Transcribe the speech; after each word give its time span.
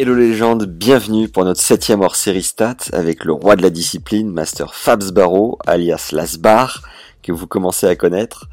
Hello 0.00 0.14
légende, 0.14 0.64
bienvenue 0.66 1.28
pour 1.28 1.44
notre 1.44 1.60
septième 1.60 2.02
hors-série 2.02 2.44
stat 2.44 2.76
avec 2.92 3.24
le 3.24 3.32
roi 3.32 3.56
de 3.56 3.62
la 3.62 3.70
discipline, 3.70 4.30
Master 4.30 4.72
Fabs 4.72 5.10
Barrow, 5.10 5.58
alias 5.66 6.10
Lasbar, 6.12 6.82
que 7.20 7.32
vous 7.32 7.48
commencez 7.48 7.88
à 7.88 7.96
connaître. 7.96 8.46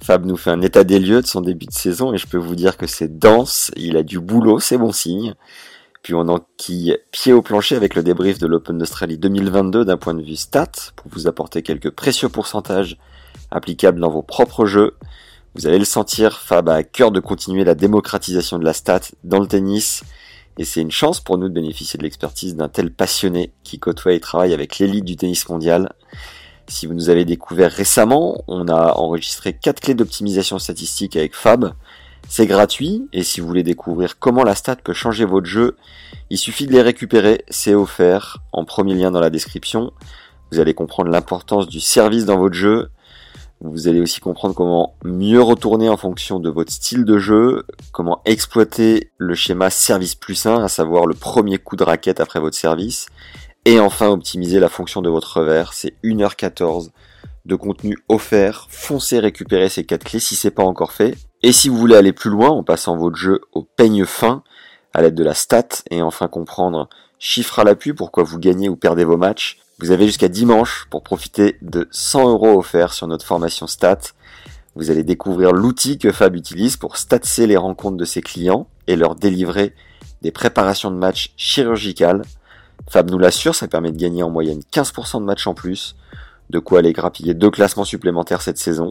Fab 0.00 0.24
nous 0.24 0.36
fait 0.36 0.50
un 0.50 0.60
état 0.60 0.84
des 0.84 1.00
lieux 1.00 1.20
de 1.20 1.26
son 1.26 1.40
début 1.40 1.66
de 1.66 1.72
saison 1.72 2.14
et 2.14 2.18
je 2.18 2.28
peux 2.28 2.38
vous 2.38 2.54
dire 2.54 2.76
que 2.76 2.86
c'est 2.86 3.18
dense, 3.18 3.72
il 3.74 3.96
a 3.96 4.04
du 4.04 4.20
boulot, 4.20 4.60
c'est 4.60 4.78
bon 4.78 4.92
signe. 4.92 5.34
Puis 6.04 6.14
on 6.14 6.28
enquille 6.28 6.96
pied 7.10 7.32
au 7.32 7.42
plancher 7.42 7.74
avec 7.74 7.96
le 7.96 8.04
débrief 8.04 8.38
de 8.38 8.46
l'Open 8.46 8.78
d'Australie 8.78 9.18
2022 9.18 9.84
d'un 9.84 9.96
point 9.96 10.14
de 10.14 10.22
vue 10.22 10.36
stat 10.36 10.70
pour 10.94 11.10
vous 11.10 11.26
apporter 11.26 11.62
quelques 11.62 11.90
précieux 11.90 12.28
pourcentages 12.28 12.96
applicables 13.50 13.98
dans 13.98 14.10
vos 14.12 14.22
propres 14.22 14.66
jeux. 14.66 14.94
Vous 15.56 15.66
allez 15.66 15.80
le 15.80 15.84
sentir, 15.84 16.38
Fab 16.38 16.68
a 16.68 16.74
à 16.74 16.82
cœur 16.84 17.10
de 17.10 17.18
continuer 17.18 17.64
la 17.64 17.74
démocratisation 17.74 18.60
de 18.60 18.64
la 18.64 18.72
stat 18.72 19.00
dans 19.24 19.40
le 19.40 19.48
tennis 19.48 20.04
et 20.58 20.64
c'est 20.64 20.80
une 20.80 20.90
chance 20.90 21.20
pour 21.20 21.38
nous 21.38 21.48
de 21.48 21.54
bénéficier 21.54 21.98
de 21.98 22.02
l'expertise 22.02 22.56
d'un 22.56 22.68
tel 22.68 22.92
passionné 22.92 23.52
qui 23.64 23.78
côtoie 23.78 24.12
et 24.12 24.20
travaille 24.20 24.52
avec 24.52 24.78
l'élite 24.78 25.04
du 25.04 25.16
tennis 25.16 25.48
mondial. 25.48 25.92
Si 26.68 26.86
vous 26.86 26.94
nous 26.94 27.10
avez 27.10 27.24
découvert 27.24 27.70
récemment, 27.70 28.44
on 28.48 28.68
a 28.68 28.94
enregistré 28.94 29.52
4 29.52 29.80
clés 29.80 29.94
d'optimisation 29.94 30.58
statistique 30.58 31.16
avec 31.16 31.34
Fab. 31.34 31.74
C'est 32.28 32.46
gratuit 32.46 33.08
et 33.12 33.24
si 33.24 33.40
vous 33.40 33.46
voulez 33.46 33.62
découvrir 33.62 34.18
comment 34.18 34.44
la 34.44 34.54
stat 34.54 34.76
peut 34.76 34.92
changer 34.92 35.24
votre 35.24 35.46
jeu, 35.46 35.76
il 36.30 36.38
suffit 36.38 36.66
de 36.66 36.72
les 36.72 36.82
récupérer, 36.82 37.44
c'est 37.48 37.74
offert 37.74 38.38
en 38.52 38.64
premier 38.64 38.94
lien 38.94 39.10
dans 39.10 39.20
la 39.20 39.30
description. 39.30 39.92
Vous 40.50 40.60
allez 40.60 40.74
comprendre 40.74 41.10
l'importance 41.10 41.66
du 41.66 41.80
service 41.80 42.24
dans 42.24 42.38
votre 42.38 42.54
jeu. 42.54 42.90
Vous 43.64 43.86
allez 43.86 44.00
aussi 44.00 44.18
comprendre 44.18 44.56
comment 44.56 44.96
mieux 45.04 45.40
retourner 45.40 45.88
en 45.88 45.96
fonction 45.96 46.40
de 46.40 46.50
votre 46.50 46.72
style 46.72 47.04
de 47.04 47.18
jeu, 47.18 47.64
comment 47.92 48.20
exploiter 48.24 49.12
le 49.18 49.36
schéma 49.36 49.70
service 49.70 50.16
plus 50.16 50.46
1, 50.46 50.64
à 50.64 50.68
savoir 50.68 51.06
le 51.06 51.14
premier 51.14 51.58
coup 51.58 51.76
de 51.76 51.84
raquette 51.84 52.18
après 52.18 52.40
votre 52.40 52.56
service, 52.56 53.06
et 53.64 53.78
enfin 53.78 54.08
optimiser 54.08 54.58
la 54.58 54.68
fonction 54.68 55.00
de 55.00 55.08
votre 55.08 55.38
revers. 55.38 55.74
C'est 55.74 55.94
1h14 56.02 56.90
de 57.44 57.54
contenu 57.54 57.98
offert. 58.08 58.66
Foncez 58.68 59.20
récupérer 59.20 59.68
ces 59.68 59.84
quatre 59.84 60.04
clés 60.04 60.18
si 60.18 60.34
c'est 60.34 60.50
pas 60.50 60.64
encore 60.64 60.90
fait. 60.90 61.16
Et 61.44 61.52
si 61.52 61.68
vous 61.68 61.76
voulez 61.76 61.96
aller 61.96 62.12
plus 62.12 62.30
loin 62.30 62.50
en 62.50 62.64
passant 62.64 62.96
votre 62.96 63.16
jeu 63.16 63.42
au 63.52 63.62
peigne 63.62 64.04
fin 64.04 64.42
à 64.92 65.02
l'aide 65.02 65.14
de 65.14 65.24
la 65.24 65.34
stat 65.34 65.68
et 65.90 66.02
enfin 66.02 66.26
comprendre 66.26 66.88
chiffre 67.20 67.60
à 67.60 67.64
l'appui 67.64 67.92
pourquoi 67.92 68.24
vous 68.24 68.40
gagnez 68.40 68.68
ou 68.68 68.74
perdez 68.74 69.04
vos 69.04 69.16
matchs, 69.16 69.58
vous 69.82 69.90
avez 69.90 70.06
jusqu'à 70.06 70.28
dimanche 70.28 70.86
pour 70.90 71.02
profiter 71.02 71.58
de 71.60 71.88
100 71.90 72.30
euros 72.30 72.56
offerts 72.56 72.92
sur 72.94 73.08
notre 73.08 73.26
formation 73.26 73.66
stat. 73.66 73.98
Vous 74.76 74.92
allez 74.92 75.02
découvrir 75.02 75.50
l'outil 75.50 75.98
que 75.98 76.12
Fab 76.12 76.36
utilise 76.36 76.76
pour 76.76 76.96
statser 76.96 77.48
les 77.48 77.56
rencontres 77.56 77.96
de 77.96 78.04
ses 78.04 78.22
clients 78.22 78.68
et 78.86 78.94
leur 78.94 79.16
délivrer 79.16 79.74
des 80.22 80.30
préparations 80.30 80.92
de 80.92 80.96
matchs 80.96 81.32
chirurgicales. 81.36 82.22
Fab 82.88 83.10
nous 83.10 83.18
l'assure, 83.18 83.56
ça 83.56 83.66
permet 83.66 83.90
de 83.90 83.96
gagner 83.96 84.22
en 84.22 84.30
moyenne 84.30 84.60
15% 84.72 85.18
de 85.18 85.24
matchs 85.24 85.48
en 85.48 85.54
plus, 85.54 85.96
de 86.50 86.60
quoi 86.60 86.78
aller 86.78 86.92
grappiller 86.92 87.34
deux 87.34 87.50
classements 87.50 87.82
supplémentaires 87.82 88.40
cette 88.40 88.58
saison. 88.58 88.86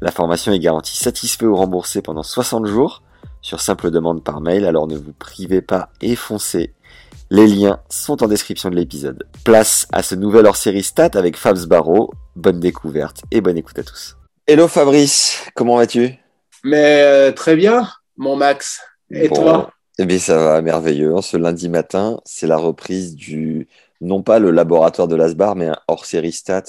La 0.00 0.10
formation 0.10 0.50
est 0.50 0.58
garantie 0.58 0.96
satisfait 0.96 1.46
ou 1.46 1.54
remboursée 1.54 2.02
pendant 2.02 2.24
60 2.24 2.66
jours 2.66 3.04
sur 3.42 3.60
simple 3.60 3.92
demande 3.92 4.24
par 4.24 4.40
mail, 4.40 4.66
alors 4.66 4.88
ne 4.88 4.96
vous 4.96 5.12
privez 5.12 5.62
pas 5.62 5.90
et 6.00 6.16
foncez. 6.16 6.74
Les 7.28 7.48
liens 7.48 7.80
sont 7.88 8.22
en 8.22 8.28
description 8.28 8.70
de 8.70 8.76
l'épisode. 8.76 9.26
Place 9.44 9.88
à 9.90 10.04
ce 10.04 10.14
nouvel 10.14 10.46
hors-série 10.46 10.84
stat 10.84 11.10
avec 11.14 11.36
Fabs 11.36 11.66
Barrow. 11.66 12.12
Bonne 12.36 12.60
découverte 12.60 13.22
et 13.32 13.40
bonne 13.40 13.58
écoute 13.58 13.80
à 13.80 13.82
tous. 13.82 14.16
Hello 14.46 14.68
Fabrice, 14.68 15.44
comment 15.56 15.76
vas-tu? 15.76 16.14
Mais 16.62 17.02
euh, 17.02 17.32
très 17.32 17.56
bien, 17.56 17.88
mon 18.16 18.36
Max. 18.36 18.80
Et 19.10 19.26
Bon, 19.26 19.34
toi? 19.34 19.70
Eh 19.98 20.04
bien 20.04 20.20
ça 20.20 20.36
va, 20.36 20.62
merveilleux. 20.62 21.20
Ce 21.20 21.36
lundi 21.36 21.68
matin, 21.68 22.20
c'est 22.24 22.46
la 22.46 22.56
reprise 22.58 23.16
du, 23.16 23.66
non 24.00 24.22
pas 24.22 24.38
le 24.38 24.52
laboratoire 24.52 25.08
de 25.08 25.16
l'Asbar, 25.16 25.56
mais 25.56 25.66
un 25.66 25.78
hors-série 25.88 26.30
stat 26.30 26.62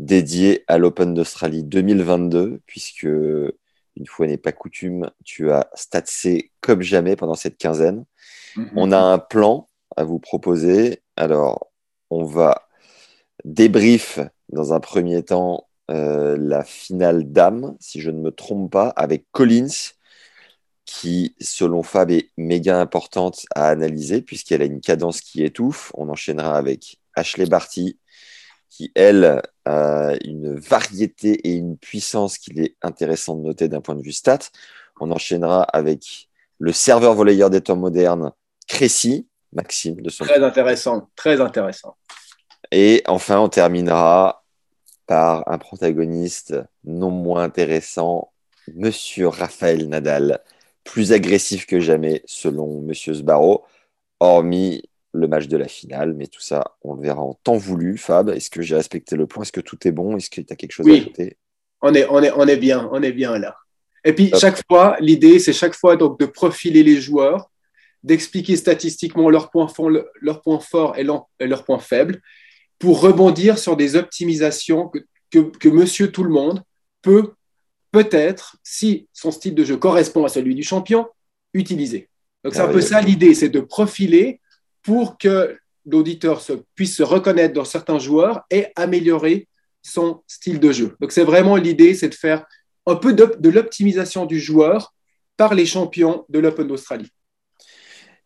dédié 0.00 0.64
à 0.66 0.78
l'Open 0.78 1.14
d'Australie 1.14 1.62
2022, 1.62 2.60
puisque, 2.66 3.04
une 3.04 4.06
fois 4.08 4.26
n'est 4.26 4.36
pas 4.36 4.50
coutume, 4.50 5.10
tu 5.24 5.52
as 5.52 5.70
statsé 5.74 6.50
comme 6.60 6.82
jamais 6.82 7.14
pendant 7.14 7.34
cette 7.36 7.56
quinzaine. 7.56 8.04
On 8.74 8.90
a 8.90 8.98
un 8.98 9.18
plan 9.18 9.68
à 9.96 10.04
vous 10.04 10.18
proposer. 10.18 11.02
Alors, 11.16 11.72
on 12.10 12.24
va 12.24 12.68
débrief 13.44 14.20
dans 14.50 14.72
un 14.72 14.80
premier 14.80 15.22
temps 15.22 15.66
euh, 15.90 16.36
la 16.38 16.64
finale 16.64 17.30
dame, 17.32 17.76
si 17.80 18.00
je 18.00 18.10
ne 18.10 18.20
me 18.20 18.30
trompe 18.30 18.72
pas, 18.72 18.88
avec 18.88 19.26
Collins, 19.32 19.92
qui, 20.84 21.34
selon 21.40 21.82
Fab, 21.82 22.10
est 22.10 22.30
méga 22.36 22.80
importante 22.80 23.46
à 23.54 23.68
analyser 23.68 24.22
puisqu'elle 24.22 24.62
a 24.62 24.66
une 24.66 24.80
cadence 24.80 25.20
qui 25.20 25.44
étouffe. 25.44 25.92
On 25.94 26.08
enchaînera 26.08 26.56
avec 26.56 26.98
Ashley 27.14 27.46
Barty, 27.46 27.98
qui, 28.70 28.92
elle, 28.94 29.42
a 29.64 30.12
une 30.24 30.54
variété 30.54 31.32
et 31.48 31.54
une 31.54 31.76
puissance 31.76 32.38
qu'il 32.38 32.60
est 32.60 32.76
intéressant 32.82 33.36
de 33.36 33.42
noter 33.42 33.68
d'un 33.68 33.80
point 33.80 33.96
de 33.96 34.02
vue 34.02 34.12
stat. 34.12 34.38
On 35.00 35.10
enchaînera 35.10 35.62
avec 35.62 36.28
le 36.58 36.72
serveur 36.72 37.14
volleyeur 37.14 37.50
des 37.50 37.60
temps 37.60 37.76
modernes, 37.76 38.32
Crécy, 38.68 39.28
Maxime, 39.56 40.00
de 40.00 40.10
son 40.10 40.24
Très 40.24 40.42
intéressant, 40.42 41.08
très 41.16 41.40
intéressant. 41.40 41.96
et 42.70 43.02
enfin, 43.06 43.38
on 43.40 43.48
terminera 43.48 44.44
par 45.06 45.48
un 45.50 45.58
protagoniste 45.58 46.54
non 46.84 47.10
moins 47.10 47.42
intéressant, 47.42 48.32
Monsieur 48.74 49.28
Raphaël 49.28 49.88
Nadal, 49.88 50.40
plus 50.84 51.12
agressif 51.12 51.66
que 51.66 51.78
jamais 51.80 52.22
selon 52.26 52.80
Monsieur 52.82 53.14
Sbarro, 53.14 53.64
hormis 54.20 54.82
le 55.12 55.28
match 55.28 55.46
de 55.46 55.56
la 55.56 55.68
finale. 55.68 56.14
Mais 56.14 56.26
tout 56.26 56.40
ça, 56.40 56.76
on 56.82 56.94
le 56.94 57.02
verra 57.02 57.22
en 57.22 57.34
temps 57.34 57.56
voulu. 57.56 57.96
Fab, 57.96 58.28
est-ce 58.30 58.50
que 58.50 58.62
j'ai 58.62 58.74
respecté 58.76 59.16
le 59.16 59.26
plan 59.26 59.42
Est-ce 59.42 59.52
que 59.52 59.60
tout 59.60 59.78
est 59.86 59.92
bon? 59.92 60.16
Est-ce 60.16 60.30
que 60.30 60.40
tu 60.40 60.52
as 60.52 60.56
quelque 60.56 60.72
chose 60.72 60.86
Oui. 60.86 60.98
à 60.98 61.00
ajouter? 61.02 61.36
On 61.82 61.94
est, 61.94 62.06
on, 62.10 62.22
est, 62.22 62.32
on 62.32 62.46
est 62.46 62.56
bien, 62.56 62.88
on 62.92 63.02
est 63.02 63.12
bien 63.12 63.38
là. 63.38 63.54
Et 64.04 64.12
puis, 64.12 64.30
Hop. 64.32 64.40
chaque 64.40 64.60
fois, 64.68 64.96
l'idée, 65.00 65.38
c'est 65.38 65.52
chaque 65.52 65.74
fois 65.74 65.96
donc 65.96 66.18
de 66.18 66.26
profiler 66.26 66.82
les 66.82 67.00
joueurs, 67.00 67.50
d'expliquer 68.02 68.56
statistiquement 68.56 69.30
leurs 69.30 69.50
points 69.50 69.68
forts, 69.68 69.90
leurs 70.20 70.42
points 70.42 70.60
forts 70.60 70.96
et 70.98 71.04
leurs, 71.04 71.64
points 71.64 71.78
faibles, 71.78 72.20
pour 72.78 73.00
rebondir 73.00 73.58
sur 73.58 73.76
des 73.76 73.96
optimisations 73.96 74.88
que, 74.88 74.98
que, 75.30 75.38
que 75.38 75.68
monsieur 75.68 76.12
tout 76.12 76.22
le 76.24 76.30
monde 76.30 76.62
peut 77.02 77.32
peut-être, 77.92 78.56
si 78.62 79.08
son 79.12 79.30
style 79.30 79.54
de 79.54 79.64
jeu 79.64 79.76
correspond 79.76 80.24
à 80.24 80.28
celui 80.28 80.54
du 80.54 80.62
champion, 80.62 81.06
utiliser. 81.54 82.08
Donc, 82.44 82.54
c'est 82.54 82.60
un 82.60 82.66
peu 82.66 82.74
Merveilleux. 82.74 82.88
ça 82.88 83.00
l'idée, 83.00 83.34
c'est 83.34 83.48
de 83.48 83.60
profiler 83.60 84.40
pour 84.82 85.16
que 85.18 85.56
l'auditeur 85.86 86.40
se, 86.40 86.52
puisse 86.74 86.96
se 86.96 87.02
reconnaître 87.02 87.54
dans 87.54 87.64
certains 87.64 87.98
joueurs 87.98 88.42
et 88.50 88.66
améliorer 88.76 89.48
son 89.82 90.22
style 90.26 90.60
de 90.60 90.72
jeu. 90.72 90.96
Donc, 91.00 91.12
c'est 91.12 91.24
vraiment 91.24 91.56
l'idée, 91.56 91.94
c'est 91.94 92.08
de 92.08 92.14
faire 92.14 92.44
un 92.86 92.96
peu 92.96 93.12
d'op- 93.14 93.40
de 93.40 93.48
l'optimisation 93.50 94.26
du 94.26 94.38
joueur 94.38 94.92
par 95.36 95.54
les 95.54 95.66
champions 95.66 96.24
de 96.28 96.38
l'Open 96.38 96.66
d'Australie. 96.66 97.08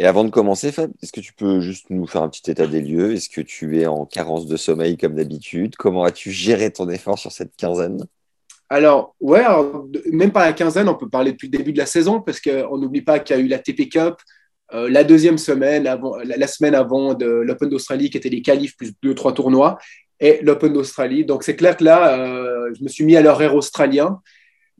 Et 0.00 0.06
avant 0.06 0.25
de 0.25 0.31
commencer, 0.31 0.73
Fab, 0.73 0.91
est-ce 1.02 1.12
que 1.12 1.20
tu 1.20 1.35
peux 1.35 1.61
juste 1.61 1.91
nous 1.91 2.06
faire 2.06 2.23
un 2.23 2.31
petit 2.31 2.50
état 2.50 2.67
des 2.67 2.81
lieux? 2.81 3.12
Est-ce 3.12 3.29
que 3.29 3.43
tu 3.43 3.79
es 3.79 3.87
en 3.87 4.06
carence 4.06 4.47
de 4.47 4.56
sommeil 4.56 4.97
comme 4.97 5.14
d'habitude? 5.14 5.76
Comment 5.76 6.05
as-tu 6.05 6.31
géré 6.31 6.73
ton 6.73 6.88
effort 6.88 7.19
sur 7.19 7.31
cette 7.31 7.55
quinzaine? 7.55 8.06
Alors, 8.70 9.14
ouais, 9.20 9.43
même 10.11 10.32
pas 10.32 10.47
la 10.47 10.55
quinzaine, 10.55 10.88
on 10.88 10.94
peut 10.94 11.11
parler 11.11 11.32
depuis 11.32 11.49
le 11.49 11.58
début 11.58 11.75
de 11.75 11.79
la 11.79 11.85
saison 11.85 12.23
parce 12.23 12.41
qu'on 12.41 12.79
n'oublie 12.79 13.02
pas 13.02 13.19
qu'il 13.19 13.37
y 13.37 13.38
a 13.41 13.43
eu 13.43 13.47
la 13.47 13.58
TP 13.58 13.91
Cup 13.91 14.14
euh, 14.73 14.88
la 14.88 15.05
deuxième 15.05 15.37
semaine, 15.37 15.87
avant, 15.87 16.17
la, 16.17 16.38
la 16.38 16.46
semaine 16.46 16.75
avant 16.75 17.12
de 17.12 17.26
l'Open 17.26 17.69
d'Australie, 17.69 18.08
qui 18.08 18.17
était 18.17 18.31
les 18.31 18.41
qualifs 18.41 18.79
plus 18.79 18.93
deux, 19.03 19.14
trois 19.14 19.35
tournois, 19.35 19.76
et 20.19 20.38
l'Open 20.41 20.73
d'Australie. 20.73 21.26
Donc, 21.26 21.43
c'est 21.43 21.56
clair 21.56 21.76
que 21.76 21.85
là, 21.85 22.19
euh, 22.19 22.73
je 22.79 22.82
me 22.82 22.88
suis 22.88 23.05
mis 23.05 23.17
à 23.17 23.20
l'horaire 23.20 23.55
australien, 23.55 24.23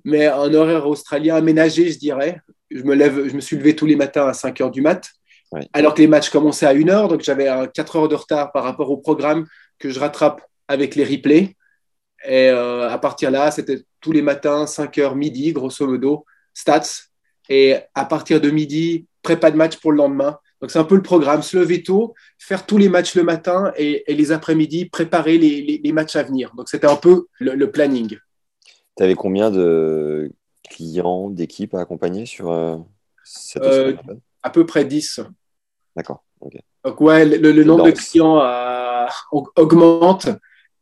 mais 0.03 0.29
un 0.29 0.55
horaire 0.55 0.87
australien 0.87 1.35
aménagé, 1.35 1.91
je 1.91 1.99
dirais. 1.99 2.41
Je 2.71 2.83
me, 2.83 2.95
lève, 2.95 3.29
je 3.29 3.35
me 3.35 3.41
suis 3.41 3.57
levé 3.57 3.75
tous 3.75 3.87
les 3.87 3.97
matins 3.97 4.27
à 4.27 4.33
5 4.33 4.61
heures 4.61 4.71
du 4.71 4.81
mat, 4.83 5.11
alors 5.73 5.95
que 5.95 6.01
les 6.01 6.07
matchs 6.07 6.31
commençaient 6.31 6.67
à 6.67 6.71
1 6.71 6.89
heure, 6.89 7.09
donc 7.09 7.23
j'avais 7.23 7.49
euh, 7.49 7.67
4 7.67 7.97
heures 7.97 8.09
de 8.09 8.15
retard 8.15 8.53
par 8.53 8.65
rapport 8.65 8.91
au 8.91 8.97
programme 8.97 9.47
que 9.79 9.91
je 9.91 9.99
rattrape 9.99 10.43
avec 10.69 10.95
les 10.95 11.05
replays. 11.05 11.57
Et 12.25 12.49
euh, 12.49 12.89
à 12.89 12.99
partir 12.99 13.31
de 13.31 13.35
là, 13.35 13.51
c'était 13.51 13.83
tous 14.01 14.13
les 14.13 14.23
matins, 14.23 14.67
5 14.67 14.99
heures 14.99 15.17
midi, 15.17 15.53
grosso 15.53 15.87
modo, 15.87 16.25
stats. 16.55 17.09
et 17.49 17.77
à 17.95 18.05
partir 18.05 18.41
de 18.41 18.51
midi, 18.51 19.07
prépa 19.23 19.51
de 19.51 19.57
match 19.57 19.77
pour 19.79 19.93
le 19.93 19.99
lendemain. 19.99 20.39
Donc 20.61 20.71
c'est 20.71 20.79
un 20.79 20.85
peu 20.85 20.95
le 20.95 21.03
programme, 21.03 21.43
se 21.43 21.57
lever 21.57 21.83
tôt, 21.83 22.15
faire 22.39 22.67
tous 22.67 22.77
les 22.77 22.89
matchs 22.89 23.15
le 23.15 23.23
matin 23.23 23.73
et, 23.77 24.05
les 24.09 24.33
après-midi, 24.33 24.87
préparer 24.87 25.39
les, 25.39 25.93
matchs 25.93 26.17
à 26.17 26.23
venir. 26.23 26.53
Donc 26.55 26.69
c'était 26.69 26.87
un 26.87 26.97
peu 26.97 27.27
le, 27.39 27.71
planning. 27.71 28.19
Tu 28.97 29.03
avais 29.03 29.15
combien 29.15 29.51
de 29.51 30.31
clients, 30.71 31.29
d'équipes 31.29 31.75
à 31.75 31.81
accompagner 31.81 32.25
sur 32.25 32.51
euh, 32.51 32.77
cette 33.25 33.63
euh, 33.63 33.95
À 34.43 34.49
peu 34.49 34.65
près 34.65 34.87
10. 34.87 35.21
D'accord. 35.95 36.25
Donc 36.85 37.01
ouais, 37.03 37.27
le, 37.27 37.65
nombre 37.65 37.85
de 37.85 37.91
clients 37.91 38.41
euh, 38.43 39.07
augmente, 39.57 40.29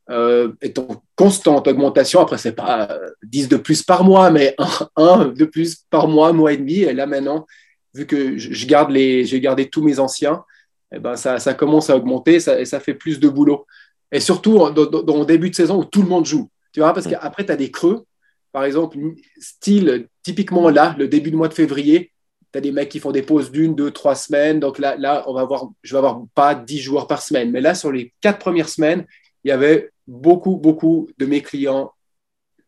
est 0.09 0.79
en 0.79 1.03
constante 1.17 1.67
augmentation. 1.67 2.21
Après, 2.21 2.39
c'est 2.39 2.53
pas 2.53 2.97
10 3.25 3.49
de 3.49 3.57
plus 3.57 3.83
par 3.83 4.05
mois, 4.05 4.31
mais 4.31 4.55
un, 4.97 5.27
de 5.27 5.45
plus 5.45 5.85
par 5.91 6.07
mois, 6.07 6.33
mois 6.33 6.53
et 6.53 6.57
demi. 6.57 6.81
Et 6.81 6.93
là 6.93 7.07
maintenant, 7.07 7.47
vu 7.95 8.07
que 8.07 8.39
je 8.39 8.67
garde 8.67 8.91
les, 8.91 9.25
j'ai 9.25 9.41
gardé 9.41 9.69
tous 9.69 9.83
mes 9.83 9.99
anciens, 9.99 10.45
eh 10.93 10.99
ben 10.99 11.17
ça, 11.17 11.39
ça, 11.39 11.53
commence 11.55 11.91
à 11.91 11.97
augmenter 11.97 12.41
ça, 12.41 12.59
et 12.61 12.65
ça 12.65 12.81
fait 12.81 12.95
plus 12.95 13.21
de 13.21 13.29
boulot. 13.29 13.67
Et 14.11 14.21
surtout 14.21 14.71
dans, 14.71 15.19
le 15.19 15.25
début 15.27 15.51
de 15.51 15.55
saison 15.55 15.81
où 15.81 15.85
tout 15.85 16.03
le 16.03 16.09
monde 16.09 16.25
joue. 16.25 16.49
Tu 16.73 16.81
vois, 16.81 16.95
parce 16.95 17.07
qu'après, 17.07 17.45
tu 17.45 17.53
as 17.53 17.57
des 17.57 17.71
creux. 17.71 18.05
Par 18.53 18.65
exemple, 18.65 18.99
style, 19.39 20.09
typiquement 20.23 20.71
là, 20.71 20.95
le 20.99 21.09
début 21.09 21.31
du 21.31 21.37
mois 21.37 21.49
de 21.49 21.55
février, 21.55 22.13
tu 22.53 22.59
as 22.59 22.61
des 22.61 22.73
mecs 22.73 22.89
qui 22.89 22.99
font 22.99 23.13
des 23.13 23.23
pauses 23.23 23.51
d'une, 23.51 23.75
deux, 23.75 23.91
trois 23.91 24.15
semaines. 24.15 24.61
Donc 24.61 24.79
là, 24.79 24.97
là 24.97 25.25
on 25.27 25.35
va 25.35 25.43
avoir, 25.43 25.71
je 25.83 25.93
vais 25.93 25.99
avoir 25.99 26.23
pas 26.35 26.55
dix 26.55 26.79
joueurs 26.79 27.07
par 27.07 27.23
semaine. 27.23 27.51
Mais 27.51 27.61
là, 27.61 27.75
sur 27.75 27.93
les 27.93 28.13
quatre 28.21 28.39
premières 28.39 28.69
semaines, 28.69 29.07
il 29.45 29.49
y 29.49 29.53
avait 29.53 29.91
beaucoup, 30.07 30.57
beaucoup 30.57 31.09
de 31.19 31.27
mes 31.27 31.43
clients 31.43 31.93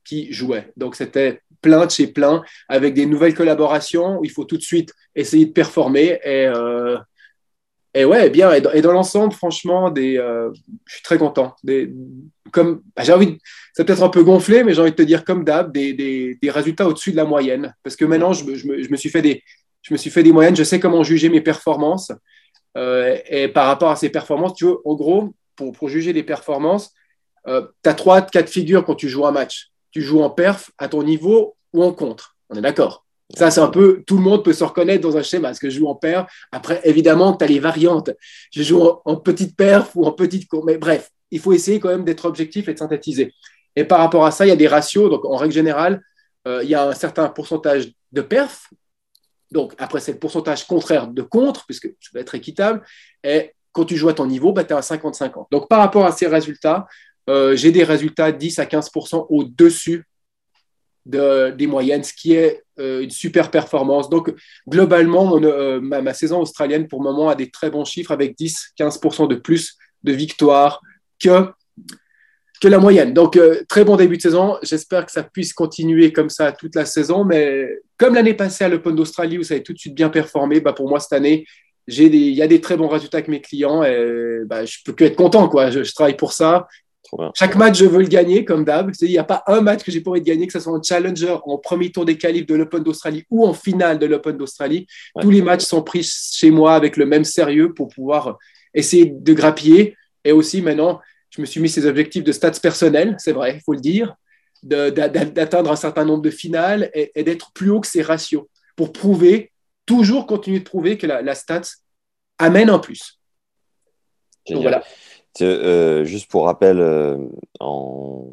qui 0.04 0.32
jouaient. 0.32 0.72
Donc 0.76 0.96
c'était 0.96 1.40
plein 1.62 1.86
de 1.86 1.90
chez 1.90 2.06
plein, 2.06 2.42
avec 2.68 2.94
des 2.94 3.06
nouvelles 3.06 3.34
collaborations 3.34 4.18
où 4.18 4.24
il 4.24 4.30
faut 4.30 4.44
tout 4.44 4.56
de 4.56 4.62
suite 4.62 4.92
essayer 5.14 5.46
de 5.46 5.52
performer. 5.52 6.18
Et, 6.24 6.46
euh, 6.46 6.96
et 7.94 8.04
ouais, 8.04 8.31
bien. 8.31 8.52
Et 8.52 8.60
dans, 8.60 8.92
l'ensemble, 8.92 9.32
franchement, 9.32 9.92
euh, 9.96 10.50
je 10.84 10.94
suis 10.94 11.02
très 11.02 11.19
content. 11.19 11.54
Bah, 11.64 13.02
j'ai 13.02 13.12
envie, 13.12 13.38
c'est 13.72 13.84
peut-être 13.84 14.02
un 14.02 14.08
peu 14.08 14.22
gonflé, 14.22 14.64
mais 14.64 14.75
j'ai 14.75 14.81
envie 14.81 14.90
de 14.90 14.96
te 14.96 15.02
dire 15.02 15.25
comme 15.25 15.44
d'hab, 15.44 15.72
des, 15.72 16.38
résultats 16.44 16.87
au-dessus 16.87 17.12
de 17.12 17.16
la 17.16 17.25
moyenne. 17.25 17.75
Parce 17.82 17.96
que 17.96 18.04
maintenant, 18.04 18.32
je, 18.32 18.44
me, 18.44 18.96
suis 18.96 19.10
fait 19.10 19.22
des, 19.22 20.32
moyennes. 20.32 20.56
Je 20.56 20.64
sais 20.64 20.81
comment 20.81 21.02
juger 21.02 21.28
mes 21.28 21.40
performances. 21.40 22.12
Euh, 22.76 23.19
et 23.28 23.48
par 23.48 23.66
rapport 23.66 23.90
à 23.90 23.96
ces 23.96 24.10
performances, 24.10 24.54
tu 24.54 24.64
vois, 24.66 24.81
en 24.84 24.94
gros, 24.94 25.34
pour, 25.56 25.88
juger 25.88 26.12
les 26.12 26.22
performances, 26.22 26.92
euh, 27.48 27.66
tu 27.82 27.90
as 27.90 27.94
trois 27.94 28.22
cas 28.22 28.42
de 28.42 28.48
figure 28.48 28.84
quand 28.84 28.94
tu 28.94 29.08
joues 29.08 29.26
un 29.26 29.32
match 29.32 29.70
tu 29.90 30.02
joues 30.02 30.22
en 30.22 30.31
perf 30.31 30.70
à 30.78 30.88
ton 30.88 31.02
niveau 31.02 31.56
ou 31.72 31.82
en 31.82 31.92
contre. 31.92 32.37
On 32.48 32.56
est 32.56 32.60
d'accord 32.60 33.04
ça, 33.36 33.50
c'est 33.50 33.60
un 33.60 33.68
peu, 33.68 34.02
tout 34.06 34.16
le 34.16 34.22
monde 34.22 34.44
peut 34.44 34.52
se 34.52 34.64
reconnaître 34.64 35.02
dans 35.02 35.16
un 35.16 35.22
schéma. 35.22 35.50
Est-ce 35.50 35.60
que 35.60 35.70
je 35.70 35.78
joue 35.78 35.86
en 35.86 35.94
perf 35.94 36.26
Après, 36.52 36.80
évidemment, 36.84 37.36
tu 37.36 37.44
as 37.44 37.48
les 37.48 37.60
variantes. 37.60 38.10
Je 38.52 38.62
joue 38.62 38.82
en, 39.04 39.16
petite 39.16 39.56
perf 39.56 39.90
ou 39.94 40.04
en 40.04 40.12
petite 40.12 40.48
courbe. 40.48 40.66
Mais 40.66 40.78
bref, 40.78 41.10
il 41.30 41.38
faut 41.38 41.52
essayer 41.52 41.78
quand 41.78 41.88
même 41.88 42.04
d'être 42.04 42.24
objectif 42.24 42.68
et 42.68 42.74
de 42.74 42.78
synthétiser. 42.78 43.32
Et 43.76 43.84
par 43.84 44.00
rapport 44.00 44.26
à 44.26 44.30
ça, 44.32 44.46
il 44.46 44.48
y 44.48 44.52
a 44.52 44.56
des 44.56 44.66
ratios. 44.66 45.10
Donc, 45.10 45.24
en 45.24 45.36
règle 45.36 45.54
générale, 45.54 46.02
euh, 46.48 46.60
il 46.64 46.70
y 46.70 46.74
a 46.74 46.88
un 46.88 46.94
certain 46.94 47.28
pourcentage 47.28 47.92
de 48.10 48.20
perf. 48.20 48.68
Donc, 49.52 49.74
après, 49.78 50.00
c'est 50.00 50.12
le 50.12 50.18
pourcentage 50.18 50.66
contraire 50.66 51.06
de 51.06 51.22
contre, 51.22 51.66
puisque 51.66 51.86
ça 52.00 52.10
va 52.14 52.20
être 52.20 52.34
équitable. 52.34 52.82
Et 53.22 53.52
quand 53.72 53.84
tu 53.84 53.96
joues 53.96 54.08
à 54.08 54.14
ton 54.14 54.26
niveau, 54.26 54.52
bah, 54.52 54.64
tu 54.64 54.72
es 54.72 54.76
à 54.76 54.80
50-50. 54.80 55.46
Donc, 55.52 55.68
par 55.68 55.78
rapport 55.78 56.04
à 56.04 56.12
ces 56.12 56.26
résultats, 56.26 56.86
euh, 57.28 57.54
j'ai 57.54 57.70
des 57.70 57.84
résultats 57.84 58.32
10 58.32 58.58
à 58.58 58.64
15% 58.64 59.26
au-dessus 59.28 60.04
de, 61.06 61.50
des 61.50 61.66
moyennes, 61.66 62.04
ce 62.04 62.12
qui 62.12 62.34
est 62.34 62.62
une 62.80 63.10
super 63.10 63.50
performance. 63.50 64.10
Donc, 64.10 64.34
globalement, 64.68 65.38
euh, 65.42 65.80
ma, 65.80 66.14
saison 66.14 66.40
australienne, 66.40 66.88
pour 66.88 67.02
le 67.02 67.10
moment, 67.10 67.28
a 67.28 67.34
des 67.34 67.50
très 67.50 67.70
bons 67.70 67.84
chiffres 67.84 68.12
avec 68.12 68.36
10-15 68.38 69.28
de 69.28 69.34
plus 69.34 69.76
de 70.02 70.12
victoires 70.12 70.80
que, 71.22 71.46
que 72.60 72.68
la 72.68 72.78
moyenne. 72.78 73.12
Donc, 73.12 73.38
très 73.68 73.84
bon 73.84 73.96
début 73.96 74.16
de 74.16 74.22
saison. 74.22 74.56
J'espère 74.62 75.06
que 75.06 75.12
ça 75.12 75.22
puisse 75.22 75.52
continuer 75.52 76.12
comme 76.12 76.30
ça 76.30 76.52
toute 76.52 76.74
la 76.74 76.84
saison. 76.84 77.24
Mais 77.24 77.68
comme 77.96 78.14
l'année 78.14 78.34
passée 78.34 78.64
à 78.64 78.68
l'Open 78.68 78.94
d'Australie, 78.94 79.38
où 79.38 79.42
ça 79.42 79.54
a 79.54 79.60
tout 79.60 79.72
de 79.72 79.78
suite 79.78 79.94
bien 79.94 80.08
performé, 80.08 80.60
bah, 80.60 80.72
pour 80.72 80.88
moi, 80.88 81.00
cette 81.00 81.12
année, 81.12 81.46
il 81.86 82.16
y 82.16 82.42
a 82.42 82.46
des 82.46 82.60
très 82.60 82.76
bons 82.76 82.88
résultats 82.88 83.18
avec 83.18 83.28
mes 83.28 83.40
clients 83.40 83.82
et 83.82 84.40
bah, 84.46 84.64
je 84.64 84.78
peux 84.84 84.92
que 84.92 85.04
être 85.04 85.16
content. 85.16 85.48
Quoi. 85.48 85.70
je, 85.70 85.92
travaille 85.92 86.16
pour 86.16 86.32
ça. 86.32 86.68
Chaque 87.35 87.56
match, 87.56 87.79
je 87.79 87.87
veux 87.87 88.00
le 88.00 88.08
gagner, 88.08 88.44
comme 88.44 88.64
d'hab. 88.64 88.93
Il 89.00 89.08
n'y 89.08 89.19
a 89.19 89.25
pas 89.25 89.43
un 89.47 89.61
match 89.61 89.82
que 89.82 89.91
j'ai 89.91 90.00
pas 90.00 90.11
envie 90.11 90.20
de 90.20 90.26
gagner, 90.26 90.47
que 90.47 90.52
ce 90.52 90.61
soit 90.61 90.73
en 90.73 90.82
challenger, 90.82 91.37
en 91.44 91.58
premier 91.58 91.91
tour 91.91 92.05
des 92.05 92.17
qualifs 92.17 92.47
de 92.47 92.55
l'Open 92.55 92.82
d'Australie 92.82 93.25
ou 93.31 93.47
en 93.47 93.55
finale 93.55 93.99
de 93.99 94.06
l'Open 94.06 94.37
d'Australie. 94.37 94.87
Tous 95.20 95.31
les 95.31 95.43
matchs 95.43 95.64
sont 95.64 95.82
pris 95.82 96.05
chez 96.05 96.50
moi 96.50 96.75
avec 96.75 96.97
le 96.97 97.06
même 97.06 97.25
sérieux 97.25 97.73
pour 97.75 97.88
pouvoir 97.88 98.38
essayer 98.75 99.06
de 99.06 99.32
grappiller. 99.32 99.97
Et 100.25 100.32
aussi, 100.32 100.62
maintenant, 100.62 101.00
je 101.31 101.41
me 101.41 101.47
suis 101.47 101.61
mis 101.61 101.69
ces 101.69 101.87
objectifs 101.87 102.25
de 102.25 102.32
stats 102.32 102.50
personnels, 102.52 103.17
c'est 103.19 103.32
vrai, 103.32 103.56
il 103.56 103.61
faut 103.62 103.73
le 103.73 103.81
dire, 103.81 104.14
d'atteindre 104.62 105.70
un 105.70 105.76
certain 105.76 106.05
nombre 106.05 106.23
de 106.23 106.31
finales 106.31 106.91
et, 106.93 107.23
d'être 107.23 107.52
plus 107.52 107.70
haut 107.70 107.81
que 107.81 107.87
ces 107.87 108.02
ratios 108.02 108.44
pour 108.76 108.93
prouver, 108.93 109.52
toujours 109.87 110.26
continuer 110.26 110.58
de 110.58 110.64
prouver 110.64 110.99
que 110.99 111.06
la, 111.06 111.23
la 111.23 111.35
stats 111.35 111.62
amène 112.38 112.69
un 112.69 112.79
plus. 112.79 113.20
Donc, 114.49 114.62
voilà. 114.62 114.82
Euh, 115.40 116.04
juste 116.04 116.30
pour 116.30 116.44
rappel, 116.44 116.80
euh, 116.80 117.16
en... 117.60 118.30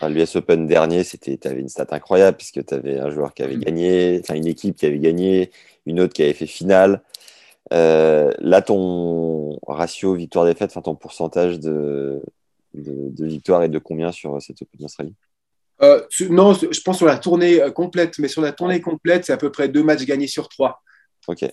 à 0.00 0.08
l'US 0.08 0.36
Open 0.36 0.66
dernier, 0.66 1.04
tu 1.04 1.38
avais 1.44 1.60
une 1.60 1.68
stat 1.68 1.86
incroyable 1.90 2.36
puisque 2.36 2.64
tu 2.64 2.74
avais 2.74 2.98
un 2.98 3.10
joueur 3.10 3.34
qui 3.34 3.42
avait 3.42 3.56
mm. 3.56 3.60
gagné, 3.60 4.20
enfin 4.22 4.34
une 4.34 4.46
équipe 4.46 4.76
qui 4.76 4.86
avait 4.86 4.98
gagné, 4.98 5.50
une 5.86 6.00
autre 6.00 6.14
qui 6.14 6.22
avait 6.22 6.32
fait 6.32 6.46
finale. 6.46 7.02
Euh, 7.72 8.32
là, 8.38 8.62
ton 8.62 9.58
ratio 9.66 10.14
victoire-défaite, 10.14 10.70
enfin 10.70 10.82
ton 10.82 10.94
pourcentage 10.94 11.60
de, 11.60 12.22
de, 12.74 13.26
victoire 13.26 13.62
est 13.62 13.68
de 13.68 13.78
combien 13.78 14.12
sur 14.12 14.40
cette 14.40 14.62
Open 14.62 14.80
d'Australie? 14.80 15.14
Non, 16.30 16.54
je 16.54 16.80
pense 16.80 16.96
sur 16.96 17.06
la 17.06 17.18
tournée 17.18 17.60
complète, 17.74 18.18
mais 18.18 18.28
sur 18.28 18.42
la 18.42 18.52
tournée 18.52 18.80
complète, 18.80 19.26
c'est 19.26 19.32
à 19.32 19.36
peu 19.36 19.52
près 19.52 19.68
deux 19.68 19.82
matchs 19.82 20.04
gagnés 20.06 20.26
sur 20.26 20.48
trois. 20.48 20.82
Ok. 21.28 21.44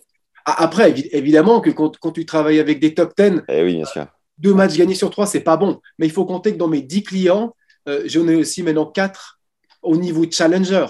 Après, 0.46 0.94
évidemment 1.12 1.60
que 1.60 1.70
quand, 1.72 1.98
quand, 1.98 2.12
tu 2.12 2.26
travailles 2.26 2.60
avec 2.60 2.80
des 2.80 2.94
top 2.94 3.14
10, 3.18 3.42
eh 3.50 3.64
oui, 3.64 3.76
bien 3.76 3.86
sûr 3.86 4.08
deux 4.38 4.54
matchs 4.54 4.78
gagnés 4.78 4.96
sur 4.96 5.10
trois, 5.10 5.26
c'est 5.26 5.42
pas 5.42 5.58
bon. 5.58 5.80
Mais 5.98 6.08
il 6.08 6.12
faut 6.12 6.26
compter 6.26 6.54
que 6.54 6.58
dans 6.58 6.68
mes 6.68 6.82
dix 6.82 7.04
clients, 7.04 7.56
euh, 7.88 8.04
j'en 8.06 8.28
ai 8.28 8.36
aussi 8.36 8.64
maintenant 8.64 8.86
quatre 8.86 9.40
au 9.82 9.96
niveau 9.98 10.26
challenger. 10.30 10.88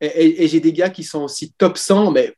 Et, 0.00 0.48
j'ai 0.48 0.60
des 0.60 0.72
gars 0.72 0.88
qui 0.88 1.04
sont 1.04 1.24
aussi 1.24 1.52
top 1.52 1.76
100, 1.76 2.12
mais 2.12 2.34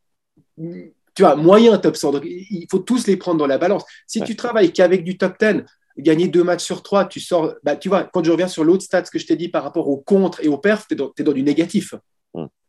tu 0.56 1.22
vois, 1.22 1.36
moyen 1.36 1.78
top 1.78 1.96
100. 1.96 2.12
Donc, 2.12 2.22
il 2.24 2.66
faut 2.68 2.80
tous 2.80 3.06
les 3.06 3.16
prendre 3.16 3.38
dans 3.38 3.46
la 3.46 3.58
balance. 3.58 3.84
Si 4.06 4.20
tu 4.22 4.34
travailles 4.34 4.72
qu'avec 4.72 5.04
du 5.04 5.16
top 5.16 5.34
10, 5.38 5.62
gagner 5.98 6.26
deux 6.26 6.42
matchs 6.42 6.64
sur 6.64 6.82
trois, 6.82 7.04
tu 7.04 7.20
sors. 7.20 7.54
Bah, 7.62 7.76
tu 7.76 7.88
vois, 7.88 8.04
quand 8.04 8.24
je 8.24 8.32
reviens 8.32 8.48
sur 8.48 8.64
l'autre 8.64 8.82
stat 8.82 9.02
que 9.02 9.18
je 9.18 9.26
t'ai 9.26 9.36
dit 9.36 9.48
par 9.48 9.62
rapport 9.62 9.88
au 9.88 9.98
contre 9.98 10.42
et 10.42 10.48
au 10.48 10.58
perf, 10.58 10.86
tu 10.88 10.94
es, 10.94 11.22
dans 11.22 11.32
du 11.32 11.42
négatif. 11.42 11.94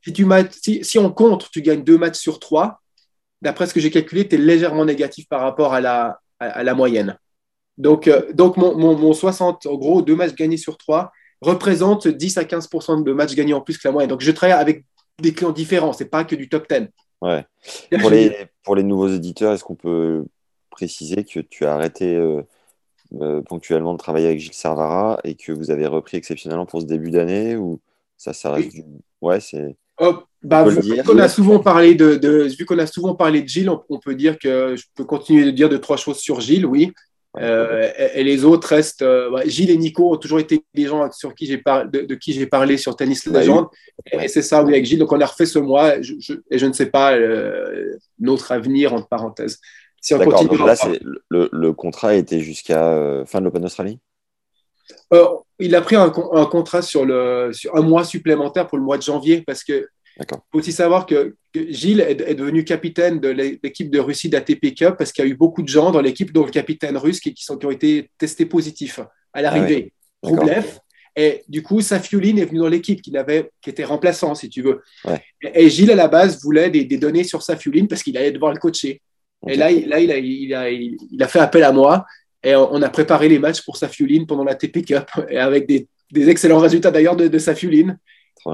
Si, 0.06 0.12
tu 0.12 0.28
si, 0.52 0.84
si 0.84 1.00
on 1.00 1.12
contre, 1.12 1.50
tu 1.50 1.62
gagnes 1.62 1.84
deux 1.84 1.98
matchs 1.98 2.20
sur 2.20 2.40
trois, 2.40 2.82
d'après 3.42 3.66
ce 3.66 3.74
que 3.74 3.80
j'ai 3.80 3.90
calculé, 3.90 4.28
tu 4.28 4.36
es 4.36 4.38
légèrement 4.38 4.86
négatif 4.86 5.28
par 5.30 5.42
rapport 5.42 5.74
à 5.74 5.82
la, 5.82 6.20
à 6.40 6.62
la 6.64 6.76
moyenne. 6.76 7.18
Donc, 7.77 8.08
euh, 8.08 8.32
donc 8.34 8.58
mon, 8.58 8.75
mon, 8.75 9.13
60, 9.13 9.65
en 9.65 9.75
gros, 9.75 10.01
deux 10.01 10.15
matchs 10.15 10.36
gagnés 10.36 10.58
sur 10.58 10.77
trois, 10.77 11.12
représente 11.42 12.08
10 12.08 12.38
à 12.38 12.44
15% 12.44 13.03
de 13.03 13.13
matchs 13.13 13.36
gagnés 13.36 13.53
en 13.53 13.62
plus 13.62 13.77
que 13.77 13.88
la 13.88 13.92
moyenne. 13.92 14.10
Donc, 14.10 14.22
je 14.22 14.32
travaille 14.32 14.60
avec 14.60 14.86
des 15.22 15.34
clients 15.34 15.51
différents, 15.51 15.94
c'est 15.94 16.06
pas 16.06 16.24
que 16.24 16.36
du 16.36 16.50
top 16.50 16.68
10. 16.70 16.88
Ouais. 17.22 17.46
Pour 18.01 18.10
les, 18.10 18.48
pour 18.63 18.75
les 18.75 18.84
nouveaux 18.84 19.08
éditeurs, 19.08 19.53
est-ce 19.53 19.63
qu'on 19.63 19.75
peut 19.75 20.25
préciser 20.70 21.24
que 21.24 21.39
tu 21.39 21.65
as 21.65 21.74
arrêté 21.74 22.15
euh, 22.15 22.42
euh, 23.22 23.42
ponctuellement 23.42 23.94
de 23.94 23.98
travailler 23.98 24.27
avec 24.27 24.39
Gilles 24.39 24.53
Servara 24.53 25.20
et 25.24 25.36
que 25.36 25.51
vous 25.51 25.72
avez 25.72 25.86
repris 25.86 26.18
exceptionnellement 26.18 26.65
pour 26.65 26.82
ce 26.82 26.88
début 26.88 27.12
d'année 27.12 27.56
ou 27.56 27.80
ça, 28.18 28.34
ça 28.34 28.51
reste 28.51 28.72
du... 28.72 28.84
Ouais, 29.22 29.39
c'est. 29.39 29.77
bah, 30.42 30.68
vu 30.68 31.03
qu'on 31.03 31.20
a 31.20 31.30
souvent 31.30 31.60
parlé 31.60 31.94
de, 31.96 32.15
de 32.15 32.48
vu 32.58 32.65
qu'on 32.65 32.80
a 32.80 32.88
souvent 32.88 33.15
parlé 33.15 33.42
de 33.42 33.48
Gilles, 33.48 33.70
on, 33.70 34.00
peut 34.00 34.15
dire 34.15 34.39
que 34.39 34.75
je 34.75 34.86
peux 34.96 35.06
continuer 35.06 35.46
de 35.46 35.51
dire 35.51 35.70
deux 35.70 35.80
trois 35.80 35.98
choses 35.98 36.18
sur 36.18 36.42
Gilles, 36.42 36.65
oui. 36.65 36.92
Euh, 37.40 37.92
et, 38.13 38.24
les 38.24 38.46
autres 38.46 38.68
restent. 38.68 39.02
Euh, 39.02 39.42
Gilles 39.46 39.72
et 39.72 39.78
Nico 39.78 40.13
ont 40.13 40.18
toujours 40.18 40.40
été 40.40 40.63
des 40.74 40.86
gens 40.86 41.12
sur 41.12 41.34
qui 41.34 41.48
j'ai 41.48 41.58
de, 41.58 42.02
de, 42.06 42.16
qui 42.16 42.34
j'ai 42.34 42.46
parlé 42.46 42.78
sur 42.78 42.96
Tennis 42.96 43.28
bah 43.28 43.40
Legend. 43.40 43.68
Et 44.12 44.28
c'est 44.28 44.44
ça, 44.44 44.63
oui, 44.63 44.74
avec 44.74 44.86
Gilles. 44.86 45.00
Donc 45.00 45.12
on 45.12 45.20
a 45.20 45.25
refait 45.25 45.48
ce 45.48 45.60
mois. 45.60 46.00
Je, 46.02 46.13
et 46.52 46.60
je 46.60 46.66
ne 46.66 46.74
sais 46.74 46.88
pas 46.88 47.16
euh, 47.16 47.98
notre 48.20 48.52
avenir 48.52 48.94
entre 48.94 49.08
parenthèses. 49.08 49.60
Si 50.00 50.13
on 50.13 50.20
continue. 50.20 50.58
là, 50.60 50.75
le, 51.30 51.50
le, 51.52 51.74
contrat 51.74 52.13
était 52.16 52.42
jusqu'à 52.42 53.24
fin 53.25 53.40
de 53.40 53.46
l'Open 53.46 53.63
Australie. 53.66 54.00
il 55.60 55.75
a 55.75 55.82
pris 55.82 55.96
un, 55.96 56.12
un 56.34 56.46
contrat 56.46 56.82
sur, 56.82 57.06
le, 57.06 57.52
sur 57.54 57.75
un 57.75 57.82
mois 57.82 58.04
supplémentaire 58.04 58.68
pour 58.68 58.78
le 58.78 58.84
mois 58.84 58.98
de 58.98 59.04
janvier 59.04 59.42
parce 59.42 59.63
que 59.63 59.88
il 60.20 60.25
faut 60.51 60.60
aussi 60.60 60.72
savoir 60.72 61.05
que, 61.05 61.36
Gilles 61.55 62.01
est, 62.01 62.34
devenu 62.34 62.63
capitaine 62.63 63.20
de 63.20 63.29
l'équipe 63.29 63.91
de 63.91 64.00
Russie 64.00 64.29
d'ATP 64.29 64.74
Cup 64.75 64.96
parce 64.98 65.12
qu'il 65.12 65.24
y 65.24 65.27
a 65.27 65.32
eu 65.32 65.36
beaucoup 65.36 65.62
de 65.62 65.67
gens 65.67 65.91
dans 65.91 66.01
l'équipe, 66.01 66.32
dont 66.32 66.46
le 66.46 66.51
capitaine 66.51 66.98
russe, 66.98 67.20
qui, 67.20 67.34
sont, 67.38 67.58
qui 67.58 67.65
ont 67.67 67.72
été 67.72 68.10
testés 68.17 68.48
positifs 68.48 69.00
à 69.34 69.41
l'arrivée. 69.41 69.93
Ah 70.24 70.29
Et 71.15 71.43
du 71.48 71.62
coup, 71.62 71.82
Safiulin 71.82 72.38
est 72.38 72.46
venu 72.46 72.60
dans 72.60 72.67
l'équipe 72.67 73.01
qui, 73.01 73.13
qui 73.62 73.70
était 73.70 73.84
remplaçant, 73.84 74.34
si 74.34 74.50
tu 74.50 74.63
veux. 74.63 74.82
Et, 75.41 75.70
Gilles, 75.70 75.91
à 75.91 75.96
la 75.96 76.08
base, 76.08 76.41
voulait 76.41 76.72
des, 76.72 76.86
données 76.98 77.24
sur 77.24 77.43
Safiulin 77.43 77.86
parce 77.86 78.01
qu'il 78.01 78.17
allait 78.17 78.32
devoir 78.32 78.51
le 78.51 78.60
coacher. 78.60 79.01
Et 79.48 79.55
là, 79.55 79.70
il, 79.72 79.89
là 79.89 80.00
il, 80.00 80.12
a, 80.12 80.17
il, 80.17 80.53
a, 80.55 80.70
il, 80.72 81.22
a, 81.22 81.27
fait 81.27 81.39
appel 81.39 81.63
à 81.63 81.72
moi 81.72 82.05
et 82.41 82.55
on, 82.55 82.82
a 82.82 82.89
préparé 82.89 83.29
les 83.29 83.39
matchs 83.39 83.62
pour 83.62 83.77
Safiulin 83.77 84.25
pendant 84.25 84.43
la 84.43 84.55
TP 84.55 84.84
Cup 84.84 85.10
et 85.29 85.38
avec 85.38 85.67
des, 85.67 85.88
des 86.12 86.29
excellents 86.29 86.60
résultats 86.60 86.91
d'ailleurs 86.91 87.15
de, 87.15 87.27
de 87.27 87.38
Safiulin. 87.38 87.98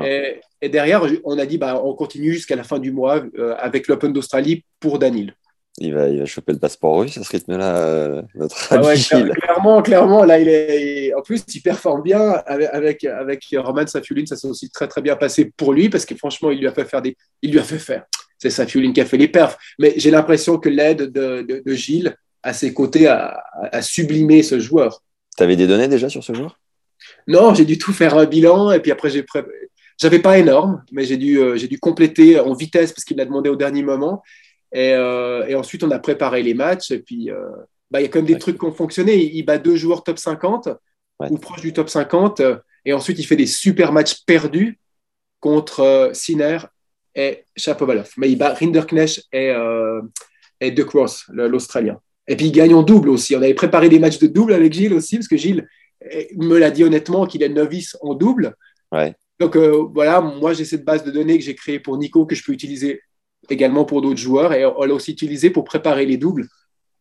Et, 0.04 0.42
et, 0.62 0.70
derrière, 0.70 1.04
on 1.24 1.38
a 1.38 1.46
dit 1.46 1.58
bah, 1.58 1.82
on 1.84 1.94
continue 1.94 2.34
jusqu'à 2.34 2.56
la 2.56 2.64
fin 2.64 2.80
du 2.80 2.92
mois 2.92 3.24
euh, 3.38 3.56
avec 3.58 3.88
l'Open 3.88 4.14
d'Australie 4.14 4.64
pour 4.80 5.00
Danil. 5.00 5.34
Il 5.82 5.94
va, 5.94 6.10
il 6.10 6.20
va 6.20 6.26
choper 6.26 6.52
le 6.52 6.60
passeport 6.60 7.00
russe 7.00 7.18
à 7.18 7.24
ce 7.24 7.30
rythme-là, 7.30 7.78
euh, 7.78 8.22
notre 8.36 8.68
ah 8.72 8.82
ouais, 8.82 8.96
clairement, 8.98 9.82
clairement, 9.82 10.26
là, 10.26 10.38
il 10.40 10.50
est, 10.50 11.14
en 11.14 11.22
plus, 11.22 11.44
il 11.54 11.62
performe 11.62 12.02
bien 12.02 12.20
avec, 12.46 13.06
avec, 13.06 13.46
Roman 13.56 13.88
Safiulin. 13.88 14.26
Ça 14.26 14.36
s'est 14.36 14.48
aussi 14.48 14.70
très, 14.70 14.88
très 14.88 15.02
bien 15.02 15.16
passé 15.16 15.52
pour 15.56 15.72
lui 15.72 15.90
parce 15.90 16.06
que 16.06 16.16
franchement, 16.16 16.52
il 16.52 16.60
lui 16.60 16.68
a 16.68 16.74
fait 16.74 16.86
faire 16.86 17.02
des, 17.02 17.16
il 17.42 17.52
lui 17.52 17.60
a 17.60 17.64
fait 17.64 17.80
faire. 17.80 18.06
C'est 18.38 18.50
Safiulin 18.50 18.92
qui 18.92 19.00
a 19.00 19.06
fait 19.06 19.18
les 19.18 19.30
perfs. 19.30 19.58
Mais 19.80 19.94
j'ai 19.96 20.12
l'impression 20.12 20.58
que 20.58 20.70
l'aide 20.70 21.12
de, 21.12 21.62
de, 21.66 21.74
Gilles 21.74 22.16
à 22.44 22.52
ses 22.52 22.74
côtés 22.74 23.08
a, 23.08 23.42
a 23.72 23.82
sublimé 23.82 24.44
ce 24.44 24.60
joueur. 24.60 25.02
Tu 25.38 25.44
avais 25.44 25.56
des 25.56 25.68
données 25.68 25.88
déjà 25.88 26.10
sur 26.10 26.24
ce 26.24 26.34
joueur? 26.34 26.60
Non, 27.28 27.54
j'ai 27.54 27.66
dû 27.66 27.78
tout 27.78 27.94
faire 27.94 28.18
un 28.18 28.26
bilan 28.26 28.72
et 28.72 28.80
puis 28.80 28.92
après, 28.92 29.10
j'ai 29.10 29.24
pré... 29.24 29.44
J'avais 30.00 30.20
pas 30.20 30.38
énorme, 30.38 30.84
mais 30.92 31.04
j'ai 31.04 31.18
dû, 31.18 31.40
euh, 31.40 31.58
j'ai 31.58 31.68
dû 31.68 31.78
compléter 31.80 32.40
en 32.40 32.54
vitesse 32.54 32.94
parce 32.94 33.04
qu'il 33.04 33.18
l'a 33.18 33.26
demandé 33.26 33.50
au 33.50 33.58
dernier 33.58 33.84
moment. 33.84 34.24
Et, 34.72 34.94
euh, 34.94 35.46
et, 35.48 35.56
ensuite, 35.56 35.84
on 35.84 35.92
a 35.92 36.00
préparé 36.00 36.42
les 36.42 36.54
matchs. 36.54 36.92
Et 36.92 37.00
puis, 37.00 37.30
euh, 37.30 37.50
bah, 37.92 38.00
il 38.00 38.04
y 38.04 38.06
a 38.06 38.10
quand 38.10 38.20
même 38.20 38.26
des 38.26 38.40
trucs 38.40 38.58
qui 38.58 38.66
ont 38.66 38.72
fonctionné. 38.72 39.16
Il, 39.16 39.44
bat 39.44 39.58
deux 39.58 39.76
joueurs 39.76 40.04
top 40.04 40.18
50 40.18 40.70
ou 41.30 41.38
proche 41.38 41.62
du 41.62 41.74
top 41.74 41.90
50. 41.90 42.42
Et 42.86 42.94
ensuite, 42.94 43.20
il 43.20 43.26
fait 43.26 43.36
des 43.36 43.46
super 43.46 43.92
matchs 43.92 44.24
perdus 44.26 44.80
contre 45.42 46.12
Sinner 46.14 46.60
et 47.16 47.44
Chapovalov. 47.58 48.12
Mais 48.18 48.30
il 48.30 48.38
bat 48.38 48.54
Rinderknecht 48.54 49.26
et, 49.34 49.54
et 50.62 50.72
De 50.72 50.84
Cross, 50.84 51.26
l'Australien. 51.30 52.00
Et 52.30 52.38
puis, 52.38 52.46
il 52.46 52.52
gagne 52.52 52.74
en 52.74 52.84
double 52.84 53.10
aussi. 53.10 53.36
On 53.36 53.42
avait 53.42 53.54
préparé 53.54 53.90
des 53.90 54.00
matchs 54.00 54.20
de 54.20 54.28
double 54.28 54.54
avec 54.54 54.72
Gilles 54.72 54.94
aussi, 54.94 55.18
parce 55.18 55.28
que 55.28 55.36
Gilles 55.36 55.68
eh, 56.10 56.30
me 56.38 56.58
l'a 56.58 56.72
dit 56.72 56.84
honnêtement 56.84 57.26
qu'il 57.26 57.44
est 57.44 57.50
novice 57.50 57.98
en 58.02 58.14
double. 58.14 58.56
Ouais. 58.92 59.16
Donc 59.40 59.56
euh, 59.56 59.88
voilà, 59.94 60.20
moi 60.20 60.54
j'ai 60.54 60.66
cette 60.66 60.84
base 60.84 61.04
de 61.04 61.12
données 61.12 61.38
que 61.38 61.44
j'ai 61.44 61.56
créée 61.56 61.80
pour 61.80 61.98
Nico 61.98 62.26
que 62.26 62.36
je 62.36 62.44
peux 62.44 62.52
utiliser 62.52 63.02
également 63.50 63.86
pour 63.86 64.02
d'autres 64.02 64.20
joueurs 64.20 64.54
et 64.54 64.66
on 64.66 64.84
l'a 64.84 64.94
aussi 64.94 65.12
utilisé 65.12 65.50
pour 65.50 65.64
préparer 65.64 66.06
les 66.06 66.18
doubles. 66.18 66.48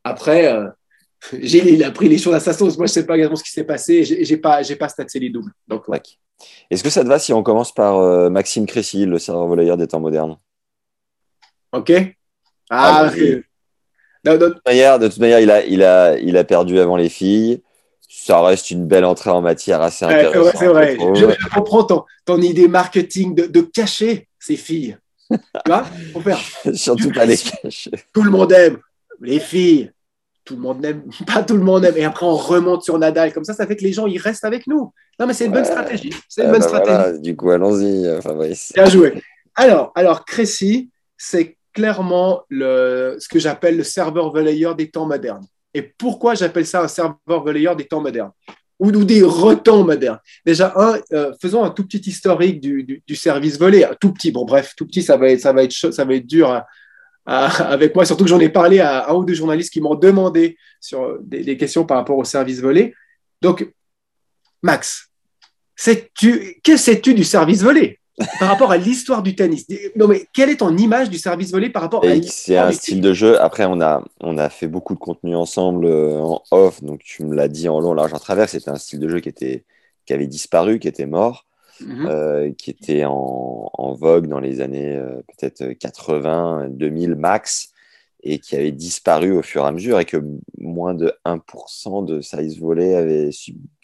Après, 0.05 0.53
euh, 0.53 0.69
il 1.33 1.83
a 1.83 1.91
pris 1.91 2.09
les 2.09 2.19
choses 2.19 2.35
à 2.35 2.41
sa 2.41 2.53
sauce. 2.53 2.79
Moi 2.79 2.87
je 2.87 2.93
ne 2.93 2.95
sais 2.95 3.07
pas 3.07 3.15
exactement 3.15 3.37
ce 3.37 3.45
qui 3.45 3.51
s'est 3.51 3.65
passé. 3.65 4.05
J'ai 4.05 4.37
pas, 4.37 4.63
j'ai 4.63 4.77
pas 4.77 4.89
staté 4.89 5.19
les 5.19 5.31
doubles. 5.31 5.53
Donc, 5.67 5.85
Est-ce 6.71 6.85
que 6.85 6.91
ça 6.91 7.03
te 7.03 7.09
va 7.09 7.19
si 7.19 7.33
on 7.33 7.43
commence 7.43 7.75
par 7.75 7.99
euh, 7.99 8.31
Maxime 8.31 8.67
Cressy, 8.67 9.05
le 9.05 9.19
serveur 9.19 9.47
volleyeur 9.47 9.77
des 9.77 9.89
temps 9.89 10.01
modernes? 10.01 10.39
Ok. 11.73 11.93
Ah, 12.71 13.09
ah 13.09 13.11
de, 13.11 14.49
toute 14.49 14.67
manière, 14.67 14.99
de 14.99 15.09
toute 15.09 15.19
manière, 15.19 15.41
il 15.41 15.51
a, 15.51 15.65
il 15.65 15.83
a, 15.83 16.19
il 16.19 16.37
a 16.37 16.45
perdu 16.45 16.79
avant 16.79 16.97
les 16.97 17.09
filles 17.09 17.63
ça 18.09 18.41
reste 18.41 18.71
une 18.71 18.87
belle 18.87 19.05
entrée 19.05 19.31
en 19.31 19.43
matière 19.43 19.83
assez 19.83 20.05
intéressante. 20.05 20.57
c'est 20.59 20.67
vrai. 20.67 20.97
Je, 20.97 21.49
comprends 21.55 21.85
ton, 21.85 22.05
ton, 22.25 22.41
idée 22.41 22.67
marketing 22.67 23.35
de, 23.35 23.47
de 23.47 23.61
cacher 23.61 24.29
ces 24.39 24.57
filles. 24.57 24.97
tu 25.31 25.37
vois 25.67 25.85
faire. 26.25 26.39
Surtout 26.75 27.11
pas 27.11 27.27
les 27.27 27.37
cacher. 27.37 27.91
Tout 28.15 28.23
le 28.23 28.31
monde 28.31 28.51
aime 28.53 28.79
les 29.21 29.39
filles. 29.39 29.93
Tout 30.45 30.57
le 30.57 30.63
monde 30.63 30.81
n'aime 30.81 31.03
pas 31.27 31.43
tout 31.43 31.57
le 31.57 31.63
monde 31.63 31.85
aime. 31.85 31.97
Et 31.99 32.05
après, 32.05 32.25
on 32.25 32.37
remonte 32.37 32.83
sur 32.83 32.99
Nadal. 32.99 33.35
Comme 33.35 33.45
ça, 33.45 33.53
ça 33.53 33.67
fait 33.67 33.77
que 33.77 33.85
les 33.85 33.93
gens, 33.93 34.07
ils 34.07 34.19
restent 34.19 34.45
avec 34.45 34.67
nous. 34.67 34.93
Non, 35.21 35.27
mais 35.27 35.35
c'est 35.35 35.45
une 35.45 35.53
bonne 35.53 35.67
stratégie. 35.67 36.15
C'est 36.29 36.45
une 36.45 36.51
bonne 36.51 36.61
bah 36.61 36.69
stratégie. 36.69 37.21
Du 37.21 37.37
coup, 37.37 37.51
allons-y, 37.51 38.23
Fabrice. 38.23 38.73
Bien 38.75 38.87
joué. 38.87 39.23
Alors, 39.55 39.93
alors 39.95 40.25
Crécy, 40.25 40.91
c'est 41.19 41.59
clairement 41.75 42.43
le, 42.49 43.17
ce 43.19 43.29
que 43.29 43.39
j'appelle 43.39 43.77
le 43.77 43.85
serveur 43.85 44.33
volleyeur 44.33 44.75
des 44.75 44.91
temps 44.91 45.07
modernes. 45.07 45.47
Et 45.79 45.95
pourquoi 45.97 46.35
j'appelle 46.35 46.67
ça 46.67 46.83
un 46.83 46.89
serveur 46.89 47.45
relayeur 47.45 47.77
des 47.77 47.87
temps 47.87 48.01
modernes 48.01 48.33
ou, 48.81 48.91
des 48.91 49.23
retents 49.23 49.85
modernes? 49.85 50.19
Déjà, 50.45 50.73
un, 50.75 50.99
euh, 51.13 51.33
faisons 51.41 51.63
un 51.63 51.71
tout 51.71 51.87
petit 51.87 52.01
historique 52.11 52.61
du, 52.61 53.03
service 53.15 53.59
volé. 53.59 53.87
tout 54.01 54.13
petit, 54.13 54.33
bon, 54.33 54.45
bref, 54.45 54.75
tout 54.77 54.87
petit, 54.87 55.03
ça 55.03 55.17
va 55.17 55.31
être, 55.31 55.41
ça 55.41 55.53
va 55.53 55.63
être, 55.63 55.73
ça 55.73 56.05
va 56.05 56.15
être 56.15 56.27
dur 56.27 56.63
avec 57.27 57.95
moi, 57.95 58.05
surtout 58.05 58.25
que 58.25 58.31
j'en 58.31 58.41
ai 58.41 58.49
parlé 58.49 58.81
à 58.81 59.09
un 59.09 59.15
ou 59.15 59.25
deux 59.25 59.35
journalistes 59.35 59.73
qui 59.73 59.81
m'ont 59.81 59.95
demandé 59.95 60.57
sur 60.81 61.19
des, 61.21 61.57
questions 61.57 61.85
par 61.85 61.99
rapport 61.99 62.19
au 62.19 62.25
service 62.25 62.61
volé. 62.61 62.93
Donc, 63.41 63.71
Max, 64.63 65.13
sais-tu, 65.77 66.61
que 66.65 66.77
sais-tu 66.77 67.15
du 67.15 67.23
service 67.23 67.63
volé? 67.63 68.01
Par 68.39 68.49
rapport 68.49 68.71
à 68.71 68.77
l'histoire 68.77 69.23
du 69.23 69.35
tennis. 69.35 69.67
Non, 69.97 70.09
mais 70.09 70.27
quelle 70.33 70.51
est 70.51 70.57
ton 70.57 70.77
image 70.77 71.11
du 71.11 71.19
service 71.19 71.51
volé 71.51 71.71
par 71.71 71.83
rapport 71.83 72.05
à 72.05 72.09
C'est 72.23 72.57
un 72.57 72.73
style 72.73 73.01
de 73.01 73.13
jeu. 73.13 73.41
Après, 73.41 73.65
on 73.65 73.81
a, 73.81 74.03
on 74.21 74.39
a 74.39 74.49
fait 74.49 74.67
beaucoup 74.67 74.95
de 74.95 74.99
contenu 74.99 75.37
ensemble 75.37 75.87
euh, 75.87 76.19
en 76.19 76.43
off. 76.51 76.83
Donc, 76.83 77.01
tu 77.05 77.25
me 77.25 77.35
l'as 77.35 77.49
dit 77.49 77.69
en 77.69 77.81
long, 77.81 77.95
large, 77.95 78.13
en 78.13 78.19
travers. 78.19 78.49
C'était 78.49 78.71
un 78.71 78.77
style 78.77 79.01
de 79.01 79.09
jeu 79.09 79.21
qui, 79.21 79.29
était, 79.29 79.65
qui 80.05 80.13
avait 80.13 80.27
disparu, 80.27 80.79
qui 80.79 80.89
était 80.89 81.07
mort, 81.07 81.47
mhm. 81.81 82.07
euh, 82.07 82.53
qui 82.59 82.71
était 82.71 83.05
en, 83.05 83.71
en, 83.73 83.95
vogue 83.95 84.27
dans 84.27 84.41
les 84.41 84.61
années 84.61 84.97
euh, 84.97 85.23
peut-être 85.39 85.73
80, 85.75 86.69
2000 86.71 87.15
max, 87.15 87.71
et 88.25 88.41
qui 88.41 88.57
avait 88.57 88.73
disparu 88.73 89.33
au 89.37 89.43
fur 89.43 89.65
et 89.65 89.69
à 89.69 89.73
mesure, 89.73 90.01
et 90.01 90.05
que 90.05 90.17
moins 90.59 90.95
de 90.95 91.13
1% 91.25 92.05
de 92.05 92.21
service 92.21 92.59
volé 92.59 92.95
avait, 92.95 93.31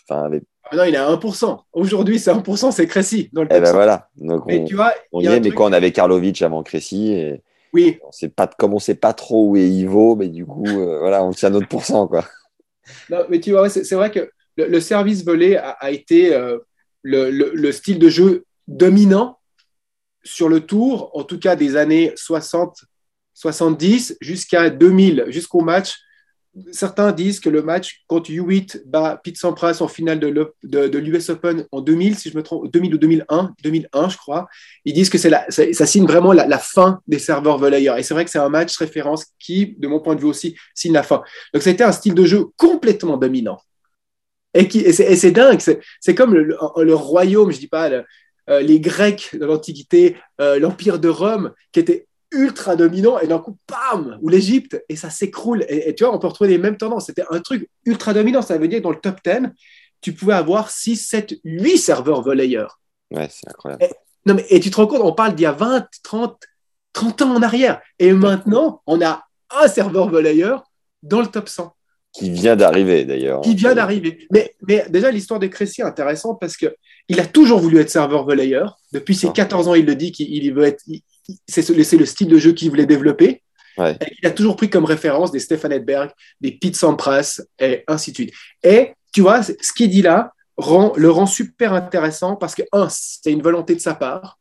enfin, 0.09 0.25
avait 0.25 0.43
ah 0.71 0.77
non, 0.77 0.85
il 0.85 0.95
est 0.95 0.99
à 0.99 1.11
1%. 1.11 1.59
Aujourd'hui, 1.73 2.19
c'est 2.19 2.33
1%, 2.33 2.73
c'est 2.73 2.87
Crécy. 2.87 3.29
Dans 3.33 3.43
le 3.43 3.49
eh 3.51 3.61
ben 3.61 3.73
voilà. 3.73 4.09
Donc 4.17 4.45
mais 4.47 4.61
on, 4.61 4.65
tu 4.65 4.75
vois, 4.75 4.95
on 5.13 5.21
y, 5.21 5.27
est, 5.27 5.41
mais 5.41 5.51
quand 5.51 5.69
on 5.69 5.73
avait 5.73 5.93
Karlovic 5.93 6.41
avant 6.43 6.63
Crécy, 6.63 7.13
et 7.13 7.43
oui. 7.73 7.99
on 8.07 8.13
sait 8.13 8.29
pas, 8.29 8.47
comme 8.47 8.73
on 8.73 8.77
ne 8.77 8.81
sait 8.81 8.95
pas 8.95 9.13
trop 9.13 9.51
où 9.51 9.57
est 9.57 9.69
Ivo, 9.69 10.17
mais 10.17 10.29
du 10.29 10.47
coup, 10.47 10.67
euh, 10.67 10.99
voilà, 11.01 11.23
on 11.23 11.33
tient 11.33 11.51
notre 11.51 11.69
pourcent. 11.69 12.07
Quoi. 12.09 12.25
Non, 13.11 13.25
mais 13.29 13.41
tu 13.41 13.51
vois, 13.53 13.69
c'est 13.69 13.95
vrai 13.95 14.11
que 14.11 14.31
le, 14.57 14.81
service 14.81 15.25
volé 15.25 15.57
a, 15.57 15.91
été 15.91 16.35
euh, 16.35 16.59
le, 17.03 17.31
le, 17.31 17.73
style 17.73 17.99
de 17.99 18.09
jeu 18.09 18.45
dominant 18.69 19.39
sur 20.23 20.49
le 20.49 20.61
tour, 20.61 21.11
en 21.15 21.25
tout 21.25 21.39
cas 21.39 21.57
des 21.57 21.77
années 21.77 22.13
60, 22.17 22.85
70 23.35 24.17
jusqu'à 24.21 24.71
2000, 24.71 25.27
jusqu'au 25.29 25.61
match 25.61 25.99
certains 26.73 27.13
disent 27.13 27.41
que 27.41 27.49
le 27.49 27.63
match 27.63 28.05
contre 28.07 28.31
Hewitt 28.31 28.83
bat 28.87 29.21
Pete 29.23 29.37
Sampras 29.37 29.79
en 29.81 29.89
finale 29.89 30.21
de 30.21 30.99
l'US 30.99 31.29
Open 31.31 31.67
en 31.73 31.81
2000, 31.81 32.17
si 32.17 32.31
je 32.31 32.37
me 32.37 32.43
trompe, 32.43 32.71
2000 32.71 32.95
ou 32.95 32.99
2001, 32.99 33.55
2001 33.63 34.09
je 34.09 34.17
crois, 34.17 34.47
ils 34.85 34.93
disent 34.93 35.11
que 35.11 35.29
la, 35.29 35.51
ça, 35.51 35.65
ça, 35.73 35.87
signe 35.87 36.07
vraiment 36.07 36.33
la, 36.33 36.59
fin 36.59 37.01
des 37.07 37.19
serveurs 37.19 37.59
volleyeurs. 37.59 37.99
Et 37.99 38.03
c'est 38.03 38.15
vrai 38.15 38.25
que 38.25 38.31
c'est 38.31 38.39
un 38.39 38.49
match 38.49 38.77
référence 38.77 39.27
qui, 39.39 39.75
de 39.79 39.89
mon 39.89 40.01
point 40.01 40.15
de 40.15 40.21
vue 40.21 40.27
aussi, 40.27 40.57
signe 40.75 40.93
la 40.93 41.03
fin. 41.03 41.23
Donc 41.53 41.63
c'était 41.63 41.85
un 41.85 41.93
style 41.93 42.15
de 42.15 42.25
jeu 42.25 42.47
complètement 42.57 43.17
dominant. 43.17 43.61
Et, 44.55 44.63
et 44.63 44.93
c'est 44.93 45.31
dingue, 45.33 45.61
c'est 46.01 46.15
comme 46.15 46.35
le, 46.35 46.57
le, 46.77 46.95
royaume, 46.95 47.51
je 47.51 47.59
dis 47.59 47.67
pas, 47.67 47.91
euh, 47.91 48.61
les 48.61 48.79
Grecs 48.79 49.31
de 49.33 49.45
l'Antiquité, 49.45 50.17
euh, 50.41 50.61
l'Empire 50.61 51.01
de 51.01 51.09
Rome, 51.09 51.53
qui 51.73 51.81
était 51.81 52.07
ultra 52.35 52.77
dominant 52.77 53.19
et 53.19 53.27
d'un 53.27 53.39
coup, 53.39 53.57
bam, 53.69 54.19
ou 54.23 54.29
l'Égypte, 54.29 54.83
et 54.89 54.97
ça 54.97 55.11
s'écroule. 55.11 55.65
Et, 55.69 55.95
tu 55.95 56.05
vois, 56.05 56.15
on 56.15 56.19
peut 56.19 56.27
retrouver 56.27 56.51
les 56.51 56.59
mêmes 56.59 56.77
tendances. 56.77 57.07
C'était 57.07 57.25
un 57.31 57.41
truc 57.41 57.69
ultra 57.85 58.13
dominant. 58.13 58.43
Ça 58.43 58.59
veut 58.59 58.69
dire 58.69 58.79
que 58.79 58.85
dans 58.85 58.91
le 58.91 59.01
top 59.01 59.19
10, 59.25 59.51
tu 60.01 60.13
pouvais 60.13 60.35
avoir 60.35 60.71
6, 60.71 60.97
7, 60.97 61.35
8 61.45 61.79
serveurs 61.79 62.23
volleyeurs. 62.23 62.81
Ouais, 63.11 63.29
c'est 63.31 63.49
incroyable. 63.49 63.85
Et, 63.85 63.91
non, 64.27 64.35
mais, 64.35 64.47
et 64.51 64.61
tu 64.61 64.71
te 64.71 64.77
rends 64.77 64.87
compte, 64.87 65.01
on 65.03 65.13
parle 65.13 65.35
d'il 65.35 65.45
y 65.45 65.47
a 65.47 65.53
20, 65.53 65.87
30, 66.03 66.39
30 66.93 67.23
ans 67.23 67.35
en 67.35 67.43
arrière. 67.43 67.81
Et 67.99 68.13
maintenant, 68.13 68.83
on 68.87 69.01
a 69.01 69.25
un 69.51 69.69
serveur 69.69 70.09
volleyeur 70.09 70.65
dans 71.03 71.21
le 71.21 71.27
top 71.27 71.49
100. 71.49 71.75
Qui 72.13 72.31
vient 72.31 72.55
d'arriver 72.55 73.05
d'ailleurs. 73.05 73.41
Qui 73.41 73.57
vient 73.57 73.75
d'arriver. 73.75 74.27
Mais, 74.31 74.55
mais 74.69 74.87
déjà, 74.89 75.11
l'histoire 75.11 75.41
de 75.41 75.49
Crécy 75.49 75.81
est 75.81 75.85
intéressante 75.85 76.39
parce 76.41 76.57
qu'il 76.57 77.21
a 77.21 77.27
toujours 77.27 77.59
voulu 77.59 77.79
être 77.79 77.91
serveur 77.91 78.25
volleyeur. 78.25 78.79
Depuis 78.93 79.17
ses 79.17 79.33
14 79.33 79.67
ah. 79.67 79.71
ans, 79.71 79.75
il 79.75 79.85
le 79.85 79.97
dit 79.97 80.13
qu'il 80.13 80.55
veut 80.55 80.63
être, 80.63 80.85
c'est 81.47 81.69
le 81.71 82.05
style 82.07 82.29
de 82.29 82.39
jeu 82.39 82.53
qu'il 82.53 82.71
voulait 82.71 82.87
développer. 82.87 83.43
il 83.79 84.27
a 84.27 84.31
toujours 84.31 84.57
pris 84.57 84.71
comme 84.71 84.85
référence 84.85 85.31
des 85.31 85.41
Stefan 85.41 85.73
Edberg, 85.73 86.11
des 86.41 86.53
Pete 86.53 86.77
Sampras, 86.77 87.41
et 87.59 87.85
ainsi 87.87 88.13
de 88.13 88.17
suite. 88.17 88.35
Et 88.63 88.93
tu 89.13 89.21
vois, 89.21 89.43
ce 89.43 89.73
qu'il 89.75 89.91
dit 89.91 90.03
là 90.03 90.33
rend, 90.57 90.93
le 90.97 91.11
rend 91.11 91.27
super 91.27 91.73
intéressant 91.73 92.37
parce 92.37 92.55
que, 92.55 92.63
un, 92.73 92.89
c'est 92.89 93.33
une 93.33 93.43
volonté 93.43 93.75
de 93.75 93.81
sa 93.81 93.95
part. 93.95 94.39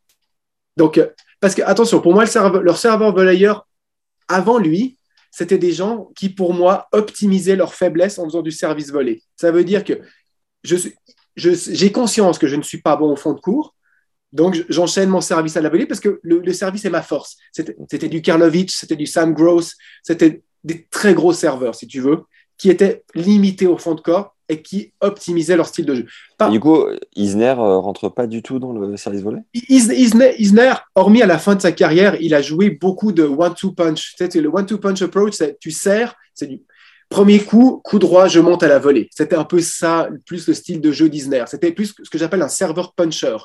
Donc, 0.77 0.97
euh, 0.97 1.07
parce 1.39 1.55
que, 1.55 1.61
attention, 1.61 2.01
pour 2.01 2.13
moi, 2.13 2.23
le 2.23 2.29
serveur, 2.29 2.61
leur 2.61 2.77
serveur 2.77 3.13
volleyeur, 3.13 3.67
avant 4.27 4.57
lui, 4.57 4.97
c'était 5.31 5.57
des 5.57 5.71
gens 5.71 6.09
qui, 6.15 6.29
pour 6.29 6.53
moi, 6.53 6.87
optimisaient 6.91 7.55
leur 7.55 7.73
faiblesse 7.73 8.19
en 8.19 8.25
faisant 8.25 8.41
du 8.41 8.51
service 8.51 8.91
volé. 8.91 9.23
Ça 9.35 9.51
veut 9.51 9.63
dire 9.63 9.83
que 9.83 9.99
j'ai 11.35 11.91
conscience 11.91 12.37
que 12.37 12.47
je 12.47 12.55
ne 12.55 12.61
suis 12.61 12.81
pas 12.81 12.95
bon 12.95 13.11
au 13.11 13.15
fond 13.15 13.33
de 13.33 13.39
cours, 13.39 13.75
donc, 14.33 14.65
j'enchaîne 14.67 15.09
mon 15.09 15.21
service 15.21 15.55
à 15.57 15.61
la 15.61 15.69
volée 15.69 15.85
parce 15.85 15.99
que 15.99 16.19
le, 16.23 16.53
service 16.53 16.83
est 16.85 16.89
ma 16.89 17.03
force. 17.03 17.37
C'était 17.51 18.09
du 18.09 18.21
Karlovic, 18.21 18.71
c'était 18.71 18.95
du 18.95 19.05
Sam 19.05 19.33
Gross, 19.33 19.75
c'était 20.01 20.41
des 20.63 20.87
très 20.89 21.13
gros 21.13 21.33
serveurs, 21.33 21.75
si 21.75 21.87
tu 21.87 22.01
veux, 22.01 22.23
qui 22.57 22.69
étaient 22.69 23.03
limités 23.13 23.67
au 23.67 23.77
fond 23.77 23.93
de 23.93 24.01
corps 24.01 24.35
et 24.49 24.61
qui 24.61 24.91
optimisaient 25.01 25.55
leur 25.55 25.67
style 25.67 25.85
de 25.85 25.95
jeu. 25.95 26.05
Et 26.47 26.51
du 26.51 26.59
coup, 26.59 26.83
Isner 27.15 27.55
euh, 27.57 27.77
rentre 27.77 28.09
pas 28.09 28.25
du 28.25 28.41
tout 28.41 28.59
dans 28.59 28.73
le 28.73 28.97
service 28.97 29.21
volé 29.21 29.39
Is- 29.53 29.93
Isner, 29.93 30.33
Isner, 30.39 30.73
hormis 30.95 31.21
à 31.21 31.27
la 31.27 31.37
fin 31.37 31.55
de 31.55 31.61
sa 31.61 31.71
carrière, 31.71 32.19
il 32.19 32.33
a 32.33 32.41
joué 32.41 32.71
beaucoup 32.71 33.11
de 33.11 33.23
one-two 33.23 33.71
punch. 33.71 34.15
Tu 34.17 34.25
sais, 34.29 34.41
le 34.41 34.49
one-two 34.49 34.79
punch 34.79 35.01
approach, 35.03 35.33
c'est 35.33 35.59
tu 35.59 35.71
serres, 35.71 36.15
c'est 36.33 36.47
du 36.47 36.61
premier 37.07 37.39
coup, 37.39 37.81
coup 37.83 37.99
droit, 37.99 38.27
je 38.27 38.39
monte 38.39 38.63
à 38.63 38.67
la 38.67 38.79
volée. 38.79 39.09
C'était 39.11 39.35
un 39.35 39.43
peu 39.43 39.61
ça, 39.61 40.09
plus 40.25 40.47
le 40.47 40.55
style 40.55 40.81
de 40.81 40.91
jeu 40.91 41.07
d'Isner. 41.07 41.43
C'était 41.47 41.71
plus 41.71 41.93
ce 42.01 42.09
que 42.09 42.17
j'appelle 42.17 42.41
un 42.41 42.47
serveur 42.47 42.93
puncher. 42.93 43.37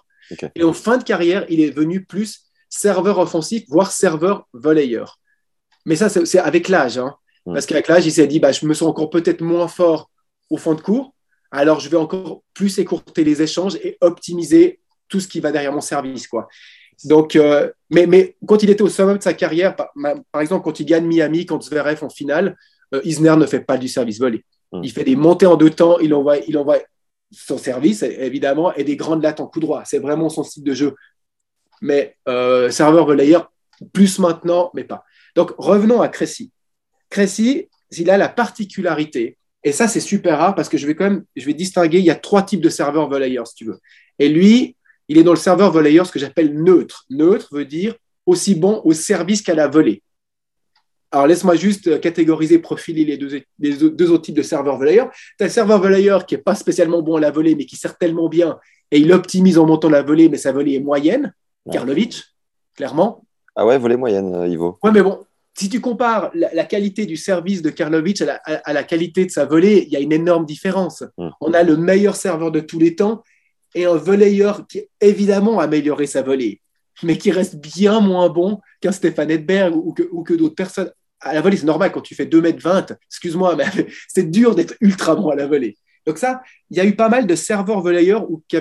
Et 0.55 0.65
en 0.65 0.73
fin 0.73 0.99
de 0.99 1.05
carrière, 1.05 1.45
il 1.49 1.61
est 1.61 1.71
venu 1.71 2.05
plus 2.05 2.43
serveur 2.69 3.19
offensif, 3.19 3.65
voire 3.69 3.93
serveur 3.93 4.47
volleyeur. 4.53 5.19
Mais 5.87 5.97
ça, 5.97 6.09
c'est 6.09 6.39
avec 6.39 6.69
l'âge. 6.69 6.99
hein. 6.99 7.17
Parce 7.47 7.65
qu'avec 7.65 7.89
l'âge, 7.89 8.07
il 8.07 8.13
s'est 8.13 8.27
dit, 8.27 8.41
bah, 8.41 8.53
je 8.53 8.67
me 8.67 8.75
sens 8.75 8.89
encore 8.89 9.09
peut-être 9.09 9.41
moins 9.41 9.69
fort 9.69 10.11
au 10.51 10.59
fond 10.59 10.75
de 10.75 10.81
cours. 10.81 11.15
Alors, 11.51 11.81
je 11.81 11.89
vais 11.89 11.97
encore 11.97 12.43
plus 12.53 12.79
écourter 12.79 13.25
les 13.25 13.41
échanges 13.41 13.77
et 13.77 13.97
optimiser 14.01 14.81
tout 15.09 15.21
ce 15.21 15.29
qui 15.29 15.41
va 15.41 15.51
derrière 15.51 15.73
mon 15.73 15.81
service. 15.81 16.27
Quoi. 16.27 16.47
Donc, 17.05 17.37
euh, 17.37 17.71
mais, 17.91 18.07
mais 18.07 18.37
quand 18.47 18.63
il 18.63 18.71
était 18.71 18.83
au 18.83 18.89
sommet 18.89 19.17
de 19.17 19.23
sa 19.23 19.33
carrière, 19.33 19.75
par, 19.77 19.91
exemple, 20.41 20.65
quand 20.65 20.79
il 20.79 20.85
gagne 20.85 21.07
Miami 21.07 21.47
contre 21.47 21.65
Zverev 21.67 22.05
en 22.05 22.11
finale, 22.11 22.57
euh, 22.95 23.01
Isner 23.05 23.37
ne 23.37 23.47
fait 23.47 23.61
pas 23.61 23.79
du 23.79 23.89
service 23.89 24.19
volé. 24.19 24.45
Il 24.83 24.91
fait 24.93 25.05
des 25.05 25.17
montées 25.17 25.47
en 25.47 25.57
deux 25.57 25.71
temps, 25.71 25.99
il 25.99 26.13
envoie, 26.13 26.37
il 26.37 26.59
envoie 26.59 26.79
son 27.31 27.59
service, 27.59 28.03
évidemment, 28.03 28.75
et 28.75 28.85
des 28.85 28.97
grandes 28.97 29.23
lattes 29.23 29.41
en 29.41 29.47
coup 29.47 29.61
droit. 29.61 29.83
C'est 29.85 29.99
vraiment 29.99 30.29
son 30.29 30.43
style 30.43 30.65
de 30.65 30.75
jeu. 30.75 30.95
Mais 31.83 32.17
euh, 32.29 32.71
serveur 32.71 33.07
volleyeur, 33.07 33.53
plus 33.93 34.19
maintenant, 34.19 34.71
mais 34.75 34.85
pas. 34.85 35.05
Donc, 35.37 35.53
revenons 35.59 36.01
à 36.01 36.09
Cressy. 36.09 36.53
Cressy, 37.11 37.69
il 37.91 38.11
a 38.11 38.17
la 38.17 38.29
particularité, 38.29 39.39
et 39.65 39.73
ça, 39.73 39.89
c'est 39.89 40.01
super 40.01 40.39
rare 40.39 40.55
parce 40.55 40.69
que 40.69 40.79
je 40.79 40.87
vais 40.87 40.95
quand 40.95 41.05
même, 41.05 41.25
distinguer, 41.37 41.99
il 41.99 42.05
y 42.05 42.11
a 42.11 42.15
trois 42.15 42.43
types 42.43 42.61
de 42.61 42.69
serveurs 42.69 43.09
volleyeurs, 43.09 43.47
si 43.47 43.55
tu 43.55 43.65
veux. 43.65 43.79
Et 44.19 44.29
lui, 44.29 44.77
il 45.09 45.19
est 45.19 45.23
dans 45.23 45.33
le 45.33 45.39
serveur 45.39 45.73
volleyeur, 45.73 46.07
ce 46.07 46.13
que 46.13 46.19
j'appelle 46.19 46.55
neutre. 46.55 47.05
Neutre 47.11 47.49
veut 47.53 47.65
dire 47.65 47.95
aussi 48.27 48.55
bon 48.55 48.81
au 48.85 48.93
service 48.93 49.43
qu'à 49.43 49.55
la 49.55 49.69
volée. 49.69 50.03
Alors, 51.11 51.27
laisse-moi 51.27 51.55
juste 51.57 51.87
euh, 51.89 51.99
catégoriser, 51.99 52.59
profiler 52.59 53.05
les 53.05 53.17
deux, 53.17 53.41
les 53.59 53.77
deux- 53.77 53.91
deux 53.91 54.11
autres 54.11 54.25
types 54.25 54.37
de 54.37 54.43
serveurs 54.43 54.77
volleyeurs. 54.77 55.11
Tu 55.39 55.45
as 55.45 55.47
le 55.47 55.51
serveur 55.53 55.81
volleyeur 55.81 56.27
qui 56.27 56.35
n'est 56.35 56.43
pas 56.43 56.55
spécialement 56.55 57.01
bon 57.03 57.17
à 57.17 57.21
la 57.21 57.31
volée, 57.31 57.55
mais 57.55 57.65
qui 57.65 57.77
sert 57.77 57.97
tellement 57.97 58.29
bien 58.29 58.59
et 58.91 58.99
il 58.99 59.13
optimise 59.13 59.59
en 59.59 59.67
montant 59.67 59.89
la 59.91 60.03
volée, 60.03 60.29
mais 60.29 60.37
sa 60.39 60.53
volée 60.53 60.75
est 60.75 60.81
moyenne. 60.81 61.33
Ouais. 61.67 61.73
Karlovic, 61.75 62.23
clairement. 62.77 63.25
Ah 63.57 63.67
ouais, 63.67 63.79
volée 63.79 63.97
moyenne, 63.97 64.35
euh, 64.35 64.47
Ivo. 64.49 64.79
Ouais, 64.83 64.91
mais 64.93 65.03
bon, 65.03 65.25
si 65.59 65.69
tu 65.69 65.81
compares 65.81 66.31
la, 66.35 66.53
la 66.55 66.65
qualité 66.65 67.05
du 67.07 67.17
service 67.17 67.61
de 67.63 67.71
Karlovic 67.71 68.21
à 68.23 68.25
la, 68.27 68.35
à- 68.45 68.71
à 68.71 68.73
la 68.73 68.85
qualité 68.85 69.25
de 69.27 69.31
sa 69.31 69.45
volée, 69.47 69.85
il 69.87 69.93
y 69.93 69.97
a 69.97 70.01
une 70.01 70.13
énorme 70.13 70.47
différence. 70.47 71.03
Mm. 71.19 71.29
On 71.41 71.53
a 71.55 71.63
le 71.63 71.77
meilleur 71.77 72.17
serveur 72.17 72.51
de 72.53 72.61
tous 72.61 72.79
les 72.79 72.95
temps 72.97 73.23
et 73.75 73.85
un 73.85 73.97
volleyeur 73.97 74.67
qui, 74.67 74.83
évidemment, 75.01 75.59
a 75.61 75.65
amélioré 75.65 76.07
sa 76.07 76.23
volée, 76.23 76.61
mais 77.03 77.19
qui 77.19 77.31
reste 77.31 77.57
bien 77.57 78.01
moins 78.01 78.29
bon 78.29 78.61
qu'un 78.81 78.93
Stéphane 78.93 79.31
Edberg 79.31 79.75
ou 79.77 79.93
que, 79.93 80.35
d'autres 80.35 80.55
personnes. 80.55 80.91
À 81.21 81.35
la 81.35 81.41
volée, 81.41 81.57
c'est 81.57 81.67
normal 81.67 81.91
quand 81.93 82.01
tu 82.01 82.15
fais 82.15 82.27
2m20, 82.27 82.97
excuse-moi, 83.07 83.57
mais 83.57 83.65
c'est 84.09 84.31
dur 84.31 84.55
d'être 84.55 84.75
ultra 84.81 85.17
bon 85.17 85.31
à 85.31 85.35
la 85.35 85.47
volée. 85.47 85.77
Donc 86.07 86.19
ça, 86.19 86.43
il 86.71 86.77
y 86.77 86.81
a 86.81 86.85
eu 86.85 86.95
pas 86.95 87.09
mal 87.09 87.27
de 87.27 87.35
serveurs 87.35 87.81
volleyeurs 87.81 88.27
qui, 88.49 88.57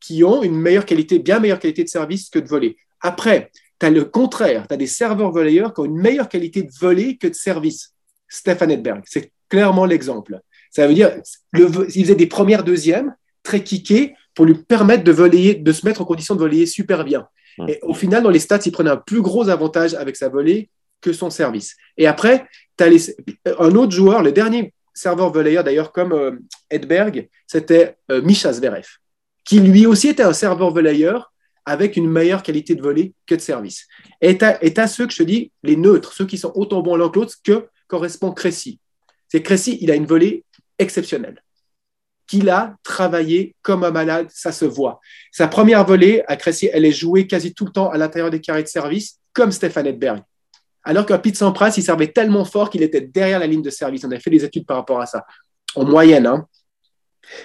qui 0.00 0.24
ont 0.24 0.42
une 0.42 0.56
meilleure 0.56 0.86
qualité, 0.86 1.18
bien 1.18 1.38
meilleure 1.38 1.58
qualité 1.58 1.84
de 1.84 1.88
service 1.88 2.30
que 2.30 2.38
de 2.38 2.48
volée. 2.48 2.76
Après, 3.00 3.50
tu 3.78 3.86
as 3.86 3.90
le 3.90 4.04
contraire. 4.04 4.66
Tu 4.68 4.74
as 4.74 4.76
des 4.76 4.86
serveurs 4.86 5.30
volleyeurs 5.30 5.74
qui 5.74 5.80
ont 5.80 5.84
une 5.84 5.98
meilleure 5.98 6.28
qualité 6.28 6.62
de 6.62 6.70
volée 6.80 7.16
que 7.16 7.26
de 7.26 7.34
service. 7.34 7.94
Stéphane 8.28 8.70
Edberg, 8.70 9.02
c'est 9.06 9.32
clairement 9.48 9.84
l'exemple. 9.84 10.40
Ça 10.70 10.86
veut 10.86 10.94
dire, 10.94 11.10
le, 11.52 11.68
il 11.96 12.04
faisait 12.04 12.14
des 12.14 12.26
premières, 12.26 12.62
deuxièmes, 12.62 13.14
très 13.42 13.64
kickés, 13.64 14.14
pour 14.34 14.44
lui 14.44 14.54
permettre 14.54 15.02
de, 15.02 15.12
voler, 15.12 15.56
de 15.56 15.72
se 15.72 15.84
mettre 15.84 16.00
en 16.00 16.04
condition 16.04 16.34
de 16.34 16.40
voler 16.40 16.66
super 16.66 17.04
bien. 17.04 17.26
Et 17.68 17.78
au 17.82 17.94
final, 17.94 18.22
dans 18.22 18.30
les 18.30 18.38
stats, 18.38 18.60
il 18.66 18.72
prenait 18.72 18.90
un 18.90 18.96
plus 18.96 19.22
gros 19.22 19.48
avantage 19.48 19.94
avec 19.94 20.16
sa 20.16 20.28
volée 20.28 20.70
que 21.00 21.12
son 21.12 21.30
service. 21.30 21.76
Et 21.96 22.06
après, 22.06 22.46
tu 22.76 22.84
as 22.84 22.88
les, 22.88 23.16
un 23.58 23.74
autre 23.74 23.92
joueur, 23.92 24.22
le 24.22 24.32
dernier 24.32 24.74
serveur 24.94 25.30
volleyeur 25.32 25.64
d'ailleurs, 25.64 25.92
comme 25.92 26.12
euh, 26.12 26.32
Edberg, 26.68 27.28
c'était 27.46 27.96
euh, 28.10 28.20
Misha 28.22 28.52
Zverev, 28.52 28.86
qui 29.44 29.60
lui 29.60 29.86
aussi 29.86 30.08
était 30.08 30.22
un 30.22 30.32
serveur 30.32 30.70
volleyeur 30.70 31.32
avec 31.64 31.96
une 31.96 32.08
meilleure 32.08 32.42
qualité 32.42 32.74
de 32.74 32.82
volée 32.82 33.14
que 33.26 33.34
de 33.34 33.40
service. 33.40 33.86
Et 34.20 34.36
tu 34.36 34.44
as, 34.44 34.86
ceux 34.88 35.06
que 35.06 35.12
je 35.12 35.22
dis, 35.22 35.52
les 35.62 35.76
neutres, 35.76 36.12
ceux 36.12 36.26
qui 36.26 36.38
sont 36.38 36.52
autant 36.54 36.80
bons 36.80 36.96
l'un 36.96 37.08
que 37.08 37.18
l'autre 37.18 37.34
que 37.44 37.66
correspond 37.86 38.32
Cressy. 38.32 38.80
C'est 39.28 39.42
Cressy, 39.42 39.78
il 39.80 39.90
a 39.90 39.94
une 39.94 40.06
volée 40.06 40.44
exceptionnelle 40.78 41.42
qu'il 42.30 42.48
a 42.48 42.76
travaillé 42.84 43.56
comme 43.60 43.82
un 43.82 43.90
malade, 43.90 44.28
ça 44.30 44.52
se 44.52 44.64
voit. 44.64 45.00
Sa 45.32 45.48
première 45.48 45.84
volée 45.84 46.22
à 46.28 46.36
Cressy, 46.36 46.70
elle 46.72 46.84
est 46.84 46.92
jouée 46.92 47.26
quasi 47.26 47.52
tout 47.52 47.64
le 47.64 47.72
temps 47.72 47.90
à 47.90 47.98
l'intérieur 47.98 48.30
des 48.30 48.40
carrés 48.40 48.62
de 48.62 48.68
service, 48.68 49.18
comme 49.32 49.50
Stéphane 49.50 49.88
Edberg. 49.88 50.22
Alors 50.84 51.06
qu'un 51.06 51.18
Pete 51.18 51.36
Sampras, 51.36 51.74
il 51.76 51.82
servait 51.82 52.06
tellement 52.06 52.44
fort 52.44 52.70
qu'il 52.70 52.84
était 52.84 53.00
derrière 53.00 53.40
la 53.40 53.48
ligne 53.48 53.62
de 53.62 53.70
service. 53.70 54.04
On 54.04 54.10
a 54.12 54.20
fait 54.20 54.30
des 54.30 54.44
études 54.44 54.64
par 54.64 54.76
rapport 54.76 55.00
à 55.00 55.06
ça, 55.06 55.26
en 55.74 55.84
moyenne. 55.84 56.24
Hein. 56.24 56.46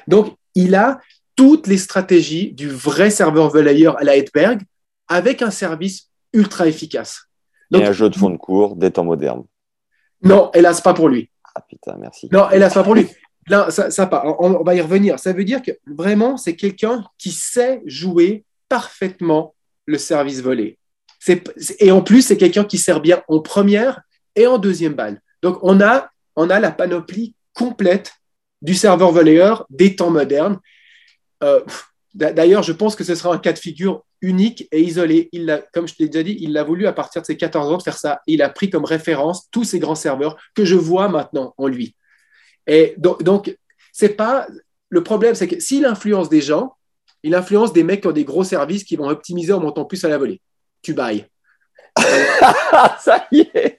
Donc, 0.07 0.35
il 0.53 0.75
a 0.75 0.99
toutes 1.35 1.65
les 1.65 1.79
stratégies 1.79 2.53
du 2.53 2.69
vrai 2.69 3.09
serveur 3.09 3.49
volleyeur 3.49 3.97
à 3.99 4.03
la 4.03 4.15
Edberg 4.15 4.61
avec 5.07 5.41
un 5.41 5.51
service 5.51 6.11
ultra 6.31 6.67
efficace. 6.67 7.23
Donc, 7.71 7.81
Et 7.81 7.85
un 7.87 7.91
jeu 7.91 8.07
de 8.07 8.15
fond 8.15 8.29
de 8.29 8.37
cours 8.37 8.75
des 8.75 8.91
temps 8.91 9.03
modernes. 9.03 9.45
Non, 10.21 10.51
hélas, 10.53 10.79
pas 10.79 10.93
pour 10.93 11.09
lui. 11.09 11.31
Ah 11.55 11.61
putain, 11.67 11.97
merci. 11.99 12.29
Non, 12.31 12.51
hélas, 12.51 12.75
pas 12.75 12.83
pour 12.83 12.93
lui. 12.93 13.07
Là, 13.47 13.69
ça, 13.69 13.91
ça. 13.91 14.09
On, 14.39 14.63
va 14.63 14.75
y 14.75 14.81
revenir. 14.81 15.19
Ça 15.19 15.33
veut 15.33 15.43
dire 15.43 15.61
que 15.61 15.71
vraiment, 15.85 16.37
c'est 16.37 16.55
quelqu'un 16.55 17.05
qui 17.17 17.31
sait 17.31 17.81
jouer 17.85 18.43
parfaitement 18.69 19.55
le 19.85 19.97
service 19.97 20.41
volé. 20.41 20.77
Et 21.79 21.91
en 21.91 22.01
plus, 22.01 22.21
c'est 22.23 22.37
quelqu'un 22.37 22.63
qui 22.63 22.77
sert 22.77 23.01
bien 23.01 23.21
en 23.27 23.39
première 23.39 24.01
et 24.35 24.47
en 24.47 24.57
deuxième 24.57 24.93
balle. 24.93 25.21
Donc, 25.41 25.59
on 25.61 25.79
a, 25.79 26.09
la 26.35 26.71
panoplie 26.71 27.35
complète 27.53 28.13
du 28.61 28.73
serveur 28.73 29.11
volleyeur 29.11 29.65
des 29.69 29.95
temps 29.95 30.11
modernes. 30.11 30.59
Euh, 31.43 31.61
D'ailleurs, 32.15 32.63
je 32.63 32.71
pense 32.71 32.95
que 32.95 33.03
ce 33.03 33.13
sera 33.13 33.33
un 33.33 33.37
cas 33.37 33.51
de 33.51 33.59
figure 33.59 34.05
unique 34.21 34.69
et 34.71 34.81
isolé. 34.81 35.29
Comme 35.73 35.85
je 35.85 35.95
t'ai 35.95 36.07
déjà 36.07 36.23
dit, 36.23 36.37
il 36.39 36.53
l'a 36.53 36.63
voulu 36.63 36.87
à 36.87 36.93
partir 36.93 37.21
de 37.21 37.27
ses 37.27 37.35
14 37.35 37.73
ans 37.73 37.77
de 37.77 37.83
faire 37.83 37.97
ça. 37.97 38.21
Il 38.25 38.41
a 38.41 38.47
pris 38.47 38.69
comme 38.69 38.85
référence 38.85 39.49
tous 39.51 39.65
ces 39.65 39.79
grands 39.79 39.95
serveurs 39.95 40.37
que 40.55 40.63
je 40.63 40.75
vois 40.75 41.09
maintenant 41.09 41.53
en 41.57 41.67
lui. 41.67 41.93
Et 42.67 42.95
donc, 42.97 43.23
donc 43.23 43.55
c'est 43.91 44.09
pas 44.09 44.47
le 44.89 45.03
problème, 45.03 45.35
c'est 45.35 45.47
que 45.47 45.59
s'il 45.59 45.85
influence 45.85 46.29
des 46.29 46.41
gens, 46.41 46.75
il 47.23 47.33
influence 47.33 47.73
des 47.73 47.83
mecs 47.83 48.01
qui 48.01 48.07
ont 48.07 48.11
des 48.11 48.23
gros 48.23 48.43
services 48.43 48.83
qui 48.83 48.95
vont 48.95 49.09
optimiser 49.09 49.51
en 49.51 49.59
montant 49.59 49.85
plus 49.85 50.03
à 50.05 50.09
la 50.09 50.17
volée. 50.17 50.41
Tu 50.81 50.93
bailles. 50.93 51.25
ça 52.99 53.25
y 53.31 53.41
est. 53.53 53.77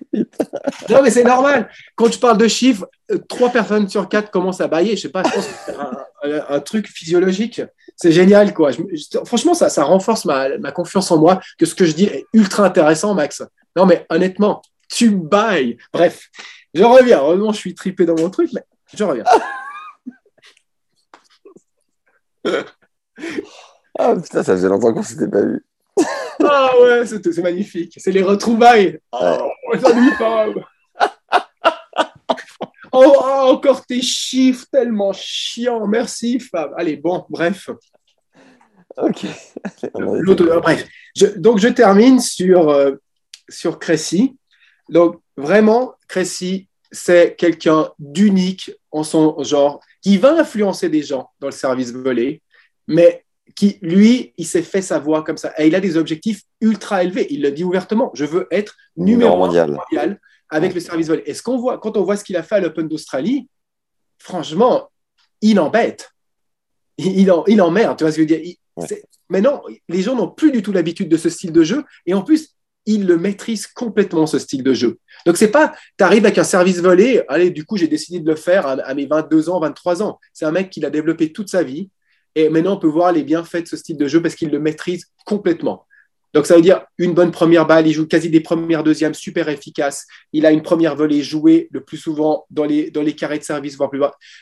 Non, 0.88 1.03
mais 1.03 1.11
c'est 1.11 1.22
normal. 1.22 1.70
Quand 1.94 2.11
je 2.11 2.18
parle 2.18 2.38
de 2.38 2.49
chiffres, 2.49 2.88
trois 3.29 3.51
personnes 3.51 3.88
sur 3.88 4.09
quatre 4.09 4.31
commencent 4.31 4.61
à 4.61 4.68
bailler. 4.68 4.96
Je 4.96 5.03
sais 5.03 5.11
pas, 5.11 5.22
je 5.22 5.33
pense 5.33 5.46
que 5.46 5.53
c'est 5.66 5.77
un, 5.77 5.90
un, 6.25 6.57
un, 6.57 6.61
truc 6.61 6.88
physiologique. 6.88 7.61
C'est 7.94 8.12
génial, 8.12 8.53
quoi. 8.55 8.72
Je, 8.72 8.83
je, 8.92 9.18
franchement, 9.25 9.55
ça, 9.55 9.68
ça 9.68 9.85
renforce 9.85 10.25
ma, 10.25 10.59
ma, 10.59 10.72
confiance 10.72 11.11
en 11.11 11.18
moi 11.18 11.40
que 11.59 11.66
ce 11.66 11.75
que 11.75 11.85
je 11.85 11.92
dis 11.92 12.05
est 12.05 12.27
ultra 12.33 12.64
intéressant, 12.64 13.14
Max. 13.14 13.42
Non, 13.77 13.87
mais 13.87 14.07
honnêtement, 14.09 14.62
tu 14.88 15.11
bailles. 15.11 15.77
Bref, 15.92 16.31
je 16.75 16.83
reviens. 16.83 17.20
Heureusement, 17.20 17.53
je 17.53 17.59
suis 17.59 17.75
tripé 17.75 18.07
dans 18.07 18.16
mon 18.16 18.31
truc, 18.31 18.51
mais 18.55 18.62
je 18.94 19.05
reviens. 19.05 19.25
ah 23.99 24.14
putain, 24.14 24.42
ça 24.42 24.55
faisait 24.55 24.68
longtemps 24.68 24.92
qu'on 24.92 25.03
s'était 25.03 25.29
pas 25.29 25.42
vu. 25.42 25.64
Ah 26.44 26.70
ouais, 26.81 27.07
c'est 27.07 27.38
magnifique. 27.38 27.94
C'est 27.96 28.12
les 28.12 28.22
retrouvailles. 28.22 29.01
Oh, 29.12 29.51
Fab. 30.18 30.64
Oh, 32.92 33.12
oh, 33.14 33.53
encore 33.53 33.85
tes 33.85 34.01
chiffres 34.01 34.66
tellement 34.70 35.12
chiants. 35.12 35.87
Merci 35.87 36.38
Fab. 36.40 36.72
Allez, 36.77 36.96
bon, 36.96 37.27
bref. 37.29 37.70
Ok. 38.96 39.27
bref. 39.94 40.87
Je, 41.14 41.27
donc, 41.27 41.59
je 41.59 41.68
termine 41.68 42.20
sur, 42.20 42.70
euh, 42.70 42.92
sur 43.49 43.79
Cressy. 43.79 44.37
Donc, 44.88 45.20
vraiment, 45.37 45.94
Cressy, 46.09 46.68
c'est 46.90 47.37
quelqu'un 47.37 47.90
d'unique 47.99 48.70
en 48.90 49.03
son 49.03 49.42
genre, 49.42 49.81
qui 50.03 50.18
va 50.18 50.38
influencer 50.38 50.88
des 50.88 51.03
gens 51.03 51.31
dans 51.40 51.49
le 51.49 51.53
service 51.53 51.92
volé, 51.92 52.42
mais 52.87 53.25
qui, 53.55 53.79
lui, 53.81 54.35
il 54.37 54.46
s'est 54.46 54.62
fait 54.62 54.83
sa 54.83 54.99
voix 54.99 55.22
comme 55.22 55.37
ça. 55.37 55.53
Et 55.59 55.66
il 55.66 55.75
a 55.75 55.81
des 55.81 55.96
objectifs 55.96 56.42
ultra 56.61 57.03
élevés. 57.03 57.27
Il 57.31 57.42
le 57.42 57.51
dit 57.53 57.64
ouvertement. 57.64 58.11
Je 58.14 58.25
veux 58.25 58.46
être 58.51 58.77
numéro 58.96 59.37
mondial. 59.37 59.70
mondial 59.70 60.20
avec 60.51 60.70
ouais. 60.70 60.75
le 60.75 60.81
service 60.81 61.07
volé. 61.09 61.22
Et 61.27 61.35
ce 61.35 61.42
qu'on 61.42 61.57
voit, 61.57 61.79
quand 61.79 61.96
on 61.96 62.05
voit 62.05 62.16
ce 62.16 62.25
qu'il 62.25 62.37
a 62.37 62.42
fait 62.42 62.57
à 62.57 62.61
l'Open 62.61 62.87
d'Australie, 62.87 63.49
franchement, 64.18 64.90
il 65.40 65.59
embête. 65.59 66.11
Il, 66.99 67.20
il, 67.20 67.33
en, 67.33 67.44
il 67.46 67.61
emmerde, 67.61 67.99
tu 67.99 68.05
vois 68.05 68.12
ce 68.12 68.16
que 68.16 68.22
je 68.22 68.29
veux 68.29 68.40
dire? 68.40 68.44
Il, 68.44 68.57
ouais. 68.77 69.03
Mais 69.29 69.40
non, 69.40 69.62
les 69.88 70.03
gens 70.03 70.14
n'ont 70.14 70.29
plus 70.29 70.53
du 70.53 70.62
tout 70.62 70.72
l'habitude 70.72 71.09
de 71.09 71.16
ce 71.16 71.29
style 71.29 71.53
de 71.53 71.62
jeu. 71.62 71.85
Et 72.05 72.14
en 72.14 72.22
plus, 72.22 72.56
il 72.87 73.07
le 73.07 73.18
maîtrise 73.18 73.66
complètement, 73.66 74.27
ce 74.27 74.38
style 74.38 74.62
de 74.62 74.72
jeu. 74.72 74.99
Donc, 75.27 75.37
c'est 75.37 75.51
pas, 75.51 75.75
tu 75.99 76.05
arrives 76.05 76.25
avec 76.25 76.38
un 76.38 76.44
service 76.44 76.81
volé, 76.81 77.22
allez, 77.29 77.51
du 77.51 77.64
coup, 77.64 77.77
j'ai 77.77 77.88
décidé 77.88 78.20
de 78.20 78.31
le 78.31 78.37
faire 78.37 78.66
à, 78.66 78.94
mes 78.94 79.07
22 79.07 79.51
ans, 79.51 79.61
23 79.61 80.03
ans. 80.03 80.20
C'est 80.33 80.44
un 80.44 80.53
mec 80.53 80.70
qui 80.70 80.81
l'a 80.81 80.90
développé 80.90 81.33
toute 81.33 81.51
sa 81.51 81.62
vie. 81.62 81.90
Et 82.37 82.49
maintenant, 82.49 82.75
on 82.75 82.79
peut 82.79 82.87
voir 82.87 83.12
les 83.12 83.25
bienfaits 83.25 83.62
de 83.62 83.66
ce 83.66 83.77
style 83.77 83.96
de 83.96 84.07
jeu 84.07 84.22
parce 84.22 84.35
qu'il 84.35 84.51
le 84.51 84.61
maîtrise 84.61 85.07
complètement. 85.25 85.85
Donc, 86.35 86.44
ça 86.44 86.55
veut 86.55 86.61
dire 86.61 86.83
une 86.99 87.14
bonne 87.14 87.31
première 87.31 87.66
balle, 87.66 87.87
il 87.87 87.94
joue 87.94 88.07
quasi 88.07 88.29
des 88.29 88.40
premières, 88.40 88.85
deuxièmes, 88.85 89.14
super 89.14 89.49
efficace. 89.49 90.07
Il 90.35 90.44
a 90.44 90.51
une 90.53 90.61
première 90.61 90.94
volée 90.94 91.22
jouée 91.22 91.68
le 91.70 91.83
plus 91.83 91.96
souvent 91.96 92.44
dans 92.51 92.66
les, 92.66 92.90
dans 92.90 93.01
les 93.01 93.14
carrés 93.14 93.38
de 93.38 93.44
service, 93.44 93.75
voire 93.77 93.88
plus, 93.88 94.01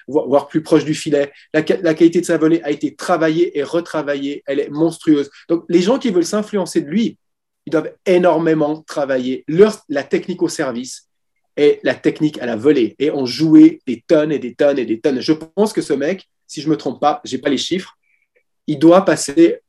voire, 0.08 0.48
plus 0.48 0.60
proche 0.60 0.84
du 0.84 0.94
filet. 0.94 1.30
La, 1.52 1.62
la, 1.82 1.94
qualité 1.94 2.20
de 2.20 2.26
sa 2.26 2.36
volée 2.36 2.60
a 2.64 2.72
été 2.72 2.96
travaillée 2.96 3.56
et 3.56 3.62
retravaillée. 3.62 4.42
Elle 4.46 4.58
est 4.58 4.70
monstrueuse. 4.70 5.30
Donc, 5.48 5.64
les 5.68 5.82
gens 5.82 6.00
qui 6.00 6.10
veulent 6.10 6.24
s'influencer 6.24 6.80
de 6.80 6.90
lui, 6.90 7.16
ils 7.66 7.70
doivent 7.70 7.92
énormément 8.06 8.82
travailler 8.82 9.44
la 9.88 10.02
technique 10.02 10.42
au 10.42 10.48
service 10.48 11.08
et 11.56 11.80
la 11.82 11.94
technique 11.94 12.38
à 12.38 12.46
la 12.46 12.56
volée 12.56 12.96
et 12.98 13.10
ont 13.10 13.26
joué 13.26 13.80
des 13.86 14.04
tonnes 14.06 14.32
et 14.32 14.38
des 14.38 14.54
tonnes 14.54 14.78
et 14.78 14.86
des 14.86 15.00
tonnes. 15.00 15.20
Je 15.20 15.32
pense 15.32 15.72
que 15.72 15.82
ce 15.82 15.92
mec, 15.92 16.28
si 16.46 16.60
je 16.60 16.66
ne 16.66 16.72
me 16.72 16.76
trompe 16.76 17.00
pas, 17.00 17.20
je 17.24 17.34
n'ai 17.34 17.40
pas 17.40 17.48
les 17.48 17.58
chiffres, 17.58 17.96
il 18.66 18.78
doit 18.78 19.04
passer 19.04 19.60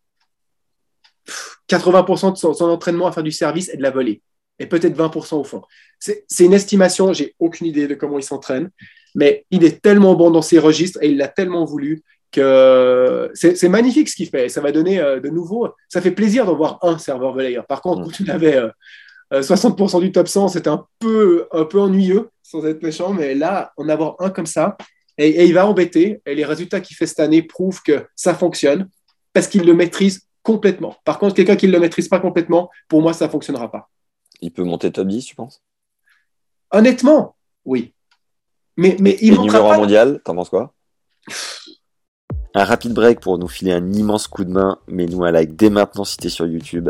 80% 1.70 2.34
de 2.34 2.38
son, 2.38 2.66
entraînement 2.66 3.08
à 3.08 3.12
faire 3.12 3.24
du 3.24 3.32
service 3.32 3.70
et 3.70 3.78
de 3.78 3.82
la 3.82 3.92
volée, 3.92 4.22
et 4.60 4.68
peut-être 4.68 4.96
20% 4.96 5.36
au 5.36 5.44
fond. 5.44 5.62
C'est 6.00 6.26
une 6.40 6.54
estimation, 6.54 7.14
j'ai 7.14 7.36
aucune 7.40 7.68
idée 7.68 7.88
de 7.88 7.96
comment 7.96 8.20
il 8.20 8.24
s'entraîne, 8.24 8.70
mais 9.16 9.46
il 9.50 9.64
est 9.64 9.82
tellement 9.82 10.16
bon 10.16 10.30
dans 10.30 10.42
ses 10.42 10.60
registres 10.60 11.00
et 11.02 11.10
il 11.10 11.18
l'a 11.18 11.28
tellement 11.28 11.66
voulu 11.66 12.04
que 12.32 13.32
c'est 13.34 13.70
magnifique 13.70 14.10
ce 14.10 14.16
qu'il 14.16 14.30
fait. 14.30 14.50
Ça 14.50 14.62
va 14.62 14.72
donner 14.72 15.00
euh, 15.00 15.20
de 15.20 15.30
nouveau, 15.30 15.70
ça 15.90 16.02
fait 16.02 16.12
plaisir 16.12 16.46
d'en 16.46 16.56
voir 16.56 16.80
un 16.82 16.98
serveur 16.98 17.34
volleyeur. 17.34 17.66
Par 17.66 17.82
contre, 17.82 18.04
quand 18.04 18.12
tu 18.12 18.30
avais 18.30 18.62
60% 19.32 20.02
du 20.02 20.12
top 20.12 20.28
100, 20.28 20.50
c'était 20.50 20.70
un 20.70 20.86
peu, 21.00 21.48
un 21.52 21.66
peu 21.66 21.80
ennuyeux, 21.80 22.30
sans 22.44 22.66
être 22.66 22.84
méchant, 22.84 23.14
mais 23.14 23.36
là, 23.36 23.72
en 23.78 23.90
avoir 23.90 24.16
un 24.20 24.30
comme 24.30 24.46
ça, 24.46 24.78
et, 25.18 25.30
et 25.30 25.46
il 25.46 25.54
va 25.54 25.66
embêter, 25.66 26.22
et 26.26 26.36
les 26.36 26.46
résultats 26.46 26.82
qu'il 26.82 26.96
fait 26.96 27.08
cette 27.08 27.20
année 27.20 27.42
prouvent 27.42 27.82
que 27.82 28.06
ça 28.16 28.34
fonctionne, 28.34 28.90
parce 29.34 29.48
qu'il 29.48 29.66
le 29.66 29.74
maîtrise 29.74 30.28
complètement. 30.44 30.96
Par 31.04 31.20
contre, 31.20 31.36
quelqu'un 31.36 31.56
qui 31.56 31.68
ne 31.68 31.72
le 31.72 31.80
maîtrise 31.80 32.08
pas 32.08 32.20
complètement, 32.20 32.70
pour 32.88 33.02
moi, 33.02 33.14
ça 33.14 33.26
ne 33.26 33.32
fonctionnera 33.32 33.72
pas. 33.72 33.90
Il 34.42 34.52
peut 34.52 34.64
monter 34.64 34.92
top 34.92 35.08
10, 35.08 35.26
tu 35.26 35.36
penses? 35.36 35.62
Honnêtement, 36.72 37.36
oui. 37.66 37.94
Mais, 38.78 38.96
mais 39.00 39.18
il 39.22 39.34
Et 39.34 39.38
numéro 39.38 39.70
pas... 39.70 39.78
mondial, 39.78 40.22
t'en 40.24 40.36
penses 40.36 40.50
quoi? 40.50 40.74
Un 42.58 42.64
rapide 42.64 42.94
break 42.94 43.20
pour 43.20 43.38
nous 43.38 43.50
filer 43.50 43.74
un 43.74 43.92
immense 43.92 44.30
coup 44.30 44.46
de 44.46 44.50
main. 44.50 44.78
Mets-nous 44.88 45.26
un 45.26 45.32
like 45.32 45.58
dès 45.58 45.70
maintenant 45.70 46.06
si 46.06 46.16
t'es 46.16 46.30
sur 46.30 46.48
YouTube. 46.48 46.90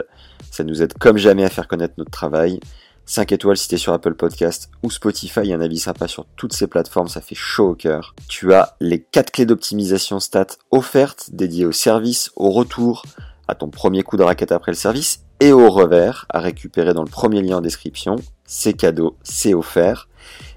Ça 0.51 0.63
nous 0.63 0.83
aide 0.83 0.93
comme 0.93 1.17
jamais 1.17 1.43
à 1.43 1.49
faire 1.49 1.67
connaître 1.67 1.95
notre 1.97 2.11
travail. 2.11 2.59
5 3.07 3.31
étoiles 3.31 3.57
si 3.57 3.67
t'es 3.67 3.77
sur 3.77 3.91
Apple 3.91 4.13
Podcast 4.13 4.69
ou 4.83 4.91
Spotify, 4.91 5.51
un 5.53 5.61
avis 5.61 5.79
sympa 5.79 6.07
sur 6.07 6.27
toutes 6.35 6.53
ces 6.53 6.67
plateformes, 6.67 7.07
ça 7.07 7.19
fait 7.19 7.33
chaud 7.33 7.69
au 7.69 7.75
cœur. 7.75 8.13
Tu 8.27 8.53
as 8.53 8.75
les 8.79 9.01
4 9.01 9.31
clés 9.31 9.47
d'optimisation 9.47 10.19
stats 10.19 10.57
offertes 10.69 11.31
dédiées 11.33 11.65
au 11.65 11.71
service, 11.71 12.29
au 12.35 12.51
retour, 12.51 13.03
à 13.47 13.55
ton 13.55 13.69
premier 13.69 14.03
coup 14.03 14.17
de 14.17 14.23
raquette 14.23 14.51
après 14.51 14.71
le 14.71 14.77
service 14.77 15.21
et 15.39 15.51
au 15.51 15.71
revers 15.71 16.27
à 16.29 16.41
récupérer 16.41 16.93
dans 16.93 17.03
le 17.03 17.09
premier 17.09 17.41
lien 17.41 17.57
en 17.57 17.61
description. 17.61 18.17
C'est 18.45 18.73
cadeau, 18.73 19.17
c'est 19.23 19.55
offert. 19.55 20.09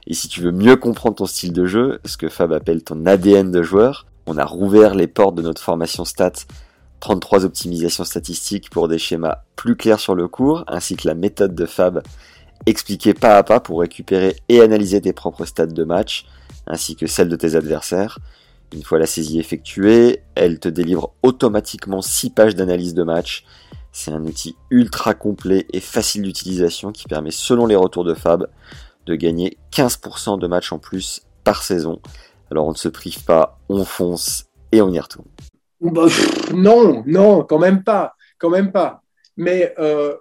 Et 0.06 0.12
si 0.12 0.28
tu 0.28 0.42
veux 0.42 0.52
mieux 0.52 0.76
comprendre 0.76 1.16
ton 1.16 1.26
style 1.26 1.54
de 1.54 1.64
jeu, 1.64 1.98
ce 2.04 2.18
que 2.18 2.28
Fab 2.28 2.52
appelle 2.52 2.84
ton 2.84 3.06
ADN 3.06 3.50
de 3.50 3.62
joueur, 3.62 4.04
on 4.28 4.36
a 4.36 4.44
rouvert 4.44 4.94
les 4.94 5.06
portes 5.06 5.34
de 5.34 5.42
notre 5.42 5.62
formation 5.62 6.04
stats 6.04 6.44
33 7.00 7.44
optimisations 7.44 8.04
statistiques 8.04 8.70
pour 8.70 8.88
des 8.88 8.98
schémas 8.98 9.38
plus 9.56 9.74
clairs 9.74 10.00
sur 10.00 10.14
le 10.14 10.28
cours, 10.28 10.64
ainsi 10.68 10.96
que 10.96 11.08
la 11.08 11.14
méthode 11.14 11.54
de 11.54 11.64
Fab 11.64 12.02
expliquée 12.66 13.14
pas 13.14 13.38
à 13.38 13.42
pas 13.42 13.60
pour 13.60 13.80
récupérer 13.80 14.36
et 14.48 14.60
analyser 14.60 15.00
tes 15.00 15.12
propres 15.12 15.46
stats 15.46 15.66
de 15.66 15.84
match, 15.84 16.26
ainsi 16.66 16.96
que 16.96 17.06
celles 17.06 17.28
de 17.28 17.36
tes 17.36 17.54
adversaires. 17.54 18.18
Une 18.74 18.82
fois 18.82 18.98
la 18.98 19.06
saisie 19.06 19.38
effectuée, 19.38 20.22
elle 20.34 20.58
te 20.58 20.68
délivre 20.68 21.14
automatiquement 21.22 22.02
6 22.02 22.30
pages 22.30 22.54
d'analyse 22.54 22.92
de 22.92 23.04
match. 23.04 23.44
C'est 23.92 24.10
un 24.10 24.22
outil 24.24 24.56
ultra 24.70 25.14
complet 25.14 25.66
et 25.72 25.80
facile 25.80 26.22
d'utilisation 26.22 26.92
qui 26.92 27.06
permet, 27.06 27.30
selon 27.30 27.64
les 27.64 27.76
retours 27.76 28.04
de 28.04 28.12
Fab, 28.12 28.48
de 29.06 29.14
gagner 29.14 29.56
15% 29.72 30.38
de 30.38 30.46
matchs 30.46 30.72
en 30.72 30.78
plus 30.78 31.22
par 31.44 31.62
saison. 31.62 32.00
Alors 32.50 32.66
on 32.66 32.72
ne 32.72 32.76
se 32.76 32.88
prive 32.88 33.24
pas, 33.24 33.58
on 33.68 33.84
fonce 33.84 34.46
et 34.72 34.80
on 34.80 34.90
y 34.92 34.98
retourne. 34.98 35.28
Bah, 35.80 36.06
non, 36.54 37.02
non, 37.06 37.44
quand 37.44 37.58
même 37.58 37.84
pas, 37.84 38.14
quand 38.38 38.50
même 38.50 38.72
pas. 38.72 39.02
Mais, 39.36 39.74
euh, 39.78 40.16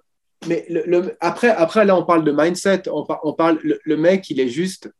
mais 0.47 0.65
le, 0.69 1.17
après, 1.19 1.49
après, 1.49 1.85
là, 1.85 1.95
on 1.97 2.03
parle 2.03 2.23
de 2.23 2.31
mindset, 2.31 2.83
on, 2.89 3.33
parle, 3.33 3.59
le, 3.61 3.97
mec, 3.97 4.29
il 4.29 4.39
est 4.39 4.49
juste, 4.49 4.91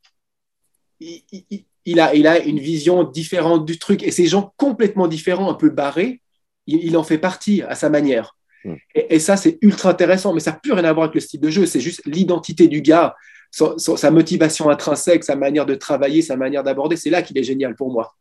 il 1.00 2.00
a, 2.00 2.16
il 2.16 2.26
a 2.26 2.40
une 2.40 2.60
vision 2.60 3.04
différente 3.04 3.66
du 3.66 3.78
truc. 3.78 4.02
Et 4.02 4.12
ces 4.12 4.26
gens 4.26 4.54
complètement 4.58 5.08
différents, 5.08 5.52
un 5.52 5.54
peu 5.54 5.70
barrés, 5.70 6.22
il, 6.66 6.98
en 6.98 7.04
fait 7.04 7.20
partie 7.20 7.62
à 7.62 7.76
sa 7.76 7.90
manière. 7.90 8.36
Hmm. 8.66 8.76
Et, 8.96 9.20
ça, 9.20 9.38
c'est 9.38 9.60
ultra 9.62 9.92
intéressant, 9.92 10.34
mais 10.34 10.40
ça 10.40 10.52
n'a 10.52 10.58
plus 10.58 10.74
rien 10.74 10.84
à 10.84 10.94
voir 10.94 11.06
avec 11.06 11.16
le 11.16 11.22
style 11.22 11.40
de 11.40 11.50
jeu. 11.50 11.68
C'est 11.68 11.80
juste 11.80 12.02
l'identité 12.06 12.68
du 12.68 12.82
gars, 12.82 13.16
sa 13.52 14.12
motivation 14.12 14.70
intrinsèque, 14.70 15.24
sa 15.24 15.36
manière 15.36 15.66
de 15.66 15.76
travailler, 15.76 16.22
sa 16.22 16.36
manière 16.36 16.64
d'aborder. 16.64 16.96
C'est 16.96 17.10
là 17.10 17.22
qu'il 17.22 17.38
est 17.38 17.44
génial 17.44 17.76
pour 17.76 17.92
moi. 17.92 18.14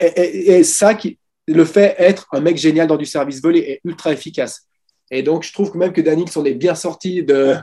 Et, 0.00 0.62
ça, 0.64 0.94
qui, 0.94 1.18
le 1.46 1.64
fait 1.64 1.94
être 1.98 2.26
un 2.32 2.40
mec 2.40 2.56
génial 2.56 2.86
dans 2.86 2.96
du 2.96 3.04
service 3.04 3.42
volé 3.42 3.58
est 3.60 3.80
ultra 3.84 4.12
efficace. 4.12 4.66
Et 5.10 5.22
donc, 5.22 5.42
je 5.42 5.52
trouve 5.52 5.76
même 5.76 5.92
que 5.92 6.00
Danil 6.00 6.30
s'en 6.30 6.44
est 6.44 6.54
bien 6.54 6.74
sorti 6.74 7.22
de, 7.22 7.56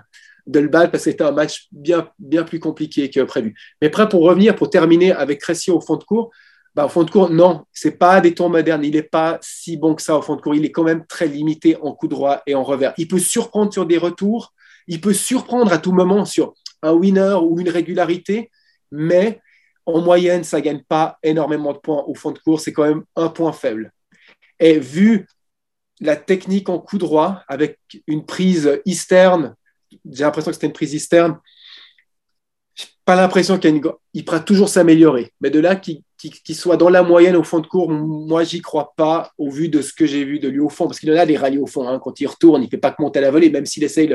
de 0.46 0.60
le 0.60 0.68
battre 0.68 0.92
parce 0.92 1.06
que 1.06 1.12
c'était 1.12 1.24
un 1.24 1.32
match 1.32 1.68
bien, 1.72 2.10
bien 2.20 2.44
plus 2.44 2.60
compliqué 2.60 3.10
que 3.10 3.22
prévu. 3.22 3.56
Mais 3.82 3.90
prêt 3.90 4.08
pour 4.08 4.22
revenir, 4.22 4.56
pour 4.56 4.70
terminer 4.70 5.12
avec 5.12 5.42
Cressy 5.42 5.72
au 5.72 5.82
fond 5.82 5.96
de 5.96 6.04
cours, 6.04 6.32
bah, 6.76 6.86
au 6.86 6.90
fond 6.90 7.04
de 7.04 7.10
cours, 7.10 7.30
non, 7.30 7.66
c'est 7.74 7.98
pas 7.98 8.22
des 8.22 8.34
tours 8.34 8.50
modernes. 8.50 8.84
Il 8.84 8.94
n'est 8.94 9.04
pas 9.04 9.40
si 9.42 9.78
bon 9.78 9.96
que 9.96 10.02
ça 10.02 10.16
au 10.18 10.22
fond 10.22 10.36
de 10.36 10.42
cours. 10.42 10.56
Il 10.56 10.66
est 10.66 10.72
quand 10.72 10.84
même 10.84 11.06
très 11.08 11.28
limité 11.28 11.78
en 11.82 11.94
coup 11.94 12.08
droit 12.08 12.42
et 12.46 12.56
en 12.56 12.64
revers. 12.64 12.94
Il 12.98 13.08
peut 13.08 13.20
surprendre 13.20 13.74
sur 13.74 13.86
des 13.86 13.98
retours. 13.98 14.54
Il 14.90 15.00
peut 15.00 15.14
surprendre 15.14 15.72
à 15.72 15.78
tout 15.78 15.94
moment 15.94 16.26
sur 16.26 16.54
un 16.82 16.92
winner 16.92 17.38
ou 17.42 17.60
une 17.62 17.70
régularité, 17.70 18.52
mais 18.92 19.40
en 19.86 20.02
moyenne, 20.02 20.44
ça 20.44 20.60
gagne 20.60 20.84
pas 20.84 21.18
énormément 21.24 21.72
de 21.72 21.78
points 21.78 22.04
au 22.06 22.14
fond 22.14 22.32
de 22.32 22.40
cours. 22.40 22.60
C'est 22.60 22.74
quand 22.74 22.88
même 22.88 23.04
un 23.16 23.30
point 23.30 23.54
faible. 23.54 23.94
Et 24.60 24.78
vu 24.78 25.28
la 26.02 26.18
technique 26.18 26.68
en 26.68 26.80
coup 26.80 26.98
droit 26.98 27.44
avec 27.48 27.80
une 28.08 28.26
prise 28.26 28.82
externe 28.86 29.56
j'ai 30.12 30.24
l'impression 30.24 30.52
que 30.52 30.56
c'était 30.56 30.68
une 30.68 30.74
prise 30.74 30.96
externe. 30.96 31.40
J'ai 32.76 32.86
pas 33.06 33.16
l'impression 33.16 33.58
qu'il 33.58 34.26
pourra 34.26 34.40
toujours 34.40 34.70
s'améliorer. 34.70 35.34
Mais 35.42 35.50
de 35.50 35.60
là 35.60 35.76
qu'il 35.76 36.04
soit 36.56 36.78
dans 36.78 36.90
la 36.90 37.04
moyenne 37.04 37.36
au 37.36 37.44
fond 37.44 37.60
de 37.60 37.68
cours, 37.68 37.90
moi, 37.90 38.44
j'y 38.44 38.62
crois 38.62 38.94
pas 38.96 39.32
au 39.38 39.50
vu 39.50 39.70
de 39.70 39.82
ce 39.82 39.94
que 39.94 40.06
j'ai 40.06 40.24
vu 40.24 40.40
de 40.40 40.48
lui 40.48 40.60
au 40.60 40.70
fond. 40.70 40.86
Parce 40.86 41.00
qu'il 41.00 41.12
en 41.12 41.18
a 41.18 41.26
des 41.26 41.38
rallyes 41.38 41.60
au 41.60 41.68
fond. 41.68 41.88
Hein. 41.88 42.00
Quand 42.00 42.20
il 42.20 42.28
retourne, 42.28 42.62
il 42.62 42.66
ne 42.66 42.70
fait 42.70 42.78
pas 42.78 42.92
que 42.92 43.02
monter 43.02 43.20
à 43.20 43.24
la 43.24 43.32
volée, 43.32 43.50
même 43.50 43.66
s'il 43.66 43.84
essaye 43.84 44.08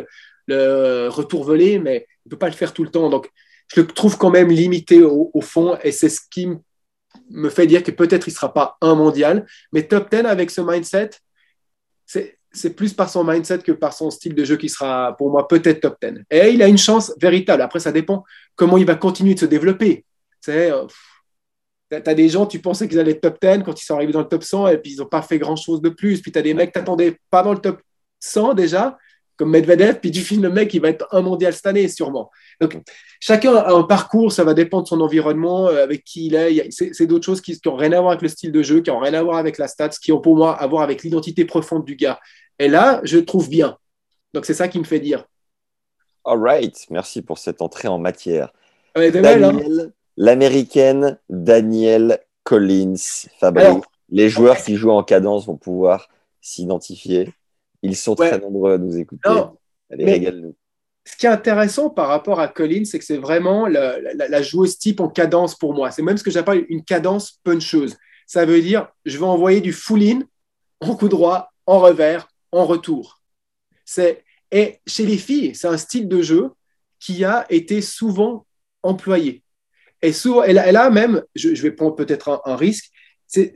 retour 0.48 1.44
volé, 1.44 1.78
mais 1.78 2.06
il 2.24 2.28
ne 2.28 2.30
peut 2.30 2.38
pas 2.38 2.48
le 2.48 2.54
faire 2.54 2.72
tout 2.72 2.84
le 2.84 2.90
temps. 2.90 3.08
Donc, 3.10 3.30
je 3.74 3.80
le 3.80 3.86
trouve 3.86 4.18
quand 4.18 4.30
même 4.30 4.50
limité 4.50 5.02
au, 5.02 5.40
fond. 5.40 5.78
Et 5.82 5.92
c'est 5.92 6.08
ce 6.08 6.20
qui 6.30 6.48
me 7.30 7.48
fait 7.48 7.66
dire 7.66 7.82
que 7.82 7.90
peut-être 7.90 8.26
il 8.28 8.30
ne 8.30 8.34
sera 8.34 8.52
pas 8.52 8.76
un 8.80 8.94
mondial. 8.94 9.46
Mais 9.72 9.86
top 9.86 10.10
10 10.10 10.26
avec 10.26 10.50
ce 10.50 10.60
mindset, 10.60 11.10
c'est 12.06 12.38
c'est 12.54 12.74
plus 12.74 12.94
par 12.94 13.10
son 13.10 13.24
mindset 13.24 13.58
que 13.58 13.72
par 13.72 13.92
son 13.92 14.10
style 14.10 14.34
de 14.34 14.44
jeu 14.44 14.56
qui 14.56 14.68
sera 14.68 15.16
pour 15.16 15.30
moi 15.30 15.48
peut-être 15.48 15.80
top 15.80 15.96
10. 16.00 16.24
Et 16.30 16.50
il 16.50 16.62
a 16.62 16.68
une 16.68 16.78
chance 16.78 17.12
véritable. 17.20 17.62
Après, 17.62 17.80
ça 17.80 17.92
dépend 17.92 18.24
comment 18.54 18.78
il 18.78 18.86
va 18.86 18.94
continuer 18.94 19.34
de 19.34 19.40
se 19.40 19.46
développer. 19.46 20.04
Tu 20.40 20.50
euh, 20.50 20.86
as 21.90 22.14
des 22.14 22.28
gens, 22.28 22.46
tu 22.46 22.60
pensais 22.60 22.88
qu'ils 22.88 22.98
allaient 23.00 23.12
être 23.12 23.20
top 23.20 23.38
10 23.42 23.64
quand 23.64 23.80
ils 23.80 23.84
sont 23.84 23.96
arrivés 23.96 24.12
dans 24.12 24.20
le 24.20 24.28
top 24.28 24.44
100 24.44 24.68
et 24.68 24.78
puis 24.78 24.92
ils 24.92 24.98
n'ont 24.98 25.06
pas 25.06 25.22
fait 25.22 25.38
grand-chose 25.38 25.82
de 25.82 25.88
plus. 25.88 26.22
Puis 26.22 26.30
tu 26.30 26.38
as 26.38 26.42
des 26.42 26.54
mecs 26.54 26.72
tu 26.72 26.80
pas 27.30 27.42
dans 27.42 27.52
le 27.52 27.58
top 27.58 27.80
100 28.20 28.54
déjà, 28.54 28.96
comme 29.36 29.50
Medvedev, 29.50 30.00
puis 30.00 30.10
tu 30.10 30.20
filmes 30.20 30.42
le 30.42 30.50
mec, 30.50 30.72
il 30.74 30.80
va 30.80 30.90
être 30.90 31.06
un 31.12 31.22
mondial 31.22 31.52
cette 31.52 31.66
année 31.66 31.88
sûrement. 31.88 32.30
Donc, 32.60 32.78
chacun 33.20 33.54
a 33.56 33.72
un 33.72 33.82
parcours, 33.82 34.32
ça 34.32 34.44
va 34.44 34.54
dépendre 34.54 34.84
de 34.84 34.88
son 34.88 35.00
environnement, 35.00 35.68
euh, 35.68 35.82
avec 35.82 36.04
qui 36.04 36.26
il 36.26 36.34
est. 36.34 36.70
C'est 36.70 37.06
d'autres 37.06 37.24
choses 37.24 37.40
qui 37.40 37.58
n'ont 37.66 37.76
rien 37.76 37.92
à 37.92 38.00
voir 38.00 38.12
avec 38.12 38.22
le 38.22 38.28
style 38.28 38.52
de 38.52 38.62
jeu, 38.62 38.80
qui 38.80 38.90
n'ont 38.90 39.00
rien 39.00 39.14
à 39.14 39.22
voir 39.22 39.36
avec 39.36 39.58
la 39.58 39.68
stats, 39.68 39.90
qui 39.90 40.12
ont 40.12 40.20
pour 40.20 40.36
moi 40.36 40.54
à 40.54 40.66
voir 40.66 40.82
avec 40.82 41.02
l'identité 41.02 41.44
profonde 41.44 41.84
du 41.84 41.96
gars. 41.96 42.20
Et 42.58 42.68
là, 42.68 43.00
je 43.04 43.18
trouve 43.18 43.48
bien. 43.48 43.76
Donc, 44.32 44.46
c'est 44.46 44.54
ça 44.54 44.68
qui 44.68 44.78
me 44.78 44.84
fait 44.84 45.00
dire. 45.00 45.24
All 46.24 46.38
right. 46.38 46.86
Merci 46.90 47.22
pour 47.22 47.38
cette 47.38 47.60
entrée 47.60 47.88
en 47.88 47.98
matière. 47.98 48.52
Hein. 48.96 49.90
L'américaine 50.16 51.18
Danielle 51.28 52.20
Collins 52.44 53.26
Fabrice. 53.40 53.82
Les 54.10 54.28
joueurs 54.28 54.62
qui 54.62 54.76
jouent 54.76 54.90
en 54.90 55.02
cadence 55.02 55.46
vont 55.46 55.56
pouvoir 55.56 56.08
s'identifier. 56.40 57.32
Ils 57.84 57.96
sont 57.96 58.14
très 58.14 58.38
nombreux 58.38 58.74
à 58.74 58.78
nous 58.78 58.96
écouter. 58.96 59.28
Allez, 59.90 60.04
régale-nous. 60.04 60.56
Ce 61.06 61.16
qui 61.16 61.26
est 61.26 61.30
intéressant 61.30 61.90
par 61.90 62.08
rapport 62.08 62.40
à 62.40 62.48
Collins, 62.48 62.86
c'est 62.86 62.98
que 62.98 63.04
c'est 63.04 63.18
vraiment 63.18 63.66
la, 63.66 63.98
la, 64.00 64.42
joueuse 64.42 64.78
type 64.78 65.00
en 65.00 65.08
cadence 65.08 65.54
pour 65.54 65.74
moi. 65.74 65.90
C'est 65.90 66.00
même 66.00 66.16
ce 66.16 66.24
que 66.24 66.30
j'appelle 66.30 66.64
une 66.70 66.82
cadence 66.82 67.40
puncheuse. 67.44 67.96
Ça 68.26 68.46
veut 68.46 68.62
dire, 68.62 68.88
je 69.04 69.18
vais 69.18 69.24
envoyer 69.24 69.60
du 69.60 69.74
full-in 69.74 70.20
en 70.80 70.96
coup 70.96 71.08
droit, 71.08 71.52
en 71.66 71.78
revers, 71.78 72.26
en 72.52 72.64
retour. 72.64 73.20
C'est 73.84 74.24
Et 74.50 74.80
chez 74.86 75.04
les 75.04 75.18
filles, 75.18 75.54
c'est 75.54 75.68
un 75.68 75.76
style 75.76 76.08
de 76.08 76.22
jeu 76.22 76.52
qui 76.98 77.22
a 77.22 77.44
été 77.50 77.82
souvent 77.82 78.46
employé. 78.82 79.42
Et 80.00 80.12
souvent, 80.12 80.42
elle, 80.42 80.58
a 80.58 80.90
même, 80.90 81.22
je, 81.34 81.48
vais 81.62 81.70
prendre 81.70 81.94
peut-être 81.94 82.42
un, 82.44 82.56
risque, 82.56 82.90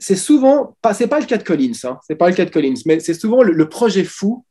c'est 0.01 0.17
souvent, 0.17 0.77
pas, 0.83 0.95
c'est 0.95 1.07
pas 1.07 1.21
le 1.21 1.27
cas 1.27 1.37
de 1.37 1.43
Collins, 1.43 1.73
hein, 1.85 1.99
c'est 2.07 2.17
pas 2.17 2.29
le 2.29 2.35
cas 2.35 2.45
de 2.45 2.51
Collins, 2.51 2.81
mais 2.87 3.01
c'est 3.01 3.15
souvent 3.15 3.43
le, 3.43 3.69
projet 3.69 4.05
fou 4.05 4.45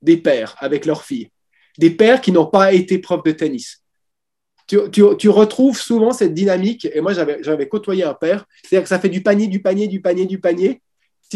des 0.00 0.16
pères 0.16 0.56
avec 0.58 0.86
leurs 0.86 1.04
filles, 1.04 1.30
des 1.78 1.90
pères 1.90 2.20
qui 2.20 2.32
n'ont 2.32 2.46
pas 2.46 2.72
été 2.72 2.98
profs 2.98 3.22
de 3.22 3.32
tennis. 3.32 3.82
Tu, 4.66 4.78
tu, 5.18 5.28
retrouves 5.28 5.78
souvent 5.78 6.12
cette 6.12 6.34
dynamique, 6.34 6.88
et 6.92 7.00
moi 7.00 7.12
j'avais 7.12 7.68
côtoyé 7.68 8.04
un 8.04 8.14
père, 8.14 8.46
c'est-à-dire 8.62 8.84
que 8.84 8.88
ça 8.88 8.98
fait 8.98 9.10
du 9.10 9.22
panier, 9.22 9.46
du 9.46 9.60
panier, 9.60 9.86
du 9.86 10.00
panier, 10.00 10.24
du 10.24 10.40
panier, 10.40 10.80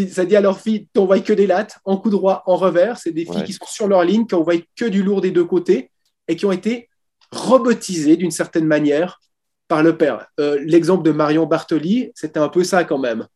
ça 0.06 0.24
dit 0.24 0.36
à 0.36 0.40
leurs 0.40 0.60
filles, 0.60 0.88
t'envoies 0.92 1.20
que 1.20 1.32
des 1.32 1.46
lattes, 1.46 1.78
en 1.84 1.96
coup 1.96 2.10
droit, 2.10 2.42
en 2.46 2.56
revers. 2.56 2.98
C'est 2.98 3.12
des 3.12 3.24
filles 3.24 3.44
qui 3.44 3.54
sont 3.54 3.66
sur 3.66 3.88
leur 3.88 4.04
ligne, 4.04 4.26
qui 4.26 4.34
envoient 4.34 4.60
que 4.76 4.84
du 4.84 5.02
lourd 5.02 5.20
des 5.20 5.30
deux 5.30 5.44
côtés 5.44 5.90
et 6.28 6.36
qui 6.36 6.44
ont 6.44 6.52
été 6.52 6.88
robotisées 7.32 8.16
d'une 8.16 8.30
certaine 8.30 8.66
manière 8.66 9.20
par 9.68 9.82
le 9.82 9.96
père. 9.96 10.26
Euh, 10.38 10.58
l'exemple 10.64 11.02
de 11.02 11.12
Marion 11.12 11.46
Bartoli, 11.46 12.12
c'était 12.14 12.38
un 12.38 12.48
peu 12.48 12.62
ça 12.62 12.84
quand 12.84 12.98
même. 12.98 13.26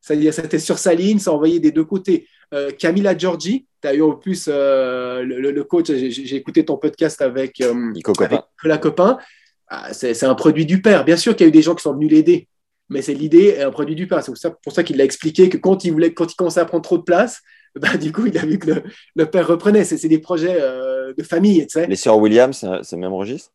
C'est-à-dire, 0.00 0.32
c'était 0.32 0.58
sur 0.58 0.78
sa 0.78 0.94
ligne, 0.94 1.18
ça 1.18 1.32
envoyait 1.32 1.60
des 1.60 1.72
deux 1.72 1.84
côtés. 1.84 2.26
Euh, 2.52 2.70
Camilla 2.72 3.16
Giorgi, 3.16 3.66
tu 3.80 3.88
as 3.88 3.94
eu 3.94 4.02
en 4.02 4.12
plus 4.12 4.48
euh, 4.48 5.22
le, 5.22 5.64
coach, 5.64 5.86
j'ai 5.92 6.36
écouté 6.36 6.64
ton 6.64 6.76
podcast 6.76 7.20
avec, 7.22 7.60
Nico 7.60 8.12
la 8.64 8.78
Copin. 8.78 9.18
Ah, 9.68 9.92
c'est 9.92 10.24
un 10.24 10.34
produit 10.34 10.66
du 10.66 10.82
père. 10.82 11.04
Bien 11.04 11.16
sûr 11.16 11.36
qu'il 11.36 11.46
y 11.46 11.48
a 11.48 11.48
eu 11.48 11.52
des 11.52 11.62
gens 11.62 11.74
qui 11.74 11.82
sont 11.82 11.94
venus 11.94 12.10
l'aider, 12.10 12.48
mais 12.88 13.02
c'est 13.02 13.14
l'idée 13.14 13.54
et 13.58 13.62
un 13.62 13.70
produit 13.70 13.94
du 13.94 14.08
père. 14.08 14.24
C'est 14.24 14.50
pour 14.62 14.72
ça, 14.72 14.82
qu'il 14.82 14.96
l'a 14.96 15.04
expliqué 15.04 15.48
que 15.48 15.58
quand 15.58 15.84
il, 15.84 15.92
voulait, 15.92 16.12
quand 16.12 16.32
il 16.32 16.34
commençait 16.34 16.60
à 16.60 16.64
prendre 16.64 16.82
trop 16.82 16.98
de 16.98 17.04
place, 17.04 17.40
bah, 17.76 17.96
du 17.96 18.10
coup, 18.10 18.26
il 18.26 18.36
a 18.36 18.44
vu 18.44 18.58
que 18.58 18.82
le, 19.14 19.26
père 19.26 19.46
reprenait. 19.46 19.84
C'est 19.84 20.08
des 20.08 20.18
projets 20.18 20.58
de 21.16 21.22
famille. 21.22 21.60
Tu 21.66 21.80
sais. 21.80 21.86
Les 21.86 21.96
sœurs 21.96 22.18
Williams, 22.18 22.66
c'est 22.82 22.96
le 22.96 23.02
même 23.02 23.12
registre? 23.12 23.52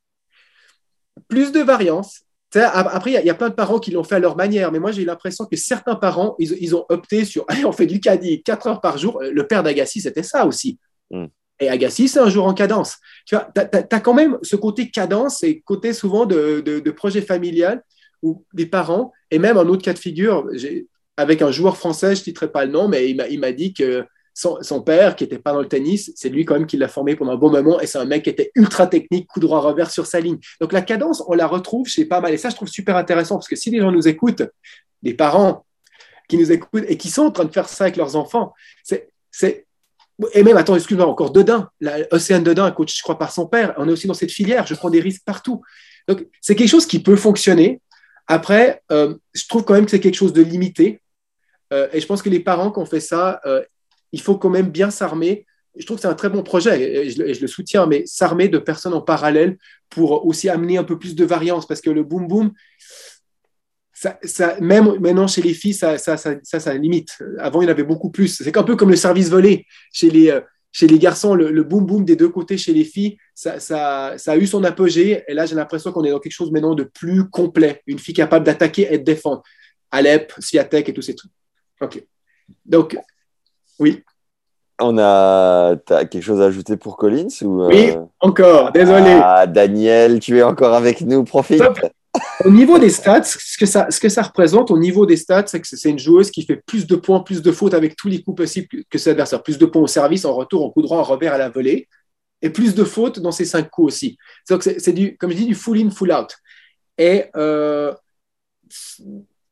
Plus 1.27 1.51
de 1.51 1.59
variance. 1.59 2.24
Après, 2.55 3.11
il 3.11 3.25
y, 3.25 3.29
a 3.29 3.33
plein 3.33 3.49
de 3.49 3.53
parents 3.53 3.79
qui 3.79 3.91
l'ont 3.91 4.03
fait 4.03 4.15
à 4.15 4.19
leur 4.19 4.37
manière, 4.37 4.71
mais 4.71 4.79
moi 4.79 4.91
j'ai 4.91 5.05
l'impression 5.05 5.45
que 5.45 5.57
certains 5.57 5.95
parents, 5.95 6.35
ils, 6.39 6.75
ont 6.75 6.85
opté 6.89 7.25
sur 7.25 7.45
allez, 7.49 7.65
on 7.65 7.71
fait 7.71 7.85
du 7.85 7.99
caddie 7.99 8.43
4 8.43 8.67
heures 8.67 8.81
par 8.81 8.97
jour. 8.97 9.21
Le 9.21 9.47
père 9.47 9.63
d'Agassi, 9.63 10.01
c'était 10.01 10.23
ça 10.23 10.45
aussi. 10.45 10.79
Hmm. 11.11 11.25
Et 11.59 11.69
Agassi, 11.69 12.07
c'est 12.07 12.19
un 12.19 12.29
jour 12.29 12.45
en 12.45 12.53
cadence. 12.53 12.97
Tu 13.25 13.35
vois, 13.35 13.49
as, 13.55 13.99
quand 13.99 14.13
même 14.13 14.37
ce 14.41 14.55
côté 14.55 14.89
cadence 14.89 15.43
et 15.43 15.61
côté 15.61 15.93
souvent 15.93 16.25
de, 16.25 16.61
de, 16.61 16.91
projet 16.91 17.21
familial 17.21 17.81
où 18.21 18.43
des 18.53 18.65
parents, 18.65 19.13
et 19.31 19.39
même 19.39 19.57
un 19.57 19.67
autre 19.67 19.83
cas 19.83 19.93
de 19.93 19.99
figure, 19.99 20.49
avec 21.17 21.41
un 21.41 21.51
joueur 21.51 21.77
français, 21.77 22.15
je 22.15 22.21
ne 22.21 22.25
citerai 22.25 22.51
pas 22.51 22.65
le 22.65 22.71
nom, 22.71 22.87
mais 22.87 23.09
il 23.09 23.39
m'a 23.39 23.51
dit 23.51 23.73
que 23.73 24.05
son, 24.35 24.81
père, 24.81 25.15
qui 25.15 25.23
n'était 25.23 25.39
pas 25.39 25.53
dans 25.53 25.61
le 25.61 25.67
tennis, 25.67 26.11
c'est 26.15 26.27
lui 26.27 26.43
quand 26.43 26.55
même 26.55 26.67
qui 26.67 26.75
l'a 26.75 26.89
formé 26.89 27.15
pendant 27.15 27.31
un 27.31 27.37
bon 27.37 27.49
moment 27.49 27.79
et 27.79 27.87
c'est 27.87 27.97
un 27.97 28.05
mec 28.05 28.23
qui 28.23 28.29
était 28.29 28.51
ultra 28.53 28.85
technique, 28.85 29.27
coup 29.27 29.39
droit 29.39 29.61
revers 29.61 29.89
sur 29.89 30.05
sa 30.05 30.19
ligne. 30.19 30.37
Donc 30.59 30.73
la 30.73 30.81
cadence, 30.81 31.23
on 31.27 31.33
la 31.33 31.47
retrouve 31.47 31.87
chez 31.87 32.03
pas 32.03 32.19
mal. 32.19 32.33
Et 32.33 32.37
ça, 32.37 32.49
je 32.49 32.55
trouve 32.55 32.67
super 32.67 32.97
intéressant 32.97 33.35
parce 33.35 33.47
que 33.47 33.55
si 33.55 33.71
les 33.71 33.79
gens 33.79 33.93
nous 33.93 34.09
écoutent, 34.09 34.43
les 35.03 35.13
parents 35.13 35.65
qui 36.27 36.37
nous 36.37 36.51
écoutent 36.51 36.83
et 36.87 36.97
qui 36.97 37.09
sont 37.09 37.23
en 37.23 37.31
train 37.31 37.45
de 37.45 37.53
faire 37.53 37.69
ça 37.69 37.85
avec 37.85 37.95
leurs 37.95 38.17
enfants, 38.17 38.53
c'est. 38.83 39.09
Et 40.33 40.43
même, 40.43 40.55
attends, 40.55 40.75
excuse-moi, 40.75 41.05
encore 41.05 41.31
Dedin, 41.31 41.69
Océane 42.11 42.43
Dedin, 42.43 42.71
coach, 42.71 42.97
je 42.97 43.03
crois, 43.03 43.17
par 43.17 43.31
son 43.31 43.47
père, 43.47 43.73
on 43.77 43.89
est 43.89 43.91
aussi 43.91 44.07
dans 44.07 44.13
cette 44.13 44.31
filière, 44.31 44.65
je 44.65 44.73
prends 44.73 44.89
des 44.89 45.01
risques 45.01 45.23
partout. 45.25 45.61
Donc, 46.07 46.25
c'est 46.39 46.55
quelque 46.55 46.69
chose 46.69 46.85
qui 46.85 47.01
peut 47.01 47.17
fonctionner. 47.17 47.81
Après, 48.27 48.81
euh, 48.93 49.15
je 49.33 49.45
trouve 49.47 49.65
quand 49.65 49.73
même 49.73 49.85
que 49.85 49.91
c'est 49.91 49.99
quelque 49.99 50.15
chose 50.15 50.31
de 50.31 50.41
limité. 50.41 51.01
Euh, 51.73 51.89
et 51.91 51.99
je 51.99 52.05
pense 52.05 52.21
que 52.21 52.29
les 52.29 52.39
parents 52.39 52.71
qui 52.71 52.79
ont 52.79 52.85
fait 52.85 53.01
ça, 53.01 53.41
euh, 53.45 53.61
il 54.11 54.21
faut 54.21 54.37
quand 54.37 54.49
même 54.49 54.69
bien 54.69 54.89
s'armer. 54.89 55.45
Je 55.77 55.85
trouve 55.85 55.97
que 55.97 56.01
c'est 56.01 56.07
un 56.07 56.15
très 56.15 56.29
bon 56.29 56.43
projet 56.43 57.05
et 57.05 57.09
je, 57.09 57.41
le 57.41 57.47
soutiens, 57.47 57.85
mais 57.85 58.03
s'armer 58.05 58.47
de 58.47 58.57
personnes 58.57 58.93
en 58.93 59.01
parallèle 59.01 59.57
pour 59.89 60.25
aussi 60.25 60.47
amener 60.49 60.77
un 60.77 60.83
peu 60.83 60.97
plus 60.97 61.15
de 61.15 61.25
variance 61.25 61.67
parce 61.67 61.81
que 61.81 61.89
le 61.89 62.03
boom 62.03 62.27
boom, 62.27 62.51
même 64.61 64.99
maintenant 64.99 65.27
chez 65.27 65.41
les 65.41 65.53
filles, 65.53 65.73
ça, 65.73 66.73
limite. 66.77 67.17
Avant, 67.39 67.61
il 67.61 67.65
y 67.65 67.67
en 67.67 67.71
avait 67.71 67.83
beaucoup 67.83 68.09
plus. 68.09 68.41
C'est 68.43 68.55
un 68.55 68.63
peu 68.63 68.75
comme 68.75 68.89
le 68.89 68.95
service 68.95 69.29
volé 69.29 69.65
chez 69.91 70.09
les, 70.09 70.29
euh, 70.29 70.97
garçons, 70.97 71.35
le, 71.35 71.63
boom 71.63 71.85
boom 71.85 72.05
des 72.05 72.15
deux 72.15 72.29
côtés 72.29 72.57
chez 72.57 72.73
les 72.73 72.83
filles, 72.83 73.17
ça 73.33 74.15
a 74.25 74.37
eu 74.37 74.47
son 74.47 74.63
apogée. 74.63 75.23
Et 75.27 75.33
là, 75.33 75.45
j'ai 75.45 75.55
l'impression 75.55 75.91
qu'on 75.91 76.03
est 76.03 76.11
dans 76.11 76.19
quelque 76.19 76.33
chose 76.33 76.51
maintenant 76.51 76.75
de 76.75 76.83
plus 76.83 77.29
complet. 77.29 77.81
Une 77.87 77.99
fille 77.99 78.13
capable 78.13 78.45
d'attaquer 78.45 78.87
et 78.91 78.97
de 78.97 79.03
défendre. 79.03 79.43
Alep, 79.91 80.33
Sviatek 80.39 80.89
et 80.89 80.93
tous 80.93 81.01
ces 81.01 81.15
trucs. 81.15 81.31
OK. 81.81 82.03
Donc, 82.65 82.97
oui. 83.79 84.03
On 84.79 84.97
a. 84.97 85.75
As 85.89 86.05
quelque 86.05 86.21
chose 86.21 86.41
à 86.41 86.45
ajouter 86.45 86.75
pour 86.75 86.97
Collins 86.97 87.27
ou, 87.41 87.63
euh, 87.63 87.67
Oui, 87.69 87.93
encore, 88.19 88.71
désolé. 88.73 89.19
Ah, 89.23 89.47
Daniel, 89.47 90.19
tu 90.19 90.37
es 90.37 90.43
encore 90.43 90.73
avec 90.73 91.01
nous, 91.01 91.23
profite. 91.23 91.63
Au 92.43 92.49
niveau 92.49 92.77
des 92.79 92.89
stats, 92.89 93.23
ce 93.23 93.57
que 93.57 93.65
ça, 93.65 93.87
ce 93.89 93.99
que 93.99 94.09
ça 94.09 94.21
représente 94.21 94.71
au 94.71 94.77
niveau 94.77 95.05
des 95.05 95.17
stats, 95.17 95.47
c'est 95.47 95.59
que 95.59 95.67
c'est 95.67 95.89
une 95.89 95.99
joueuse 95.99 96.31
qui 96.31 96.43
fait 96.43 96.61
plus 96.65 96.87
de 96.87 96.95
points, 96.95 97.21
plus 97.21 97.41
de 97.41 97.51
fautes 97.51 97.73
avec 97.73 97.95
tous 97.95 98.07
les 98.07 98.21
coups 98.21 98.37
possibles 98.37 98.67
que 98.89 98.97
ses 98.97 99.11
adversaires. 99.11 99.43
Plus 99.43 99.57
de 99.57 99.65
points 99.65 99.81
au 99.81 99.87
service, 99.87 100.25
en 100.25 100.33
retour, 100.33 100.65
en 100.65 100.69
coup 100.69 100.81
droit, 100.81 100.97
en 100.97 101.03
revers, 101.03 101.33
à 101.33 101.37
la 101.37 101.49
volée. 101.49 101.87
Et 102.41 102.49
plus 102.49 102.75
de 102.75 102.83
fautes 102.83 103.19
dans 103.19 103.31
ses 103.31 103.45
cinq 103.45 103.69
coups 103.69 103.87
aussi. 103.87 104.17
C'est 104.45 104.93
du, 104.93 105.17
comme 105.17 105.31
je 105.31 105.37
dis, 105.37 105.45
du 105.45 105.55
full 105.55 105.77
in, 105.77 105.89
full 105.89 106.11
out. 106.11 106.35
Et 106.97 107.25
euh, 107.35 107.93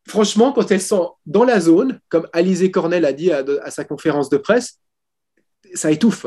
franchement, 0.08 0.52
quand 0.52 0.72
elles 0.72 0.82
sont 0.82 1.14
dans 1.26 1.44
la 1.44 1.60
zone, 1.60 2.00
comme 2.10 2.28
Alizé 2.34 2.72
Cornell 2.72 3.06
a 3.06 3.14
dit 3.14 3.32
à, 3.32 3.72
sa 3.72 3.84
conférence 3.84 4.30
de 4.30 4.38
presse, 4.38 4.80
ça 5.74 5.92
étouffe. 5.92 6.26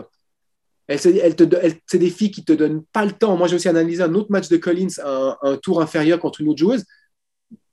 c'est 0.89 1.99
des 1.99 2.11
filles 2.11 2.31
qui 2.31 2.45
te 2.45 2.53
donnent 2.53 2.85
pas 2.93 3.05
le 3.05 3.13
temps. 3.13 3.37
Moi, 3.37 3.49
j'ai 3.49 3.57
aussi 3.57 3.69
analysé 3.69 4.03
un 4.03 4.15
autre 4.15 4.31
match 4.31 4.49
de 4.49 4.57
Collins, 4.57 5.01
un, 5.05 5.57
tour 5.63 5.81
inférieur 5.81 6.19
contre 6.19 6.41
une 6.41 6.49
autre 6.49 6.59
joueuse. 6.59 6.85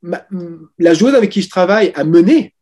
la 0.02 0.94
joueuse 0.94 1.16
avec 1.16 1.32
qui 1.32 1.42
je 1.42 1.50
travaille 1.50 1.92
a 1.96 2.04
mené, 2.04 2.54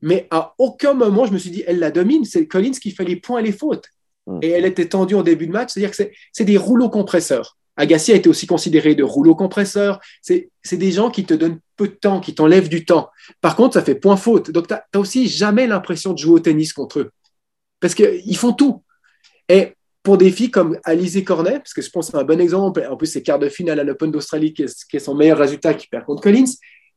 mais 0.00 0.28
à 0.30 0.54
aucun 0.58 0.94
moment, 0.94 1.26
je 1.26 1.32
me 1.32 1.38
suis 1.38 1.50
dit, 1.50 1.64
elle 1.66 1.78
la 1.78 1.90
domine. 1.90 2.24
C'est 2.24 2.46
Collins 2.46 2.72
qui 2.72 2.92
fait 2.92 3.04
les 3.04 3.16
points 3.16 3.40
et 3.40 3.42
les 3.42 3.52
fautes. 3.52 3.86
Mmh. 4.26 4.38
Et 4.42 4.50
elle 4.50 4.64
était 4.64 4.88
tendue 4.88 5.14
en 5.14 5.22
début 5.22 5.46
de 5.46 5.52
match, 5.52 5.72
c'est-à-dire 5.72 5.96
que 5.96 6.10
c'est 6.32 6.44
des 6.44 6.56
rouleaux 6.56 6.90
compresseurs. 6.90 7.56
Agassi 7.78 8.12
a 8.12 8.16
été 8.16 8.28
aussi 8.28 8.46
considéré 8.46 8.96
de 8.96 9.04
rouleau 9.04 9.36
compresseur. 9.36 10.00
C'est 10.20 10.50
des 10.72 10.92
gens 10.92 11.10
qui 11.10 11.24
te 11.24 11.32
donnent 11.32 11.60
peu 11.76 11.86
de 11.86 11.94
temps, 11.94 12.20
qui 12.20 12.34
t'enlèvent 12.34 12.68
du 12.68 12.84
temps. 12.84 13.08
Par 13.40 13.54
contre, 13.54 13.74
ça 13.74 13.82
fait 13.82 13.94
point 13.94 14.16
faute. 14.16 14.50
Donc, 14.50 14.66
tu 14.66 14.74
n'as 14.74 15.00
aussi 15.00 15.28
jamais 15.28 15.66
l'impression 15.68 16.12
de 16.12 16.18
jouer 16.18 16.32
au 16.34 16.38
tennis 16.40 16.72
contre 16.72 16.98
eux. 16.98 17.10
Parce 17.80 17.94
qu'ils 17.94 18.36
font 18.36 18.52
tout. 18.52 18.82
Et 19.48 19.74
pour 20.02 20.18
des 20.18 20.32
filles 20.32 20.50
comme 20.50 20.76
Alizé 20.82 21.22
Cornet, 21.22 21.60
parce 21.60 21.72
que 21.72 21.80
je 21.80 21.88
pense 21.88 22.06
que 22.06 22.12
c'est 22.12 22.18
un 22.18 22.24
bon 22.24 22.40
exemple, 22.40 22.84
en 22.90 22.96
plus, 22.96 23.06
c'est 23.06 23.22
quart 23.22 23.38
de 23.38 23.48
finale 23.48 23.78
à 23.78 23.84
l'Open 23.84 24.10
d'Australie 24.10 24.52
qui, 24.52 24.64
est 24.64 24.98
son 24.98 25.14
meilleur 25.14 25.38
résultat 25.38 25.74
qui 25.74 25.86
perd 25.86 26.04
contre 26.04 26.22
Collins. 26.22 26.50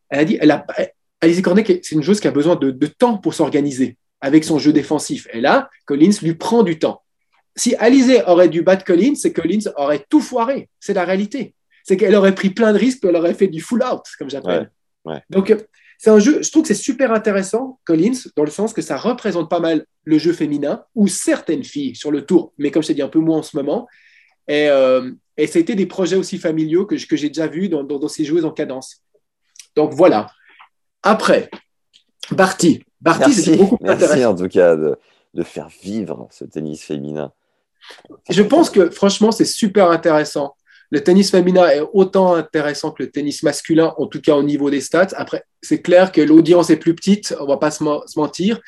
Elle 0.09 0.19
a 0.19 0.25
dit 0.25 0.39
Alizé 1.21 1.41
Cornet, 1.43 1.63
c'est 1.83 1.91
une 1.95 2.01
joueuse 2.01 2.19
qui 2.19 2.27
a 2.27 2.31
besoin 2.31 2.55
de, 2.55 2.71
de 2.71 2.87
temps 2.87 3.19
pour 3.19 3.35
s'organiser 3.35 3.97
avec 4.19 4.43
son 4.43 4.57
jeu 4.57 4.73
défensif. 4.73 5.27
Et 5.31 5.41
là, 5.41 5.69
Collins 5.85 6.17
lui 6.23 6.33
prend 6.33 6.63
du 6.63 6.79
temps 6.79 7.03
si 7.55 7.75
Alizé 7.75 8.23
aurait 8.23 8.49
dû 8.49 8.61
battre 8.61 8.85
Collins, 8.85 9.15
c'est 9.15 9.33
que 9.33 9.41
Collins 9.41 9.71
aurait 9.75 10.05
tout 10.09 10.21
foiré. 10.21 10.69
C'est 10.79 10.93
la 10.93 11.03
réalité. 11.03 11.53
C'est 11.83 11.97
qu'elle 11.97 12.15
aurait 12.15 12.35
pris 12.35 12.51
plein 12.51 12.73
de 12.73 12.77
risques, 12.77 13.03
elle 13.03 13.15
aurait 13.15 13.33
fait 13.33 13.47
du 13.47 13.61
full 13.61 13.83
out, 13.83 14.03
comme 14.17 14.29
j'appelle. 14.29 14.71
Donc, 15.29 15.53
c'est 15.97 16.09
un 16.09 16.19
jeu, 16.19 16.41
je 16.41 16.49
trouve 16.49 16.63
que 16.63 16.67
c'est 16.67 16.73
super 16.73 17.11
intéressant, 17.11 17.79
Collins, 17.85 18.17
dans 18.35 18.43
le 18.43 18.49
sens 18.49 18.73
que 18.73 18.81
ça 18.81 18.97
représente 18.97 19.49
pas 19.49 19.59
mal 19.59 19.85
le 20.03 20.17
jeu 20.17 20.33
féminin, 20.33 20.83
ou 20.95 21.07
certaines 21.07 21.63
filles 21.63 21.95
sur 21.95 22.11
le 22.11 22.25
tour, 22.25 22.53
mais 22.57 22.71
comme 22.71 22.81
je 22.81 22.87
t'ai 22.87 22.93
dit, 22.95 23.01
un 23.01 23.07
peu 23.07 23.19
moins 23.19 23.39
en 23.39 23.43
ce 23.43 23.55
moment. 23.55 23.87
Et, 24.47 24.67
euh, 24.69 25.11
et 25.37 25.47
ça 25.47 25.59
a 25.59 25.61
été 25.61 25.75
des 25.75 25.85
projets 25.85 26.15
aussi 26.15 26.37
familiaux 26.37 26.85
que, 26.85 26.95
que 27.05 27.15
j'ai 27.15 27.27
déjà 27.27 27.47
vus 27.47 27.69
dans, 27.69 27.83
dans, 27.83 28.07
ces 28.07 28.25
joueuses 28.25 28.45
en 28.45 28.51
cadence. 28.51 29.03
Donc 29.75 29.93
voilà. 29.93 30.31
Après, 31.03 31.49
Barty. 32.31 32.83
Barty, 32.99 33.33
c'est 33.33 33.57
beaucoup 33.57 33.77
plus 33.77 33.85
Merci 33.85 34.25
en 34.25 34.35
tout 34.35 34.47
cas 34.47 34.75
de, 34.75 34.97
de 35.33 35.43
faire 35.43 35.69
vivre 35.83 36.27
ce 36.31 36.45
tennis 36.45 36.83
féminin. 36.83 37.31
Je 38.29 38.43
pense 38.43 38.69
que 38.69 38.89
franchement, 38.89 39.31
c'est 39.31 39.45
super 39.45 39.91
intéressant. 39.91 40.55
Le 40.91 41.01
tennis 41.01 41.31
féminin 41.31 41.69
est 41.69 41.81
autant 41.93 42.35
intéressant 42.35 42.91
que 42.91 43.03
le 43.03 43.11
tennis 43.11 43.43
masculin, 43.43 43.93
en 43.97 44.07
tout 44.07 44.19
cas 44.19 44.35
au 44.35 44.43
niveau 44.43 44.69
des 44.69 44.81
stats. 44.81 45.09
Après, 45.15 45.45
c'est 45.61 45.81
clair 45.81 46.11
que 46.11 46.19
l'audience 46.19 46.69
est 46.69 46.77
plus 46.77 46.93
petite, 46.93 47.33
on 47.39 47.45
va 47.45 47.57
pas 47.57 47.71
se, 47.71 47.83
mentir, 48.17 48.59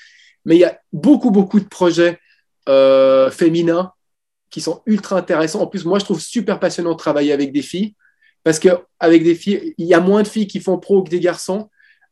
mais 0.46 0.56
il 0.56 0.60
y 0.60 0.66
a 0.66 0.80
beaucoup, 0.94 1.32
beaucoup 1.32 1.60
de 1.60 1.68
projets 1.68 2.20
euh, 2.70 3.30
féminins 3.30 3.92
qui 4.50 4.62
sont 4.62 4.82
ultra 4.86 5.18
intéressants. 5.18 5.62
En 5.62 5.68
plus, 5.68 5.84
moi, 5.84 6.00
je 6.00 6.06
trouve 6.06 6.22
super 6.22 6.60
passionnant 6.60 6.94
de 6.94 6.98
travailler 6.98 7.34
avec 7.34 7.52
des 7.52 7.62
filles, 7.62 7.94
parce 8.44 8.60
qu'avec 8.60 9.24
des 9.24 9.36
filles, 9.36 9.74
il 9.78 9.86
y 9.86 9.94
a 9.94 10.00
moins 10.00 10.24
de 10.24 10.28
filles 10.28 10.48
qui 10.48 10.62
font 10.62 10.78
pro 10.78 11.04
que 11.04 11.10
des 11.10 11.20
garçons. 11.20 11.70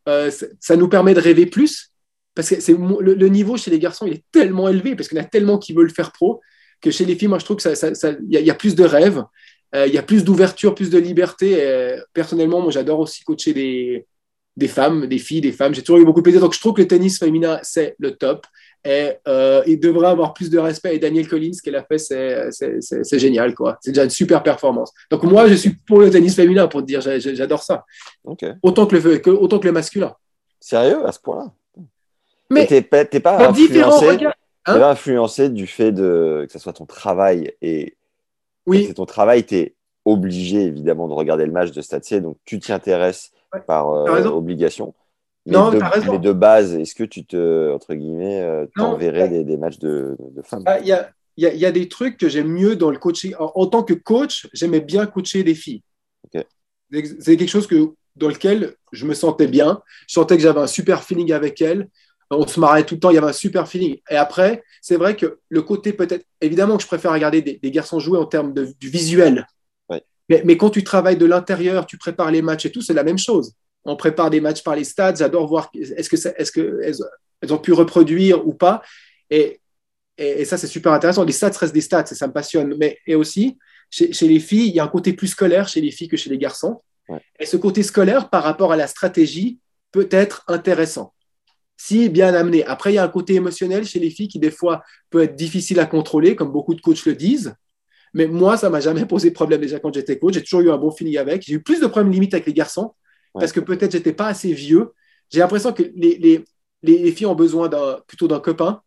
Euh, 0.10 0.32
ça 0.60 0.76
nous 0.76 0.90
permet 0.90 1.14
de 1.14 1.22
rêver 1.22 1.46
plus, 1.46 1.94
parce 2.36 2.50
que 2.50 2.60
c'est 2.60 2.74
le, 2.74 3.28
niveau 3.28 3.58
chez 3.58 3.72
les 3.72 3.80
garçons, 3.80 4.08
est 4.08 4.26
tellement 4.32 4.68
élevé, 4.68 4.96
parce 4.96 5.08
qu'il 5.08 5.18
y 5.18 5.22
en 5.22 5.24
a 5.24 5.28
tellement 5.28 5.58
qui 5.58 5.74
veulent 5.74 5.92
faire 5.92 6.12
pro, 6.12 6.42
que 6.82 6.92
chez 6.92 7.06
les 7.06 7.16
filles, 7.16 7.28
moi, 7.28 7.40
je 7.40 7.46
trouve 7.46 7.58
qu'il 7.58 7.76
ça, 7.76 8.12
y, 8.28 8.38
y, 8.38 8.50
a 8.50 8.56
plus 8.56 8.76
de 8.76 8.84
rêves, 8.84 9.24
euh, 9.76 9.88
il 9.88 9.94
y 9.94 9.98
a 9.98 10.04
plus 10.04 10.24
d'ouverture, 10.24 10.76
plus 10.76 10.90
de 10.90 10.98
liberté. 10.98 11.58
personnellement, 12.14 12.62
moi, 12.62 12.72
j'adore 12.72 13.00
aussi 13.00 13.24
coacher 13.24 13.54
des, 13.54 14.06
des 14.58 14.68
femmes, 14.68 15.08
des 15.08 15.18
filles, 15.18 15.42
des 15.42 15.52
femmes. 15.52 15.74
J'ai 15.74 15.82
toujours 15.82 16.02
eu 16.02 16.06
beaucoup 16.06 16.20
de 16.20 16.24
plaisir. 16.24 16.42
Donc, 16.42 16.54
je 16.54 16.60
trouve 16.60 16.74
que 16.74 16.82
le 16.82 16.88
tennis 16.88 17.20
féminin, 17.20 17.60
c'est 17.64 17.96
le 18.00 18.16
top. 18.16 18.46
Et 18.84 19.12
euh, 19.28 19.62
il 19.68 19.80
devrait 19.80 20.08
avoir 20.08 20.34
plus 20.34 20.50
de 20.50 20.58
respect. 20.58 20.96
Et 20.96 21.00
Daniel 21.00 21.28
Collins, 21.28 21.54
ce 21.54 21.62
qu'elle 21.62 21.76
a 21.76 21.84
fait, 21.84 22.00
c'est 22.00 23.20
génial. 23.20 23.54
quoi. 23.54 23.78
C'est 23.82 23.92
déjà 23.92 24.04
une 24.04 24.10
super 24.10 24.42
performance. 24.42 24.92
Donc 25.10 25.24
moi, 25.24 25.48
je 25.48 25.54
suis 25.54 25.72
pour 25.72 26.00
le 26.00 26.10
tennis 26.10 26.36
féminin, 26.36 26.68
pour 26.68 26.82
te 26.82 26.88
dire, 26.88 27.02
j'adore 27.02 27.64
ça. 27.64 27.86
Autant, 28.64 28.88
que 28.88 28.96
le, 28.96 29.28
autant 29.34 29.60
que 29.60 29.68
le 29.68 29.74
masculin. 29.74 30.16
Sérieux, 30.60 31.06
à 31.06 31.12
ce 31.12 31.20
point-là? 31.20 31.54
Mais 32.50 32.68
t'es 32.68 32.82
pas, 32.82 33.06
pas 33.06 33.50
influencé, 33.50 34.18
hein 34.66 34.80
pas 34.80 34.92
influencé 34.92 35.50
du 35.50 35.68
fait 35.68 35.92
de, 35.92 36.46
que 36.46 36.52
ce 36.52 36.60
soit 36.60 36.74
ton 36.74 36.86
travail 36.86 37.54
et 37.62 37.98
oui. 38.66 38.86
c'est 38.88 38.96
ton 38.96 39.06
travail, 39.06 39.46
tu 39.46 39.56
es 39.56 39.76
obligé 40.06 40.64
évidemment 40.64 41.08
de 41.08 41.14
regarder 41.14 41.46
le 41.46 41.52
match 41.52 41.72
de 41.72 41.82
Stade 41.82 42.04
donc 42.22 42.38
tu 42.46 42.60
t'y 42.60 42.72
intéresses 42.72 43.32
par 43.68 43.92
euh, 43.92 44.26
obligation. 44.26 44.94
Mais, 45.46 45.54
non, 45.54 45.72
de, 45.72 45.80
mais 46.10 46.20
de 46.20 46.32
base, 46.34 46.76
est-ce 46.76 46.94
que 46.94 47.04
tu 47.04 47.26
te, 47.26 47.74
entre 47.74 47.96
guillemets, 47.96 48.42
euh, 48.42 48.68
t'enverrais 48.76 49.28
des, 49.28 49.44
des, 49.44 49.58
matchs 49.58 49.80
de, 49.80 50.16
de 50.20 50.42
femmes? 50.44 50.64
Ah, 50.68 50.80
Il 50.80 50.86
y, 50.86 50.92
a, 50.92 51.12
y, 51.38 51.48
a, 51.48 51.54
y, 51.54 51.66
a, 51.66 51.72
des 51.72 51.90
trucs 51.90 52.18
que 52.18 52.30
j'aime 52.30 52.48
mieux 52.48 52.76
dans 52.76 52.92
le 52.92 53.00
coaching. 53.00 53.34
En, 53.40 53.66
tant 53.66 53.82
que 53.82 53.96
coach, 53.96 54.48
j'aimais 54.54 54.82
bien 54.82 55.08
coacher 55.08 55.44
des 55.44 55.56
filles. 55.56 55.82
C'est 56.92 57.38
quelque 57.38 57.50
chose 57.50 57.66
que, 57.66 57.94
dans 58.16 58.28
lequel 58.28 58.76
je 58.92 59.06
me 59.06 59.16
sentais 59.16 59.48
bien. 59.48 59.82
Je 60.08 60.14
sentais 60.14 60.38
que 60.38 60.44
j'avais 60.44 60.60
un 60.60 60.68
super 60.68 61.04
feeling 61.04 61.32
avec 61.32 61.60
elles. 61.62 61.90
On 62.32 62.48
se 62.48 62.60
marrait 62.60 62.86
tout 62.86 62.96
le 62.96 63.00
temps, 63.00 63.10
il 63.10 63.16
y 63.16 63.18
avait 63.18 63.28
un 63.28 63.34
super 63.34 63.68
feeling. 63.68 63.98
Et 64.10 64.16
après, 64.16 64.64
c'est 64.82 64.96
vrai 64.96 65.16
que 65.16 65.40
le 65.50 65.62
côté 65.62 65.94
peut-être, 65.94 66.26
évidemment 66.40 66.78
que 66.78 66.84
je 66.84 66.88
préfère 66.88 67.12
regarder 67.12 67.42
des, 67.42 67.60
des 67.62 67.72
garçons 67.72 68.00
jouer 68.00 68.18
en 68.18 68.26
termes 68.26 68.54
de, 68.54 68.74
du 68.80 68.90
visuel. 68.90 69.46
Mais, 70.30 70.42
mais, 70.46 70.56
quand 70.56 70.70
tu 70.70 70.84
travailles 70.86 71.18
de 71.18 71.26
l'intérieur, 71.26 71.86
tu 71.86 71.98
prépares 71.98 72.32
les 72.32 72.42
matchs 72.42 72.66
et 72.66 72.72
tout, 72.72 72.82
c'est 72.82 72.94
la 72.94 73.04
même 73.04 73.18
chose 73.18 73.54
on 73.84 73.96
prépare 73.96 74.30
des 74.30 74.42
matchs 74.42 74.64
par 74.64 74.76
les 74.76 74.84
stades. 74.84 75.18
J'adore 75.18 75.48
voir 75.48 75.72
est-ce 75.74 76.10
que 76.10 76.16
est-ce 76.16 76.52
que 76.52 76.82
elles, 76.84 77.54
ont 77.54 77.58
pu 77.58 77.74
reproduire 77.74 78.46
ou 78.48 78.54
pas. 78.54 78.84
Et, 79.30 79.60
et, 80.18 80.46
ça, 80.46 80.58
c'est 80.58 80.68
super 80.68 80.94
intéressant. 80.94 81.24
Les 81.24 81.32
stats 81.32 81.50
restent 81.50 81.74
des 81.74 81.82
stats, 81.82 82.06
ça, 82.06 82.28
me 82.28 82.34
passionne. 82.34 82.76
Mais 82.78 83.00
et 83.08 83.16
aussi, 83.16 83.58
chez, 83.90 84.28
les 84.28 84.40
filles, 84.40 84.68
il 84.68 84.76
y 84.76 84.80
a 84.80 84.84
un 84.84 84.88
côté 84.88 85.14
plus 85.14 85.28
scolaire 85.28 85.68
chez 85.68 85.82
les 85.82 85.92
filles 85.92 86.08
que 86.08 86.18
chez 86.18 86.30
les 86.30 86.38
garçons. 86.38 86.82
Et 87.40 87.46
ce 87.46 87.58
côté 87.58 87.84
scolaire, 87.84 88.30
par 88.30 88.44
rapport 88.44 88.72
à 88.72 88.78
la 88.78 88.88
stratégie, 88.88 89.60
peut 89.92 90.08
être 90.12 90.44
intéressant. 90.48 91.14
Si 91.84 92.10
bien 92.10 92.36
amené. 92.36 92.64
Après, 92.66 92.92
il 92.92 92.96
y 92.96 93.00
a 93.00 93.04
un 93.04 93.08
côté 93.08 93.34
émotionnel 93.34 93.86
chez 93.86 93.98
les 93.98 94.12
filles 94.12 94.28
qui, 94.28 94.38
des 94.38 94.52
fois, 94.52 94.84
peut 95.10 95.24
être 95.24 95.36
difficile 95.36 95.80
à 95.80 95.88
contrôler, 95.88 96.36
comme 96.36 96.52
beaucoup 96.52 96.76
de 96.76 96.80
coachs 96.80 97.06
le 97.08 97.16
disent. 97.16 97.56
Mais 98.14 98.28
moi, 98.28 98.56
ça 98.56 98.70
m'a 98.70 98.80
jamais 98.80 99.08
posé 99.08 99.32
problème 99.32 99.62
déjà 99.62 99.80
quand 99.80 99.92
j'étais 99.92 100.20
coach. 100.20 100.36
J'ai 100.36 100.44
toujours 100.44 100.62
eu 100.62 100.70
un 100.70 100.78
bon 100.78 100.92
feeling 100.92 101.18
avec. 101.18 101.42
J'ai 101.42 101.56
eu 101.56 101.64
plus 101.64 101.80
de 101.80 101.88
problèmes 101.88 102.14
limite 102.14 102.36
avec 102.36 102.46
les 102.46 102.54
garçons 102.54 102.94
parce 103.34 103.52
que 103.52 103.60
peut-être 103.60 103.94
j'étais 103.94 104.14
pas 104.14 104.28
assez 104.28 104.54
vieux. 104.54 104.92
J'ai 105.32 105.40
l'impression 105.40 105.74
que 105.74 105.82
les, 105.96 106.20
les, 106.20 106.46
les, 106.84 107.12
filles 107.14 107.26
ont 107.26 107.34
besoin 107.34 107.68
plutôt 108.06 108.28
d'un 108.28 108.40
copain 108.40 108.84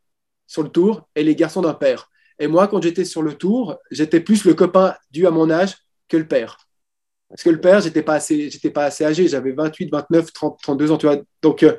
sur 0.47 0.63
le 0.63 0.69
tour 0.69 1.09
et 1.17 1.25
les 1.25 1.35
garçons 1.35 1.63
d'un 1.63 1.75
père. 1.75 2.09
Et 2.39 2.47
moi, 2.47 2.69
quand 2.69 2.81
j'étais 2.81 3.05
sur 3.05 3.23
le 3.23 3.35
tour, 3.35 3.77
j'étais 3.91 4.21
plus 4.21 4.45
le 4.45 4.55
copain 4.55 4.95
dû 5.11 5.27
à 5.27 5.33
mon 5.33 5.51
âge 5.51 5.75
que 6.09 6.17
le 6.17 6.29
père. 6.29 6.59
Parce 7.29 7.43
que 7.43 7.51
le 7.51 7.61
père, 7.61 7.81
j'étais 7.81 8.03
pas 8.03 8.15
assez, 8.15 8.51
j'étais 8.51 8.71
pas 8.71 8.85
assez 8.85 9.05
âgé. 9.05 9.27
J'avais 9.27 9.51
28, 9.51 9.91
29, 9.91 10.33
30, 10.33 10.61
32 10.63 10.93
ans, 10.93 10.99
tu 10.99 11.07
vois. 11.07 11.17
Donc, 11.43 11.65
euh, 11.65 11.77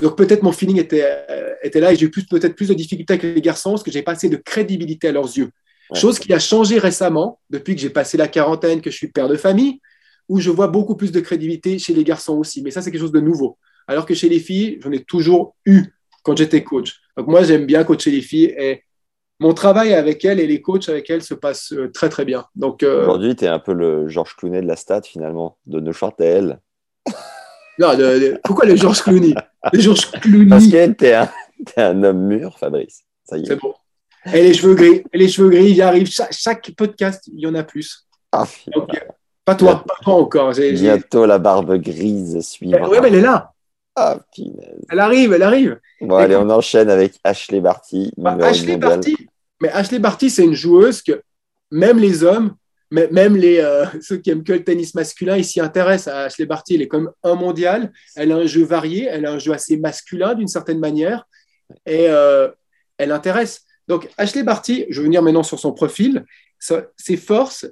donc 0.00 0.16
peut-être 0.16 0.42
mon 0.42 0.52
feeling 0.52 0.78
était, 0.78 1.04
euh, 1.04 1.54
était 1.62 1.80
là 1.80 1.92
et 1.92 1.96
j'ai 1.96 2.06
eu 2.06 2.10
peut-être 2.10 2.54
plus 2.54 2.68
de 2.68 2.74
difficultés 2.74 3.14
avec 3.14 3.22
les 3.34 3.40
garçons 3.40 3.70
parce 3.70 3.82
que 3.82 3.90
j'ai 3.90 4.02
pas 4.02 4.12
assez 4.12 4.28
de 4.28 4.36
crédibilité 4.36 5.08
à 5.08 5.12
leurs 5.12 5.36
yeux. 5.36 5.50
Chose 5.94 6.18
qui 6.18 6.32
a 6.32 6.38
changé 6.38 6.78
récemment 6.78 7.40
depuis 7.48 7.76
que 7.76 7.80
j'ai 7.80 7.90
passé 7.90 8.16
la 8.16 8.26
quarantaine, 8.26 8.80
que 8.80 8.90
je 8.90 8.96
suis 8.96 9.08
père 9.08 9.28
de 9.28 9.36
famille, 9.36 9.80
où 10.28 10.40
je 10.40 10.50
vois 10.50 10.66
beaucoup 10.66 10.96
plus 10.96 11.12
de 11.12 11.20
crédibilité 11.20 11.78
chez 11.78 11.94
les 11.94 12.02
garçons 12.02 12.36
aussi. 12.38 12.60
Mais 12.62 12.72
ça, 12.72 12.82
c'est 12.82 12.90
quelque 12.90 13.00
chose 13.00 13.12
de 13.12 13.20
nouveau. 13.20 13.56
Alors 13.86 14.04
que 14.04 14.14
chez 14.14 14.28
les 14.28 14.40
filles, 14.40 14.80
j'en 14.82 14.90
ai 14.90 15.04
toujours 15.04 15.54
eu 15.64 15.84
quand 16.24 16.36
j'étais 16.36 16.64
coach. 16.64 17.00
Donc 17.16 17.28
moi, 17.28 17.44
j'aime 17.44 17.66
bien 17.66 17.84
coacher 17.84 18.10
les 18.10 18.20
filles 18.20 18.52
et 18.58 18.82
mon 19.38 19.54
travail 19.54 19.94
avec 19.94 20.24
elles 20.24 20.40
et 20.40 20.46
les 20.46 20.60
coachs 20.60 20.88
avec 20.88 21.08
elles 21.08 21.22
se 21.22 21.34
passe 21.34 21.72
euh, 21.72 21.90
très 21.92 22.08
très 22.08 22.24
bien. 22.24 22.46
Donc 22.56 22.82
euh, 22.82 23.02
aujourd'hui, 23.02 23.36
tu 23.36 23.44
es 23.44 23.48
un 23.48 23.58
peu 23.58 23.74
le 23.74 24.08
Georges 24.08 24.34
Clooney 24.34 24.62
de 24.62 24.66
la 24.66 24.76
stat 24.76 25.02
finalement, 25.02 25.58
de 25.66 25.78
Neuchâtel. 25.78 26.58
Non, 27.78 27.88
pourquoi 28.44 28.66
le 28.66 28.76
Georges 28.76 29.02
Clooney? 29.02 29.34
Le 29.72 29.80
Georges 29.80 30.10
Clooney. 30.10 30.48
Parce 30.48 30.66
que 30.66 30.92
tu 30.92 31.04
es, 31.06 31.14
un 31.76 32.02
homme 32.02 32.26
mûr, 32.26 32.58
Fabrice. 32.58 33.02
Ça 33.24 33.36
y 33.36 33.42
est. 33.42 33.46
C'est 33.46 33.56
bon. 33.56 33.74
Et 34.32 34.42
les 34.42 34.54
cheveux 34.54 34.74
gris, 34.74 35.02
et 35.12 35.18
les 35.18 35.28
cheveux 35.28 35.50
gris, 35.50 35.70
ils 35.70 35.82
arrivent. 35.82 36.10
Chaque, 36.30 36.70
podcast, 36.76 37.28
il 37.32 37.40
y 37.40 37.46
en 37.46 37.54
a 37.54 37.62
plus. 37.62 38.06
Ah, 38.32 38.44
pas 39.44 39.54
toi, 39.54 39.84
pas 39.86 39.94
toi 40.02 40.14
encore. 40.14 40.52
Bientôt 40.52 41.26
la 41.26 41.38
barbe 41.38 41.76
grise 41.76 42.40
suivra. 42.40 42.88
Oui, 42.88 42.98
mais 43.00 43.08
elle 43.08 43.16
est 43.16 43.20
là. 43.20 43.52
Ah, 43.94 44.18
Elle 44.90 44.98
arrive, 44.98 45.32
elle 45.32 45.42
arrive. 45.42 45.80
Bon, 46.02 46.16
allez, 46.16 46.36
on 46.36 46.50
enchaîne 46.50 46.90
avec 46.90 47.14
Ashley 47.24 47.60
Barty. 47.60 48.12
Bah, 48.18 48.36
Ashley 48.42 48.76
Barty, 48.76 49.16
mais 49.60 49.70
Ashley 49.70 49.98
Barty, 49.98 50.28
c'est 50.28 50.44
une 50.44 50.54
joueuse 50.54 51.00
que 51.00 51.22
même 51.70 51.98
les 51.98 52.22
hommes, 52.22 52.54
même 52.90 53.36
les, 53.36 53.58
euh, 53.58 53.84
ceux 54.00 54.16
qui 54.18 54.30
aiment 54.30 54.44
que 54.44 54.52
le 54.52 54.64
tennis 54.64 54.94
masculin, 54.94 55.36
ils 55.36 55.44
s'y 55.44 55.60
intéressent 55.60 56.14
à 56.14 56.24
Ashley 56.24 56.46
Barty. 56.46 56.76
Elle 56.76 56.82
est 56.82 56.88
comme 56.88 57.10
un 57.22 57.34
mondial. 57.34 57.92
Elle 58.14 58.32
a 58.32 58.36
un 58.36 58.46
jeu 58.46 58.64
varié. 58.64 59.08
Elle 59.10 59.26
a 59.26 59.32
un 59.32 59.38
jeu 59.38 59.52
assez 59.52 59.76
masculin 59.76 60.34
d'une 60.34 60.48
certaine 60.48 60.78
manière. 60.78 61.26
Et 61.84 62.08
euh, 62.08 62.48
elle 62.98 63.12
intéresse. 63.12 63.62
Donc, 63.88 64.08
Ashley 64.18 64.42
Barty, 64.42 64.86
je 64.90 65.00
vais 65.00 65.06
venir 65.06 65.22
maintenant 65.22 65.42
sur 65.42 65.58
son 65.58 65.72
profil. 65.72 66.24
ses 66.58 67.16
forces, 67.16 67.66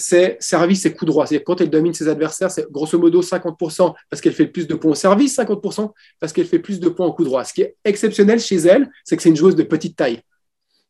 c'est 0.00 0.36
service 0.40 0.86
et 0.86 0.94
coup 0.94 1.04
droit. 1.04 1.26
C'est-à-dire 1.26 1.44
quand 1.44 1.60
elle 1.60 1.70
domine 1.70 1.94
ses 1.94 2.08
adversaires, 2.08 2.50
c'est 2.50 2.70
grosso 2.70 2.98
modo 2.98 3.22
50% 3.22 3.94
parce 4.08 4.20
qu'elle 4.20 4.32
fait 4.32 4.46
plus 4.46 4.66
de 4.66 4.74
points 4.74 4.92
au 4.92 4.94
service, 4.96 5.36
50% 5.36 5.92
parce 6.18 6.32
qu'elle 6.32 6.46
fait 6.46 6.58
plus 6.58 6.80
de 6.80 6.88
points 6.88 7.06
au 7.06 7.12
coup 7.12 7.24
droit. 7.24 7.44
Ce 7.44 7.52
qui 7.52 7.62
est 7.62 7.76
exceptionnel 7.84 8.40
chez 8.40 8.56
elle, 8.56 8.90
c'est 9.04 9.16
que 9.16 9.22
c'est 9.22 9.28
une 9.28 9.36
joueuse 9.36 9.56
de 9.56 9.62
petite 9.62 9.96
taille. 9.96 10.22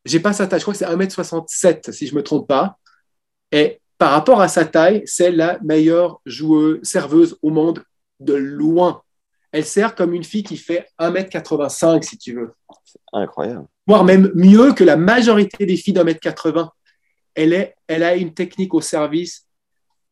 J'ai 0.05 0.21
pas 0.21 0.33
sa 0.33 0.47
taille, 0.47 0.61
je 0.61 0.65
crois 0.65 0.73
que 0.73 0.79
c'est 0.79 0.87
1m67 0.87 1.93
si 1.93 2.07
je 2.07 2.15
me 2.15 2.23
trompe 2.23 2.49
pas. 2.49 2.79
Et 3.53 3.81
par 3.99 4.13
rapport 4.13 4.41
à 4.41 4.49
sa 4.49 4.65
taille, 4.65 5.03
c'est 5.05 5.31
la 5.31 5.59
meilleure 5.63 6.21
joueuse, 6.25 6.81
serveuse 6.83 7.37
au 7.43 7.51
monde 7.51 7.83
de 8.19 8.35
loin. 8.35 9.03
Elle 9.53 9.65
sert 9.65 9.95
comme 9.95 10.15
une 10.15 10.25
fille 10.25 10.43
qui 10.43 10.57
fait 10.57 10.87
1m85 10.99 12.03
si 12.03 12.17
tu 12.17 12.35
veux. 12.35 12.53
C'est 12.85 13.01
incroyable. 13.13 13.67
Voire 13.87 14.05
même 14.05 14.31
mieux 14.35 14.73
que 14.73 14.85
la 14.85 14.97
majorité 14.97 15.67
des 15.67 15.77
filles 15.77 15.95
d'1m80 15.95 16.69
elle, 17.35 17.53
est, 17.53 17.75
elle 17.89 18.03
a 18.03 18.17
une 18.17 18.35
technique 18.35 18.75
au 18.75 18.81
service 18.81 19.47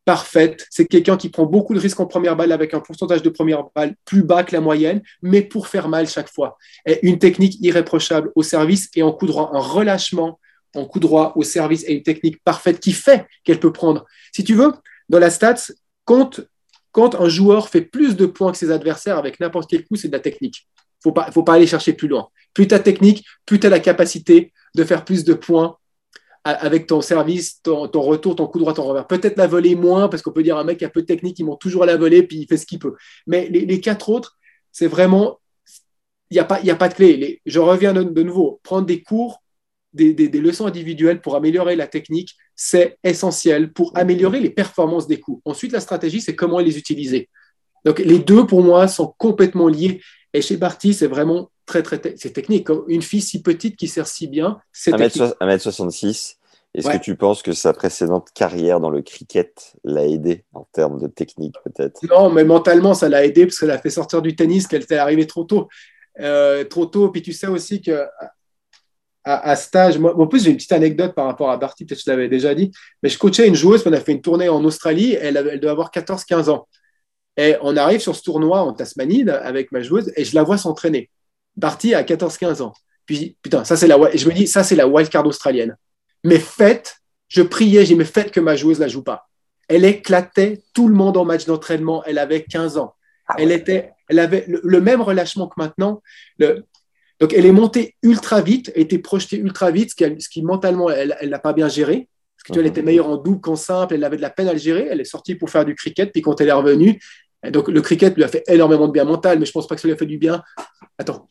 parfaite. 0.05 0.66
C'est 0.70 0.87
quelqu'un 0.87 1.16
qui 1.16 1.29
prend 1.29 1.44
beaucoup 1.44 1.74
de 1.74 1.79
risques 1.79 2.01
en 2.01 2.07
première 2.07 2.35
balle 2.35 2.53
avec 2.53 2.72
un 2.72 2.81
pourcentage 2.81 3.22
de 3.22 3.29
première 3.29 3.64
balle 3.74 3.94
plus 4.05 4.22
bas 4.22 4.42
que 4.42 4.55
la 4.55 4.61
moyenne, 4.61 5.03
mais 5.20 5.42
pour 5.42 5.68
faire 5.68 5.88
mal 5.88 6.09
chaque 6.09 6.31
fois. 6.31 6.57
Et 6.87 7.07
une 7.07 7.18
technique 7.18 7.59
irréprochable 7.61 8.33
au 8.35 8.42
service 8.42 8.88
et 8.94 9.03
en 9.03 9.12
coup 9.12 9.27
droit, 9.27 9.51
un 9.53 9.61
relâchement 9.61 10.40
en 10.79 10.87
coup 10.87 11.01
droit 11.01 11.33
au 11.37 11.43
service 11.43 11.85
et 11.87 11.95
une 11.95 12.03
technique 12.03 12.43
parfaite 12.45 12.81
qui 12.81 12.93
fait 12.93 13.27
qu'elle 13.45 13.61
peut 13.61 13.73
prendre. 13.73 14.05
Si 14.33 14.45
tu 14.45 14.55
veux, 14.55 14.73
dans 15.09 15.19
la 15.19 15.31
stats, 15.31 15.73
quand, 16.05 16.41
quand 16.93 17.14
un 17.14 17.29
joueur 17.29 17.69
fait 17.69 17.83
plus 17.83 18.17
de 18.17 18.27
points 18.27 18.53
que 18.53 18.59
ses 18.59 18.71
adversaires 18.71 19.19
avec 19.19 19.41
n'importe 19.41 19.69
quel 19.71 19.85
coup, 19.85 19.97
c'est 19.97 20.09
de 20.09 20.12
la 20.12 20.21
technique. 20.21 20.67
Il 21.05 21.12
ne 21.14 21.33
faut 21.33 21.43
pas 21.43 21.55
aller 21.55 21.67
chercher 21.67 21.93
plus 21.93 22.09
loin. 22.09 22.29
Plus 22.55 22.67
ta 22.67 22.79
technique, 22.79 23.25
plus 23.47 23.61
tu 23.61 23.67
as 23.67 23.71
la 23.71 23.81
capacité 23.81 24.53
de 24.75 24.85
faire 24.85 25.05
plus 25.05 25.25
de 25.25 25.35
points 25.35 25.77
avec 26.45 26.87
ton 26.87 27.01
service, 27.01 27.61
ton, 27.62 27.88
retour, 27.88 28.37
ton 28.37 28.47
coup 28.47 28.59
droit, 28.59 28.73
ton 28.73 28.85
revers. 28.85 29.07
Peut-être 29.07 29.37
la 29.37 29.47
volée 29.47 29.75
moins, 29.75 30.09
parce 30.09 30.23
qu'on 30.23 30.33
peut 30.33 30.43
dire 30.43 30.57
un 30.57 30.64
mec 30.64 30.79
qui 30.79 30.85
a 30.85 30.88
peu 30.88 31.03
de 31.03 31.07
technique, 31.07 31.38
il 31.38 31.45
monte 31.45 31.61
toujours 31.61 31.83
à 31.83 31.87
la 31.87 31.97
volée, 31.97 32.23
puis 32.23 32.38
il 32.38 32.47
fait 32.47 32.57
ce 32.57 32.67
qu'il 32.67 32.79
peut. 32.79 32.95
Mais 33.27 33.49
les, 33.49 33.81
quatre 33.81 34.09
autres, 34.09 34.38
c'est 34.73 34.87
vraiment, 34.87 35.41
il 36.31 36.35
n'y 36.35 36.41
a, 36.41 36.45
pas, 36.45 36.61
a 36.67 36.75
pas 36.75 36.88
de 36.88 36.95
clé. 36.95 37.43
je 37.45 37.59
reviens 37.59 37.93
de, 37.93 38.23
nouveau, 38.23 38.61
prendre 38.62 38.87
des 38.87 39.03
cours, 39.03 39.43
des, 39.92 40.29
leçons 40.29 40.66
individuelles 40.66 41.20
pour 41.20 41.37
améliorer 41.37 41.77
la 41.77 41.87
technique, 41.87 42.37
c'est 42.55 42.98
essentiel 43.05 43.72
pour 43.72 43.96
améliorer 43.96 44.40
les 44.40 44.51
performances 44.51 45.07
des 45.07 45.20
coups. 45.20 45.40
Ensuite, 45.44 45.72
la 45.72 45.81
stratégie, 45.81 46.20
c'est 46.20 46.37
comment 46.37 46.59
les 46.59 46.79
utiliser. 46.79 47.29
Donc, 47.85 47.98
les 47.98 48.18
deux, 48.18 48.46
pour 48.46 48.62
moi, 48.62 48.88
sont 48.88 49.14
complètement 49.18 49.68
liés. 49.68 50.01
Et 50.35 50.42
chez 50.42 50.57
Barty, 50.57 50.94
c'est 50.94 51.07
vraiment 51.07 51.51
très, 51.64 51.83
très, 51.83 52.01
c'est 52.16 52.33
technique. 52.33 52.68
Une 52.88 53.03
fille 53.03 53.22
si 53.22 53.42
petite 53.42 53.77
qui 53.77 53.88
sert 53.88 54.07
si 54.07 54.27
bien, 54.27 54.61
c'est 54.72 54.92
1m66, 54.92 56.38
est-ce 56.74 56.88
que 56.88 57.03
tu 57.03 57.16
penses 57.16 57.42
que 57.42 57.53
sa 57.53 57.72
précédente 57.72 58.29
carrière 58.35 58.79
dans 58.79 58.90
le 58.90 59.03
cricket 59.03 59.74
l'a 59.85 60.07
aidé 60.07 60.44
en 60.53 60.64
termes 60.72 61.01
de 61.01 61.09
technique, 61.09 61.55
peut-être? 61.64 62.01
Non, 62.09 62.31
mais 62.31 62.44
mentalement, 62.44 62.94
ça 62.94 63.09
l'a 63.09 63.24
aidé 63.24 63.46
parce 63.46 63.59
qu'elle 63.59 63.70
a 63.70 63.79
fait 63.79 63.90
sortir 63.90 64.22
du 64.22 64.37
tennis, 64.37 64.66
qu'elle 64.66 64.83
était 64.83 64.96
arrivée 64.96 65.27
trop 65.27 65.44
tôt. 65.44 65.68
Euh, 66.20 66.64
trop 66.64 66.87
tôt. 66.87 67.10
Puis 67.10 67.23
tu 67.23 67.33
sais 67.33 67.46
aussi 67.46 67.81
que 67.81 68.04
à, 69.25 69.56
stage, 69.56 69.98
moi, 69.98 70.19
en 70.19 70.27
plus, 70.27 70.44
j'ai 70.44 70.50
une 70.50 70.56
petite 70.56 70.73
anecdote 70.73 71.14
par 71.14 71.27
rapport 71.27 71.50
à 71.50 71.56
Barty, 71.58 71.85
peut-être 71.85 71.98
que 71.98 72.04
je 72.04 72.10
l'avais 72.10 72.29
déjà 72.29 72.54
dit, 72.54 72.71
mais 73.02 73.10
je 73.10 73.19
coachais 73.19 73.46
une 73.46 73.54
joueuse, 73.54 73.83
on 73.85 73.92
a 73.92 74.00
fait 74.00 74.12
une 74.12 74.23
tournée 74.23 74.48
en 74.48 74.64
Australie, 74.64 75.12
elle, 75.21 75.37
elle 75.37 75.60
doit 75.60 75.73
avoir 75.73 75.90
14-15 75.90 76.48
ans. 76.48 76.66
Et 77.37 77.56
on 77.62 77.77
arrive 77.77 78.00
sur 78.00 78.16
ce 78.16 78.23
tournoi 78.23 78.60
en 78.62 78.73
Tasmanie 78.73 79.29
avec 79.29 79.71
ma 79.71 79.81
joueuse 79.81 80.12
et 80.16 80.25
je 80.25 80.35
la 80.35 80.42
vois 80.42 80.58
s'entraîner. 80.58 81.10
Barty 81.56 81.94
à 81.94 82.02
14-15 82.02 82.62
ans. 82.62 82.73
Puis, 83.06 83.37
putain, 83.42 83.64
ça 83.64 83.77
c'est 83.77 83.87
la, 83.87 83.96
je 84.14 84.29
me 84.29 84.35
dis, 84.35 84.46
ça 84.46 84.64
c'est 84.64 84.75
la 84.75 84.88
wildcard 84.88 85.27
australienne. 85.27 85.77
Mais 86.25 86.38
faites, 86.38 86.96
je 87.29 87.42
priais, 87.42 87.87
j'ai 87.87 87.94
mais 87.94 88.04
faites 88.04 88.33
que 88.33 88.40
ma 88.40 88.56
joueuse 88.56 88.79
ne 88.79 88.85
la 88.85 88.88
joue 88.88 89.02
pas. 89.02 89.29
Elle 89.69 89.85
éclatait 89.85 90.62
tout 90.75 90.88
le 90.88 90.94
monde 90.94 91.16
en 91.16 91.25
match 91.25 91.44
d'entraînement. 91.44 92.02
Elle 92.04 92.19
avait 92.19 92.42
15 92.42 92.77
ans. 92.77 92.94
Ah 93.29 93.37
elle, 93.38 93.52
était, 93.52 93.92
elle 94.08 94.19
avait 94.19 94.44
le, 94.48 94.81
même 94.81 95.00
relâchement 95.00 95.46
que 95.46 95.54
maintenant. 95.58 96.02
Le, 96.38 96.64
Donc, 97.21 97.33
elle 97.33 97.46
est 97.46 97.52
montée 97.52 97.96
ultra 98.02 98.40
vite, 98.40 98.73
a 98.75 98.79
été 98.79 98.98
projetée 98.98 99.38
ultra 99.38 99.71
vite, 99.71 99.90
ce 99.98 100.29
qui, 100.29 100.42
mentalement, 100.42 100.88
elle 100.90 101.29
n'a 101.29 101.38
pas 101.38 101.52
bien 101.52 101.69
géré. 101.69 102.08
Parce 102.37 102.44
que 102.44 102.52
tu 102.52 102.52
vois, 102.54 102.62
elle 102.62 102.69
était 102.69 102.83
meilleure 102.83 103.08
en 103.08 103.16
double 103.16 103.40
qu'en 103.40 103.56
simple, 103.56 103.94
elle 103.94 104.04
avait 104.04 104.16
de 104.16 104.23
la 104.23 104.31
peine 104.31 104.46
à 104.46 104.52
le 104.52 104.58
gérer. 104.58 104.87
Elle 104.88 105.00
est 105.00 105.04
sortie 105.04 105.35
pour 105.35 105.50
faire 105.50 105.64
du 105.64 105.75
cricket, 105.75 106.12
puis 106.12 106.23
quand 106.23 106.40
elle 106.40 106.48
est 106.48 106.52
revenue, 106.52 107.00
donc 107.50 107.69
le 107.69 107.81
cricket 107.81 108.14
lui 108.14 108.23
a 108.23 108.29
fait 108.29 108.44
énormément 108.46 108.87
de 108.87 108.92
bien 108.92 109.04
mental, 109.04 109.38
mais 109.38 109.46
je 109.46 109.52
pense 109.52 109.66
pas 109.66 109.75
que 109.75 109.81
ça 109.81 109.88
lui 109.88 109.94
a 109.94 109.96
fait 109.96 110.06
du 110.06 110.19
bien. 110.19 110.42
Attends. 110.98 111.29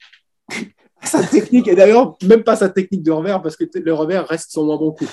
sa 1.03 1.23
technique, 1.23 1.67
et 1.67 1.75
d'ailleurs, 1.75 2.17
même 2.23 2.43
pas 2.43 2.57
sa 2.57 2.69
technique 2.69 3.03
de 3.03 3.11
revers, 3.11 3.41
parce 3.41 3.55
que 3.55 3.65
le 3.75 3.93
revers 3.93 4.27
reste 4.27 4.51
son 4.51 4.65
moins 4.65 4.77
bon 4.77 4.91
coup. 4.91 5.07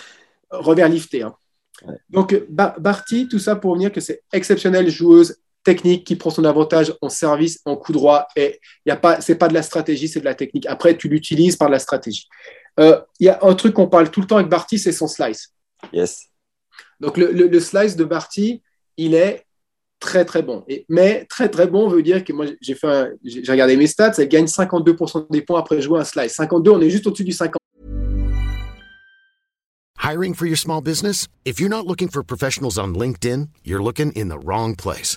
Revers 0.51 0.89
lifté. 0.89 1.23
Hein. 1.23 1.35
Donc, 2.11 2.41
Barty, 2.49 3.29
tout 3.29 3.39
ça 3.39 3.57
pour 3.57 3.75
venir 3.75 3.93
que 3.93 4.01
c'est 4.01 4.23
exceptionnelle 4.33 4.89
joueuse 4.89 5.37
technique 5.65 6.07
qui 6.07 6.17
prend 6.17 6.31
son 6.31 6.45
avantage 6.45 6.95
en 7.01 7.09
service, 7.09 7.59
en 7.65 7.77
coup 7.77 7.93
droit. 7.93 8.29
Et 8.37 8.61
il 8.85 8.91
y 8.91 8.93
a 8.93 8.97
pas, 8.97 9.21
c'est 9.21 9.35
pas 9.35 9.49
de 9.49 9.55
la 9.55 9.63
stratégie, 9.63 10.09
c'est 10.09 10.21
de 10.21 10.25
la 10.25 10.35
technique. 10.35 10.67
Après, 10.67 10.97
tu 10.97 11.09
l'utilises 11.09 11.57
par 11.57 11.69
la 11.69 11.79
stratégie. 11.79 12.29
Euh, 12.79 13.01
il 13.19 13.27
y 13.27 13.29
a 13.29 13.39
un 13.43 13.55
truc 13.55 13.75
qu'on 13.75 13.89
parle 13.89 14.11
tout 14.11 14.21
le 14.21 14.27
temps 14.27 14.37
avec 14.37 14.49
Barty, 14.49 14.79
c'est 14.79 14.93
son 14.93 15.09
slice. 15.09 15.53
Yes. 15.93 16.29
Donc 17.01 17.17
le, 17.17 17.33
le, 17.33 17.61
slice 17.61 17.97
de 17.97 18.05
Barty, 18.05 18.63
il 18.97 19.15
est 19.15 19.45
très 20.01 20.25
très 20.25 20.43
bon. 20.43 20.65
Et, 20.69 20.85
mais 20.89 21.25
très 21.27 21.49
très 21.49 21.67
bon 21.67 21.89
veut 21.89 22.03
dire 22.03 22.25
que 22.25 22.33
moi 22.33 22.47
j'ai 22.61 22.75
fait, 22.75 23.13
j'ai 23.25 23.51
regardé 23.51 23.77
mes 23.77 23.87
stats, 23.87 24.13
elle 24.19 24.29
gagne 24.29 24.47
52% 24.47 25.27
des 25.31 25.43
points 25.43 25.61
après 25.61 25.81
jouer 25.81 26.01
un 26.01 26.05
slice. 26.05 26.35
52, 26.35 26.71
on 26.71 26.81
est 26.81 26.91
juste 26.91 27.07
au-dessus 27.07 27.25
du 27.25 27.33
50. 27.33 27.59
Hiring 29.99 30.35
for 30.35 30.47
your 30.47 30.59
small 30.59 30.83
business? 30.83 31.29
If 31.45 31.59
you're 31.59 31.71
not 31.71 31.87
looking 31.87 32.09
for 32.09 32.23
professionals 32.23 32.79
on 32.79 32.95
LinkedIn, 32.95 33.49
you're 33.65 33.83
looking 33.83 34.13
in 34.13 34.29
the 34.29 34.39
wrong 34.39 34.75
place. 34.75 35.17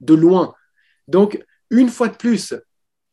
de 0.00 0.14
loin. 0.14 0.54
Donc, 1.06 1.42
une 1.70 1.88
fois 1.88 2.08
de 2.08 2.16
plus, 2.16 2.54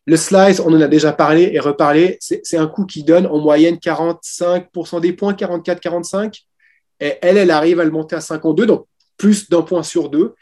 le 0.08 0.18
slice, 0.18 0.60
on 0.60 0.74
en 0.74 0.82
a 0.82 0.88
déjà 0.88 1.12
parlé 1.14 1.50
et 1.54 1.60
reparlé, 1.60 2.18
c'est 2.20 2.58
un 2.58 2.68
coup 2.68 2.86
qui 2.86 3.04
donne 3.04 3.26
en 3.26 3.40
moyenne 3.40 3.76
45% 3.76 5.02
des 5.02 5.14
points, 5.14 5.34
44-45. 5.34 6.42
Et 7.00 7.14
elle, 7.22 7.38
elle 7.38 7.52
arrive 7.52 7.80
à 7.80 7.84
le 7.84 7.92
monter 7.92 8.16
à 8.16 8.22
52, 8.22 8.66
donc 8.66 8.86
plus 9.18 9.50
d'un 9.50 9.64
point 9.64 9.84
sur 9.84 10.10
deux. 10.10 10.36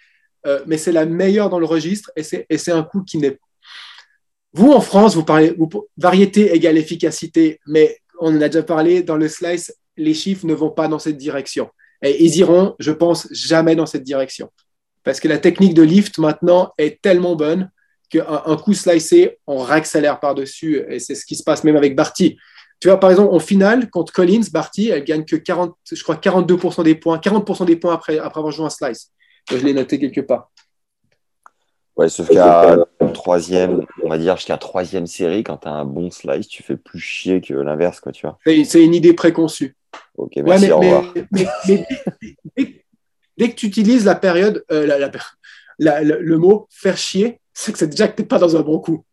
Euh, 0.45 0.61
mais 0.67 0.77
c'est 0.77 0.91
la 0.91 1.05
meilleure 1.05 1.49
dans 1.49 1.59
le 1.59 1.65
registre 1.65 2.11
et 2.17 2.23
c'est 2.23 2.71
un 2.71 2.83
coup 2.83 3.03
qui 3.03 3.17
n'est. 3.17 3.39
Vous, 4.51 4.71
en 4.71 4.81
France, 4.81 5.15
vous 5.15 5.23
parlez 5.23 5.55
variété 5.97 6.53
égale 6.53 6.77
efficacité, 6.77 7.59
mais 7.65 7.97
on 8.19 8.35
en 8.35 8.41
a 8.41 8.49
déjà 8.49 8.63
parlé, 8.63 9.01
dans 9.01 9.15
le 9.15 9.27
slice, 9.27 9.73
les 9.95 10.13
chiffres 10.13 10.45
ne 10.45 10.53
vont 10.53 10.69
pas 10.69 10.87
dans 10.87 10.99
cette 10.99 11.17
direction. 11.17 11.69
Et 12.01 12.23
ils 12.23 12.35
iront, 12.37 12.75
je 12.79 12.91
pense, 12.91 13.27
jamais 13.31 13.75
dans 13.75 13.85
cette 13.85 14.03
direction. 14.03 14.51
Parce 15.03 15.19
que 15.19 15.27
la 15.27 15.37
technique 15.37 15.73
de 15.73 15.83
lift 15.83 16.17
maintenant 16.17 16.73
est 16.77 17.01
tellement 17.01 17.35
bonne 17.35 17.71
qu'un 18.09 18.43
un 18.45 18.57
coup 18.57 18.73
slicé, 18.73 19.39
on 19.47 19.57
réaccélère 19.59 20.19
par-dessus. 20.19 20.83
Et 20.89 20.99
c'est 20.99 21.15
ce 21.15 21.25
qui 21.25 21.35
se 21.35 21.43
passe 21.43 21.63
même 21.63 21.75
avec 21.75 21.95
Barty. 21.95 22.37
Tu 22.79 22.87
vois, 22.89 22.99
par 22.99 23.11
exemple, 23.11 23.33
en 23.33 23.39
finale, 23.39 23.89
contre 23.89 24.11
Collins, 24.11 24.43
Barty, 24.51 24.89
elle 24.89 25.03
gagne 25.03 25.23
que 25.23 25.35
40, 25.37 25.73
je 25.89 26.03
crois 26.03 26.15
42% 26.15 26.83
des 26.83 26.95
points, 26.95 27.17
40% 27.17 27.65
des 27.65 27.77
points 27.77 27.93
après, 27.93 28.19
après 28.19 28.39
avoir 28.39 28.51
joué 28.51 28.65
un 28.65 28.69
slice. 28.69 29.11
Je 29.49 29.57
l'ai 29.57 29.73
noté 29.73 29.99
quelque 29.99 30.21
part. 30.21 30.51
Ouais, 31.95 32.09
sauf 32.09 32.27
qu'à 32.27 32.77
troisième, 33.13 33.85
on 34.03 34.09
va 34.09 34.17
dire 34.17 34.35
jusqu'à 34.35 34.57
troisième 34.57 35.05
série, 35.05 35.43
quand 35.43 35.57
tu 35.57 35.67
as 35.67 35.71
un 35.71 35.85
bon 35.85 36.09
slice, 36.11 36.47
tu 36.47 36.63
fais 36.63 36.75
plus 36.75 36.99
chier 36.99 37.39
que 37.39 37.53
l'inverse, 37.53 37.99
quoi, 37.99 38.11
tu 38.11 38.25
vois. 38.25 38.37
C'est 38.45 38.83
une 38.83 38.95
idée 38.95 39.13
préconçue. 39.13 39.75
Ok, 40.17 40.33
merci, 40.37 40.71
au 40.71 40.79
revoir. 40.79 41.13
Mais, 41.31 41.47
dès, 42.57 42.82
que 43.37 43.55
tu 43.55 43.67
utilises 43.67 44.05
la 44.05 44.15
période, 44.15 44.63
euh, 44.71 45.09
le 45.79 46.37
mot 46.37 46.67
faire 46.69 46.97
chier, 46.97 47.39
c'est 47.53 47.71
que 47.71 47.77
c'est 47.77 47.87
déjà 47.87 48.07
que 48.07 48.15
tu 48.15 48.21
n'es 48.21 48.27
pas 48.27 48.39
dans 48.39 48.55
un 48.55 48.61
bon 48.61 48.79
coup. 48.79 49.03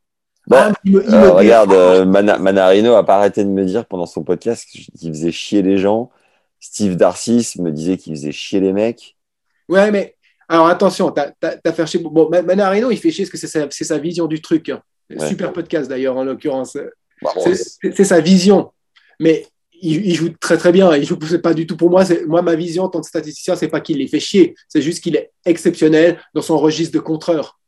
Bah, 0.46 0.72
euh, 0.88 1.30
regarde, 1.30 1.72
euh, 1.72 2.04
Manarino 2.04 2.94
a 2.94 3.04
pas 3.04 3.16
arrêté 3.16 3.44
de 3.44 3.50
me 3.50 3.64
dire 3.64 3.86
pendant 3.86 4.06
son 4.06 4.24
podcast 4.24 4.66
qu'il 4.68 5.10
faisait 5.10 5.32
chier 5.32 5.62
les 5.62 5.78
gens. 5.78 6.10
Steve 6.58 6.96
Darcis 6.96 7.54
me 7.58 7.70
disait 7.70 7.96
qu'il 7.96 8.14
faisait 8.14 8.32
chier 8.32 8.60
les 8.60 8.72
mecs. 8.72 9.16
Ouais, 9.68 9.90
mais 9.90 10.16
alors 10.48 10.66
attention, 10.66 11.12
tu 11.12 11.20
as, 11.20 11.72
fait 11.72 11.86
chier. 11.86 12.00
Bon, 12.00 12.28
Manarino, 12.28 12.90
il 12.90 12.98
fait 12.98 13.10
chier 13.10 13.24
parce 13.24 13.40
que 13.40 13.46
c'est 13.46 13.84
sa, 13.84 13.98
vision 13.98 14.26
du 14.26 14.40
truc. 14.40 14.70
Hein. 14.70 14.82
Super 15.28 15.52
podcast 15.52 15.88
d'ailleurs, 15.88 16.16
en 16.16 16.24
l'occurrence. 16.24 16.76
Bah, 17.22 17.30
c'est 17.36 18.04
sa 18.04 18.20
vision. 18.20 18.72
Mais 19.20 19.46
il, 19.82 20.14
joue 20.14 20.30
très 20.40 20.56
très 20.56 20.72
bien. 20.72 20.94
Il 20.96 21.06
joue 21.06 21.18
pas 21.18 21.54
du 21.54 21.66
tout 21.66 21.76
pour 21.76 21.90
moi. 21.90 22.04
Moi, 22.26 22.42
ma 22.42 22.54
vision 22.54 22.84
en 22.84 22.88
tant 22.88 23.00
que 23.00 23.06
statisticien, 23.06 23.56
c'est 23.56 23.68
pas 23.68 23.80
qu'il 23.80 23.98
les 23.98 24.08
fait 24.08 24.20
chier. 24.20 24.54
C'est 24.68 24.82
juste 24.82 25.02
qu'il 25.02 25.16
est 25.16 25.30
exceptionnel 25.44 26.20
dans 26.34 26.42
son 26.42 26.58
registre 26.58 26.94
de 26.94 27.00
contreur. 27.00 27.58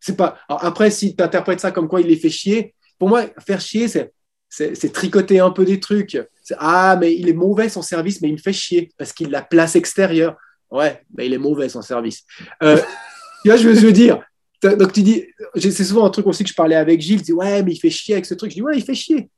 C'est 0.00 0.16
pas. 0.16 0.38
après, 0.48 0.90
si 0.90 1.16
tu 1.16 1.22
interprètes 1.22 1.60
ça 1.60 1.72
comme 1.72 1.88
quoi 1.88 2.00
il 2.00 2.06
les 2.06 2.16
fait 2.16 2.30
chier, 2.30 2.74
pour 2.98 3.08
moi, 3.08 3.24
faire 3.44 3.60
chier, 3.60 3.88
c'est 3.88 4.12
c'est 4.48 4.92
tricoter 4.92 5.40
un 5.40 5.50
peu 5.50 5.64
des 5.64 5.80
trucs. 5.80 6.18
Ah, 6.58 6.96
mais 7.00 7.14
il 7.14 7.28
est 7.28 7.34
mauvais 7.34 7.68
son 7.68 7.82
service, 7.82 8.20
mais 8.20 8.28
il 8.28 8.34
me 8.34 8.38
fait 8.38 8.52
chier 8.52 8.90
parce 8.96 9.12
qu'il 9.12 9.30
la 9.30 9.42
place 9.42 9.76
extérieure. 9.76 10.36
Ouais, 10.70 11.02
mais 11.16 11.26
il 11.26 11.34
est 11.34 11.38
mauvais 11.38 11.68
son 11.68 11.82
service. 11.82 12.24
Euh, 12.62 12.76
tu 13.42 13.48
vois, 13.48 13.56
je 13.56 13.68
veux, 13.68 13.92
dire? 13.92 14.20
Donc 14.62 14.92
tu 14.92 15.02
dis, 15.02 15.24
c'est 15.56 15.84
souvent 15.84 16.06
un 16.06 16.10
truc 16.10 16.26
aussi 16.26 16.44
que 16.44 16.50
je 16.50 16.54
parlais 16.54 16.76
avec 16.76 17.00
Gilles. 17.00 17.18
Tu 17.18 17.26
dis, 17.26 17.32
ouais, 17.32 17.62
mais 17.62 17.72
il 17.72 17.78
fait 17.78 17.90
chier 17.90 18.14
avec 18.14 18.26
ce 18.26 18.34
truc. 18.34 18.50
Je 18.50 18.56
dis, 18.56 18.62
ouais, 18.62 18.76
il 18.76 18.84
fait 18.84 18.94
chier. 18.94 19.28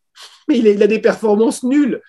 Mais 0.49 0.59
il, 0.59 0.66
il 0.66 0.83
a 0.83 0.87
des 0.87 1.01
performances 1.01 1.62
nulles. 1.62 2.01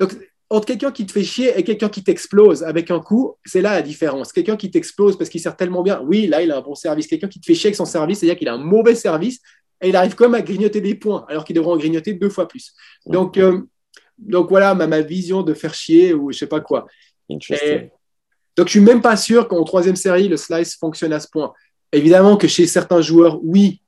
Donc 0.00 0.14
entre 0.50 0.66
quelqu'un 0.66 0.92
qui 0.92 1.04
te 1.04 1.12
fait 1.12 1.24
chier 1.24 1.58
et 1.58 1.62
quelqu'un 1.62 1.88
qui 1.88 2.02
t'explose 2.02 2.62
avec 2.62 2.90
un 2.90 3.00
coup, 3.00 3.34
c'est 3.44 3.60
là 3.60 3.74
la 3.74 3.82
différence. 3.82 4.32
Quelqu'un 4.32 4.56
qui 4.56 4.70
t'explose 4.70 5.18
parce 5.18 5.28
qu'il 5.28 5.40
sert 5.40 5.56
tellement 5.56 5.82
bien, 5.82 6.00
oui, 6.02 6.26
là, 6.26 6.42
il 6.42 6.50
a 6.50 6.58
un 6.58 6.62
bon 6.62 6.74
service. 6.74 7.06
Quelqu'un 7.06 7.28
qui 7.28 7.40
te 7.40 7.46
fait 7.46 7.54
chier 7.54 7.68
avec 7.68 7.76
son 7.76 7.84
service, 7.84 8.20
c'est-à-dire 8.20 8.38
qu'il 8.38 8.48
a 8.48 8.54
un 8.54 8.58
mauvais 8.58 8.94
service 8.94 9.40
et 9.80 9.90
il 9.90 9.96
arrive 9.96 10.14
quand 10.14 10.24
même 10.24 10.40
à 10.40 10.42
grignoter 10.42 10.80
des 10.80 10.94
points, 10.94 11.24
alors 11.28 11.44
qu'il 11.44 11.54
devrait 11.54 11.72
en 11.72 11.76
grignoter 11.76 12.14
deux 12.14 12.30
fois 12.30 12.48
plus. 12.48 12.72
Donc, 13.06 13.36
euh, 13.36 13.60
donc 14.16 14.48
voilà 14.48 14.74
ma, 14.74 14.86
ma, 14.86 15.02
vision 15.02 15.42
de 15.42 15.54
faire 15.54 15.74
chier 15.74 16.14
ou 16.14 16.32
je 16.32 16.38
sais 16.38 16.46
pas 16.46 16.60
quoi. 16.60 16.86
donc, 17.28 17.42
je 17.42 18.70
suis 18.70 18.80
même 18.80 19.02
pas 19.02 19.16
sûr 19.16 19.48
qu'en 19.48 19.62
troisième 19.64 19.96
série, 19.96 20.28
le 20.28 20.36
slice 20.36 20.76
fonctionne 20.76 21.12
à 21.12 21.20
ce 21.20 21.28
point. 21.28 21.52
Évidemment 21.92 22.36
que 22.36 22.48
chez 22.48 22.66
certains 22.66 23.02
joueurs, 23.02 23.38
oui, 23.44 23.82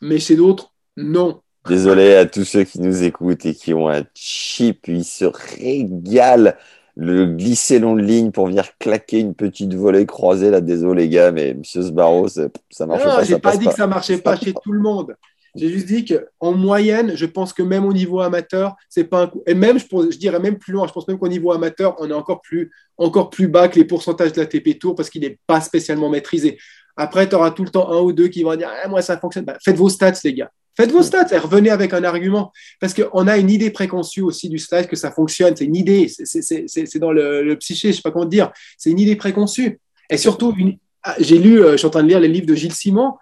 mais 0.00 0.18
chez 0.18 0.36
d'autres, 0.36 0.72
non. 0.96 1.40
Désolé 1.68 2.14
à 2.14 2.26
tous 2.26 2.44
ceux 2.44 2.64
qui 2.64 2.80
nous 2.80 3.02
écoutent 3.02 3.46
et 3.46 3.54
qui 3.54 3.72
ont 3.72 3.88
un 3.88 4.02
chip, 4.14 4.86
ils 4.88 5.04
se 5.04 5.24
régalent 5.24 6.54
le 6.96 7.26
glisser 7.26 7.78
long 7.78 7.96
de 7.96 8.02
ligne 8.02 8.30
pour 8.30 8.46
venir 8.46 8.76
claquer 8.78 9.18
une 9.18 9.34
petite 9.34 9.74
volée 9.74 10.06
croisée. 10.06 10.50
Là, 10.50 10.60
désolé 10.60 11.04
les 11.04 11.08
gars, 11.08 11.32
mais 11.32 11.54
Monsieur 11.54 11.82
Sbarro, 11.82 12.28
ça 12.28 12.48
marche 12.86 13.04
non, 13.04 13.10
pas. 13.10 13.24
J'ai 13.24 13.38
pas 13.38 13.56
dit 13.56 13.66
que 13.66 13.74
ça 13.74 13.86
marchait 13.86 14.18
pas 14.18 14.36
chez 14.36 14.52
tout 14.52 14.72
le 14.72 14.80
monde. 14.80 15.16
J'ai 15.56 15.68
juste 15.68 15.86
dit 15.86 16.04
qu'en 16.04 16.52
moyenne, 16.52 17.12
je 17.14 17.26
pense 17.26 17.52
que 17.52 17.62
même 17.62 17.84
au 17.84 17.92
niveau 17.92 18.20
amateur, 18.20 18.74
c'est 18.88 19.04
pas 19.04 19.22
un 19.22 19.26
coup. 19.28 19.42
Et 19.46 19.54
même, 19.54 19.78
je, 19.78 19.84
je, 20.10 20.18
dirais 20.18 20.40
même 20.40 20.58
plus 20.58 20.72
loin, 20.72 20.86
je 20.88 20.92
pense 20.92 21.06
même 21.06 21.18
qu'au 21.18 21.28
niveau 21.28 21.52
amateur, 21.52 21.94
on 22.00 22.10
est 22.10 22.14
encore 22.14 22.40
plus, 22.40 22.72
encore 22.98 23.30
plus 23.30 23.46
bas 23.46 23.68
que 23.68 23.78
les 23.78 23.84
pourcentages 23.84 24.32
de 24.32 24.40
la 24.40 24.46
TP 24.46 24.78
Tour 24.78 24.96
parce 24.96 25.10
qu'il 25.10 25.22
n'est 25.22 25.38
pas 25.46 25.60
spécialement 25.60 26.10
maîtrisé. 26.10 26.58
Après, 26.96 27.28
tu 27.28 27.36
auras 27.36 27.52
tout 27.52 27.64
le 27.64 27.70
temps 27.70 27.90
un 27.90 28.00
ou 28.00 28.12
deux 28.12 28.28
qui 28.28 28.42
vont 28.42 28.54
dire 28.56 28.68
ah, 28.82 28.88
Moi, 28.88 29.00
ça 29.00 29.16
fonctionne. 29.16 29.44
Bah, 29.44 29.56
faites 29.64 29.76
vos 29.76 29.88
stats, 29.88 30.12
les 30.24 30.34
gars. 30.34 30.50
Faites 30.76 30.90
vos 30.90 31.02
stats 31.02 31.28
et 31.30 31.38
revenez 31.38 31.70
avec 31.70 31.92
un 31.92 32.02
argument. 32.02 32.52
Parce 32.80 32.94
qu'on 32.94 33.28
a 33.28 33.36
une 33.38 33.50
idée 33.50 33.70
préconçue 33.70 34.22
aussi 34.22 34.48
du 34.48 34.58
slide 34.58 34.88
que 34.88 34.96
ça 34.96 35.12
fonctionne. 35.12 35.54
C'est 35.56 35.64
une 35.64 35.76
idée. 35.76 36.08
C'est 36.08 36.98
dans 36.98 37.12
le, 37.12 37.54
psyché, 37.58 37.88
je 37.88 37.92
ne 37.92 37.96
sais 37.96 38.02
pas 38.02 38.10
comment 38.10 38.24
dire. 38.24 38.50
C'est 38.76 38.90
une 38.90 38.98
idée 38.98 39.16
préconçue. 39.16 39.78
Et 40.10 40.16
surtout, 40.16 40.54
ah, 41.02 41.14
j'ai 41.18 41.38
lu, 41.38 41.62
euh, 41.62 41.72
je 41.72 41.76
suis 41.78 41.86
en 41.86 41.90
train 41.90 42.02
de 42.02 42.08
lire 42.08 42.20
les 42.20 42.28
livres 42.28 42.46
de 42.46 42.54
Gilles 42.54 42.74
Simon. 42.74 43.14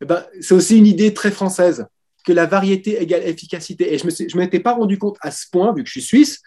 Eh 0.00 0.06
ben, 0.06 0.24
c'est 0.40 0.54
aussi 0.54 0.78
une 0.78 0.86
idée 0.86 1.12
très 1.12 1.30
française 1.30 1.86
que 2.24 2.32
la 2.32 2.46
variété 2.46 3.00
égale 3.00 3.24
efficacité. 3.24 3.94
Et 3.94 3.98
je 3.98 4.04
ne 4.06 4.38
m'étais 4.38 4.60
pas 4.60 4.72
rendu 4.72 4.98
compte 4.98 5.16
à 5.20 5.30
ce 5.30 5.46
point, 5.50 5.72
vu 5.74 5.82
que 5.82 5.88
je 5.88 5.92
suis 5.92 6.02
suisse, 6.02 6.42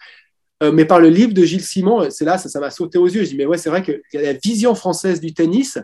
euh, 0.62 0.72
mais 0.72 0.84
par 0.84 1.00
le 1.00 1.08
livre 1.08 1.32
de 1.32 1.42
Gilles 1.44 1.64
Simon, 1.64 2.10
c'est 2.10 2.24
là, 2.24 2.36
ça 2.36 2.60
m'a 2.60 2.70
sauté 2.70 2.98
aux 2.98 3.06
yeux. 3.06 3.24
Je 3.24 3.30
dis, 3.30 3.36
mais 3.36 3.46
ouais, 3.46 3.56
c'est 3.56 3.70
vrai 3.70 3.82
que 3.82 4.02
la 4.12 4.34
vision 4.34 4.74
française 4.74 5.20
du 5.20 5.32
tennis, 5.32 5.78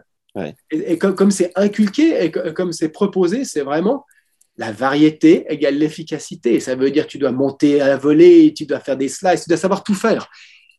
et, 0.71 0.99
comme 0.99 1.31
c'est 1.31 1.51
inculqué 1.55 2.25
et 2.25 2.31
comme 2.31 2.73
c'est 2.73 2.91
proposé, 2.91 3.45
c'est 3.45 3.63
vraiment 3.63 4.05
la 4.59 4.73
variété 4.73 5.45
égale 5.49 5.77
l'efficacité. 5.77 6.61
Ça 6.61 6.75
veut 6.75 6.91
dire 6.91 7.07
que 7.07 7.11
tu 7.11 7.19
dois 7.19 7.33
monter 7.33 7.81
à 7.81 7.89
la 7.89 7.97
volée, 7.97 8.53
tu 8.55 8.67
dois 8.67 8.81
faire 8.81 8.97
des 8.97 9.09
slices, 9.09 9.45
tu 9.45 9.49
dois 9.49 9.59
savoir 9.59 9.85
tout 9.85 9.95
faire. 9.95 10.29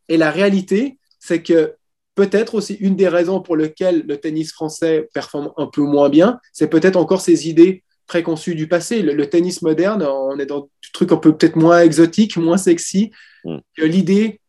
Et 0.08 0.16
la 0.16 0.30
réalité, 0.30 0.98
c'est 1.18 1.42
que 1.42 1.74
peut-être 2.14 2.56
aussi 2.56 2.74
une 2.74 2.96
des 2.96 3.08
raisons 3.08 3.40
pour 3.40 3.56
lesquelles 3.56 4.04
le 4.06 4.16
tennis 4.16 4.52
français 4.52 5.08
performe 5.14 5.52
un 5.56 5.66
peu 5.66 5.82
moins 5.82 6.08
bien, 6.08 6.40
c'est 6.52 6.68
peut-être 6.68 6.96
encore 6.96 7.20
ces 7.20 7.48
idées 7.48 7.84
préconçus 8.08 8.54
du 8.54 8.66
passé. 8.66 9.02
Le, 9.02 9.26
tennis 9.28 9.62
moderne, 9.62 10.02
on 10.02 10.36
est 10.38 10.46
dans 10.46 10.68
du 10.82 10.92
truc 10.92 11.12
un 11.12 11.18
peu 11.18 11.36
peut-être 11.36 11.56
moins 11.56 11.80
exotique, 11.80 12.36
moins 12.36 12.56
sexy. 12.56 13.12
Mm. 13.44 13.58
L'idée, 13.78 14.40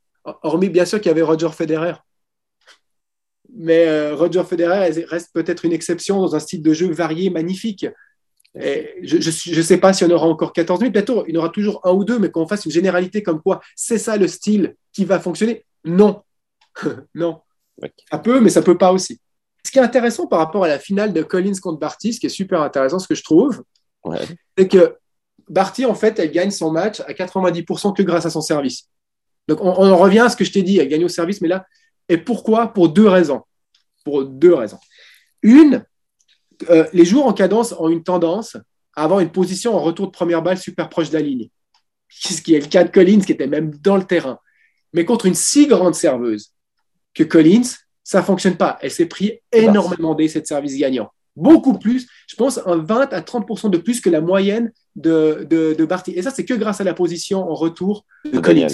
hormis 0.42 0.70
bien 0.70 0.86
sûr 0.86 1.00
qu'il 1.00 1.10
y 1.10 1.12
avait 1.12 1.22
Roger 1.22 1.50
Federer. 1.50 1.94
Mais 3.56 3.88
euh, 3.88 4.16
Roger 4.16 4.44
Federer 4.44 5.06
reste 5.08 5.30
peut-être 5.34 5.66
une 5.66 5.74
exception 5.74 6.22
dans 6.22 6.36
un 6.36 6.40
style 6.40 6.62
de 6.62 6.74
jeu 6.74 6.92
varié, 6.92 7.30
magnifique. 7.30 7.86
Et 8.60 8.96
je 9.04 9.18
ne 9.18 9.62
sais 9.62 9.78
pas 9.78 9.94
si 9.94 10.04
on 10.04 10.10
aura 10.10 10.28
encore 10.28 10.54
14 10.54 10.80
000, 10.80 10.92
peut-être 10.92 11.26
il 11.28 11.36
y 11.36 11.38
en 11.38 11.42
aura 11.42 11.50
toujours 11.50 11.82
un 11.84 11.92
ou 11.92 12.04
deux, 12.04 12.18
mais 12.18 12.32
qu'on 12.32 12.48
fasse 12.48 12.66
une 12.66 12.72
généralité 12.72 13.22
comme 13.22 13.42
quoi 13.42 13.62
c'est 13.76 14.00
ça 14.00 14.18
le 14.18 14.28
style 14.28 14.76
qui 14.92 15.06
va 15.06 15.20
fonctionner. 15.20 15.66
Non, 15.86 16.24
non. 17.16 17.42
Ça 18.12 18.18
peut, 18.18 18.40
mais 18.40 18.50
ça 18.50 18.62
peut 18.62 18.78
pas 18.78 18.92
aussi. 18.92 19.22
Ce 19.66 19.72
qui 19.72 19.80
est 19.80 19.84
intéressant 19.84 20.28
par 20.28 20.40
rapport 20.40 20.64
à 20.64 20.68
la 20.68 20.80
finale 20.80 21.14
de 21.14 21.22
Collins 21.22 21.60
contre 21.62 21.80
Barty, 21.80 22.14
ce 22.14 22.20
qui 22.20 22.26
est 22.26 22.30
super 22.30 22.62
intéressant, 22.62 23.00
ce 23.00 23.08
que 23.08 23.16
je 23.16 23.24
trouve, 23.24 23.64
c'est 24.58 24.68
que 24.68 24.96
Barty, 25.48 25.86
en 25.86 25.96
fait, 25.96 26.18
elle 26.20 26.32
gagne 26.32 26.52
son 26.52 26.72
match 26.72 27.02
à 27.02 27.14
90% 27.14 27.96
que 27.96 28.04
grâce 28.04 28.26
à 28.26 28.30
son 28.30 28.42
service. 28.42 28.90
Donc, 29.48 29.62
on, 29.62 29.70
on, 29.70 29.98
revient 29.98 30.20
à 30.20 30.30
ce 30.30 30.36
que 30.36 30.44
je 30.44 30.52
t'ai 30.52 30.64
dit, 30.64 30.78
elle 30.78 30.88
gagne 30.88 31.06
au 31.06 31.10
service, 31.10 31.42
mais 31.42 31.48
là, 31.48 31.66
et 32.08 32.18
pourquoi? 32.18 32.68
Pour 32.68 32.90
deux 32.90 33.08
raisons. 33.08 33.42
Pour 34.04 34.26
deux 34.26 34.54
raisons. 34.54 34.80
Une, 35.42 35.86
euh, 36.70 36.86
les 36.94 37.06
joueurs 37.06 37.26
en 37.26 37.34
cadence 37.34 37.74
ont 37.78 37.90
une 37.90 38.04
tendance 38.04 38.58
à 38.96 39.04
avoir 39.04 39.20
une 39.20 39.32
position 39.32 39.76
en 39.76 39.80
retour 39.80 40.08
de 40.08 40.12
première 40.12 40.42
balle 40.42 40.58
super 40.58 40.90
proche 40.90 41.10
de 41.10 41.16
la 41.16 41.22
ligne, 41.22 41.50
ce 42.10 42.42
qui 42.42 42.54
est 42.54 42.60
le 42.60 42.68
cas 42.68 42.84
de 42.84 42.90
Collins, 42.90 43.22
qui 43.22 43.32
était 43.32 43.48
même 43.48 43.72
dans 43.82 43.98
le 43.98 44.04
terrain. 44.04 44.40
Mais 44.94 45.06
contre 45.06 45.26
une 45.26 45.36
si 45.36 45.68
grande 45.68 45.96
serveuse 45.96 46.52
que 47.14 47.24
Collins, 47.24 47.76
ça 48.04 48.20
ne 48.20 48.26
fonctionne 48.26 48.58
pas. 48.58 48.78
Elle 48.82 48.92
s'est 48.92 49.06
pris 49.06 49.40
énormément 49.52 50.16
d'essais 50.16 50.42
de 50.42 50.48
service 50.48 50.76
gagnant. 50.78 51.12
Beaucoup 51.36 51.78
plus, 51.78 52.10
je 52.28 52.36
pense, 52.36 52.60
un 52.66 52.78
20 52.78 53.14
à 53.14 53.22
30 53.22 53.72
de 53.72 53.78
plus 53.78 54.02
que 54.02 54.10
la 54.10 54.20
moyenne 54.20 54.74
de, 54.96 55.48
de, 55.50 55.86
Barty. 55.86 56.12
Et 56.12 56.22
ça, 56.22 56.32
c'est 56.32 56.44
que 56.44 56.54
grâce 56.54 56.82
à 56.82 56.84
la 56.84 56.94
position 56.94 57.50
en 57.50 57.54
retour 57.54 58.06
de 58.26 58.40
Collins. 58.40 58.68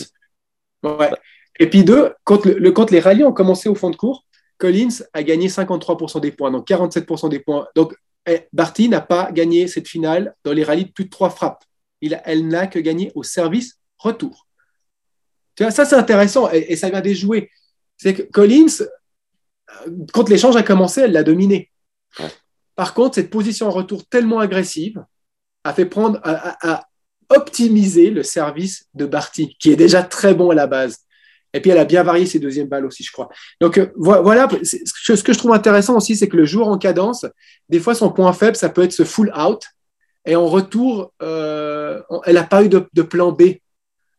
Et 1.59 1.69
puis 1.69 1.83
deux, 1.83 2.13
quand, 2.23 2.45
le, 2.45 2.71
quand 2.71 2.91
les 2.91 2.99
rallyes 2.99 3.23
ont 3.23 3.33
commencé 3.33 3.69
au 3.69 3.75
fond 3.75 3.89
de 3.89 3.95
cours, 3.95 4.24
Collins 4.57 5.03
a 5.13 5.23
gagné 5.23 5.47
53% 5.47 6.21
des 6.21 6.31
points, 6.31 6.51
donc 6.51 6.67
47% 6.67 7.29
des 7.29 7.39
points. 7.39 7.67
Donc, 7.75 7.95
eh, 8.27 8.47
Barty 8.53 8.89
n'a 8.89 9.01
pas 9.01 9.31
gagné 9.31 9.67
cette 9.67 9.87
finale 9.87 10.35
dans 10.43 10.53
les 10.53 10.63
rallyes 10.63 10.85
de 10.85 10.91
plus 10.91 11.05
de 11.05 11.09
trois 11.09 11.29
frappes. 11.29 11.63
Il 12.01 12.19
elle 12.25 12.47
n'a 12.47 12.67
que 12.67 12.79
gagné 12.79 13.11
au 13.15 13.23
service 13.23 13.79
retour. 13.97 14.47
Tu 15.55 15.63
vois, 15.63 15.71
ça, 15.71 15.85
c'est 15.85 15.95
intéressant 15.95 16.49
et, 16.51 16.75
ça 16.75 16.89
vient 16.89 17.01
des 17.01 17.15
jouer. 17.15 17.49
C'est 17.97 18.13
que 18.13 18.23
Collins, 18.23 18.85
quand 20.11 20.27
l'échange 20.27 20.55
a 20.55 20.63
commencé, 20.63 21.01
elle 21.01 21.13
l'a 21.13 21.23
dominé. 21.23 21.71
Par 22.75 22.93
contre, 22.93 23.15
cette 23.15 23.29
position 23.29 23.67
en 23.67 23.71
retour 23.71 24.05
tellement 24.05 24.39
agressive 24.39 25.03
a 25.63 25.73
fait 25.73 25.85
prendre, 25.85 26.19
à 26.23 26.87
optimiser 27.29 28.09
le 28.09 28.23
service 28.23 28.87
de 28.93 29.05
Barty, 29.05 29.55
qui 29.59 29.71
est 29.71 29.75
déjà 29.75 30.03
très 30.03 30.33
bon 30.33 30.49
à 30.51 30.55
la 30.55 30.67
base. 30.67 30.99
Et 31.55 31.61
puis, 31.61 31.71
elle 31.71 31.77
a 31.77 31.85
bien 31.85 32.03
varié 32.03 32.25
ses 32.25 32.37
deuxièmes 32.37 32.67
balles 32.67 32.85
aussi, 32.85 33.01
je 33.01 33.13
crois. 33.13 33.29
Donc, 33.61 33.77
euh, 33.77 33.87
voilà, 33.95 34.49
ce 34.61 35.23
que 35.23 35.31
je 35.31 35.37
trouve 35.37 35.53
intéressant 35.53 35.95
aussi, 35.95 36.17
c'est 36.17 36.27
que 36.27 36.35
le 36.35 36.43
joueur 36.43 36.67
en 36.67 36.77
cadence, 36.77 37.25
des 37.69 37.79
fois, 37.79 37.95
son 37.95 38.11
point 38.11 38.33
faible, 38.33 38.57
ça 38.57 38.67
peut 38.67 38.83
être 38.83 38.91
ce 38.91 39.05
full 39.05 39.31
out. 39.37 39.63
Et 40.25 40.35
en 40.35 40.47
retour, 40.47 41.13
euh, 41.21 42.01
elle 42.25 42.35
n'a 42.35 42.43
pas 42.43 42.65
eu 42.65 42.67
de, 42.67 43.01
plan 43.03 43.31
B. 43.31 43.43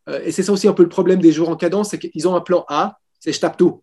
Euh, 0.08 0.22
et 0.24 0.32
c'est 0.32 0.42
ça 0.42 0.52
aussi 0.52 0.66
un 0.66 0.72
peu 0.72 0.82
le 0.82 0.88
problème 0.88 1.20
des 1.20 1.30
joueurs 1.30 1.50
en 1.50 1.56
cadence, 1.56 1.90
c'est 1.90 1.98
qu'ils 1.98 2.26
ont 2.26 2.34
un 2.34 2.40
plan 2.40 2.64
A, 2.68 2.96
c'est 3.20 3.32
je 3.32 3.40
tape 3.40 3.58
tout. 3.58 3.82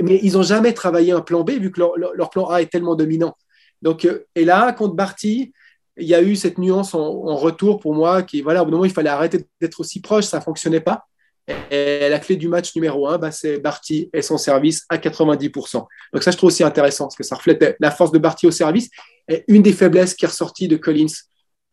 Mais 0.00 0.20
ils 0.22 0.34
n'ont 0.34 0.42
jamais 0.44 0.72
travaillé 0.72 1.10
un 1.10 1.20
plan 1.20 1.42
B, 1.42 1.50
vu 1.52 1.72
que 1.72 1.80
leur, 1.80 2.30
plan 2.30 2.46
A 2.46 2.62
est 2.62 2.66
tellement 2.66 2.94
dominant. 2.94 3.36
Donc, 3.80 4.06
et 4.36 4.44
là, 4.44 4.72
contre 4.72 4.94
Barty, 4.94 5.52
il 5.96 6.06
y 6.06 6.14
a 6.14 6.22
eu 6.22 6.36
cette 6.36 6.58
nuance 6.58 6.94
en, 6.94 7.36
retour 7.36 7.80
pour 7.80 7.94
moi 7.94 8.22
qui, 8.22 8.40
voilà, 8.40 8.62
au 8.62 8.66
bout 8.66 8.70
moment, 8.70 8.84
il 8.84 8.92
fallait 8.92 9.10
arrêter 9.10 9.48
d'être 9.60 9.80
aussi 9.80 10.00
proche, 10.00 10.26
ça 10.26 10.38
ne 10.38 10.42
fonctionnait 10.42 10.80
pas. 10.80 11.06
Et 11.48 12.08
la 12.08 12.18
clé 12.18 12.36
du 12.36 12.48
match 12.48 12.74
numéro 12.76 13.08
un, 13.08 13.18
bah, 13.18 13.32
c'est 13.32 13.58
Barty 13.58 14.10
et 14.12 14.22
son 14.22 14.38
service 14.38 14.84
à 14.88 14.98
90%. 14.98 15.86
Donc 16.12 16.22
ça, 16.22 16.30
je 16.30 16.36
trouve 16.36 16.48
aussi 16.48 16.62
intéressant, 16.62 17.06
parce 17.06 17.16
que 17.16 17.24
ça 17.24 17.34
reflète 17.34 17.76
la 17.80 17.90
force 17.90 18.12
de 18.12 18.18
Barty 18.18 18.46
au 18.46 18.50
service 18.52 18.90
et 19.28 19.44
une 19.48 19.62
des 19.62 19.72
faiblesses 19.72 20.14
qui 20.14 20.24
est 20.24 20.28
ressortie 20.28 20.68
de 20.68 20.76
Collins 20.76 21.06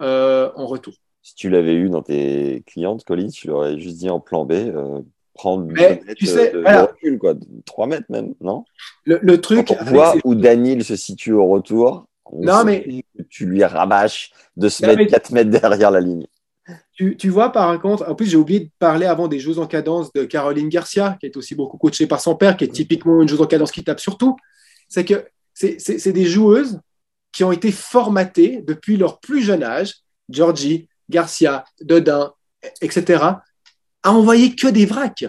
euh, 0.02 0.50
en 0.56 0.66
retour. 0.66 0.94
Si 1.22 1.36
tu 1.36 1.50
l'avais 1.50 1.76
eu 1.76 1.90
dans 1.90 2.02
tes 2.02 2.64
clientes, 2.66 3.04
Collins, 3.04 3.30
tu 3.30 3.48
l'aurais 3.48 3.78
juste 3.78 3.98
dit 3.98 4.10
en 4.10 4.20
plan 4.20 4.46
B, 4.46 4.54
euh, 4.54 5.02
prendre 5.36 5.66
Mais, 5.72 6.02
tu 6.18 6.26
sais, 6.26 6.52
de, 6.52 6.64
recul, 6.64 7.20
quoi, 7.20 7.34
3 7.66 7.88
mètres 7.88 8.06
même, 8.10 8.34
non? 8.42 8.66
Le, 9.06 9.38
truc. 9.40 9.68
Quand 9.68 9.76
on 9.82 9.86
voit 9.86 10.16
où 10.24 10.34
Daniel 10.34 10.84
se 10.84 10.96
situe 10.96 11.34
au 11.34 11.48
retour, 11.48 12.06
non, 12.34 12.64
mais... 12.64 13.04
tu 13.30 13.46
lui 13.46 13.64
rabâches 13.64 14.32
de 14.58 14.70
se 14.70 14.86
mettre 14.86 15.12
4 15.12 15.32
mètres 15.32 15.50
derrière 15.50 15.92
la 15.92 16.02
ligne. 16.02 16.26
Tu, 16.94 17.30
vois, 17.30 17.52
par 17.52 17.80
contre, 17.80 18.08
en 18.10 18.16
plus, 18.16 18.28
j'ai 18.28 18.38
oublié 18.38 18.60
de 18.62 18.70
parler 18.78 19.06
avant 19.06 19.28
des 19.28 19.40
joueuses 19.40 19.60
en 19.60 19.68
cadence 19.68 20.12
de 20.14 20.26
Caroline 20.26 20.70
Garcia, 20.70 21.18
qui 21.20 21.28
est 21.28 21.38
aussi 21.38 21.56
beaucoup 21.56 21.78
coachée 21.78 22.08
par 22.08 22.20
son 22.20 22.36
père, 22.36 22.58
qui 22.58 22.66
est 22.66 22.70
typiquement 22.70 23.22
une 23.22 23.28
joueuse 23.28 23.42
en 23.42 23.48
cadence 23.48 23.72
qui 23.72 23.84
tape 23.84 24.00
surtout. 24.00 24.36
C'est 24.88 25.06
que 25.06 25.26
c'est 25.54 26.12
des 26.12 26.26
joueuses 26.26 26.80
qui 27.32 27.44
ont 27.44 27.52
été 27.52 27.72
formatées 27.72 28.62
depuis 28.66 28.98
leur 28.98 29.20
plus 29.20 29.42
jeune 29.42 29.64
âge, 29.64 29.96
Georgie, 30.30 30.88
Garcia, 31.10 31.64
Dodin, 31.82 32.34
etc., 32.82 33.24
à 34.04 34.12
envoyer 34.12 34.56
que 34.56 34.68
des 34.68 34.86
vracs. 34.86 35.26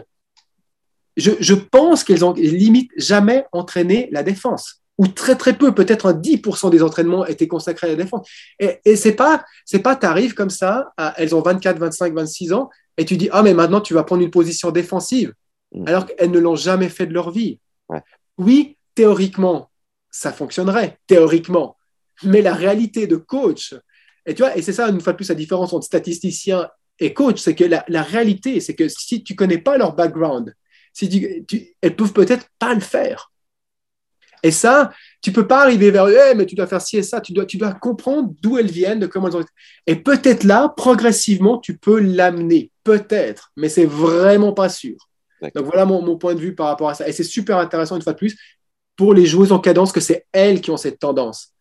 Je, 1.16 1.32
je 1.41 1.55
pense 1.55 2.05
qu'elles 2.05 2.24
ont 2.24 2.32
limite 2.32 2.91
jamais 2.97 3.45
entraîné 3.53 4.09
la 4.12 4.22
défense 4.22 4.79
ou 5.01 5.09
très 5.09 5.34
très 5.34 5.57
peu, 5.57 5.74
peut-être 5.74 6.05
un 6.05 6.12
10% 6.12 6.68
des 6.68 6.82
entraînements 6.82 7.24
étaient 7.24 7.48
consacrés 7.48 7.86
à 7.86 7.90
la 7.90 7.96
défense. 7.96 8.28
Et, 8.59 8.80
et 8.84 8.96
c'est 8.96 9.14
pas, 9.14 9.42
c'est 9.64 9.78
pas, 9.78 9.96
t'arrives 9.96 10.34
comme 10.34 10.51
ça, 10.51 10.92
elles 11.16 11.34
ont 11.34 11.40
24, 11.40 11.78
25, 11.78 12.12
26 12.12 12.53
ans, 12.53 12.68
et 12.98 13.07
tu 13.07 13.16
dis, 13.16 13.30
ah, 13.32 13.42
mais 13.42 13.55
maintenant 13.55 13.80
tu 13.80 13.94
vas 13.94 14.05
prendre 14.05 14.22
une 14.22 14.30
position 14.30 14.70
défensive, 14.70 15.32
mm. 15.74 15.88
alors 15.88 16.05
qu'elles 16.05 16.30
ne 16.30 16.38
l'ont 16.38 16.55
jamais 16.55 16.90
fait 16.90 17.07
de 17.07 17.14
leur 17.14 17.30
vie. 17.30 17.59
Oui, 18.36 18.76
théoriquement, 18.94 19.70
ça 20.11 20.34
fonctionnerait, 20.34 20.98
théoriquement, 21.07 21.78
mais 22.22 22.42
la 22.42 22.53
réalité 22.53 23.07
de 23.07 23.16
coach, 23.16 23.74
et 24.26 24.34
tu 24.34 24.42
vois, 24.42 24.55
et 24.55 24.61
c'est 24.61 24.74
ça 24.74 24.86
une 24.90 25.01
fois 25.01 25.14
de 25.14 25.16
plus 25.16 25.30
la 25.30 25.34
différence 25.34 25.72
entre 25.72 25.86
statisticien 25.86 26.68
et 26.98 27.14
coach, 27.14 27.40
c'est 27.40 27.55
que 27.55 27.64
la, 27.64 27.86
la 27.88 28.03
réalité, 28.03 28.61
c'est 28.61 28.74
que 28.74 28.88
si 28.88 29.24
tu 29.24 29.34
connais 29.34 29.57
pas 29.57 29.78
leur 29.78 29.94
background, 29.94 30.55
si 30.92 31.09
tu, 31.09 31.46
tu, 31.46 31.74
elles 31.80 31.96
peuvent 31.96 32.12
peut-être 32.12 32.48
pas 32.59 32.74
le 32.74 32.80
faire. 32.80 33.29
Et 34.43 34.51
ça, 34.51 34.91
tu 35.20 35.32
peux 35.32 35.47
pas 35.47 35.62
arriver 35.62 35.91
vers 35.91 36.07
eux, 36.07 36.16
hey, 36.16 36.34
mais 36.34 36.47
tu 36.47 36.55
dois 36.55 36.66
faire 36.66 36.80
ci 36.80 36.97
et 36.97 37.03
ça, 37.03 37.20
tu 37.20 37.32
dois, 37.32 37.45
tu 37.45 37.57
dois 37.57 37.72
comprendre 37.72 38.32
d'où 38.41 38.59
elles 38.59 38.70
viennent, 38.70 39.01
de 39.01 39.07
comment 39.07 39.28
elles 39.28 39.36
ont 39.36 39.41
été. 39.41 39.51
Et 39.86 39.97
peut-être 39.97 40.45
là, 40.45 40.72
progressivement, 40.76 41.59
tu 41.59 41.76
peux 41.76 42.01
l'amener, 42.01 42.70
peut-être, 42.84 43.53
mais 43.57 43.68
c'est 43.68 43.86
vraiment 43.86 44.53
pas 44.53 44.68
sûr. 44.68 44.97
Donc 45.55 45.64
voilà 45.66 45.86
mon, 45.86 46.03
mon, 46.03 46.18
point 46.18 46.34
de 46.34 46.41
vue 46.41 46.55
par 46.55 46.66
rapport 46.66 46.91
à 46.91 46.95
ça. 46.95 47.09
Et 47.09 47.12
c'est 47.12 47.24
super 47.24 47.59
intéressant, 47.59 47.97
une 47.97 48.03
fois 48.03 48.12
de 48.12 48.18
plus, 48.18 48.36
pour 48.97 49.14
les 49.14 49.24
joueuses 49.24 49.53
en 49.53 49.59
cadence, 49.59 49.93
que 49.93 50.01
c'est 50.01 50.26
elles 50.32 50.61
qui 50.61 50.70
ont 50.70 50.76
cette 50.76 50.99
tendance. 50.99 51.55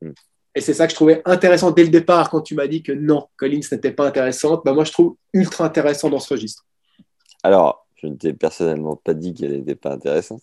Hmm. 0.00 0.12
Et 0.54 0.60
c'est 0.60 0.74
ça 0.74 0.86
que 0.86 0.90
je 0.90 0.96
trouvais 0.96 1.22
intéressant 1.24 1.70
dès 1.70 1.84
le 1.84 1.90
départ 1.90 2.28
quand 2.30 2.40
tu 2.40 2.54
m'as 2.54 2.66
dit 2.66 2.82
que 2.82 2.92
non, 2.92 3.28
Collins 3.36 3.60
n'était 3.70 3.92
pas 3.92 4.06
intéressante. 4.06 4.62
Ben 4.64 4.72
moi, 4.72 4.84
je 4.84 4.92
trouve 4.92 5.16
ultra 5.32 5.64
intéressant 5.64 6.10
dans 6.10 6.18
ce 6.18 6.32
registre. 6.32 6.64
Alors, 7.42 7.86
je 7.96 8.08
ne 8.08 8.16
t'ai 8.16 8.32
personnellement 8.32 8.96
pas 8.96 9.14
dit 9.14 9.34
qu'elle 9.34 9.52
n'était 9.52 9.76
pas 9.76 9.92
intéressante. 9.92 10.42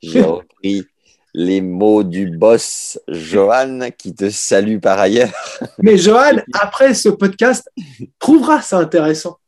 J'ai 0.00 0.22
repris 0.22 0.86
les 1.34 1.60
mots 1.60 2.04
du 2.04 2.30
boss 2.30 2.98
Johan 3.08 3.90
qui 3.96 4.14
te 4.14 4.30
salue 4.30 4.78
par 4.78 4.98
ailleurs. 4.98 5.32
Mais 5.78 5.96
Johan, 5.96 6.42
après 6.54 6.94
ce 6.94 7.08
podcast, 7.08 7.70
trouvera 8.18 8.62
ça 8.62 8.78
intéressant. 8.78 9.38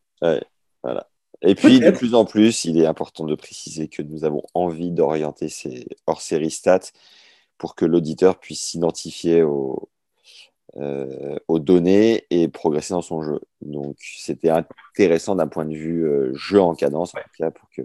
voilà. 0.83 1.07
Et 1.43 1.55
puis, 1.55 1.81
de 1.81 1.91
plus 1.91 2.15
en 2.15 2.25
plus, 2.25 2.65
il 2.65 2.79
est 2.79 2.87
important 2.87 3.25
de 3.25 3.35
préciser 3.35 3.89
que 3.89 4.03
nous 4.03 4.25
avons 4.25 4.43
envie 4.53 4.91
d'orienter 4.91 5.49
ces 5.49 5.87
hors-série 6.07 6.51
stats 6.51 6.91
pour 7.57 7.75
que 7.75 7.87
l'auditeur 7.87 8.39
puisse 8.39 8.61
s'identifier 8.61 9.43
aux, 9.43 9.89
euh, 10.77 11.37
aux, 11.49 11.59
données 11.59 12.27
et 12.31 12.49
progresser 12.49 12.93
dans 12.93 13.03
son 13.03 13.23
jeu. 13.23 13.41
Donc, 13.63 13.97
c'était 14.01 14.51
intéressant 14.51 15.35
d'un 15.35 15.49
point 15.49 15.65
de 15.65 15.75
vue 15.75 16.07
euh, 16.07 16.35
jeu 16.35 16.61
en 16.61 16.75
cadence, 16.75 17.15
en 17.15 17.19
tout 17.19 17.43
cas, 17.43 17.51
pour 17.51 17.69
que 17.71 17.83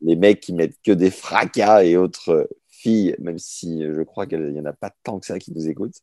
les 0.00 0.16
mecs 0.16 0.40
qui 0.40 0.54
mettent 0.54 0.80
que 0.82 0.92
des 0.92 1.10
fracas 1.10 1.84
et 1.84 1.96
autres 1.96 2.48
filles, 2.88 3.14
même 3.18 3.38
si 3.38 3.82
je 3.82 4.02
crois 4.02 4.26
qu'il 4.26 4.52
n'y 4.52 4.60
en 4.60 4.64
a 4.64 4.72
pas 4.72 4.90
tant 5.02 5.18
que 5.18 5.26
ça 5.26 5.38
qui 5.38 5.52
nous 5.52 5.68
écoutent, 5.68 6.00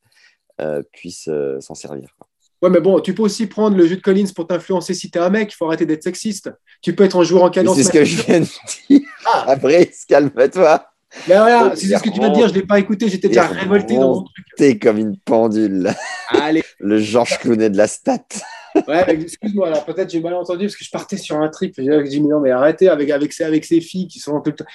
euh, 0.61 0.81
puissent 0.91 1.29
euh, 1.29 1.59
s'en 1.59 1.75
servir. 1.75 2.15
Ouais, 2.61 2.69
mais 2.69 2.79
bon, 2.79 2.99
tu 2.99 3.13
peux 3.13 3.23
aussi 3.23 3.47
prendre 3.47 3.75
le 3.75 3.85
jeu 3.85 3.97
de 3.97 4.01
Collins 4.01 4.31
pour 4.33 4.47
t'influencer 4.47 4.93
si 4.93 5.11
tu 5.11 5.17
es 5.17 5.21
un 5.21 5.29
mec. 5.29 5.51
Il 5.51 5.55
faut 5.55 5.65
arrêter 5.65 5.85
d'être 5.85 6.03
sexiste. 6.03 6.51
Tu 6.81 6.95
peux 6.95 7.03
être 7.03 7.17
un 7.17 7.23
joueur 7.23 7.43
en 7.43 7.49
cadence. 7.49 7.75
C'est 7.75 7.83
ce 7.83 7.91
que 7.91 8.05
je 8.05 8.21
viens 8.23 8.39
de 8.39 8.45
dire. 8.89 9.01
Ah. 9.25 9.45
Après, 9.47 9.91
calme-toi. 10.07 10.85
Mais 11.27 11.35
voilà, 11.35 11.75
c'est 11.75 11.87
ce 11.87 12.01
que 12.01 12.09
tu 12.09 12.19
de 12.19 12.33
dire. 12.33 12.47
Je 12.47 12.53
ne 12.53 12.59
l'ai 12.59 12.65
pas 12.65 12.79
écouté. 12.79 13.09
J'étais 13.09 13.27
déjà 13.27 13.47
révolté 13.47 13.95
dans 13.95 14.15
mon 14.15 14.23
truc. 14.23 14.45
T'es 14.57 14.79
comme 14.79 14.97
une 14.97 15.17
pendule. 15.17 15.93
Allez. 16.29 16.63
le 16.79 16.97
Georges 16.99 17.37
Clooney 17.39 17.69
de 17.69 17.77
la 17.77 17.87
stat. 17.87 18.25
ouais, 18.87 19.05
excuse-moi. 19.09 19.67
Alors 19.67 19.85
peut-être 19.85 20.09
j'ai 20.09 20.21
mal 20.21 20.33
entendu 20.33 20.65
parce 20.65 20.75
que 20.75 20.83
je 20.83 20.91
partais 20.91 21.17
sur 21.17 21.37
un 21.37 21.49
trip. 21.49 21.73
J'ai 21.77 22.03
dit, 22.03 22.21
non, 22.21 22.39
mais 22.39 22.51
arrêtez 22.51 22.89
avec, 22.89 23.09
avec, 23.09 23.33
ces, 23.33 23.43
avec 23.43 23.65
ces 23.65 23.81
filles 23.81 24.07
qui 24.07 24.19
sont 24.19 24.39
tout 24.41 24.51
le 24.51 24.55
temps. 24.55 24.65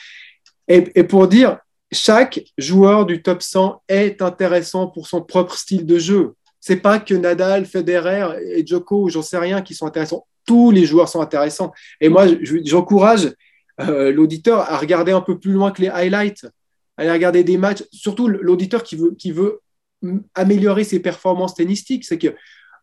Et, 0.69 0.85
et 0.95 1.05
pour 1.05 1.29
dire, 1.29 1.59
chaque 1.93 2.41
joueur 2.57 3.07
du 3.07 3.23
top 3.23 3.43
100 3.43 3.83
est 3.89 4.23
intéressant 4.23 4.87
pour 4.87 5.07
son 5.09 5.23
propre 5.23 5.57
style 5.57 5.87
de 5.87 5.99
jeu. 5.99 6.35
c'est 6.61 6.77
pas 6.77 6.99
que 6.99 7.15
Nadal, 7.15 7.65
Federer 7.65 8.39
et 8.55 8.67
Djoko, 8.67 9.09
j'en 9.09 9.23
sais 9.23 9.39
rien, 9.39 9.63
qui 9.63 9.75
sont 9.75 9.87
intéressants. 9.87 10.27
Tous 10.45 10.71
les 10.71 10.85
joueurs 10.85 11.09
sont 11.09 11.21
intéressants. 11.21 11.73
Et 12.01 12.09
moi, 12.09 12.27
j'encourage 12.65 13.33
euh, 13.81 14.13
l'auditeur 14.13 14.61
à 14.71 14.77
regarder 14.77 15.13
un 15.13 15.23
peu 15.23 15.39
plus 15.39 15.53
loin 15.53 15.71
que 15.71 15.81
les 15.81 15.89
highlights, 15.89 16.45
à 16.97 17.03
aller 17.03 17.13
regarder 17.13 17.45
des 17.45 17.57
matchs, 17.57 17.83
surtout 17.93 18.29
l'auditeur 18.29 18.83
qui 18.83 18.97
veut, 18.97 19.13
qui 19.13 19.33
veut 19.33 19.61
améliorer 20.35 20.85
ses 20.85 21.01
performances 21.01 21.55
tennistiques. 21.55 22.05
C'est 22.05 22.19
que 22.19 22.29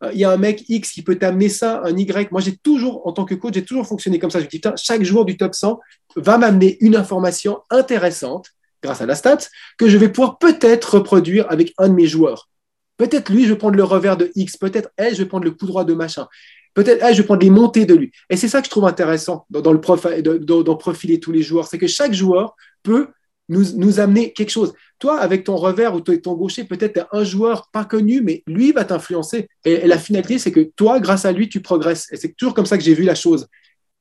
euh, 0.03 0.11
il 0.13 0.19
y 0.19 0.25
a 0.25 0.31
un 0.31 0.37
mec 0.37 0.63
X 0.67 0.91
qui 0.91 1.03
peut 1.03 1.17
t'amener 1.17 1.49
ça, 1.49 1.81
un 1.83 1.95
Y. 1.95 2.31
Moi, 2.31 2.41
j'ai 2.41 2.57
toujours, 2.57 3.05
en 3.05 3.13
tant 3.13 3.25
que 3.25 3.35
coach, 3.35 3.53
j'ai 3.53 3.63
toujours 3.63 3.85
fonctionné 3.85 4.17
comme 4.17 4.31
ça. 4.31 4.39
Je 4.39 4.45
me 4.45 4.49
dis, 4.49 4.61
chaque 4.75 5.03
joueur 5.03 5.25
du 5.25 5.37
top 5.37 5.53
100 5.53 5.79
va 6.15 6.37
m'amener 6.37 6.77
une 6.81 6.95
information 6.95 7.59
intéressante 7.69 8.51
grâce 8.84 9.01
à 9.01 9.05
la 9.05 9.15
stat 9.15 9.39
que 9.78 9.88
je 9.88 9.97
vais 9.97 10.09
pouvoir 10.09 10.38
peut-être 10.38 10.95
reproduire 10.95 11.45
avec 11.49 11.73
un 11.78 11.89
de 11.89 11.93
mes 11.93 12.07
joueurs. 12.07 12.49
Peut-être 12.97 13.32
lui, 13.32 13.45
je 13.45 13.53
vais 13.53 13.57
prendre 13.57 13.78
le 13.78 13.84
revers 13.84 14.17
de 14.17 14.32
X. 14.36 14.57
Peut-être, 14.57 14.89
elle, 14.97 15.13
je 15.13 15.19
vais 15.19 15.28
prendre 15.28 15.45
le 15.45 15.51
coup 15.51 15.67
droit 15.67 15.84
de 15.86 15.93
machin. 15.93 16.28
Peut-être, 16.73 17.05
je 17.11 17.21
vais 17.21 17.25
prendre 17.25 17.41
les 17.41 17.49
montées 17.49 17.86
de 17.86 17.95
lui. 17.95 18.11
Et 18.30 18.38
c'est 18.38 18.47
ça 18.47 18.59
que 18.59 18.65
je 18.65 18.71
trouve 18.71 18.86
intéressant 18.86 19.45
dans, 19.49 19.73
le 19.73 19.82
prof, 19.82 20.05
dans, 20.21 20.75
profiler 20.75 21.19
tous 21.19 21.32
les 21.32 21.41
joueurs. 21.41 21.67
C'est 21.67 21.78
que 21.78 21.88
chaque 21.88 22.13
joueur 22.13 22.55
peut 22.84 23.07
nous, 23.49 23.99
amener 23.99 24.34
quelque 24.34 24.49
chose. 24.49 24.73
Toi, 24.99 25.19
avec 25.19 25.43
ton 25.43 25.55
revers 25.55 25.95
ou 25.95 26.01
ton 26.01 26.34
gaucher, 26.34 26.65
peut-être 26.65 27.07
un 27.11 27.23
joueur 27.23 27.69
pas 27.71 27.86
connu, 27.86 28.21
mais 28.21 28.43
lui 28.47 28.71
va 28.71 28.84
t'influencer. 28.84 29.47
Et, 29.63 29.88
la 29.88 29.97
finalité, 29.97 30.39
c'est 30.39 30.51
que 30.51 30.71
toi, 30.75 30.99
grâce 30.99 31.25
à 31.25 31.32
lui, 31.32 31.49
tu 31.49 31.61
progresses. 31.61 32.11
Et 32.11 32.17
c'est 32.17 32.36
toujours 32.36 32.53
comme 32.53 32.65
ça 32.65 32.78
que 32.78 32.84
j'ai 32.84 32.93
vu 32.93 33.03
la 33.03 33.15
chose. 33.15 33.47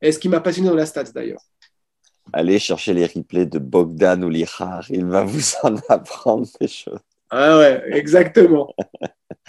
Et 0.03 0.13
ce 0.13 0.19
qui 0.19 0.29
m'a 0.29 0.41
passionné 0.41 0.69
dans 0.69 0.75
la 0.75 0.87
stats 0.87 1.05
d'ailleurs. 1.05 1.41
Allez 2.33 2.59
chercher 2.59 2.93
les 2.93 3.07
replays 3.07 3.47
de 3.47 3.59
Bogdan 3.59 4.23
ou 4.25 4.29
Lihar. 4.29 4.85
Il 4.91 5.07
va 5.07 5.25
vous 5.25 5.55
en 5.63 5.77
apprendre 5.89 6.47
des 6.61 6.69
choses. 6.69 6.99
Ah 7.31 7.59
ouais, 7.59 7.83
exactement. 7.93 8.75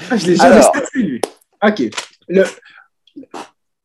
Ah, 0.10 0.18
je 0.18 0.28
l'ai 0.28 0.36
jamais 0.36 0.62
staté, 0.62 0.88
lui. 0.96 1.22
OK. 1.64 1.84
Le, 2.28 2.44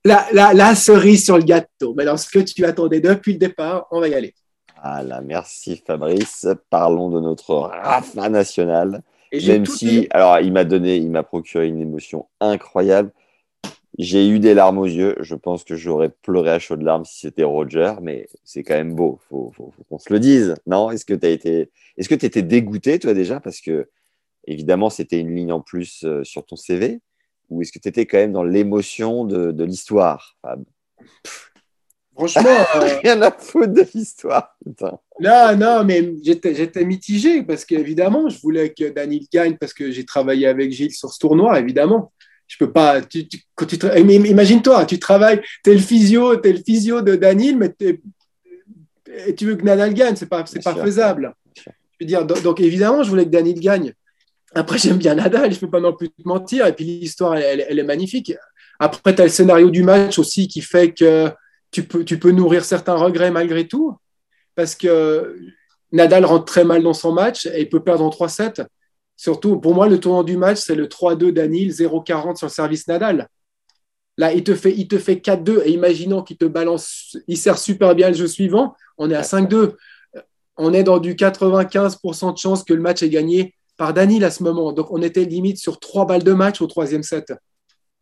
la, 0.04 0.26
la, 0.32 0.52
la, 0.52 0.74
cerise 0.74 1.24
sur 1.24 1.36
le 1.36 1.44
gâteau. 1.44 1.94
Mais 1.96 2.04
dans 2.04 2.16
ce 2.16 2.28
que 2.28 2.40
tu 2.40 2.64
attendais 2.64 3.00
depuis 3.00 3.32
le 3.34 3.38
départ, 3.38 3.86
on 3.90 4.00
va 4.00 4.08
y 4.08 4.14
aller. 4.14 4.34
Voilà, 4.82 5.20
merci 5.20 5.82
Fabrice. 5.86 6.46
Parlons 6.68 7.10
de 7.10 7.20
notre 7.20 7.54
Rafa 7.54 8.28
national. 8.28 9.02
Et 9.30 9.46
Même 9.46 9.64
si, 9.64 10.08
alors, 10.10 10.40
il 10.40 10.52
m'a 10.52 10.64
donné, 10.64 10.96
il 10.96 11.10
m'a 11.10 11.22
procuré 11.22 11.68
une 11.68 11.80
émotion 11.80 12.28
incroyable. 12.40 13.10
J'ai 13.98 14.26
eu 14.26 14.38
des 14.38 14.54
larmes 14.54 14.78
aux 14.78 14.86
yeux. 14.86 15.16
Je 15.20 15.34
pense 15.34 15.64
que 15.64 15.76
j'aurais 15.76 16.08
pleuré 16.08 16.50
à 16.50 16.58
chaudes 16.58 16.82
larmes 16.82 17.04
si 17.04 17.20
c'était 17.20 17.44
Roger, 17.44 17.94
mais 18.00 18.26
c'est 18.42 18.62
quand 18.62 18.74
même 18.74 18.94
beau. 18.94 19.18
Faut, 19.28 19.52
faut, 19.54 19.70
faut 19.76 19.84
qu'on 19.84 19.98
se 19.98 20.12
le 20.12 20.18
dise, 20.18 20.54
non 20.66 20.90
Est-ce 20.90 21.04
que 21.04 21.14
tu 21.14 21.26
été, 21.26 21.70
est-ce 21.98 22.08
que 22.08 22.14
étais 22.14 22.42
dégoûté 22.42 22.98
toi 22.98 23.12
déjà? 23.12 23.38
Parce 23.40 23.60
que 23.60 23.88
évidemment 24.46 24.90
c'était 24.90 25.20
une 25.20 25.34
ligne 25.34 25.52
en 25.52 25.60
plus 25.60 26.04
euh, 26.04 26.24
sur 26.24 26.44
ton 26.46 26.56
CV, 26.56 27.00
ou 27.50 27.60
est-ce 27.60 27.70
que 27.70 27.78
tu 27.78 27.88
étais 27.88 28.06
quand 28.06 28.18
même 28.18 28.32
dans 28.32 28.44
l'émotion 28.44 29.24
de, 29.24 29.52
de 29.52 29.64
l'histoire, 29.64 30.38
Franchement, 32.14 32.42
euh, 32.76 32.98
rien 33.02 33.20
à 33.22 33.30
foutre 33.30 33.72
de 33.72 33.86
l'histoire. 33.94 34.56
Non, 35.20 35.56
non, 35.56 35.84
mais 35.84 36.12
j'étais 36.22 36.84
mitigé 36.84 37.42
parce 37.42 37.64
qu'évidemment, 37.64 38.28
je 38.28 38.38
voulais 38.40 38.72
que 38.72 38.90
Daniel 38.90 39.24
gagne 39.32 39.56
parce 39.56 39.72
que 39.72 39.90
j'ai 39.90 40.04
travaillé 40.04 40.46
avec 40.46 40.72
Gilles 40.72 40.92
sur 40.92 41.12
ce 41.12 41.18
tournoi, 41.18 41.58
évidemment 41.58 42.12
je 42.52 42.58
peux 42.58 42.70
pas. 42.70 43.00
Tu, 43.00 43.26
imagine-toi, 43.96 44.84
tu 44.84 44.98
travailles, 44.98 45.40
tu 45.64 45.70
es 45.70 45.74
le 45.74 45.80
physio, 45.80 46.40
es 46.42 46.52
le 46.52 46.62
physio 46.62 47.00
de 47.00 47.16
Daniel, 47.16 47.56
mais 47.56 47.74
et 49.26 49.34
tu 49.34 49.46
veux 49.46 49.56
que 49.56 49.64
Nadal 49.64 49.94
gagne, 49.94 50.16
c'est 50.16 50.28
pas, 50.28 50.44
c'est 50.46 50.62
pas 50.62 50.74
faisable. 50.74 51.34
Je 51.56 51.70
veux 52.00 52.06
dire, 52.06 52.24
donc, 52.24 52.60
évidemment, 52.60 53.02
je 53.02 53.10
voulais 53.10 53.24
que 53.24 53.30
Daniel 53.30 53.58
gagne. 53.58 53.92
Après, 54.54 54.78
j'aime 54.78 54.98
bien 54.98 55.14
Nadal, 55.14 55.50
je 55.50 55.56
ne 55.56 55.60
peux 55.60 55.70
pas 55.70 55.80
non 55.80 55.94
plus 55.94 56.10
te 56.10 56.26
mentir. 56.26 56.66
Et 56.66 56.72
puis 56.74 56.84
l'histoire, 56.84 57.36
elle, 57.36 57.64
elle, 57.68 57.78
est 57.78 57.84
magnifique. 57.84 58.34
Après, 58.78 59.14
tu 59.14 59.22
as 59.22 59.24
le 59.24 59.30
scénario 59.30 59.70
du 59.70 59.82
match 59.82 60.18
aussi 60.18 60.48
qui 60.48 60.60
fait 60.60 60.92
que 60.92 61.30
tu 61.70 61.84
peux, 61.84 62.04
tu 62.04 62.18
peux 62.18 62.32
nourrir 62.32 62.64
certains 62.64 62.96
regrets 62.96 63.30
malgré 63.30 63.66
tout. 63.66 63.96
Parce 64.54 64.74
que 64.74 65.38
Nadal 65.90 66.26
rentre 66.26 66.44
très 66.44 66.64
mal 66.64 66.82
dans 66.82 66.92
son 66.92 67.12
match 67.12 67.46
et 67.46 67.62
il 67.62 67.68
peut 67.70 67.82
perdre 67.82 68.04
en 68.04 68.10
3-7. 68.10 68.66
Surtout, 69.22 69.60
pour 69.60 69.72
moi, 69.72 69.86
le 69.86 70.00
tournant 70.00 70.24
du 70.24 70.36
match, 70.36 70.58
c'est 70.58 70.74
le 70.74 70.88
3-2 70.88 71.30
d'Anil, 71.30 71.70
0-40 71.70 72.34
sur 72.34 72.48
le 72.48 72.50
service 72.50 72.88
Nadal. 72.88 73.28
Là, 74.18 74.32
il 74.32 74.42
te 74.42 74.52
fait, 74.56 74.74
il 74.76 74.88
te 74.88 74.98
fait 74.98 75.14
4-2 75.14 75.62
et 75.64 75.70
imaginons 75.70 76.24
qu'il 76.24 76.36
te 76.36 76.44
balance, 76.44 77.16
il 77.28 77.38
sert 77.38 77.56
super 77.56 77.94
bien 77.94 78.08
le 78.08 78.16
jeu 78.16 78.26
suivant, 78.26 78.74
on 78.98 79.12
est 79.12 79.14
à 79.14 79.22
5-2. 79.22 79.76
On 80.56 80.72
est 80.72 80.82
dans 80.82 80.98
du 80.98 81.14
95% 81.14 82.32
de 82.32 82.36
chance 82.36 82.64
que 82.64 82.74
le 82.74 82.80
match 82.80 83.04
est 83.04 83.10
gagné 83.10 83.54
par 83.76 83.94
Daniel 83.94 84.24
à 84.24 84.32
ce 84.32 84.42
moment. 84.42 84.72
Donc, 84.72 84.90
on 84.90 85.00
était 85.00 85.24
limite 85.24 85.58
sur 85.58 85.78
trois 85.78 86.04
balles 86.04 86.24
de 86.24 86.32
match 86.32 86.60
au 86.60 86.66
troisième 86.66 87.04
set. 87.04 87.32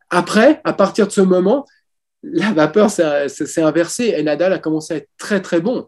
Après, 0.09 0.63
à 0.65 0.73
partir 0.73 1.07
de 1.07 1.13
ce 1.13 1.21
moment, 1.21 1.67
la 2.23 2.51
vapeur 2.53 2.91
s'est 2.91 3.61
inversée 3.61 4.15
et 4.17 4.23
Nadal 4.23 4.55
a 4.55 4.59
commencé 4.59 4.95
à 4.95 4.97
être 4.97 5.11
très, 5.19 5.43
très 5.43 5.61
bon. 5.61 5.87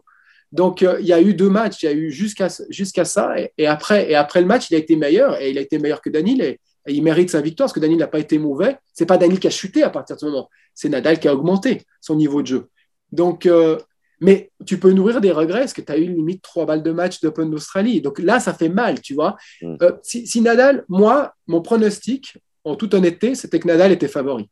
Donc, 0.53 0.83
euh, 0.83 0.97
il 0.99 1.07
y 1.07 1.13
a 1.13 1.19
eu 1.19 1.33
deux 1.33 1.49
matchs, 1.49 1.81
il 1.81 1.85
y 1.87 1.89
a 1.89 1.93
eu 1.93 2.11
jusqu'à 2.11 2.47
jusqu'à 2.69 3.05
ça, 3.05 3.33
et, 3.57 3.65
après, 3.65 4.09
et 4.11 4.15
après 4.15 4.39
le 4.39 4.45
match, 4.45 4.69
il 4.69 4.75
a 4.75 4.77
été 4.77 4.95
meilleur, 4.95 5.41
et 5.41 5.49
il 5.49 5.57
a 5.57 5.61
été 5.61 5.79
meilleur 5.79 5.99
que 5.99 6.11
Daniel, 6.11 6.41
et, 6.41 6.59
il 6.87 7.01
mérite 7.01 7.31
sa 7.31 7.41
victoire, 7.41 7.65
parce 7.65 7.73
que 7.73 7.79
Daniel 7.79 7.99
n'a 7.99 8.07
pas 8.07 8.19
été 8.19 8.37
mauvais. 8.37 8.77
C'est 8.93 9.07
pas 9.07 9.17
Daniel 9.17 9.39
qui 9.39 9.47
a 9.47 9.49
chuté 9.49 9.81
à 9.81 9.89
partir 9.89 10.15
de 10.15 10.21
ce 10.21 10.25
moment, 10.27 10.49
c'est 10.75 10.89
Nadal 10.89 11.19
qui 11.19 11.27
a 11.27 11.33
augmenté 11.33 11.81
son 12.01 12.15
niveau 12.15 12.43
de 12.43 12.47
jeu. 12.47 12.69
Donc, 13.11 13.47
euh, 13.47 13.79
mais 14.21 14.51
tu 14.63 14.77
peux 14.77 14.91
nourrir 14.91 15.21
des 15.21 15.31
regrets, 15.31 15.61
parce 15.61 15.73
que 15.73 15.81
tu 15.81 15.91
as 15.91 15.97
eu 15.97 16.05
limite 16.05 16.43
trois 16.43 16.67
balles 16.67 16.83
de 16.83 16.91
match 16.91 17.19
d'Open 17.19 17.49
d'Australie. 17.49 17.99
Donc 17.99 18.19
là, 18.19 18.39
ça 18.39 18.53
fait 18.53 18.69
mal, 18.69 19.01
tu 19.01 19.15
vois. 19.15 19.35
Mm. 19.61 19.75
Euh, 19.81 19.91
si, 20.03 20.39
Nadal, 20.41 20.85
moi, 20.87 21.33
mon 21.47 21.61
pronostic, 21.63 22.37
en 22.63 22.75
toute 22.75 22.93
honnêteté, 22.93 23.33
c'était 23.33 23.59
que 23.59 23.67
Nadal 23.67 23.91
était 23.91 24.07
favori. 24.07 24.49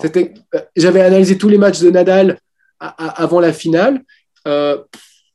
C'était, 0.00 0.34
j'avais 0.76 1.00
analysé 1.00 1.36
tous 1.36 1.48
les 1.48 1.58
matchs 1.58 1.80
de 1.80 1.90
Nadal 1.90 2.38
avant 2.78 3.40
la 3.40 3.52
finale, 3.52 4.02
euh, 4.46 4.82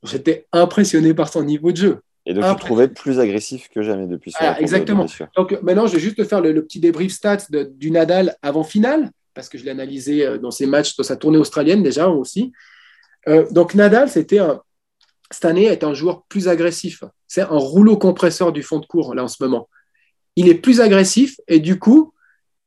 j'étais 0.03 0.47
impressionné 0.51 1.13
par 1.13 1.29
son 1.29 1.43
niveau 1.43 1.71
de 1.71 1.77
jeu. 1.77 1.99
Et 2.25 2.33
donc, 2.33 2.43
tu 2.57 2.65
trouvais 2.65 2.87
plus 2.87 3.19
agressif 3.19 3.69
que 3.69 3.83
jamais 3.83 4.07
depuis 4.07 4.31
ça. 4.31 4.59
exactement. 4.59 5.05
Donc, 5.35 5.59
maintenant, 5.61 5.85
je 5.85 5.93
vais 5.93 5.99
juste 5.99 6.17
te 6.17 6.23
faire 6.23 6.41
le, 6.41 6.63
petit 6.63 6.79
débrief 6.79 7.11
stats 7.11 7.45
du 7.49 7.91
Nadal 7.91 8.35
avant 8.41 8.63
finale, 8.63 9.11
parce 9.35 9.47
que 9.47 9.57
je 9.57 9.63
l'ai 9.63 9.71
analysé 9.71 10.25
euh, 10.25 10.37
dans 10.37 10.51
ses 10.51 10.65
matchs, 10.65 10.95
dans 10.95 11.03
sa 11.03 11.17
tournée 11.17 11.37
australienne 11.37 11.83
déjà 11.83 12.07
aussi. 12.07 12.51
Euh, 13.27 13.45
donc, 13.51 13.75
Nadal, 13.75 14.09
c'était 14.09 14.39
cette 15.29 15.45
année, 15.45 15.65
est 15.65 15.83
un 15.83 15.93
joueur 15.93 16.23
plus 16.27 16.47
agressif. 16.47 17.03
C'est 17.27 17.41
un 17.41 17.57
rouleau 17.57 17.97
compresseur 17.97 18.51
du 18.51 18.63
fond 18.63 18.79
de 18.79 18.85
cours, 18.85 19.13
là, 19.13 19.23
en 19.23 19.27
ce 19.27 19.41
moment. 19.43 19.69
Il 20.35 20.49
est 20.49 20.55
plus 20.55 20.81
agressif 20.81 21.39
et 21.47 21.59
du 21.59 21.79
coup, 21.79 22.13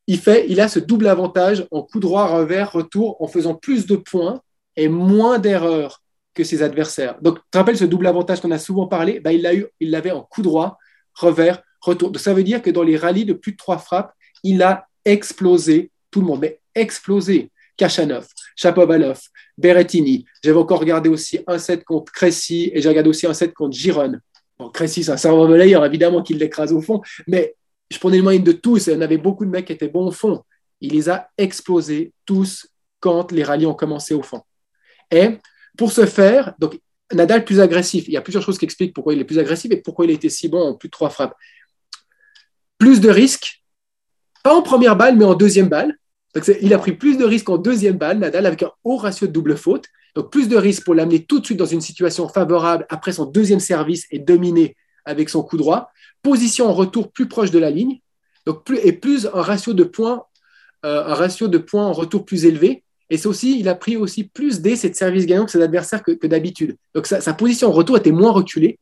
il, 0.06 0.18
fait, 0.18 0.46
il 0.48 0.60
a 0.60 0.68
ce 0.68 0.78
double 0.78 1.06
avantage 1.06 1.66
en 1.70 1.82
coup 1.82 2.00
droit, 2.00 2.26
revers, 2.26 2.72
retour, 2.72 3.20
en 3.20 3.26
faisant 3.26 3.54
plus 3.54 3.86
de 3.86 3.96
points 3.96 4.40
et 4.76 4.88
moins 4.88 5.38
d'erreurs 5.38 6.02
ses 6.44 6.62
adversaires. 6.62 7.16
Donc, 7.20 7.38
tu 7.38 7.44
te 7.50 7.58
rappelles 7.58 7.78
ce 7.78 7.84
double 7.84 8.06
avantage 8.06 8.40
qu'on 8.40 8.50
a 8.50 8.58
souvent 8.58 8.86
parlé? 8.86 9.20
Bah, 9.20 9.32
Il 9.32 9.42
l'a 9.42 9.54
eu, 9.54 9.66
il 9.80 9.90
l'avait 9.90 10.10
en 10.10 10.22
coup 10.22 10.42
droit, 10.42 10.78
revers, 11.14 11.62
retour. 11.80 12.10
Donc, 12.10 12.20
ça 12.20 12.34
veut 12.34 12.44
dire 12.44 12.62
que 12.62 12.70
dans 12.70 12.82
les 12.82 12.96
rallyes 12.96 13.24
de 13.24 13.32
plus 13.32 13.52
de 13.52 13.56
trois 13.56 13.78
frappes, 13.78 14.12
il 14.42 14.62
a 14.62 14.86
explosé 15.04 15.90
tout 16.10 16.20
le 16.20 16.26
monde, 16.26 16.40
mais 16.40 16.60
explosé. 16.74 17.50
Kachanov, 17.76 18.26
Chapovalov, 18.56 19.20
Berrettini. 19.56 20.24
J'avais 20.42 20.58
encore 20.58 20.80
regardé 20.80 21.08
aussi 21.08 21.38
un 21.46 21.58
set 21.58 21.84
contre 21.84 22.12
Cressy 22.12 22.70
et 22.74 22.82
j'ai 22.82 22.88
regardé 22.88 23.08
aussi 23.08 23.26
un 23.26 23.32
set 23.32 23.54
contre 23.54 23.76
Giron. 23.76 24.18
Bon, 24.58 24.68
Cressy, 24.68 25.04
c'est 25.04 25.12
un 25.12 25.16
serveur 25.16 25.48
meilleur, 25.48 25.86
évidemment 25.86 26.22
qu'il 26.22 26.38
l'écrase 26.38 26.72
au 26.72 26.80
fond, 26.80 27.00
mais 27.28 27.54
je 27.88 27.98
prenais 27.98 28.16
le 28.16 28.24
moyen 28.24 28.40
de 28.40 28.52
tous 28.52 28.88
et 28.88 28.96
on 28.96 29.00
avait 29.00 29.16
beaucoup 29.16 29.44
de 29.44 29.50
mecs 29.50 29.66
qui 29.66 29.72
étaient 29.72 29.88
bons 29.88 30.08
au 30.08 30.10
fond. 30.10 30.42
Il 30.80 30.92
les 30.92 31.08
a 31.08 31.28
explosés 31.38 32.12
tous 32.26 32.66
quand 33.00 33.30
les 33.30 33.44
rallyes 33.44 33.66
ont 33.66 33.74
commencé 33.74 34.12
au 34.12 34.22
fond. 34.22 34.42
Et 35.10 35.38
pour 35.78 35.92
ce 35.92 36.04
faire, 36.04 36.54
donc 36.58 36.78
Nadal 37.14 37.44
plus 37.44 37.60
agressif. 37.60 38.06
Il 38.08 38.12
y 38.12 38.18
a 38.18 38.20
plusieurs 38.20 38.42
choses 38.42 38.58
qui 38.58 38.66
expliquent 38.66 38.92
pourquoi 38.92 39.14
il 39.14 39.20
est 39.20 39.24
plus 39.24 39.38
agressif 39.38 39.70
et 39.70 39.78
pourquoi 39.78 40.04
il 40.04 40.10
était 40.10 40.28
si 40.28 40.48
bon 40.48 40.60
en 40.60 40.74
plus 40.74 40.88
de 40.88 40.90
trois 40.90 41.08
frappes. 41.08 41.34
Plus 42.76 43.00
de 43.00 43.08
risques, 43.08 43.62
pas 44.42 44.54
en 44.54 44.60
première 44.60 44.96
balle, 44.96 45.16
mais 45.16 45.24
en 45.24 45.34
deuxième 45.34 45.68
balle. 45.68 45.96
il 46.60 46.74
a 46.74 46.78
pris 46.78 46.92
plus 46.92 47.16
de 47.16 47.24
risques 47.24 47.48
en 47.48 47.56
deuxième 47.56 47.96
balle, 47.96 48.18
Nadal, 48.18 48.44
avec 48.44 48.62
un 48.62 48.72
haut 48.84 48.96
ratio 48.96 49.26
de 49.26 49.32
double 49.32 49.56
faute. 49.56 49.86
Donc 50.14 50.30
plus 50.32 50.48
de 50.48 50.56
risques 50.56 50.84
pour 50.84 50.94
l'amener 50.94 51.24
tout 51.24 51.38
de 51.38 51.46
suite 51.46 51.58
dans 51.58 51.64
une 51.64 51.80
situation 51.80 52.28
favorable 52.28 52.84
après 52.90 53.12
son 53.12 53.24
deuxième 53.24 53.60
service 53.60 54.06
et 54.10 54.18
dominer 54.18 54.76
avec 55.04 55.28
son 55.28 55.42
coup 55.42 55.56
droit. 55.56 55.90
Position 56.22 56.66
en 56.66 56.72
retour 56.72 57.12
plus 57.12 57.28
proche 57.28 57.52
de 57.52 57.58
la 57.58 57.70
ligne. 57.70 58.00
Et 58.82 58.92
plus 58.92 59.26
un 59.26 59.28
euh, 59.28 61.04
un 61.04 61.14
ratio 61.14 61.48
de 61.48 61.58
points 61.58 61.86
en 61.86 61.92
retour 61.92 62.24
plus 62.24 62.46
élevé. 62.46 62.84
Et 63.10 63.16
c'est 63.16 63.28
aussi, 63.28 63.58
il 63.58 63.68
a 63.68 63.74
pris 63.74 63.96
aussi 63.96 64.24
plus 64.24 64.60
d'essais 64.60 64.90
de 64.90 64.94
service 64.94 65.26
gagnant 65.26 65.46
que 65.46 65.50
ses 65.50 65.62
adversaires 65.62 66.02
que, 66.02 66.26
d'habitude. 66.26 66.76
Donc 66.94 67.06
sa, 67.06 67.34
position 67.34 67.68
en 67.68 67.72
retour 67.72 67.96
était 67.96 68.12
moins 68.12 68.32
reculée. 68.32 68.78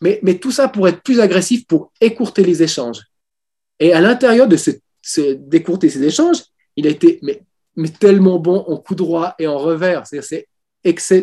Mais, 0.00 0.38
tout 0.40 0.50
ça 0.50 0.68
pour 0.68 0.86
être 0.86 1.02
plus 1.02 1.20
agressif, 1.20 1.66
pour 1.66 1.92
écourter 2.00 2.44
les 2.44 2.62
échanges. 2.62 3.00
Et 3.80 3.92
à 3.92 4.00
l'intérieur 4.00 4.48
de 4.48 4.56
ce, 4.56 4.70
d'écourter 5.34 5.88
ces 5.88 6.04
échanges, 6.04 6.42
il 6.76 6.86
a 6.86 6.90
été 6.90 7.20
tellement 7.98 8.38
bon 8.38 8.58
en 8.58 8.76
coup 8.76 8.94
droit 8.94 9.34
et 9.38 9.46
en 9.46 9.58
revers. 9.58 10.04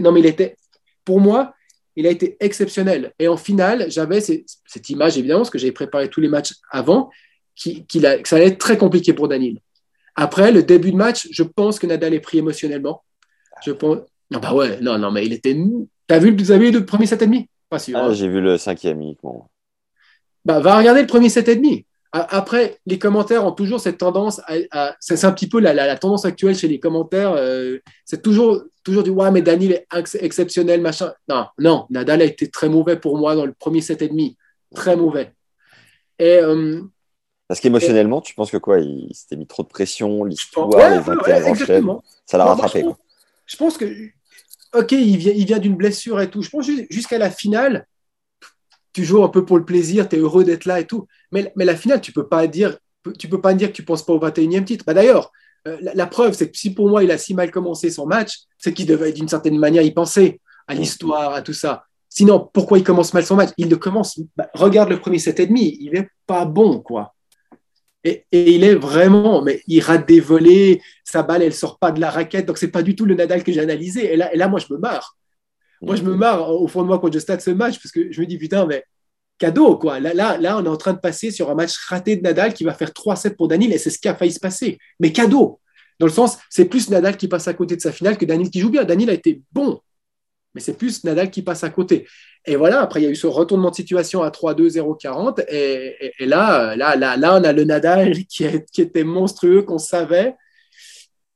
Non, 0.02 0.12
mais 0.12 0.20
il 0.20 0.26
était, 0.26 0.58
pour 1.04 1.20
moi, 1.20 1.54
il 1.96 2.08
a 2.08 2.10
été 2.10 2.38
exceptionnel. 2.40 3.14
Et 3.20 3.28
en 3.28 3.38
finale, 3.38 3.86
j'avais 3.90 4.20
cette 4.20 4.90
image, 4.90 5.18
évidemment, 5.18 5.42
parce 5.42 5.50
que 5.50 5.58
j'avais 5.58 5.72
préparé 5.72 6.10
tous 6.10 6.22
les 6.22 6.28
matchs 6.28 6.54
avant. 6.70 7.10
que 7.64 7.70
ça 8.26 8.36
allait 8.36 8.48
être 8.48 8.58
très 8.58 8.78
compliqué 8.78 9.14
pour 9.14 9.28
Daniel. 9.28 9.60
Après, 10.16 10.52
le 10.52 10.64
début 10.64 10.92
de 10.92 10.98
match, 10.98 11.28
je 11.32 11.44
pense 11.44 11.78
que 11.78 11.88
Nadal 11.88 12.14
est 12.14 12.20
pris 12.20 12.38
émotionnellement. 12.38 13.04
Je 13.64 13.72
pense. 13.72 14.00
Non, 14.32 14.40
bah 14.40 14.54
ouais, 14.54 14.80
non, 14.82 14.98
non, 14.98 15.12
mais 15.12 15.26
il 15.26 15.34
était. 15.34 15.58
T'as 16.08 16.20
vu, 16.20 16.36
avez 16.52 16.72
vu 16.72 16.80
le 16.80 16.86
premier 16.86 17.06
set 17.06 17.22
et 17.22 17.26
demi? 17.26 17.50
Pas 17.70 17.80
sûr. 17.80 17.98
Ah, 17.98 18.06
hein. 18.06 18.14
J'ai 18.14 18.28
vu 18.28 18.42
le 18.42 18.58
cinquième 18.58 19.02
uniquement. 19.02 19.50
Bah, 20.44 20.60
va 20.60 20.78
regarder 20.78 21.02
le 21.02 21.08
premier 21.08 21.30
set 21.30 21.48
et 21.48 21.56
demi. 21.56 21.86
Après, 22.12 22.80
les 22.86 22.98
commentaires 22.98 23.46
ont 23.46 23.52
toujours 23.52 23.82
cette 23.82 23.98
tendance 23.98 24.40
à. 24.48 24.96
c'est 25.02 25.26
un 25.26 25.34
petit 25.34 25.50
peu 25.50 25.60
la, 25.60 25.98
tendance 25.98 26.24
actuelle 26.24 26.56
chez 26.56 26.70
les 26.70 26.80
commentaires. 26.80 27.34
Euh, 27.34 27.80
c'est 28.06 28.22
toujours, 28.22 28.64
toujours 28.86 29.04
du 29.04 29.10
ouais, 29.10 29.32
mais 29.32 29.42
Daniel 29.42 29.84
est 29.92 30.16
exceptionnel, 30.22 30.80
machin. 30.80 31.12
Non, 31.28 31.48
non, 31.60 31.86
Nadal 31.90 32.22
a 32.22 32.26
été 32.26 32.50
très 32.50 32.70
mauvais 32.70 32.96
pour 32.96 33.18
moi 33.18 33.36
dans 33.36 33.46
le 33.46 33.52
premier 33.52 33.82
set 33.82 34.02
et 34.02 34.08
demi. 34.08 34.38
Très 34.74 34.96
mauvais. 34.96 35.34
Et. 36.18 36.38
Euh, 36.38 36.82
parce 37.48 37.60
qu'émotionnellement, 37.60 38.22
tu 38.22 38.34
penses 38.34 38.52
que 38.52 38.58
quoi 38.58 38.80
Il 38.80 39.14
s'était 39.14 39.36
mis 39.36 39.46
trop 39.46 39.64
de 39.64 39.68
pression, 39.68 40.24
l'histoire, 40.24 40.70
les 40.90 41.00
21 41.00 42.02
ça 42.26 42.38
l'a 42.38 42.46
rattrapé. 42.46 42.84
Je 43.46 43.56
pense, 43.58 43.78
que, 43.78 43.86
ok, 44.74 44.92
il 44.92 45.18
vient, 45.18 45.34
il 45.34 45.46
vient 45.46 45.60
d'une 45.60 45.76
blessure 45.76 46.20
et 46.22 46.30
tout. 46.30 46.42
Je 46.42 46.50
pense 46.50 46.68
jusqu'à 46.90 47.20
la 47.20 47.30
finale, 47.30 47.86
tu 48.94 49.04
joues 49.04 49.24
un 49.24 49.30
peu 49.30 49.46
pour 49.46 49.58
le 49.58 49.66
plaisir, 49.66 50.10
tu 50.10 50.16
es 50.16 50.20
heureux 50.20 50.44
d'être 50.44 50.66
là 50.66 50.80
et 50.80 50.88
tout. 50.88 51.08
Mais, 51.32 51.52
mais 51.56 51.66
la 51.66 51.76
finale, 51.76 52.02
tu 52.02 52.12
peux 52.12 52.28
pas 52.28 52.48
dire, 52.48 52.78
tu 53.20 53.28
peux 53.28 53.42
pas 53.42 53.54
dire 53.54 53.68
que 53.68 53.76
tu 53.76 53.84
penses 53.84 54.04
pas 54.04 54.14
au 54.14 54.20
21e 54.20 54.64
titre. 54.64 54.86
Bah, 54.88 54.94
D'ailleurs, 54.94 55.32
euh, 55.68 55.78
la, 55.82 56.08
preuve, 56.08 56.34
c'est 56.34 56.50
que 56.50 56.58
si 56.58 56.74
pour 56.74 56.90
moi 56.90 57.04
il 57.04 57.12
a 57.12 57.18
si 57.18 57.34
mal 57.34 57.52
commencé 57.52 57.90
son 57.90 58.06
match, 58.06 58.40
c'est 58.58 58.74
qu'il 58.74 58.86
devait 58.86 59.12
d'une 59.12 59.28
certaine 59.28 59.58
manière 59.58 59.84
y 59.84 59.92
penser 59.92 60.40
à 60.68 60.74
l'histoire, 60.74 61.34
à 61.34 61.42
tout 61.42 61.54
ça. 61.54 61.86
Sinon, 62.10 62.50
pourquoi 62.54 62.78
il 62.78 62.84
commence 62.84 63.14
mal 63.14 63.26
son 63.26 63.36
match? 63.36 63.50
Il 63.58 63.70
le 63.70 63.78
commence. 63.78 64.20
Bah, 64.38 64.48
regarde 64.54 64.90
le 64.90 65.00
premier 65.00 65.20
set 65.20 65.40
et 65.40 65.48
demi, 65.48 65.78
il 65.82 65.96
est 65.98 66.08
pas 66.26 66.46
bon, 66.46 66.80
quoi. 66.80 67.15
Et, 68.06 68.26
il 68.32 68.64
est 68.64 68.76
vraiment, 68.76 69.42
mais 69.42 69.62
il 69.68 69.82
rate 69.82 70.08
des 70.08 70.20
volets, 70.20 70.80
sa 71.04 71.24
balle, 71.24 71.42
elle 71.42 71.54
sort 71.54 71.80
pas 71.80 71.92
de 71.92 72.00
la 72.00 72.12
raquette. 72.12 72.46
Donc, 72.46 72.60
c'est 72.60 72.70
pas 72.70 72.84
du 72.84 72.96
tout 72.96 73.06
le 73.06 73.16
Nadal 73.16 73.44
que 73.44 73.52
j'ai 73.52 73.60
analysé. 73.60 74.14
Et 74.14 74.16
là, 74.16 74.34
et 74.34 74.38
là, 74.38 74.48
moi, 74.48 74.60
je 74.60 74.72
me 74.72 74.80
marre. 74.80 75.18
Moi, 75.82 75.96
je 75.96 76.04
me 76.04 76.16
marre 76.16 76.50
au 76.50 76.68
fond 76.68 76.84
de 76.84 76.88
moi 76.88 77.00
quand 77.00 77.12
je 77.12 77.20
stade 77.20 77.42
ce 77.42 77.50
match 77.50 77.80
parce 77.80 77.92
que 77.92 78.12
je 78.12 78.22
me 78.22 78.28
dis, 78.28 78.38
putain, 78.38 78.66
mais 78.66 78.84
cadeau, 79.40 79.78
quoi. 79.78 80.00
Là, 80.00 80.14
là, 80.14 80.38
là, 80.38 80.58
on 80.60 80.66
est 80.66 80.70
en 80.70 80.78
train 80.78 80.94
de 80.94 81.00
passer 81.00 81.32
sur 81.32 81.50
un 81.50 81.56
match 81.56 81.76
raté 81.90 82.16
de 82.16 82.22
Nadal 82.22 82.54
qui 82.54 82.64
va 82.64 82.74
faire 82.74 82.92
3-7 82.92 83.36
pour 83.36 83.48
Daniel 83.48 83.74
et 83.74 83.78
c'est 83.80 83.90
ce 83.90 84.00
qui 84.00 84.08
a 84.08 84.16
failli 84.16 84.32
se 84.32 84.40
passer. 84.40 84.78
Mais 85.00 85.12
cadeau. 85.12 85.60
Dans 86.00 86.06
le 86.06 86.12
sens, 86.12 86.38
c'est 86.50 86.66
plus 86.66 86.90
Nadal 86.90 87.18
qui 87.18 87.28
passe 87.28 87.48
à 87.48 87.54
côté 87.54 87.76
de 87.76 87.82
sa 87.82 87.92
finale 87.92 88.18
que 88.18 88.26
Daniel 88.26 88.50
qui 88.50 88.60
joue 88.60 88.70
bien. 88.70 88.84
Daniel 88.84 89.10
a 89.10 89.14
été 89.14 89.42
bon, 89.52 89.80
mais 90.54 90.62
c'est 90.62 90.78
plus 90.78 91.04
Nadal 91.04 91.32
qui 91.32 91.42
passe 91.42 91.64
à 91.64 91.70
côté. 91.70 92.08
Et 92.48 92.56
voilà, 92.56 92.82
après, 92.82 93.02
il 93.02 93.04
y 93.04 93.08
a 93.08 93.10
eu 93.10 93.16
ce 93.16 93.28
retournement 93.28 93.72
de 93.72 93.76
situation 93.76 94.22
à 94.22 94.30
3-2, 94.30 94.78
0-40. 94.78 95.44
Et, 95.50 96.14
là, 96.26 96.76
là, 96.76 96.96
là, 96.96 97.18
là, 97.18 97.36
on 97.36 97.44
a 97.44 97.54
le 97.54 97.64
Nadal 97.64 98.14
qui, 98.30 98.46
qui 98.72 98.82
était 98.82 99.04
monstrueux, 99.04 99.64
qu'on 99.64 99.80
savait, 99.80 100.36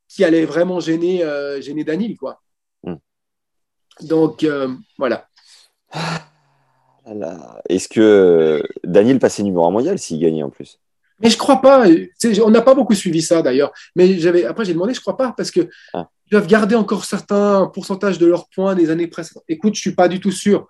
qui 0.07 0.23
allait 0.23 0.45
vraiment 0.45 0.79
gêner, 0.79 1.23
euh, 1.23 1.61
gêner 1.61 1.83
Daniel. 1.83 2.15
Quoi. 2.15 2.41
Hmm. 2.83 2.97
Donc, 4.01 4.43
euh, 4.43 4.73
voilà. 4.97 5.27
Est-ce 7.67 7.87
que 7.87 8.61
Daniel 8.83 9.19
passait 9.19 9.41
numéro 9.41 9.65
1 9.67 9.71
mondial 9.71 9.97
s'il 9.97 10.19
gagnait 10.19 10.43
en 10.43 10.49
plus? 10.49 10.79
Mais 11.21 11.29
je 11.29 11.37
crois 11.37 11.61
pas. 11.61 11.85
On 12.43 12.49
n'a 12.49 12.61
pas 12.61 12.75
beaucoup 12.75 12.95
suivi 12.95 13.21
ça 13.21 13.41
d'ailleurs. 13.41 13.71
Mais 13.95 14.19
j'avais 14.19 14.45
après 14.45 14.65
j'ai 14.65 14.73
demandé, 14.73 14.93
je 14.93 15.01
crois 15.01 15.17
pas 15.17 15.33
parce 15.35 15.51
que 15.51 15.69
ah 15.93 16.07
doivent 16.31 16.47
garder 16.47 16.75
encore 16.75 17.05
certains 17.05 17.67
pourcentages 17.73 18.19
de 18.19 18.25
leurs 18.25 18.47
points 18.49 18.75
des 18.75 18.89
années 18.89 19.07
précédentes. 19.07 19.43
Écoute, 19.47 19.75
je 19.75 19.81
suis 19.81 19.95
pas 19.95 20.07
du 20.07 20.19
tout 20.19 20.31
sûr. 20.31 20.67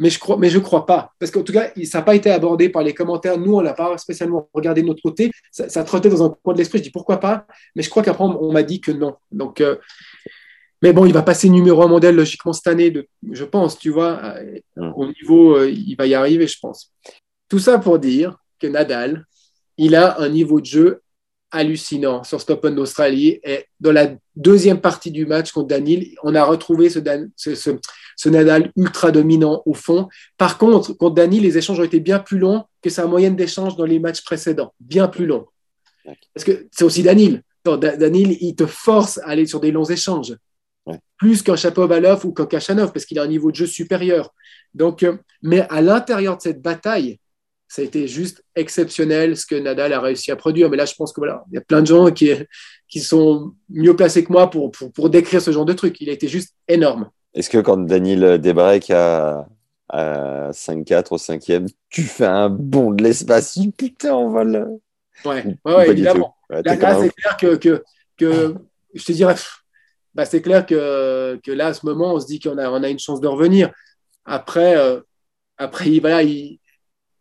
Mais 0.00 0.10
je 0.10 0.20
crois, 0.20 0.36
mais 0.36 0.48
je 0.48 0.60
crois 0.60 0.86
pas, 0.86 1.12
parce 1.18 1.32
qu'en 1.32 1.42
tout 1.42 1.52
cas, 1.52 1.72
ça 1.84 1.98
n'a 1.98 2.04
pas 2.04 2.14
été 2.14 2.30
abordé 2.30 2.68
par 2.68 2.84
les 2.84 2.94
commentaires. 2.94 3.36
Nous, 3.36 3.52
on 3.52 3.60
l'a 3.60 3.72
pas 3.72 3.98
spécialement 3.98 4.48
regardé 4.54 4.82
de 4.82 4.86
notre 4.86 5.02
côté. 5.02 5.32
Ça, 5.50 5.82
trottait 5.82 6.08
dans 6.08 6.24
un 6.24 6.36
coin 6.40 6.52
de 6.52 6.58
l'esprit. 6.58 6.78
Je 6.78 6.84
dis 6.84 6.90
pourquoi 6.90 7.18
pas, 7.18 7.46
mais 7.74 7.82
je 7.82 7.90
crois 7.90 8.04
qu'après 8.04 8.22
on 8.22 8.52
m'a 8.52 8.62
dit 8.62 8.80
que 8.80 8.92
non. 8.92 9.16
Donc, 9.32 9.60
euh, 9.60 9.76
mais 10.82 10.92
bon, 10.92 11.04
il 11.04 11.12
va 11.12 11.22
passer 11.22 11.48
numéro 11.48 11.82
un 11.82 11.88
mondial 11.88 12.14
logiquement 12.14 12.52
cette 12.52 12.68
année, 12.68 12.92
de, 12.92 13.08
je 13.32 13.44
pense. 13.44 13.76
Tu 13.76 13.90
vois, 13.90 14.22
euh, 14.22 14.60
mm. 14.76 14.92
au 14.94 15.06
niveau, 15.06 15.56
euh, 15.56 15.68
il 15.68 15.96
va 15.96 16.06
y 16.06 16.14
arriver, 16.14 16.46
je 16.46 16.60
pense. 16.60 16.92
Tout 17.48 17.58
ça 17.58 17.80
pour 17.80 17.98
dire 17.98 18.36
que 18.60 18.68
Nadal, 18.68 19.24
il 19.78 19.94
a 19.94 20.20
un 20.20 20.28
niveau 20.28 20.60
de 20.60 20.66
jeu 20.66 21.02
hallucinant 21.50 22.24
sur 22.24 22.40
Stop 22.40 22.58
Open 22.58 22.74
d'Australie. 22.74 23.40
Et 23.44 23.64
dans 23.80 23.92
la 23.92 24.10
deuxième 24.36 24.80
partie 24.80 25.10
du 25.10 25.26
match 25.26 25.52
contre 25.52 25.68
Daniel, 25.68 26.06
on 26.22 26.34
a 26.34 26.44
retrouvé 26.44 26.90
ce, 26.90 27.00
ce, 27.36 28.28
Nadal 28.28 28.72
ultra 28.76 29.10
dominant 29.10 29.62
au 29.64 29.74
fond. 29.74 30.08
Par 30.36 30.58
contre, 30.58 30.92
contre 30.92 31.14
Daniel, 31.14 31.42
les 31.42 31.56
échanges 31.56 31.80
ont 31.80 31.84
été 31.84 32.00
bien 32.00 32.18
plus 32.18 32.38
longs 32.38 32.64
que 32.82 32.90
sa 32.90 33.06
moyenne 33.06 33.36
d'échanges 33.36 33.76
dans 33.76 33.86
les 33.86 33.98
matchs 33.98 34.22
précédents. 34.22 34.74
Bien 34.80 35.08
plus 35.08 35.26
longs. 35.26 35.46
Parce 36.34 36.44
que 36.44 36.68
c'est 36.70 36.84
aussi 36.84 37.02
Daniel. 37.02 37.42
Daniel, 37.64 38.36
il 38.40 38.54
te 38.54 38.66
force 38.66 39.18
à 39.18 39.28
aller 39.28 39.46
sur 39.46 39.60
des 39.60 39.70
longs 39.70 39.84
échanges. 39.84 40.34
Plus 41.18 41.42
qu'un 41.42 41.56
Chapovalov 41.56 42.24
ou 42.24 42.32
qu'un 42.32 42.46
Kachanov, 42.46 42.92
parce 42.92 43.04
qu'il 43.04 43.18
a 43.18 43.22
un 43.22 43.28
niveau 43.28 43.50
de 43.50 43.56
jeu 43.56 43.66
supérieur. 43.66 44.32
Donc, 44.72 45.02
euh, 45.02 45.18
mais 45.42 45.66
à 45.68 45.82
l'intérieur 45.82 46.36
de 46.36 46.42
cette 46.42 46.62
bataille, 46.62 47.18
ça 47.68 47.82
a 47.82 47.84
été 47.84 48.08
juste 48.08 48.42
exceptionnel 48.56 49.36
ce 49.36 49.44
que 49.46 49.54
Nadal 49.54 49.92
a 49.92 50.00
réussi 50.00 50.30
à 50.30 50.36
produire. 50.36 50.70
Mais 50.70 50.78
là, 50.78 50.86
je 50.86 50.94
pense 50.94 51.12
que 51.12 51.20
voilà, 51.20 51.44
il 51.50 51.54
y 51.54 51.58
a 51.58 51.60
plein 51.60 51.82
de 51.82 51.86
gens 51.86 52.10
qui, 52.10 52.32
qui 52.88 53.00
sont 53.00 53.52
mieux 53.68 53.94
placés 53.94 54.24
que 54.24 54.32
moi 54.32 54.48
pour, 54.48 54.70
pour, 54.70 55.10
décrire 55.10 55.42
ce 55.42 55.50
genre 55.50 55.66
de 55.66 55.74
truc. 55.74 56.00
Il 56.00 56.08
a 56.08 56.12
été 56.12 56.28
juste 56.28 56.54
énorme. 56.66 57.10
Est-ce 57.34 57.50
que 57.50 57.58
quand 57.58 57.76
Daniel 57.76 58.40
Debreak 58.40 58.90
a, 58.90 59.46
à 59.90 60.50
5-4 60.50 61.08
au 61.10 61.18
cinquième, 61.18 61.66
tu 61.90 62.02
fais 62.02 62.24
un 62.24 62.48
bond 62.48 62.92
de 62.92 63.04
l'espace? 63.04 63.58
Putain, 63.76 64.14
on 64.14 64.30
va 64.30 64.44
le. 64.44 64.66
Ouais, 65.24 65.44
ouais, 65.66 65.90
évidemment. 65.90 66.36
là, 66.48 66.62
c'est 66.64 67.12
clair 67.14 67.36
que, 67.38 67.56
que, 67.56 67.84
que, 68.16 68.54
je 68.94 69.04
te 69.04 69.12
dirais, 69.12 69.34
bah, 70.14 70.24
c'est 70.24 70.40
clair 70.40 70.64
que, 70.64 71.38
que 71.44 71.50
là, 71.50 71.68
à 71.68 71.74
ce 71.74 71.84
moment, 71.84 72.14
on 72.14 72.20
se 72.20 72.26
dit 72.26 72.40
qu'on 72.40 72.56
a, 72.56 72.70
on 72.70 72.82
a 72.82 72.88
une 72.88 72.98
chance 72.98 73.20
de 73.20 73.26
revenir. 73.26 73.72
Après, 74.24 74.76
euh, 74.76 75.00
après 75.58 75.98
voilà, 75.98 76.22
il, 76.22 76.60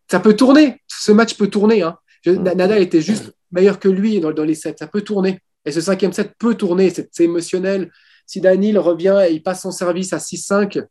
ça 0.10 0.20
peut 0.20 0.36
tourner. 0.36 0.82
Ce 0.88 1.12
match 1.12 1.36
peut 1.36 1.48
tourner. 1.48 1.82
Hein. 1.82 1.98
Nadal 2.26 2.82
était 2.82 3.02
juste 3.02 3.32
meilleur 3.52 3.80
que 3.80 3.90
lui 3.90 4.20
dans, 4.20 4.32
les 4.32 4.56
sets. 4.56 4.76
Ça 4.80 4.88
peut 4.88 5.02
tourner. 5.02 5.40
Et 5.66 5.72
ce 5.72 5.82
cinquième 5.82 6.14
set 6.14 6.32
peut 6.40 6.56
tourner. 6.56 6.90
C'est 6.90 7.24
émotionnel. 7.24 7.92
Si 8.26 8.42
Daniel 8.42 8.78
revient 8.80 9.22
et 9.28 9.34
il 9.34 9.44
passe 9.44 9.62
son 9.62 9.72
service 9.72 10.14
à 10.14 10.18
6-5, 10.18 10.84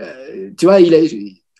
euh, 0.00 0.50
tu 0.56 0.64
vois, 0.64 0.80
il 0.80 0.94
est, 0.94 1.10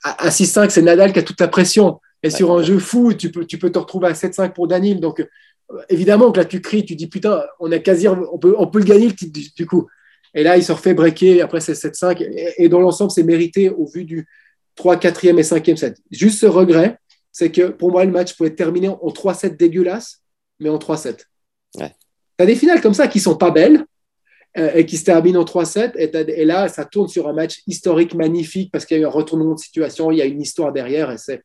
à, 0.03 0.31
6-5, 0.31 0.71
c'est 0.71 0.83
Nadal 0.83 1.13
qui 1.13 1.19
a 1.19 1.23
toute 1.23 1.41
la 1.41 1.49
pression. 1.49 2.01
Et 2.23 2.31
sur 2.31 2.53
un 2.53 2.63
jeu 2.63 2.79
fou, 2.79 3.13
tu 3.15 3.31
peux, 3.31 3.45
tu 3.45 3.59
peux 3.59 3.71
te 3.71 3.79
retrouver 3.79 4.09
à 4.09 4.13
7-5 4.13 4.53
pour 4.53 4.69
Daniel. 4.69 5.01
Donc, 5.01 5.21
euh, 5.21 5.83
évidemment 5.89 6.33
que 6.33 6.39
là, 6.39 6.45
tu 6.45 6.61
cries, 6.61 6.85
tu 6.85 6.97
dis 6.97 7.09
putain, 7.09 7.43
on 7.61 7.71
a 7.73 7.79
quasi, 7.79 8.09
on 8.09 8.39
peut, 8.39 8.55
on 8.57 8.67
peut 8.67 8.79
le 8.79 8.85
gagner 8.85 9.09
le 9.09 9.15
titre 9.15 9.39
du, 9.57 9.67
coup. 9.67 9.89
Et 10.35 10.43
là, 10.43 10.57
il 10.57 10.65
se 10.65 10.73
refait 10.73 10.95
breaker. 10.95 11.43
Après, 11.43 11.61
c'est 11.61 11.73
7-5. 11.73 12.27
et, 12.57 12.69
dans 12.69 12.81
l'ensemble, 12.81 13.11
c'est 13.11 13.25
mérité 13.25 13.69
au 13.69 13.87
vu 13.87 14.05
du, 14.05 14.27
3, 14.77 14.97
4e 14.97 15.39
et 15.39 15.43
5e 15.43 15.77
set. 15.77 15.99
Juste 16.11 16.41
ce 16.41 16.47
regret, 16.47 16.99
c'est 17.31 17.51
que 17.51 17.69
pour 17.69 17.91
moi, 17.91 18.05
le 18.05 18.11
match 18.11 18.37
pouvait 18.37 18.51
être 18.51 18.57
terminé 18.57 18.89
en 18.89 18.97
3-7 18.97 19.57
dégueulasses, 19.57 20.23
mais 20.61 20.69
en 20.69 20.79
3-7. 20.79 21.27
Tu 21.75 21.83
as 22.39 22.47
des 22.47 22.57
finales 22.57 22.81
comme 22.81 22.95
ça 22.95 23.09
qui 23.09 23.21
sont 23.21 23.37
pas 23.37 23.51
belles 23.51 23.85
euh, 24.59 24.73
et 24.75 24.87
qui 24.87 24.97
se 24.97 25.05
terminent 25.05 25.41
en 25.41 25.45
3-7. 25.45 25.93
Et, 25.97 26.45
là, 26.45 26.69
ça 26.69 26.85
tourne 26.85 27.09
sur 27.09 27.29
un 27.29 27.33
match 27.33 27.63
historique 27.67 28.15
magnifique 28.15 28.71
parce 28.71 28.85
qu'il 28.85 28.97
y 28.97 29.01
a 29.01 29.03
eu 29.03 29.07
un 29.07 29.11
retournement 29.11 29.55
de 29.55 29.61
situation, 29.61 30.11
il 30.11 30.19
y 30.19 30.23
a 30.23 30.27
une 30.27 30.41
histoire 30.41 30.73
derrière. 30.73 31.11
Et, 31.11 31.41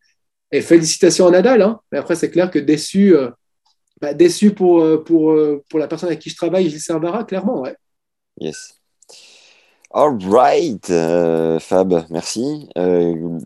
et 0.51 0.61
félicitations 0.61 1.28
à 1.28 1.32
Nadal. 1.32 1.61
Hein. 1.61 1.80
Mais 1.91 1.97
après, 1.97 2.15
c'est 2.15 2.32
clair 2.32 2.51
que 2.51 2.59
déçu, 2.59 3.15
euh, 3.15 3.30
bah, 4.01 4.13
déçu 4.13 4.51
pour, 4.51 4.82
euh, 4.82 5.03
pour, 5.03 5.38
pour 5.69 5.80
la 5.80 5.88
personne 5.88 6.09
avec 6.09 6.19
qui 6.19 6.30
je 6.30 6.36
travaille, 6.36 6.69
Gilles 6.69 6.82
Servara, 6.82 7.23
clairement. 7.23 7.61
Ouais. 7.61 7.75
Yes. 8.39 8.76
All 9.99 10.15
right, 10.29 10.91
euh, 10.91 11.57
Fab, 11.57 12.05
merci. 12.11 12.69
Euh, 12.77 13.39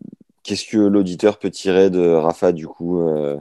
qu'est-ce 0.44 0.66
que 0.66 0.76
l'auditeur 0.76 1.40
peut 1.40 1.50
tirer 1.50 1.90
de 1.90 2.06
Rafa, 2.06 2.52
du 2.52 2.68
coup 2.68 3.00
euh, 3.00 3.38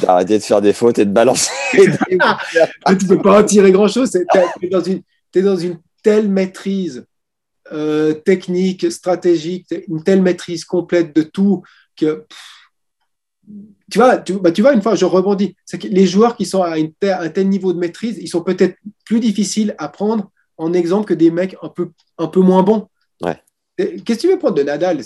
D'arrêter 0.00 0.38
de 0.38 0.42
faire 0.44 0.60
des 0.60 0.72
fautes 0.72 1.00
et 1.00 1.06
de 1.06 1.10
balancer. 1.10 1.50
tu 1.72 1.82
ne 1.82 3.08
peux 3.08 3.20
pas 3.20 3.40
en 3.40 3.44
tirer 3.44 3.72
grand-chose. 3.72 4.12
Tu 4.12 4.20
es, 4.62 4.68
dans 4.68 4.80
une, 4.80 5.02
dans 5.34 5.56
une 5.56 5.80
telle 6.04 6.28
maîtrise 6.28 7.04
technique, 8.24 8.92
stratégique, 8.92 9.66
une 9.88 10.04
telle 10.04 10.22
maîtrise 10.22 10.64
complète 10.64 11.12
de 11.12 11.22
tout 11.22 11.64
que. 11.96 12.26
tu 13.90 13.98
vois, 13.98 14.18
tu, 14.18 14.34
bah, 14.34 14.52
tu 14.52 14.62
vois, 14.62 14.72
une 14.74 14.82
fois, 14.82 14.94
je 14.94 15.04
rebondis. 15.04 15.56
C'est 15.64 15.80
que 15.80 15.88
les 15.88 16.06
joueurs 16.06 16.36
qui 16.36 16.46
sont 16.46 16.62
à, 16.62 16.76
à 16.76 17.22
un 17.22 17.28
tel 17.28 17.48
niveau 17.48 17.72
de 17.72 17.78
maîtrise, 17.80 18.18
ils 18.20 18.28
sont 18.28 18.42
peut-être 18.42 18.76
plus 19.04 19.18
difficiles 19.18 19.74
à 19.78 19.88
prendre 19.88 20.30
en 20.60 20.74
exemple 20.74 21.06
que 21.06 21.14
des 21.14 21.30
mecs 21.30 21.56
un 21.62 21.68
peu, 21.68 21.90
un 22.18 22.26
peu 22.26 22.40
moins 22.40 22.62
bons. 22.62 22.86
Qu'est-ce 23.76 24.02
que 24.02 24.12
tu 24.12 24.28
veux 24.28 24.38
prendre 24.38 24.56
de 24.56 24.62
Nadal? 24.62 25.00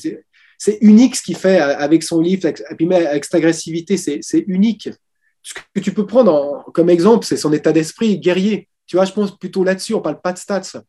C'est 0.59 0.79
unique 0.81 1.15
ce 1.15 1.23
qu'il 1.23 1.37
fait 1.37 1.59
avec 1.59 2.03
son 2.03 2.23
et 2.25 2.37
puis 2.77 2.93
avec 2.93 3.25
cette 3.25 3.37
agressivité, 3.37 3.97
c'est 3.97 4.45
unique. 4.49 4.89
Ce 5.43 5.55
que 5.55 5.81
tu 5.81 5.93
peux 5.93 6.07
prendre 6.07 6.65
comme 6.75 6.91
exemple, 6.91 7.25
c'est 7.25 7.37
son 7.37 7.53
état 7.53 7.73
d'esprit 7.73 8.19
guerrier. 8.19 8.69
Tu 8.87 8.97
vois, 8.97 9.05
je 9.05 9.13
pense 9.13 9.39
plutôt 9.39 9.63
là-dessus, 9.63 9.95
on 9.95 10.01
parle 10.01 10.21
pas 10.21 10.33
de 10.33 10.39
stats. 10.39 10.83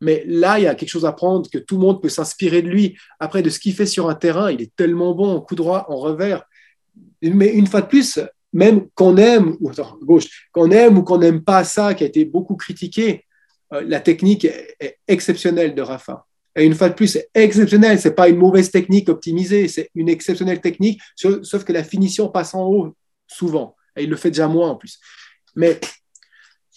Mais 0.00 0.24
là, 0.26 0.58
il 0.58 0.64
y 0.64 0.66
a 0.66 0.74
quelque 0.74 0.88
chose 0.88 1.04
à 1.04 1.12
prendre, 1.12 1.48
que 1.48 1.58
tout 1.58 1.76
le 1.76 1.82
monde 1.82 2.02
peut 2.02 2.08
s'inspirer 2.08 2.62
de 2.62 2.68
lui. 2.68 2.96
Après, 3.20 3.42
de 3.42 3.50
ce 3.50 3.60
qu'il 3.60 3.74
fait 3.74 3.86
sur 3.86 4.08
un 4.08 4.14
terrain, 4.14 4.50
il 4.50 4.60
est 4.62 4.74
tellement 4.74 5.14
bon 5.14 5.36
en 5.36 5.40
coup 5.40 5.54
droit, 5.54 5.86
en 5.88 5.96
revers. 5.96 6.42
Mais 7.22 7.48
une 7.48 7.66
fois 7.66 7.82
de 7.82 7.86
plus, 7.86 8.18
même 8.52 8.88
qu'on 8.94 9.16
aime, 9.18 9.56
ou, 9.60 9.70
gauche, 10.02 10.48
qu'on 10.52 10.70
aime 10.70 10.98
ou 10.98 11.02
qu'on 11.02 11.18
n'aime 11.18 11.42
pas 11.42 11.62
ça, 11.64 11.94
qui 11.94 12.02
a 12.02 12.06
été 12.06 12.24
beaucoup 12.24 12.56
critiqué, 12.56 13.24
la 13.70 14.00
technique 14.00 14.44
est, 14.44 14.98
exceptionnelle 15.06 15.74
de 15.74 15.82
Rafa. 15.82 16.26
Et 16.56 16.64
une 16.64 16.74
fois 16.74 16.88
de 16.88 16.94
plus, 16.94 17.08
c'est 17.08 17.30
exceptionnel. 17.34 18.00
C'est 18.00 18.14
pas 18.14 18.28
une 18.28 18.36
mauvaise 18.36 18.70
technique 18.70 19.08
optimisée, 19.08 19.68
c'est 19.68 19.90
une 19.94 20.08
exceptionnelle 20.08 20.60
technique, 20.60 21.00
sauf 21.14 21.64
que 21.64 21.72
la 21.72 21.84
finition 21.84 22.28
passe 22.28 22.54
en 22.54 22.66
haut 22.66 22.94
souvent. 23.26 23.76
Et 23.96 24.04
il 24.04 24.10
le 24.10 24.16
fait 24.16 24.30
déjà 24.30 24.48
moins 24.48 24.70
en 24.70 24.76
plus. 24.76 24.98
Mais 25.54 25.78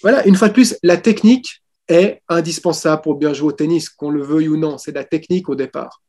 voilà, 0.01 0.25
une 0.27 0.35
fois 0.35 0.49
de 0.49 0.53
plus, 0.53 0.77
la 0.83 0.97
technique 0.97 1.63
est 1.87 2.21
indispensable 2.29 3.01
pour 3.01 3.15
bien 3.15 3.33
jouer 3.33 3.49
au 3.49 3.51
tennis, 3.51 3.89
qu'on 3.89 4.11
le 4.11 4.21
veuille 4.21 4.47
ou 4.47 4.57
non. 4.57 4.77
C'est 4.77 4.91
la 4.91 5.03
technique 5.03 5.49
au 5.49 5.55
départ. 5.55 6.01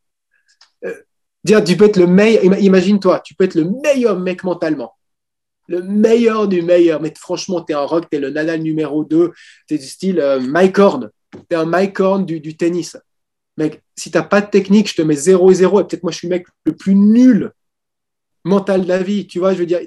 Euh, 0.85 0.95
dire, 1.43 1.65
tu 1.65 1.77
peux 1.77 1.87
être 1.87 1.97
le 1.97 2.07
meilleur, 2.07 2.45
imagine-toi, 2.59 3.21
tu 3.21 3.35
peux 3.35 3.45
être 3.45 3.55
le 3.55 3.71
meilleur 3.83 4.19
mec 4.19 4.45
mentalement 4.45 4.95
le 5.67 5.83
meilleur 5.83 6.49
du 6.49 6.63
meilleur. 6.63 7.01
Mais 7.01 7.13
franchement, 7.17 7.63
tu 7.63 7.73
es 7.73 7.77
un 7.77 7.85
rock, 7.85 8.07
tu 8.11 8.17
es 8.17 8.21
le 8.21 8.31
Nadal 8.31 8.61
numéro 8.63 9.05
2, 9.05 9.33
tu 9.67 9.75
es 9.75 9.79
du 9.79 9.87
style 9.87 10.21
euh, 10.21 10.41
Mike 10.41 10.79
Horn. 10.79 11.11
Tu 11.33 11.41
es 11.51 11.55
un 11.55 11.65
Mike 11.65 11.99
Horn 12.01 12.25
du, 12.25 12.41
du 12.41 12.57
tennis. 12.57 12.97
Mec, 13.57 13.83
si 13.97 14.11
tu 14.11 14.19
n'as 14.19 14.25
pas 14.25 14.41
de 14.41 14.51
technique, 14.51 14.89
je 14.91 14.97
te 14.97 15.03
mets 15.03 15.15
0 15.15 15.51
et 15.51 15.55
0. 15.55 15.81
Et 15.81 15.85
peut-être 15.85 16.03
moi, 16.03 16.13
je 16.13 16.19
suis 16.19 16.29
le 16.29 16.35
mec 16.35 16.47
le 16.65 16.75
plus 16.75 16.95
nul 16.95 17.53
mental 18.45 18.83
de 18.83 18.89
la 18.89 19.03
vie. 19.03 19.27
Tu 19.27 19.39
vois, 19.39 19.55
je 19.55 19.59
veux 19.59 19.67
dire, 19.67 19.81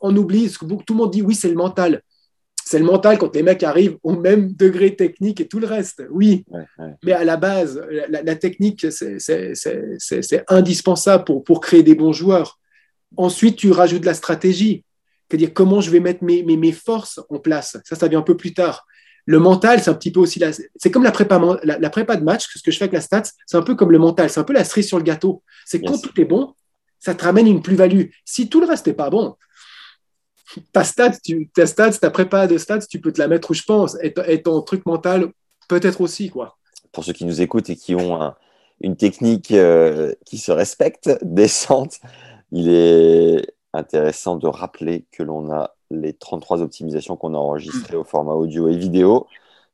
on 0.00 0.16
oublie, 0.16 0.48
ce 0.48 0.58
que 0.58 0.66
tout 0.66 0.94
le 0.94 0.98
monde 0.98 1.10
dit, 1.10 1.22
oui, 1.22 1.34
c'est 1.34 1.48
le 1.48 1.54
mental. 1.54 2.02
C'est 2.66 2.78
le 2.78 2.86
mental 2.86 3.18
quand 3.18 3.34
les 3.34 3.42
mecs 3.42 3.62
arrivent 3.62 3.98
au 4.02 4.12
même 4.12 4.54
degré 4.54 4.96
technique 4.96 5.40
et 5.40 5.46
tout 5.48 5.60
le 5.60 5.66
reste, 5.66 6.02
oui. 6.10 6.46
Mais 7.02 7.12
à 7.12 7.22
la 7.22 7.36
base, 7.36 7.80
la, 8.08 8.36
technique, 8.36 8.86
c'est 8.90 10.44
indispensable 10.48 11.24
pour, 11.24 11.44
pour 11.44 11.60
créer 11.60 11.82
des 11.82 11.94
bons 11.94 12.14
joueurs. 12.14 12.58
Ensuite, 13.16 13.56
tu 13.56 13.70
rajoutes 13.70 14.00
de 14.00 14.06
la 14.06 14.14
stratégie, 14.14 14.84
c'est-à-dire 15.28 15.52
comment 15.52 15.80
je 15.80 15.90
vais 15.90 16.00
mettre 16.00 16.22
mes, 16.24 16.42
mes, 16.42 16.72
forces 16.72 17.20
en 17.28 17.38
place. 17.38 17.76
Ça, 17.84 17.96
ça 17.96 18.08
vient 18.08 18.20
un 18.20 18.22
peu 18.22 18.36
plus 18.36 18.54
tard. 18.54 18.86
Le 19.26 19.38
mental, 19.38 19.82
c'est 19.82 19.90
un 19.90 19.94
petit 19.94 20.12
peu 20.12 20.20
aussi 20.20 20.38
la, 20.38 20.50
c'est 20.52 20.90
comme 20.90 21.02
la 21.02 21.12
prépa, 21.12 21.40
la, 21.62 21.90
prépa 21.90 22.16
de 22.16 22.24
match, 22.24 22.46
ce 22.54 22.62
que 22.62 22.70
je 22.70 22.76
fais 22.76 22.84
avec 22.84 22.92
la 22.92 23.00
stats, 23.00 23.30
c'est 23.46 23.56
un 23.56 23.62
peu 23.62 23.74
comme 23.74 23.90
le 23.90 23.98
mental, 23.98 24.28
c'est 24.28 24.40
un 24.40 24.44
peu 24.44 24.52
la 24.52 24.64
cerise 24.64 24.86
sur 24.86 24.98
le 24.98 25.04
gâteau. 25.04 25.42
C'est 25.64 25.80
quand 25.80 25.98
tout 25.98 26.20
est 26.20 26.26
bon, 26.26 26.52
ça 27.00 27.14
te 27.14 27.24
ramène 27.24 27.46
une 27.46 27.62
plus-value. 27.62 28.06
Si 28.24 28.48
tout 28.48 28.60
le 28.60 28.66
reste 28.66 28.86
n'est 28.86 28.92
pas 28.92 29.08
bon, 29.08 29.36
ta 30.72 30.84
stats, 30.84 31.18
tu, 31.24 31.50
ta 31.54 31.66
stats, 31.66 31.92
ta 31.92 32.10
prépa 32.10 32.46
de 32.46 32.58
stats, 32.58 32.80
tu 32.80 33.00
peux 33.00 33.12
te 33.12 33.18
la 33.18 33.28
mettre 33.28 33.50
où 33.50 33.54
je 33.54 33.62
pense, 33.62 33.96
et, 34.02 34.42
ton 34.42 34.60
truc 34.60 34.84
mental 34.84 35.28
peut-être 35.68 36.00
aussi, 36.02 36.28
quoi. 36.28 36.58
Pour 36.92 37.04
ceux 37.04 37.12
qui 37.12 37.24
nous 37.24 37.40
écoutent 37.40 37.70
et 37.70 37.76
qui 37.76 37.94
ont 37.94 38.34
une 38.80 38.96
technique 38.96 39.50
euh, 39.52 40.12
qui 40.24 40.38
se 40.38 40.52
respecte, 40.52 41.10
décente, 41.22 41.98
il 42.54 42.68
est 42.68 43.52
intéressant 43.72 44.36
de 44.36 44.46
rappeler 44.46 45.06
que 45.10 45.24
l'on 45.24 45.52
a 45.52 45.74
les 45.90 46.14
33 46.14 46.62
optimisations 46.62 47.16
qu'on 47.16 47.34
a 47.34 47.38
enregistrées 47.38 47.96
au 47.96 48.04
format 48.04 48.34
audio 48.34 48.68
et 48.68 48.76
vidéo, 48.76 49.26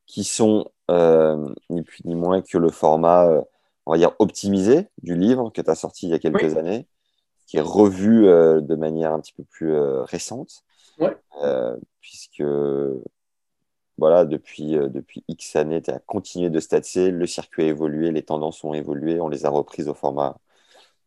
qui 0.07 0.25
sont 0.25 0.71
euh, 0.91 1.47
ni 1.69 1.83
plus 1.83 2.03
ni 2.07 2.15
moins 2.15 2.41
que 2.41 2.57
le 2.57 2.71
format, 2.71 3.27
euh, 3.29 3.43
on 3.85 3.93
va 3.93 3.99
dire, 3.99 4.13
optimisé 4.19 4.89
du 5.03 5.15
livre 5.15 5.51
que 5.51 5.61
tu 5.61 5.71
as 5.71 5.75
sorti 5.75 6.07
il 6.07 6.11
y 6.11 6.15
a 6.15 6.19
quelques 6.19 6.57
années, 6.57 6.87
qui 7.47 7.59
est 7.59 7.61
revu 7.61 8.27
euh, 8.27 8.63
de 8.63 8.75
manière 8.77 9.13
un 9.13 9.21
petit 9.21 9.35
peu 9.35 9.45
plus 9.45 9.79
récente, 10.05 10.65
puisque 12.01 12.43
voilà, 13.99 14.25
depuis, 14.25 14.71
depuis 14.71 15.23
X 15.29 15.57
années, 15.57 15.83
tu 15.83 15.91
as 15.91 15.99
continué 15.99 16.49
de 16.49 16.61
statser, 16.61 17.11
le 17.11 17.27
circuit 17.27 17.65
a 17.65 17.67
évolué, 17.67 18.11
les 18.11 18.23
tendances 18.23 18.65
ont 18.65 18.73
évolué, 18.73 19.21
on 19.21 19.29
les 19.29 19.45
a 19.45 19.51
reprises 19.51 19.89
au 19.89 19.95
format 19.95 20.39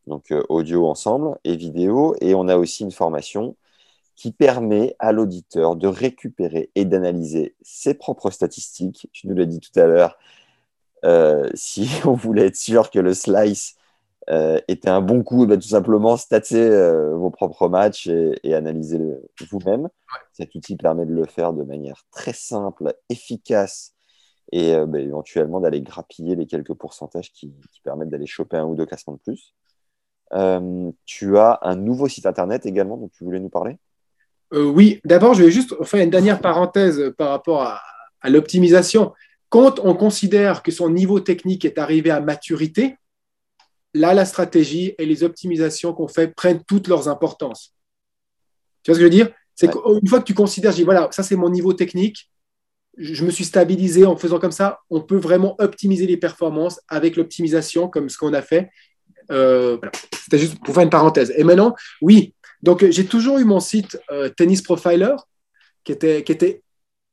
donc 0.06 0.30
euh, 0.32 0.42
audio 0.48 0.86
ensemble 0.88 1.38
et 1.44 1.56
vidéo. 1.56 2.14
Et 2.20 2.34
on 2.34 2.48
a 2.48 2.56
aussi 2.56 2.82
une 2.84 2.92
formation 2.92 3.56
qui 4.16 4.32
permet 4.32 4.94
à 4.98 5.12
l'auditeur 5.12 5.76
de 5.76 5.88
récupérer 5.88 6.70
et 6.74 6.84
d'analyser 6.84 7.56
ses 7.62 7.94
propres 7.94 8.30
statistiques. 8.30 9.08
Tu 9.12 9.28
nous 9.28 9.34
l'as 9.34 9.46
dit 9.46 9.60
tout 9.60 9.78
à 9.78 9.86
l'heure, 9.86 10.18
euh, 11.04 11.48
si 11.54 11.88
on 12.04 12.14
voulait 12.14 12.46
être 12.46 12.56
sûr 12.56 12.90
que 12.90 12.98
le 12.98 13.14
slice 13.14 13.76
euh, 14.30 14.58
était 14.68 14.88
un 14.88 15.02
bon 15.02 15.22
coup, 15.22 15.46
ben, 15.46 15.58
tout 15.58 15.68
simplement 15.68 16.16
statez 16.16 16.70
vos 17.12 17.30
propres 17.30 17.68
matchs 17.68 18.06
et, 18.08 18.54
analyser 18.54 18.98
vous-même. 19.50 19.88
Cet 20.32 20.54
outil 20.54 20.76
permet 20.76 21.06
de 21.06 21.12
le 21.14 21.26
faire 21.26 21.52
de 21.52 21.62
manière 21.64 22.04
très 22.10 22.32
simple, 22.32 22.94
efficace 23.10 23.94
et 24.52 24.76
ben, 24.86 24.96
éventuellement 24.96 25.60
d'aller 25.60 25.82
grappiller 25.82 26.36
les 26.36 26.46
quelques 26.46 26.74
pourcentages 26.74 27.32
qui, 27.32 27.52
qui 27.72 27.80
permettent 27.82 28.10
d'aller 28.10 28.26
choper 28.26 28.56
un 28.58 28.66
ou 28.66 28.74
deux 28.74 28.86
classements 28.86 29.14
de 29.14 29.18
plus. 29.18 29.54
Euh, 30.34 30.90
tu 31.04 31.38
as 31.38 31.58
un 31.62 31.76
nouveau 31.76 32.08
site 32.08 32.26
internet 32.26 32.66
également 32.66 32.96
dont 32.96 33.10
tu 33.16 33.24
voulais 33.24 33.40
nous 33.40 33.48
parler? 33.48 33.76
Euh, 34.52 34.64
Oui, 34.64 35.00
d'abord, 35.04 35.34
je 35.34 35.44
vais 35.44 35.50
juste 35.50 35.74
faire 35.84 36.02
une 36.02 36.10
dernière 36.10 36.40
parenthèse 36.40 37.12
par 37.16 37.30
rapport 37.30 37.62
à, 37.62 37.80
l'optimisation. 38.26 39.12
Quand 39.50 39.80
on 39.80 39.94
considère 39.94 40.62
que 40.62 40.72
son 40.72 40.88
niveau 40.88 41.20
technique 41.20 41.66
est 41.66 41.76
arrivé 41.76 42.10
à 42.10 42.20
maturité, 42.20 42.96
là, 43.92 44.14
la 44.14 44.24
stratégie 44.24 44.94
et 44.96 45.04
les 45.04 45.22
optimisations 45.22 45.92
qu'on 45.92 46.08
fait 46.08 46.28
prennent 46.28 46.62
toutes 46.66 46.88
leurs 46.88 47.06
importances. 47.08 47.74
Tu 48.82 48.90
vois 48.90 48.94
ce 48.94 49.00
que 49.00 49.06
je 49.06 49.10
veux 49.10 49.24
dire? 49.24 49.30
C'est 49.54 49.70
qu'une 49.70 50.08
fois 50.08 50.20
que 50.20 50.24
tu 50.24 50.32
considères, 50.32 50.72
je 50.72 50.78
dis 50.78 50.84
voilà, 50.84 51.08
ça 51.12 51.22
c'est 51.22 51.36
mon 51.36 51.50
niveau 51.50 51.74
technique, 51.74 52.30
je 52.96 53.24
me 53.24 53.30
suis 53.30 53.44
stabilisé 53.44 54.06
en 54.06 54.16
faisant 54.16 54.38
comme 54.38 54.52
ça, 54.52 54.80
on 54.90 55.00
peut 55.00 55.16
vraiment 55.16 55.54
optimiser 55.58 56.06
les 56.06 56.16
performances 56.16 56.80
avec 56.88 57.16
l'optimisation 57.16 57.88
comme 57.88 58.08
ce 58.08 58.16
qu'on 58.16 58.32
a 58.32 58.42
fait. 58.42 58.70
Euh, 59.30 59.78
C'était 60.12 60.38
juste 60.38 60.62
pour 60.64 60.74
faire 60.74 60.84
une 60.84 60.90
parenthèse. 60.90 61.32
Et 61.36 61.44
maintenant, 61.44 61.74
oui, 62.00 62.34
donc 62.62 62.84
j'ai 62.90 63.06
toujours 63.06 63.38
eu 63.38 63.44
mon 63.44 63.60
site 63.60 63.98
euh, 64.10 64.28
Tennis 64.28 64.62
Profiler, 64.62 65.14
qui 65.84 65.92
était, 65.92 66.22
qui 66.24 66.32
était 66.32 66.62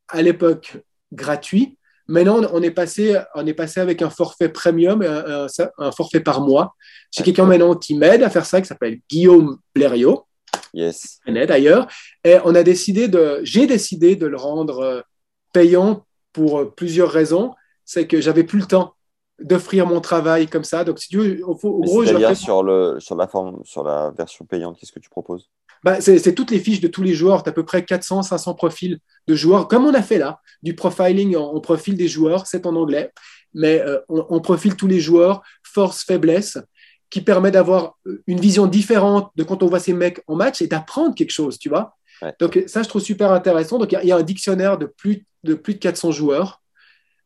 à 0.07 0.21
l'époque 0.21 0.77
gratuit. 1.11 1.77
Maintenant, 2.07 2.41
on 2.53 2.61
est 2.61 2.71
passé, 2.71 3.17
on 3.35 3.45
est 3.45 3.53
passé 3.53 3.79
avec 3.79 4.01
un 4.01 4.09
forfait 4.09 4.49
premium, 4.49 5.01
un, 5.01 5.47
un, 5.77 5.91
forfait 5.91 6.19
par 6.19 6.41
mois. 6.41 6.75
J'ai 7.11 7.23
quelqu'un 7.23 7.45
maintenant 7.45 7.75
qui 7.75 7.95
m'aide 7.95 8.23
à 8.23 8.29
faire 8.29 8.45
ça, 8.45 8.59
qui 8.61 8.67
s'appelle 8.67 8.99
Guillaume 9.09 9.57
Blériot. 9.73 10.25
Yes. 10.73 11.19
D'ailleurs, 11.27 11.87
et 12.23 12.37
on 12.43 12.55
a 12.55 12.63
décidé 12.63 13.07
de, 13.07 13.39
j'ai 13.43 13.67
décidé 13.67 14.15
de 14.15 14.25
le 14.25 14.37
rendre 14.37 14.79
euh, 14.79 15.01
payant 15.53 16.05
pour 16.33 16.73
plusieurs 16.75 17.11
raisons. 17.11 17.53
C'est 17.85 18.07
que 18.07 18.21
j'avais 18.21 18.43
plus 18.43 18.59
le 18.59 18.65
temps 18.65 18.95
d'offrir 19.43 19.87
mon 19.87 20.01
travail 20.01 20.47
comme 20.47 20.63
ça. 20.63 20.83
Donc, 20.83 20.99
si 20.99 21.09
tu 21.09 21.17
veux, 21.17 21.45
au, 21.45 21.55
gros, 21.55 22.05
je 22.05 22.33
sur, 22.33 22.63
le, 22.63 22.99
sur, 22.99 23.15
la 23.15 23.27
forme, 23.27 23.59
sur 23.63 23.83
la 23.83 24.11
version 24.17 24.45
payante, 24.45 24.77
qu'est-ce 24.79 24.91
que 24.91 24.99
tu 24.99 25.09
proposes? 25.09 25.49
Bah, 25.83 25.99
c'est 25.99 26.35
toutes 26.35 26.51
les 26.51 26.59
fiches 26.59 26.81
de 26.81 26.87
tous 26.87 27.01
les 27.01 27.13
joueurs. 27.13 27.41
Tu 27.43 27.49
as 27.49 27.51
à 27.51 27.53
peu 27.53 27.65
près 27.65 27.83
400, 27.83 28.21
500 28.21 28.53
profils 28.53 28.99
de 29.27 29.35
joueurs, 29.35 29.67
comme 29.67 29.85
on 29.85 29.93
a 29.93 30.01
fait 30.01 30.19
là, 30.19 30.39
du 30.61 30.75
profiling 30.75 31.35
en, 31.35 31.59
profil 31.59 31.97
des 31.97 32.07
joueurs, 32.07 32.45
c'est 32.45 32.65
en 32.65 32.75
anglais, 32.75 33.11
mais 33.53 33.81
euh, 33.81 33.99
on, 34.07 34.39
profile 34.41 34.75
tous 34.75 34.87
les 34.87 34.99
joueurs, 34.99 35.41
force, 35.63 36.03
faiblesse, 36.03 36.59
qui 37.09 37.21
permet 37.21 37.51
d'avoir 37.51 37.97
une 38.27 38.39
vision 38.39 38.67
différente 38.67 39.31
de 39.35 39.43
quand 39.43 39.63
on 39.63 39.67
voit 39.67 39.79
ces 39.79 39.93
mecs 39.93 40.21
en 40.27 40.35
match 40.35 40.61
et 40.61 40.67
d'apprendre 40.67 41.15
quelque 41.15 41.31
chose, 41.31 41.57
tu 41.57 41.67
vois? 41.67 41.95
Donc, 42.39 42.63
ça, 42.67 42.83
je 42.83 42.87
trouve 42.87 43.01
super 43.01 43.31
intéressant. 43.31 43.79
Donc, 43.79 43.91
il 43.91 44.07
y, 44.07 44.11
a 44.11 44.15
un 44.15 44.21
dictionnaire 44.21 44.77
de 44.77 44.85
plus 44.85 45.25
de, 45.43 45.55
plus 45.55 45.73
de 45.73 45.79
400 45.79 46.11
joueurs 46.11 46.61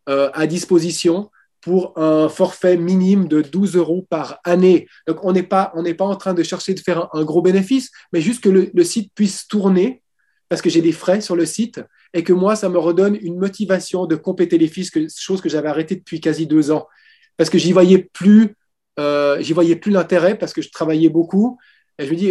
euh, 0.07 0.29
à 0.33 0.47
disposition 0.47 1.29
pour 1.65 1.97
un 1.97 2.29
forfait 2.29 2.77
minime 2.77 3.27
de 3.27 3.41
12 3.41 3.75
euros 3.75 4.05
par 4.07 4.39
année. 4.43 4.87
Donc, 5.07 5.25
on 5.25 5.31
n'est 5.31 5.41
pas, 5.41 5.73
pas 5.97 6.05
en 6.05 6.15
train 6.15 6.35
de 6.35 6.43
chercher 6.43 6.75
de 6.75 6.79
faire 6.79 7.09
un, 7.11 7.23
gros 7.23 7.41
bénéfice, 7.41 7.89
mais 8.13 8.21
juste 8.21 8.43
que 8.43 8.49
le, 8.49 8.83
site 8.83 9.11
puisse 9.15 9.47
tourner 9.47 10.03
parce 10.47 10.61
que 10.61 10.69
j'ai 10.69 10.83
des 10.83 10.91
frais 10.91 11.21
sur 11.21 11.35
le 11.35 11.47
site 11.47 11.81
et 12.13 12.23
que 12.23 12.33
moi, 12.33 12.55
ça 12.55 12.69
me 12.69 12.77
redonne 12.77 13.17
une 13.19 13.39
motivation 13.39 14.05
de 14.05 14.15
compléter 14.15 14.59
les 14.59 14.67
fiches, 14.67 14.91
chose 15.17 15.41
que 15.41 15.49
j'avais 15.49 15.67
arrêtée 15.67 15.95
depuis 15.95 16.21
quasi 16.21 16.45
deux 16.45 16.69
ans 16.69 16.85
parce 17.35 17.49
que 17.49 17.57
j'y 17.57 17.71
voyais 17.71 18.09
plus, 18.13 18.55
euh, 18.99 19.41
voyais 19.55 19.75
plus 19.75 19.91
l'intérêt 19.91 20.37
parce 20.37 20.53
que 20.53 20.61
je 20.61 20.69
travaillais 20.69 21.09
beaucoup. 21.09 21.57
Et 21.97 22.05
je 22.05 22.11
me 22.11 22.15
dis, 22.15 22.27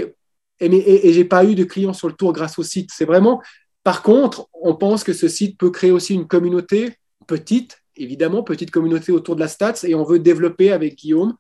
et, 0.61 0.67
et, 0.67 1.09
et 1.09 1.13
j'ai 1.13 1.25
pas 1.25 1.45
eu 1.45 1.57
de 1.57 1.65
clients 1.65 1.93
sur 1.93 2.07
le 2.07 2.15
tour 2.15 2.33
grâce 2.33 2.57
au 2.57 2.63
site. 2.63 2.91
C'est 2.95 3.05
vraiment, 3.05 3.43
par 3.83 4.05
contre, 4.05 4.49
on 4.63 4.77
pense 4.77 5.03
que 5.03 5.13
ce 5.13 5.27
site 5.27 5.59
peut 5.59 5.71
créer 5.71 5.91
aussi 5.91 6.15
une 6.15 6.29
communauté 6.29 6.95
petite 7.27 7.84
évidemment, 7.97 8.43
petite 8.43 8.71
communauté 8.71 9.13
autour 9.13 9.37
de 9.37 9.41
la 9.41 9.49
stats 9.49 9.85
et 9.85 9.95
on 9.95 10.05
veut 10.05 10.19
développer 10.19 10.73
avec 10.73 10.97
Guillaume 10.97 11.35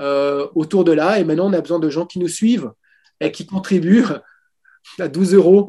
euh, 0.00 0.46
autour 0.54 0.84
de 0.84 0.92
là. 0.92 1.18
Et 1.18 1.24
maintenant, 1.24 1.48
on 1.48 1.52
a 1.52 1.60
besoin 1.60 1.78
de 1.78 1.90
gens 1.90 2.06
qui 2.06 2.18
nous 2.18 2.28
suivent 2.28 2.70
et 3.20 3.32
qui 3.32 3.46
contribuent 3.46 4.04
à 4.98 5.08
12 5.08 5.34
euros 5.34 5.68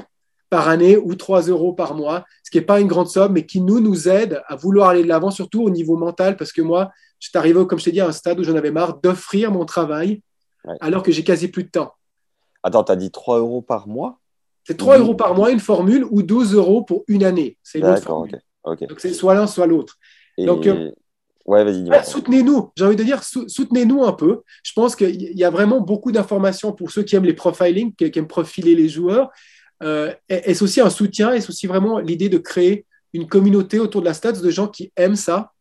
par 0.49 0.67
année 0.67 0.97
ou 0.97 1.15
3 1.15 1.43
euros 1.43 1.73
par 1.73 1.93
mois, 1.93 2.25
ce 2.43 2.49
qui 2.49 2.57
n'est 2.57 2.65
pas 2.65 2.79
une 2.79 2.87
grande 2.87 3.07
somme, 3.07 3.33
mais 3.33 3.45
qui 3.45 3.61
nous, 3.61 3.79
nous 3.79 4.09
aide 4.09 4.41
à 4.47 4.55
vouloir 4.55 4.89
aller 4.89 5.03
de 5.03 5.07
l'avant, 5.07 5.29
surtout 5.29 5.61
au 5.61 5.69
niveau 5.69 5.95
mental, 5.95 6.37
parce 6.37 6.51
que 6.51 6.61
moi, 6.61 6.91
je 7.19 7.29
suis 7.29 7.37
arrivé, 7.37 7.65
comme 7.67 7.77
je 7.77 7.85
t'ai 7.85 7.91
dit, 7.91 8.01
à 8.01 8.07
un 8.07 8.11
stade 8.11 8.39
où 8.39 8.43
j'en 8.43 8.55
avais 8.55 8.71
marre 8.71 8.97
d'offrir 8.99 9.51
mon 9.51 9.65
travail 9.65 10.21
alors 10.81 11.03
que 11.03 11.11
j'ai 11.11 11.23
quasi 11.23 11.47
plus 11.47 11.63
de 11.63 11.69
temps. 11.69 11.93
Attends, 12.63 12.83
tu 12.83 12.91
as 12.91 12.95
dit 12.95 13.11
3 13.11 13.39
euros 13.39 13.61
par 13.61 13.87
mois? 13.87 14.19
C'est 14.65 14.77
3 14.77 14.99
euros 14.99 15.15
par 15.15 15.35
mois, 15.35 15.51
une 15.51 15.59
formule, 15.59 16.05
ou 16.09 16.21
12 16.21 16.53
euros 16.55 16.83
pour 16.83 17.03
une 17.07 17.23
année. 17.23 17.57
C'est 17.63 17.79
D'accord, 17.79 18.27
Donc 18.65 18.99
c'est 18.99 19.13
soit 19.13 19.33
l'un, 19.33 19.47
soit 19.47 19.67
l'autre. 19.67 19.97
Donc, 20.45 20.67
euh, 20.67 20.91
Ouais, 21.49 21.63
vas-y, 21.63 21.83
ah, 21.91 22.03
Soutenez-nous, 22.03 22.71
j'ai 22.75 22.85
envie 22.85 22.95
de 22.95 23.03
dire, 23.03 23.23
soutenez-nous 23.23 24.03
un 24.03 24.13
peu. 24.13 24.41
Je 24.61 24.71
pense 24.73 24.95
qu'il 24.95 25.19
y 25.19 25.43
a 25.43 25.49
vraiment 25.49 25.81
beaucoup 25.81 26.11
d'informations 26.11 26.73
pour 26.73 26.91
ceux 26.91 27.01
qui 27.01 27.15
aiment 27.15 27.25
les 27.25 27.33
profiling, 27.33 27.91
qui, 27.95 28.11
aiment 28.19 28.27
profiler 28.27 28.75
les 28.75 28.87
joueurs. 28.87 29.31
Euh, 29.81 30.13
est-ce 30.29 30.63
aussi 30.63 30.79
un 30.79 30.91
soutien 30.91 31.33
Est-ce 31.33 31.49
aussi 31.49 31.65
vraiment 31.65 31.97
l'idée 31.97 32.29
de 32.29 32.37
créer 32.37 32.85
une 33.13 33.27
communauté 33.27 33.79
autour 33.79 34.01
de 34.01 34.05
la 34.05 34.13
stats 34.13 34.33
de 34.33 34.49
gens 34.51 34.67
qui 34.67 34.91
aiment 34.95 35.15
ça 35.15 35.51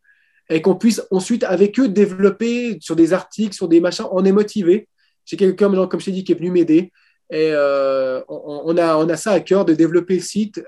et 0.50 0.60
qu'on 0.60 0.74
puisse 0.74 1.00
ensuite, 1.10 1.42
avec 1.42 1.80
eux, 1.80 1.88
développer 1.88 2.76
sur 2.82 2.94
des 2.94 3.14
articles, 3.14 3.54
sur 3.54 3.66
des 3.66 3.80
machins. 3.80 4.04
On 4.12 4.26
est 4.26 4.32
motivé. 4.32 4.88
J'ai 5.24 5.38
quelqu'un, 5.38 5.70
comme 5.86 6.00
je 6.00 6.04
t'ai 6.04 6.12
dit, 6.12 6.22
qui 6.22 6.32
est 6.32 6.38
venu 6.38 6.50
m'aider. 6.50 6.92
Et 7.30 7.50
euh, 7.52 8.20
on, 8.28 8.76
a, 8.76 8.98
on 8.98 9.08
a 9.08 9.16
ça 9.16 9.32
à 9.32 9.40
cœur 9.40 9.64
de 9.64 9.72
développer 9.72 10.16
le 10.16 10.20
site, 10.20 10.62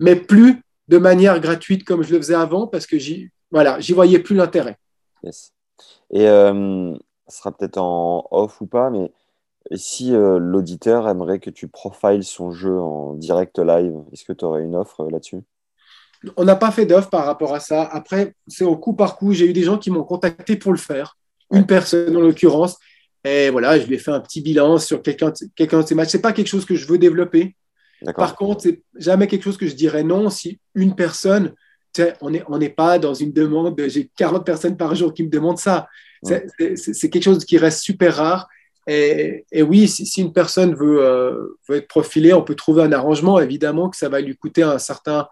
mais 0.00 0.16
plus 0.16 0.62
de 0.88 0.98
manière 0.98 1.40
gratuite 1.40 1.84
comme 1.84 2.02
je 2.02 2.12
le 2.12 2.18
faisais 2.18 2.34
avant, 2.34 2.66
parce 2.66 2.86
que 2.86 2.98
j'y 2.98 3.30
voilà, 3.50 3.80
j'y 3.80 3.92
voyais 3.92 4.18
plus 4.18 4.36
l'intérêt. 4.36 4.76
Yes. 5.22 5.52
Et 6.10 6.28
euh, 6.28 6.94
ce 7.28 7.38
sera 7.38 7.52
peut-être 7.52 7.78
en 7.78 8.26
off 8.30 8.60
ou 8.60 8.66
pas, 8.66 8.90
mais 8.90 9.10
si 9.74 10.14
euh, 10.14 10.38
l'auditeur 10.38 11.08
aimerait 11.08 11.40
que 11.40 11.50
tu 11.50 11.68
profiles 11.68 12.24
son 12.24 12.52
jeu 12.52 12.78
en 12.78 13.14
direct 13.14 13.58
live, 13.58 13.94
est-ce 14.12 14.24
que 14.24 14.32
tu 14.32 14.44
aurais 14.44 14.62
une 14.62 14.76
offre 14.76 15.00
euh, 15.00 15.10
là-dessus? 15.10 15.42
On 16.36 16.44
n'a 16.44 16.56
pas 16.56 16.70
fait 16.70 16.86
d'offre 16.86 17.10
par 17.10 17.24
rapport 17.26 17.54
à 17.54 17.60
ça. 17.60 17.82
Après, 17.82 18.34
c'est 18.48 18.64
au 18.64 18.76
coup 18.76 18.94
par 18.94 19.16
coup. 19.16 19.32
J'ai 19.32 19.46
eu 19.46 19.52
des 19.52 19.62
gens 19.62 19.78
qui 19.78 19.90
m'ont 19.90 20.02
contacté 20.02 20.56
pour 20.56 20.72
le 20.72 20.78
faire. 20.78 21.16
Une 21.52 21.64
personne 21.64 22.16
en 22.16 22.20
l'occurrence. 22.20 22.76
Et 23.24 23.50
voilà, 23.50 23.78
je 23.78 23.86
lui 23.86 23.94
ai 23.94 23.98
fait 23.98 24.10
un 24.10 24.20
petit 24.20 24.40
bilan 24.40 24.78
sur 24.78 25.00
quelqu'un 25.00 25.32
quelqu'un 25.54 25.80
de 25.82 25.86
ces 25.86 25.94
matchs. 25.94 26.10
Ce 26.10 26.16
n'est 26.16 26.22
pas 26.22 26.32
quelque 26.32 26.48
chose 26.48 26.64
que 26.64 26.74
je 26.74 26.88
veux 26.88 26.98
développer. 26.98 27.54
Par 28.16 28.36
contre, 28.36 28.62
c'est 28.62 28.82
jamais 28.96 29.26
quelque 29.26 29.42
chose 29.42 29.56
que 29.56 29.66
je 29.66 29.74
dirais 29.74 30.04
non 30.04 30.30
si 30.30 30.60
une 30.74 30.94
personne 30.94 31.52
on 32.20 32.30
n'est 32.30 32.44
on 32.48 32.58
pas 32.70 32.98
dans 32.98 33.14
une 33.14 33.32
demande, 33.32 33.74
j'ai 33.88 34.10
40 34.16 34.44
personnes 34.44 34.76
par 34.76 34.94
jour 34.94 35.12
qui 35.12 35.24
me 35.24 35.30
demandent 35.30 35.58
ça. 35.58 35.88
C'est 36.22 37.10
quelque 37.10 37.22
chose 37.22 37.44
qui 37.44 37.58
reste 37.58 37.80
super 37.80 38.16
rare. 38.16 38.48
Et, 38.86 39.44
oui, 39.60 39.86
si, 39.86 40.20
une 40.20 40.32
personne 40.32 40.74
veut, 40.74 41.02
euh, 41.02 41.58
veut, 41.68 41.76
être 41.76 41.88
profilée, 41.88 42.32
on 42.32 42.42
peut 42.42 42.54
trouver 42.54 42.82
un 42.82 42.92
arrangement. 42.92 43.38
Évidemment 43.38 43.90
que 43.90 43.96
ça 43.96 44.08
va 44.08 44.20
lui 44.20 44.36
coûter 44.36 44.62
un 44.62 44.78
certain, 44.78 45.28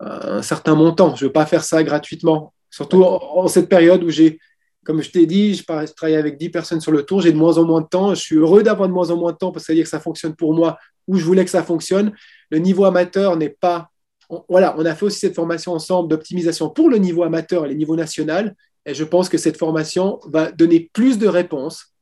un 0.00 0.42
certain 0.42 0.74
montant. 0.74 1.14
Je 1.14 1.24
ne 1.24 1.28
veux 1.28 1.32
pas 1.32 1.46
faire 1.46 1.64
ça 1.64 1.82
gratuitement. 1.82 2.54
Surtout 2.70 3.02
en, 3.04 3.48
cette 3.48 3.68
période 3.68 4.02
où 4.02 4.08
j'ai, 4.08 4.38
comme 4.84 5.02
je 5.02 5.10
t'ai 5.10 5.26
dit, 5.26 5.54
je, 5.54 5.62
je 5.62 5.92
travaille 5.92 6.16
avec 6.16 6.38
10 6.38 6.48
personnes 6.48 6.80
sur 6.80 6.92
le 6.92 7.02
tour, 7.02 7.20
j'ai 7.20 7.32
de 7.32 7.36
moins 7.36 7.58
en 7.58 7.64
moins 7.64 7.82
de 7.82 7.86
temps. 7.86 8.14
Je 8.14 8.20
suis 8.20 8.36
heureux 8.36 8.62
d'avoir 8.62 8.88
de 8.88 8.94
moins 8.94 9.10
en 9.10 9.16
moins 9.16 9.32
de 9.32 9.36
temps 9.36 9.52
parce 9.52 9.64
que 9.64 9.66
ça 9.66 9.72
veut 9.72 9.76
dire 9.76 9.84
que 9.84 9.90
ça 9.90 10.00
fonctionne 10.00 10.34
pour 10.34 10.54
moi 10.54 10.78
où 11.06 11.16
je 11.16 11.24
voulais 11.24 11.44
que 11.44 11.50
ça 11.50 11.62
fonctionne. 11.62 12.12
Le 12.50 12.58
niveau 12.58 12.84
amateur 12.84 13.36
n'est 13.36 13.50
pas 13.50 13.90
on, 14.28 14.44
voilà, 14.48 14.74
on 14.78 14.84
a 14.84 14.94
fait 14.94 15.06
aussi 15.06 15.18
cette 15.18 15.34
formation 15.34 15.72
ensemble 15.72 16.08
d'optimisation 16.08 16.70
pour 16.70 16.90
le 16.90 16.98
niveau 16.98 17.22
amateur 17.22 17.64
et 17.64 17.68
le 17.68 17.74
niveau 17.74 17.96
national. 17.96 18.56
Et 18.84 18.94
je 18.94 19.04
pense 19.04 19.28
que 19.28 19.38
cette 19.38 19.56
formation 19.56 20.20
va 20.26 20.52
donner 20.52 20.90
plus 20.92 21.18
de 21.18 21.28
réponses 21.28 21.94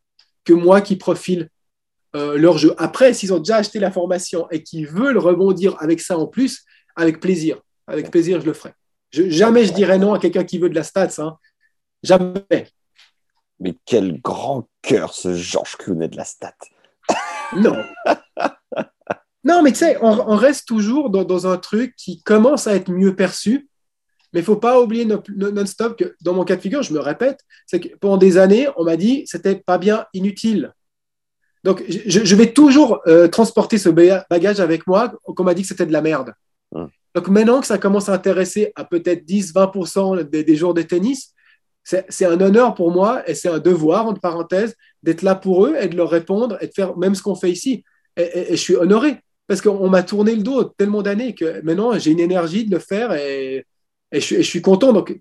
que 0.44 0.52
moi 0.52 0.80
qui 0.80 0.96
profile 0.96 1.48
euh, 2.14 2.36
leur 2.36 2.58
jeu. 2.58 2.74
Après, 2.78 3.14
s'ils 3.14 3.32
ont 3.32 3.38
déjà 3.38 3.56
acheté 3.56 3.78
la 3.78 3.90
formation 3.90 4.48
et 4.50 4.62
qu'ils 4.62 4.86
veulent 4.86 5.18
rebondir 5.18 5.76
avec 5.80 6.00
ça 6.00 6.18
en 6.18 6.26
plus, 6.26 6.64
avec 6.96 7.20
plaisir. 7.20 7.60
Avec 7.86 8.10
plaisir, 8.10 8.40
je 8.40 8.46
le 8.46 8.52
ferai. 8.52 8.72
jamais 9.12 9.64
je 9.64 9.72
dirais 9.72 9.98
non 9.98 10.14
à 10.14 10.18
quelqu'un 10.18 10.44
qui 10.44 10.58
veut 10.58 10.70
de 10.70 10.74
la 10.74 10.84
stats. 10.84 11.18
Hein. 11.18 11.36
Jamais. 12.02 12.68
Mais 13.60 13.74
quel 13.84 14.20
grand 14.20 14.68
cœur 14.82 15.14
ce 15.14 15.34
Georges 15.34 15.76
Clounet 15.76 16.08
de 16.08 16.16
la 16.16 16.24
stat. 16.24 16.54
Non. 17.56 17.76
Non, 19.44 19.62
mais 19.62 19.72
tu 19.72 19.78
sais, 19.78 19.98
on, 20.00 20.36
reste 20.36 20.66
toujours 20.66 21.10
dans, 21.10 21.46
un 21.46 21.58
truc 21.58 21.94
qui 21.96 22.22
commence 22.22 22.66
à 22.66 22.74
être 22.74 22.90
mieux 22.90 23.14
perçu. 23.14 23.68
Mais 24.32 24.40
il 24.40 24.42
ne 24.42 24.46
faut 24.46 24.56
pas 24.56 24.80
oublier 24.80 25.04
non-stop 25.04 25.96
que 25.96 26.16
dans 26.22 26.32
mon 26.32 26.44
cas 26.44 26.56
de 26.56 26.60
figure, 26.60 26.82
je 26.82 26.92
me 26.92 26.98
répète, 26.98 27.40
c'est 27.66 27.78
que 27.78 27.94
pendant 27.98 28.16
des 28.16 28.36
années, 28.36 28.66
on 28.76 28.84
m'a 28.84 28.96
dit 28.96 29.22
c'était 29.26 29.54
pas 29.54 29.78
bien, 29.78 30.06
inutile. 30.12 30.72
Donc, 31.62 31.84
je, 31.88 32.36
vais 32.36 32.52
toujours 32.52 33.00
euh, 33.06 33.28
transporter 33.28 33.78
ce 33.78 33.88
bagage 33.88 34.60
avec 34.60 34.86
moi, 34.86 35.12
qu'on 35.24 35.44
m'a 35.44 35.54
dit 35.54 35.62
que 35.62 35.68
c'était 35.68 35.86
de 35.86 35.92
la 35.92 36.02
merde. 36.02 36.34
Donc, 37.14 37.28
maintenant 37.28 37.60
que 37.60 37.66
ça 37.66 37.78
commence 37.78 38.08
à 38.08 38.14
intéresser 38.14 38.72
à 38.74 38.84
peut-être 38.84 39.24
10-20% 39.24 40.28
des, 40.28 40.42
des 40.42 40.56
joueurs 40.56 40.74
de 40.74 40.82
tennis, 40.82 41.32
c'est 41.84 42.24
un 42.24 42.40
honneur 42.40 42.74
pour 42.74 42.90
moi 42.90 43.22
et 43.28 43.34
c'est 43.34 43.48
un 43.48 43.60
devoir, 43.60 44.06
entre 44.06 44.20
parenthèses, 44.20 44.74
d'être 45.02 45.22
là 45.22 45.34
pour 45.34 45.66
eux 45.66 45.76
et 45.78 45.86
de 45.86 45.96
leur 45.96 46.10
répondre 46.10 46.58
et 46.60 46.66
de 46.66 46.72
faire 46.72 46.96
même 46.96 47.14
ce 47.14 47.22
qu'on 47.22 47.34
fait 47.34 47.52
ici. 47.52 47.84
et, 48.16 48.48
je 48.50 48.56
suis 48.56 48.74
honoré 48.74 49.18
parce 49.46 49.60
qu'on 49.60 49.88
m'a 49.88 50.02
tourné 50.02 50.34
le 50.34 50.42
dos 50.42 50.64
tellement 50.64 51.02
d'années 51.02 51.34
que 51.34 51.60
maintenant 51.62 51.98
j'ai 51.98 52.10
une 52.10 52.20
énergie 52.20 52.64
de 52.64 52.74
le 52.74 52.78
faire 52.78 53.12
et, 53.12 53.66
je, 54.12 54.42
suis 54.42 54.62
content. 54.62 54.92
Donc, 54.92 55.18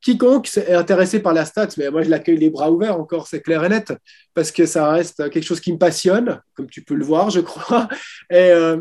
quiconque 0.00 0.48
est 0.56 0.74
intéressé 0.74 1.20
par 1.20 1.32
la 1.32 1.44
stats, 1.44 1.68
mais 1.76 1.88
moi 1.88 2.02
je 2.02 2.10
l'accueille 2.10 2.36
les 2.36 2.50
bras 2.50 2.70
ouverts 2.70 2.98
encore, 2.98 3.28
c'est 3.28 3.40
clair 3.40 3.62
et 3.64 3.68
net, 3.68 3.92
parce 4.34 4.50
que 4.50 4.66
ça 4.66 4.90
reste 4.90 5.30
quelque 5.30 5.44
chose 5.44 5.60
qui 5.60 5.72
me 5.72 5.78
passionne, 5.78 6.40
comme 6.54 6.66
tu 6.66 6.82
peux 6.82 6.94
le 6.94 7.04
voir, 7.04 7.30
je 7.30 7.40
crois, 7.40 7.88
et, 8.30 8.50
euh, 8.50 8.78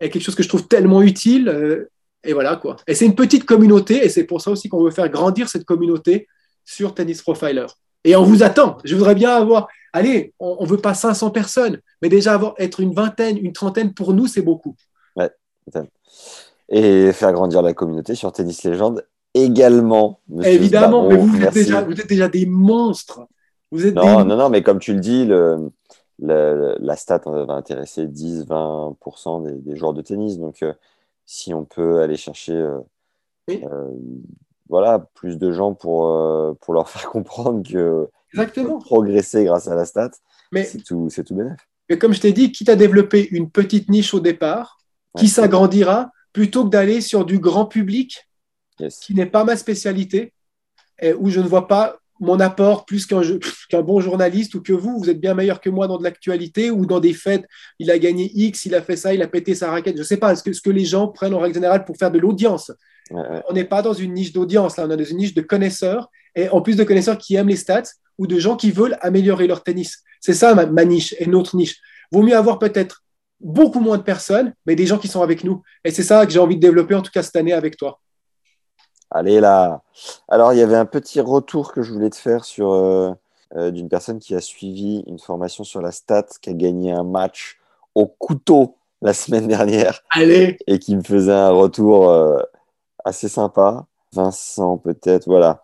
quelque 0.00 0.20
chose 0.20 0.34
que 0.34 0.42
je 0.42 0.48
trouve 0.48 0.66
tellement 0.68 1.02
utile. 1.02 1.48
Euh, 1.48 1.90
et 2.24 2.32
voilà 2.32 2.56
quoi. 2.56 2.76
Et 2.86 2.94
c'est 2.94 3.04
une 3.04 3.14
petite 3.14 3.44
communauté, 3.44 4.04
et 4.04 4.08
c'est 4.08 4.24
pour 4.24 4.40
ça 4.40 4.50
aussi 4.50 4.68
qu'on 4.68 4.82
veut 4.82 4.90
faire 4.90 5.08
grandir 5.10 5.48
cette 5.48 5.64
communauté 5.64 6.26
sur 6.64 6.94
Tennis 6.94 7.20
Profiler. 7.20 7.66
Et 8.04 8.16
on 8.16 8.22
vous 8.22 8.42
attend. 8.42 8.78
Je 8.84 8.94
voudrais 8.96 9.14
bien 9.14 9.30
avoir 9.30 9.68
allez, 9.92 10.34
on 10.38 10.64
ne 10.64 10.68
veut 10.68 10.78
pas 10.78 10.94
500 10.94 11.30
personnes, 11.30 11.80
mais 12.00 12.08
déjà 12.08 12.34
avoir, 12.34 12.54
être 12.58 12.80
une 12.80 12.94
vingtaine, 12.94 13.38
une 13.38 13.52
trentaine, 13.52 13.94
pour 13.94 14.14
nous, 14.14 14.26
c'est 14.26 14.42
beaucoup. 14.42 14.74
Ouais, 15.16 15.30
et 16.68 17.12
faire 17.12 17.32
grandir 17.32 17.62
la 17.62 17.74
communauté 17.74 18.14
sur 18.14 18.32
Tennis 18.32 18.64
Légende 18.64 19.04
également. 19.34 20.20
Évidemment, 20.42 21.08
mais 21.08 21.16
vous 21.16 21.42
êtes, 21.42 21.54
déjà, 21.54 21.82
vous 21.82 21.92
êtes, 21.92 22.08
déjà, 22.08 22.28
des 22.28 22.46
monstres. 22.46 23.20
Vous 23.70 23.86
êtes 23.86 23.94
non, 23.94 24.24
non, 24.24 24.36
non, 24.36 24.48
mais 24.50 24.62
comme 24.62 24.78
tu 24.78 24.94
le 24.94 25.00
dis, 25.00 25.24
le, 25.26 25.70
la 26.18 26.96
stat 26.96 27.22
va 27.26 27.54
intéresser 27.54 28.06
10-20% 28.06 29.44
des, 29.44 29.52
des, 29.52 29.76
joueurs 29.76 29.94
de 29.94 30.02
tennis. 30.02 30.38
Donc, 30.38 30.62
euh, 30.62 30.72
si 31.24 31.54
on 31.54 31.64
peut 31.64 32.00
aller 32.00 32.16
chercher 32.16 32.54
euh, 32.54 32.78
euh, 33.50 33.90
voilà, 34.68 35.06
plus 35.14 35.38
de 35.38 35.52
gens 35.52 35.74
pour, 35.74 36.56
pour 36.60 36.74
leur 36.74 36.88
faire 36.90 37.10
comprendre 37.10 37.68
que 37.68 38.08
Exactement. 38.32 38.78
progresser 38.78 39.44
grâce 39.44 39.68
à 39.68 39.74
la 39.74 39.84
stat. 39.84 40.10
Mais 40.52 40.64
c'est 40.64 40.82
tout, 40.82 41.08
c'est 41.10 41.24
tout 41.24 41.34
bénéf. 41.34 41.58
Mais 41.88 41.98
comme 41.98 42.14
je 42.14 42.20
t'ai 42.20 42.32
dit, 42.32 42.52
quitte 42.52 42.68
à 42.68 42.76
développer 42.76 43.28
une 43.30 43.50
petite 43.50 43.88
niche 43.88 44.14
au 44.14 44.20
départ, 44.20 44.78
qui 45.18 45.28
s'agrandira, 45.28 46.10
plutôt 46.32 46.64
que 46.64 46.70
d'aller 46.70 47.00
sur 47.00 47.24
du 47.24 47.38
grand 47.38 47.66
public, 47.66 48.28
qui 49.02 49.14
n'est 49.14 49.26
pas 49.26 49.44
ma 49.44 49.56
spécialité, 49.56 50.32
et 51.00 51.12
où 51.12 51.28
je 51.28 51.40
ne 51.40 51.46
vois 51.46 51.68
pas 51.68 51.98
mon 52.20 52.38
apport 52.38 52.86
plus 52.86 53.04
qu'un, 53.04 53.20
qu'un 53.68 53.82
bon 53.82 54.00
journaliste 54.00 54.54
ou 54.54 54.62
que 54.62 54.72
vous, 54.72 54.98
vous 54.98 55.10
êtes 55.10 55.20
bien 55.20 55.34
meilleur 55.34 55.60
que 55.60 55.68
moi 55.68 55.88
dans 55.88 55.98
de 55.98 56.04
l'actualité 56.04 56.70
ou 56.70 56.86
dans 56.86 57.00
des 57.00 57.12
fêtes, 57.12 57.44
il 57.80 57.90
a 57.90 57.98
gagné 57.98 58.30
X, 58.32 58.64
il 58.64 58.74
a 58.74 58.80
fait 58.80 58.96
ça, 58.96 59.12
il 59.12 59.20
a 59.22 59.26
pété 59.26 59.54
sa 59.54 59.70
raquette, 59.70 59.96
je 59.96 60.02
ne 60.02 60.06
sais 60.06 60.16
pas, 60.16 60.34
ce 60.36 60.42
que, 60.42 60.52
ce 60.52 60.60
que 60.60 60.70
les 60.70 60.84
gens 60.84 61.08
prennent 61.08 61.34
en 61.34 61.40
règle 61.40 61.54
générale 61.54 61.84
pour 61.84 61.96
faire 61.96 62.10
de 62.10 62.18
l'audience? 62.18 62.70
On 63.10 63.52
n'est 63.52 63.64
pas 63.64 63.82
dans 63.82 63.92
une 63.92 64.14
niche 64.14 64.32
d'audience, 64.32 64.76
là, 64.76 64.86
on 64.86 64.90
est 64.90 64.96
dans 64.96 65.04
une 65.04 65.18
niche 65.18 65.34
de 65.34 65.42
connaisseurs, 65.42 66.10
et 66.34 66.48
en 66.48 66.62
plus 66.62 66.76
de 66.76 66.84
connaisseurs 66.84 67.18
qui 67.18 67.34
aiment 67.34 67.48
les 67.48 67.56
stats, 67.56 67.82
ou 68.18 68.26
de 68.26 68.38
gens 68.38 68.56
qui 68.56 68.70
veulent 68.70 68.98
améliorer 69.00 69.46
leur 69.46 69.62
tennis. 69.62 70.02
C'est 70.20 70.34
ça 70.34 70.54
ma, 70.54 70.84
niche 70.84 71.14
et 71.18 71.26
notre 71.26 71.56
niche. 71.56 71.80
Vaut 72.10 72.22
mieux 72.22 72.36
avoir 72.36 72.58
peut-être 72.58 73.02
beaucoup 73.40 73.80
moins 73.80 73.98
de 73.98 74.02
personnes, 74.02 74.54
mais 74.66 74.76
des 74.76 74.86
gens 74.86 74.98
qui 74.98 75.08
sont 75.08 75.22
avec 75.22 75.44
nous. 75.44 75.62
Et 75.84 75.90
c'est 75.90 76.02
ça 76.02 76.24
que 76.26 76.32
j'ai 76.32 76.38
envie 76.38 76.56
de 76.56 76.60
développer, 76.60 76.94
en 76.94 77.02
tout 77.02 77.10
cas 77.10 77.22
cette 77.22 77.36
année 77.36 77.52
avec 77.52 77.76
toi. 77.76 78.00
Allez 79.10 79.40
là. 79.40 79.82
Alors, 80.28 80.52
il 80.52 80.58
y 80.58 80.62
avait 80.62 80.76
un 80.76 80.86
petit 80.86 81.20
retour 81.20 81.72
que 81.72 81.82
je 81.82 81.92
voulais 81.92 82.08
te 82.08 82.16
faire 82.16 82.44
sur 82.44 82.72
euh, 82.72 83.10
euh, 83.56 83.70
d'une 83.70 83.88
personne 83.88 84.18
qui 84.18 84.34
a 84.34 84.40
suivi 84.40 85.02
une 85.06 85.18
formation 85.18 85.64
sur 85.64 85.82
la 85.82 85.90
stat, 85.90 86.26
qui 86.40 86.48
a 86.48 86.54
gagné 86.54 86.92
un 86.92 87.04
match 87.04 87.58
au 87.94 88.06
couteau 88.06 88.76
la 89.02 89.12
semaine 89.12 89.48
dernière. 89.48 90.00
Allez. 90.10 90.56
Et 90.66 90.78
qui 90.78 90.96
me 90.96 91.02
faisait 91.02 91.32
un 91.32 91.50
retour 91.50 92.08
euh, 92.08 92.38
assez 93.04 93.28
sympa. 93.28 93.86
Vincent, 94.14 94.78
peut-être, 94.78 95.26
voilà. 95.26 95.60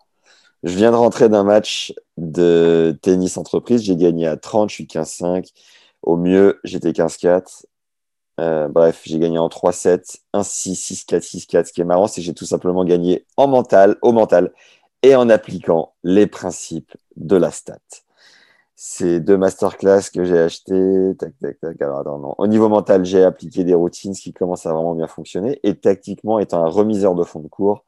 Je 0.63 0.75
viens 0.75 0.91
de 0.91 0.97
rentrer 0.97 1.29
d'un 1.29 1.43
match 1.43 1.93
de 2.17 2.97
tennis 3.01 3.37
entreprise. 3.37 3.81
J'ai 3.83 3.95
gagné 3.95 4.27
à 4.27 4.35
30, 4.35 4.69
je 4.69 4.75
suis 4.75 4.85
15-5. 4.85 5.47
Au 6.01 6.17
mieux, 6.17 6.59
j'étais 6.63 6.91
15-4. 6.91 7.65
Euh, 8.39 8.67
bref, 8.67 9.01
j'ai 9.05 9.19
gagné 9.19 9.37
en 9.37 9.47
3-7, 9.49 10.21
1-6, 10.33 11.05
6-4, 11.05 11.21
6-4. 11.21 11.65
Ce 11.67 11.73
qui 11.73 11.81
est 11.81 11.85
marrant, 11.85 12.07
c'est 12.07 12.21
que 12.21 12.25
j'ai 12.25 12.33
tout 12.33 12.45
simplement 12.45 12.85
gagné 12.85 13.25
en 13.37 13.47
mental, 13.47 13.97
au 14.01 14.11
mental, 14.11 14.53
et 15.03 15.15
en 15.15 15.29
appliquant 15.29 15.93
les 16.03 16.27
principes 16.27 16.95
de 17.15 17.35
la 17.35 17.51
stat. 17.51 17.79
C'est 18.75 19.19
deux 19.19 19.37
masterclass 19.37 20.09
que 20.13 20.23
j'ai 20.23 20.39
achetés. 20.39 21.15
Tac, 21.19 21.33
tac, 21.39 21.59
tac. 21.59 21.81
Alors, 21.81 21.99
attends, 21.99 22.19
non. 22.19 22.35
Au 22.37 22.47
niveau 22.47 22.69
mental, 22.69 23.05
j'ai 23.05 23.23
appliqué 23.23 23.65
des 23.65 23.73
routines, 23.73 24.13
ce 24.13 24.21
qui 24.21 24.33
commence 24.33 24.65
à 24.65 24.73
vraiment 24.73 24.95
bien 24.95 25.07
fonctionner. 25.07 25.59
Et 25.63 25.75
tactiquement, 25.75 26.39
étant 26.39 26.63
un 26.63 26.69
remiseur 26.69 27.15
de 27.15 27.23
fond 27.23 27.39
de 27.41 27.49
cours, 27.49 27.85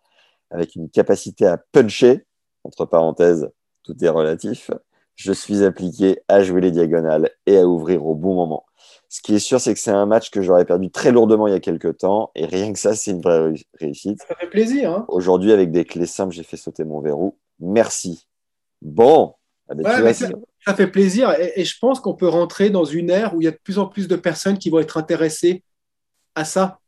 avec 0.49 0.75
une 0.75 0.89
capacité 0.89 1.45
à 1.45 1.57
puncher, 1.57 2.25
entre 2.63 2.85
parenthèses, 2.85 3.49
tout 3.83 3.95
est 4.03 4.09
relatif, 4.09 4.71
je 5.15 5.33
suis 5.33 5.63
appliqué 5.63 6.19
à 6.27 6.43
jouer 6.43 6.61
les 6.61 6.71
diagonales 6.71 7.29
et 7.45 7.57
à 7.57 7.67
ouvrir 7.67 8.05
au 8.05 8.15
bon 8.15 8.35
moment. 8.35 8.65
Ce 9.09 9.21
qui 9.21 9.35
est 9.35 9.39
sûr, 9.39 9.59
c'est 9.59 9.73
que 9.73 9.79
c'est 9.79 9.91
un 9.91 10.05
match 10.05 10.31
que 10.31 10.41
j'aurais 10.41 10.65
perdu 10.65 10.89
très 10.89 11.11
lourdement 11.11 11.47
il 11.47 11.51
y 11.51 11.55
a 11.55 11.59
quelques 11.59 11.97
temps. 11.97 12.31
Et 12.33 12.45
rien 12.45 12.71
que 12.71 12.79
ça, 12.79 12.95
c'est 12.95 13.11
une 13.11 13.21
vraie 13.21 13.53
réussite. 13.77 14.19
Ça 14.27 14.35
fait 14.35 14.49
plaisir. 14.49 14.91
Hein 14.91 15.05
Aujourd'hui, 15.09 15.51
avec 15.51 15.71
des 15.71 15.83
clés 15.83 16.05
simples, 16.05 16.33
j'ai 16.33 16.43
fait 16.43 16.57
sauter 16.57 16.85
mon 16.85 17.01
verrou. 17.01 17.37
Merci. 17.59 18.27
Bon. 18.81 19.35
Ah 19.67 19.75
ben, 19.75 20.13
ça, 20.13 20.27
ça, 20.65 20.75
fait 20.75 20.87
plaisir. 20.87 21.33
Et, 21.55 21.63
je 21.65 21.77
pense 21.79 21.99
qu'on 21.99 22.15
peut 22.15 22.27
rentrer 22.27 22.69
dans 22.69 22.85
une 22.85 23.09
ère 23.09 23.35
où 23.35 23.41
il 23.41 23.45
y 23.45 23.47
a 23.47 23.51
de 23.51 23.59
plus 23.61 23.79
en 23.79 23.85
plus 23.85 24.07
de 24.07 24.15
personnes 24.15 24.57
qui 24.57 24.69
vont 24.69 24.79
être 24.79 24.97
intéressées 24.97 25.63
à 26.35 26.45
ça. 26.45 26.79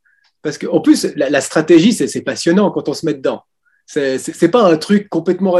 Parce 0.42 0.58
qu'en 0.58 0.80
plus, 0.80 1.04
la, 1.16 1.30
la 1.30 1.40
stratégie, 1.40 1.92
c'est 1.92 2.22
passionnant 2.22 2.70
quand 2.70 2.88
on 2.88 2.94
se 2.94 3.04
met 3.06 3.14
dedans. 3.14 3.44
C'est 3.86 4.50
pas 4.50 4.62
un 4.62 4.76
truc 4.76 5.08
complètement 5.08 5.58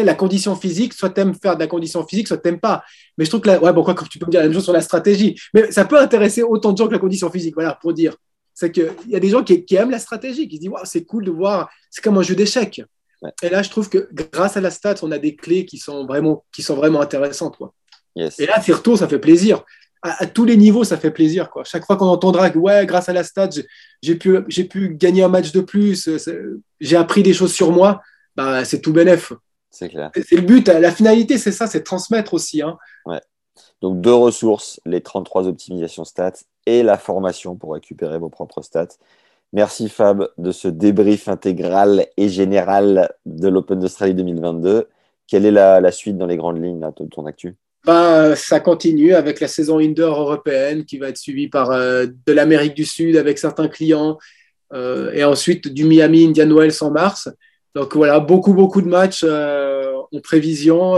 la 0.00 0.14
condition 0.14 0.56
physique, 0.56 0.94
soit 0.94 1.10
tu 1.10 1.20
aimes 1.20 1.34
faire 1.34 1.54
de 1.54 1.60
la 1.60 1.66
condition 1.66 2.06
physique, 2.06 2.28
soit 2.28 2.38
tu 2.38 2.48
n'aimes 2.48 2.60
pas. 2.60 2.82
Mais 3.18 3.24
je 3.24 3.30
trouve 3.30 3.42
que 3.42 3.48
là, 3.48 3.62
ouais, 3.62 3.72
bon, 3.72 3.84
quoi, 3.84 3.94
tu 4.10 4.18
peux 4.18 4.26
me 4.26 4.30
dire 4.30 4.40
la 4.40 4.46
même 4.46 4.54
chose 4.54 4.64
sur 4.64 4.72
la 4.72 4.80
stratégie, 4.80 5.38
mais 5.52 5.70
ça 5.70 5.84
peut 5.84 5.98
intéresser 5.98 6.42
autant 6.42 6.72
de 6.72 6.78
gens 6.78 6.86
que 6.86 6.92
la 6.92 6.98
condition 6.98 7.30
physique, 7.30 7.54
voilà, 7.54 7.78
pour 7.80 7.92
dire. 7.92 8.16
C'est 8.54 8.70
qu'il 8.70 8.92
y 9.08 9.16
a 9.16 9.20
des 9.20 9.28
gens 9.28 9.42
qui, 9.42 9.64
aiment 9.74 9.90
la 9.90 9.98
stratégie, 9.98 10.48
qui 10.48 10.56
se 10.56 10.60
disent, 10.60 10.70
c'est 10.84 11.04
cool 11.04 11.24
de 11.24 11.30
voir, 11.30 11.70
c'est 11.90 12.02
comme 12.02 12.18
un 12.18 12.22
jeu 12.22 12.34
d'échecs. 12.34 12.82
Et 13.42 13.48
là, 13.48 13.62
je 13.62 13.70
trouve 13.70 13.88
que 13.88 14.08
grâce 14.12 14.56
à 14.56 14.60
la 14.60 14.70
stats, 14.70 14.96
on 15.02 15.12
a 15.12 15.18
des 15.18 15.36
clés 15.36 15.64
qui 15.64 15.78
sont 15.78 16.06
vraiment, 16.06 16.44
qui 16.52 16.62
sont 16.62 16.74
vraiment 16.74 17.00
intéressantes. 17.00 17.56
Quoi. 17.56 17.72
Et 18.16 18.46
là, 18.46 18.60
ces 18.60 18.72
retours, 18.72 18.98
ça 18.98 19.08
fait 19.08 19.18
plaisir. 19.18 19.64
À, 20.02 20.26
tous 20.26 20.44
les 20.44 20.56
niveaux, 20.56 20.82
ça 20.82 20.96
fait 20.96 21.12
plaisir. 21.12 21.48
Quoi. 21.48 21.62
Chaque 21.64 21.86
fois 21.86 21.96
qu'on 21.96 22.06
entendra 22.06 22.50
que 22.50 22.58
ouais, 22.58 22.84
grâce 22.86 23.08
à 23.08 23.12
la 23.12 23.22
stat, 23.22 23.50
j'ai 24.02 24.16
pu, 24.16 24.42
pu 24.42 24.94
gagner 24.96 25.22
un 25.22 25.28
match 25.28 25.52
de 25.52 25.60
plus, 25.60 26.10
j'ai 26.80 26.96
appris 26.96 27.22
des 27.22 27.32
choses 27.32 27.52
sur 27.52 27.70
moi, 27.70 28.02
bah, 28.34 28.64
c'est 28.64 28.80
tout 28.80 28.92
bénef. 28.92 29.32
C'est 29.70 29.88
clair. 29.88 30.10
C'est 30.14 30.36
le 30.36 30.42
but, 30.42 30.68
la 30.68 30.90
finalité, 30.90 31.38
c'est 31.38 31.52
ça, 31.52 31.66
c'est 31.66 31.82
transmettre 31.82 32.34
aussi. 32.34 32.62
Hein. 32.62 32.76
Ouais. 33.06 33.20
Donc 33.80 34.00
deux 34.00 34.14
ressources, 34.14 34.80
les 34.86 35.00
33 35.00 35.48
optimisations 35.48 36.04
stats 36.04 36.32
et 36.66 36.82
la 36.82 36.98
formation 36.98 37.56
pour 37.56 37.72
récupérer 37.74 38.18
vos 38.18 38.28
propres 38.28 38.62
stats. 38.62 38.96
Merci 39.52 39.88
Fab 39.88 40.28
de 40.38 40.52
ce 40.52 40.68
débrief 40.68 41.28
intégral 41.28 42.06
et 42.16 42.28
général 42.28 43.12
de 43.26 43.48
l'Open 43.48 43.80
d'Australie 43.80 44.14
2022. 44.14 44.88
Quelle 45.26 45.44
est 45.44 45.50
la, 45.50 45.92
suite 45.92 46.16
dans 46.16 46.26
les 46.26 46.36
grandes 46.36 46.62
lignes 46.62 46.80
de 46.80 47.06
ton 47.06 47.26
actu? 47.26 47.56
Bah, 47.84 48.36
ça 48.36 48.60
continue 48.60 49.14
avec 49.14 49.40
la 49.40 49.48
saison 49.48 49.78
indoor 49.78 50.20
européenne 50.20 50.84
qui 50.84 50.98
va 50.98 51.08
être 51.08 51.16
suivie 51.16 51.48
par 51.48 51.72
euh, 51.72 52.06
de 52.26 52.32
l'Amérique 52.32 52.74
du 52.74 52.84
Sud 52.84 53.16
avec 53.16 53.38
certains 53.38 53.68
clients 53.68 54.18
euh, 54.72 55.10
et 55.12 55.24
ensuite 55.24 55.66
du 55.66 55.84
Miami 55.84 56.26
Indian 56.26 56.48
Wells 56.54 56.82
en 56.82 56.92
mars. 56.92 57.28
Donc 57.74 57.96
voilà, 57.96 58.20
beaucoup, 58.20 58.54
beaucoup 58.54 58.82
de 58.82 58.88
matchs 58.88 59.24
euh, 59.24 59.92
en 60.12 60.20
prévision. 60.20 60.96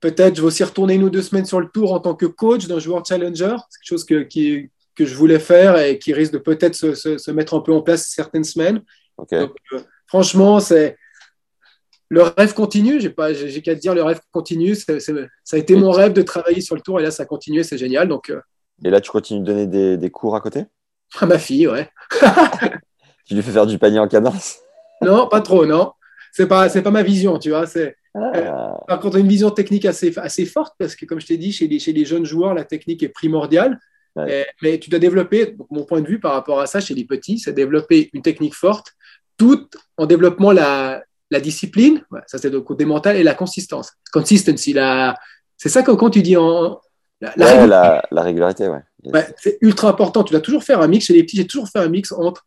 Peut-être 0.00 0.36
je 0.36 0.40
vais 0.40 0.46
aussi 0.46 0.64
retourner 0.64 0.94
une 0.94 1.04
ou 1.04 1.10
deux 1.10 1.22
semaines 1.22 1.44
sur 1.44 1.60
le 1.60 1.68
tour 1.68 1.92
en 1.92 2.00
tant 2.00 2.14
que 2.14 2.26
coach 2.26 2.66
d'un 2.66 2.80
joueur 2.80 3.04
challenger. 3.06 3.56
C'est 3.68 3.78
quelque 3.78 3.88
chose 3.88 4.04
que, 4.04 4.22
qui, 4.22 4.70
que 4.96 5.06
je 5.06 5.14
voulais 5.14 5.38
faire 5.38 5.78
et 5.78 5.98
qui 5.98 6.12
risque 6.12 6.32
de 6.32 6.38
peut-être 6.38 6.74
se, 6.74 6.94
se, 6.94 7.30
mettre 7.30 7.54
un 7.54 7.60
peu 7.60 7.72
en 7.72 7.82
place 7.82 8.08
certaines 8.08 8.44
semaines. 8.44 8.82
Donc, 9.16 9.28
franchement, 10.06 10.58
c'est 10.58 10.96
le 12.08 12.22
rêve 12.22 12.54
continue. 12.54 13.00
J'ai 13.00 13.10
pas, 13.10 13.32
j'ai 13.32 13.62
qu'à 13.62 13.74
te 13.74 13.80
dire, 13.80 13.94
le 13.94 14.02
rêve 14.02 14.20
continue. 14.32 14.74
ça 14.74 14.92
a 15.52 15.56
été 15.56 15.76
mon 15.76 15.90
rêve 15.90 16.12
de 16.12 16.22
travailler 16.22 16.60
sur 16.60 16.74
le 16.74 16.80
tour 16.80 17.00
et 17.00 17.02
là, 17.02 17.10
ça 17.10 17.24
continue. 17.24 17.62
C'est 17.64 17.78
génial. 17.78 18.08
Donc, 18.08 18.32
et 18.84 18.90
là, 18.90 19.00
tu 19.00 19.10
continues 19.10 19.40
de 19.40 19.44
donner 19.44 19.66
des, 19.66 19.96
des 19.96 20.10
cours 20.10 20.36
à 20.36 20.40
côté? 20.40 20.64
À 21.18 21.26
ma 21.26 21.38
fille, 21.38 21.66
ouais. 21.66 21.88
tu 23.26 23.34
lui 23.34 23.42
fais 23.42 23.50
faire 23.50 23.66
du 23.66 23.78
panier 23.78 23.98
en 23.98 24.08
cadence? 24.08 24.58
Non, 25.02 25.26
pas 25.28 25.40
trop, 25.40 25.66
non. 25.66 25.92
C'est 26.32 26.46
pas, 26.46 26.68
c'est 26.68 26.82
pas 26.82 26.90
ma 26.90 27.02
vision, 27.02 27.38
tu 27.38 27.50
vois. 27.50 27.66
C'est, 27.66 27.96
ah. 28.14 28.30
euh, 28.36 28.50
par 28.86 29.00
contre, 29.00 29.16
une 29.16 29.28
vision 29.28 29.50
technique 29.50 29.84
assez, 29.84 30.16
assez 30.18 30.44
forte 30.44 30.74
parce 30.78 30.94
que, 30.94 31.06
comme 31.06 31.20
je 31.20 31.26
t'ai 31.26 31.38
dit, 31.38 31.52
chez 31.52 31.66
les, 31.66 31.78
chez 31.78 31.92
les 31.92 32.04
jeunes 32.04 32.24
joueurs, 32.24 32.54
la 32.54 32.64
technique 32.64 33.02
est 33.02 33.08
primordiale. 33.08 33.78
mais 34.62 34.78
tu 34.78 34.90
dois 34.90 34.98
développer, 34.98 35.56
mon 35.70 35.84
point 35.84 36.00
de 36.00 36.08
vue 36.08 36.20
par 36.20 36.32
rapport 36.32 36.60
à 36.60 36.66
ça 36.66 36.80
chez 36.80 36.94
les 36.94 37.04
petits, 37.04 37.38
c'est 37.38 37.52
développer 37.52 38.10
une 38.12 38.22
technique 38.22 38.54
forte, 38.54 38.94
tout 39.36 39.68
en 39.96 40.06
développant 40.06 40.50
la, 40.50 41.02
la 41.30 41.40
discipline, 41.40 42.02
ça 42.26 42.38
c'est 42.38 42.50
le 42.50 42.60
côté 42.60 42.84
mental, 42.84 43.16
et 43.16 43.22
la 43.22 43.34
consistance. 43.34 43.92
Consistency, 44.12 44.72
la... 44.72 45.16
c'est 45.56 45.68
ça 45.68 45.82
que 45.82 45.90
quand 45.92 46.10
tu 46.10 46.22
dis 46.22 46.36
en. 46.36 46.80
La, 47.20 47.32
la, 47.36 47.46
régularité. 47.46 48.06
la 48.12 48.22
régularité, 48.22 48.68
ouais. 48.68 49.26
c'est 49.38 49.58
ultra 49.60 49.88
important. 49.88 50.22
Tu 50.22 50.32
dois 50.32 50.40
toujours 50.40 50.62
faire 50.62 50.80
un 50.80 50.86
mix. 50.86 51.06
Chez 51.06 51.14
les 51.14 51.24
petits, 51.24 51.36
j'ai 51.36 51.46
toujours 51.46 51.68
fait 51.68 51.80
un 51.80 51.88
mix 51.88 52.12
entre 52.12 52.44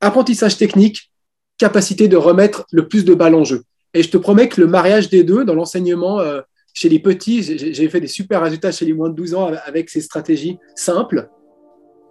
apprentissage 0.00 0.56
technique 0.56 1.12
capacité 1.58 2.08
de 2.08 2.16
remettre 2.16 2.64
le 2.72 2.88
plus 2.88 3.04
de 3.04 3.14
balles 3.14 3.34
en 3.34 3.44
jeu. 3.44 3.64
Et 3.92 4.02
je 4.02 4.10
te 4.10 4.16
promets 4.16 4.48
que 4.48 4.60
le 4.60 4.66
mariage 4.66 5.10
des 5.10 5.24
deux 5.24 5.44
dans 5.44 5.54
l'enseignement 5.54 6.20
euh, 6.20 6.40
chez 6.72 6.88
les 6.88 7.00
petits, 7.00 7.42
j'ai 7.42 7.88
fait 7.88 8.00
des 8.00 8.06
super 8.06 8.40
résultats 8.42 8.70
chez 8.70 8.84
les 8.84 8.92
moins 8.92 9.08
de 9.08 9.14
12 9.14 9.34
ans 9.34 9.50
avec 9.66 9.90
ces 9.90 10.00
stratégies 10.00 10.58
simples, 10.76 11.28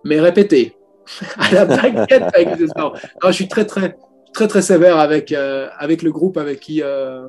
mais 0.04 0.20
répétées. 0.20 0.76
à 1.38 1.52
la 1.54 1.66
baguette 1.66 2.24
avec 2.34 2.60
les 2.60 2.68
je 2.68 3.32
suis 3.32 3.48
très, 3.48 3.66
très, 3.66 3.96
très, 4.38 4.48
très 4.48 4.62
sévère 4.62 5.00
avec, 5.00 5.32
euh, 5.32 5.68
avec 5.80 6.04
le 6.04 6.12
groupe 6.12 6.38
avec 6.38 6.60
qui 6.60 6.84
euh, 6.84 7.28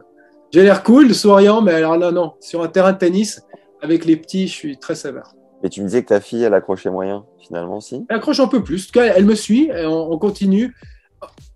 j'ai 0.52 0.62
l'air 0.62 0.82
cool, 0.82 1.14
souriant, 1.14 1.62
mais 1.62 1.72
alors 1.72 1.96
là, 1.96 2.11
non. 2.11 2.34
Sur 2.40 2.62
un 2.62 2.68
terrain 2.68 2.92
de 2.92 2.98
tennis, 2.98 3.42
avec 3.80 4.04
les 4.04 4.16
petits, 4.16 4.46
je 4.46 4.52
suis 4.52 4.78
très 4.78 4.94
sévère. 4.94 5.32
Et 5.64 5.70
tu 5.70 5.80
me 5.80 5.86
disais 5.86 6.02
que 6.02 6.09
ta 6.09 6.20
fille, 6.20 6.42
elle 6.42 6.54
accrochait 6.54 6.90
moyen, 6.90 7.24
finalement, 7.38 7.78
aussi 7.78 8.04
Elle 8.11 8.16
accroche 8.16 8.40
un 8.40 8.46
peu 8.46 8.62
plus. 8.62 8.84
En 8.84 8.86
tout 8.86 8.92
cas, 8.92 9.12
elle 9.16 9.24
me 9.24 9.34
suit, 9.34 9.70
et 9.74 9.86
on 9.86 10.18
continue 10.18 10.74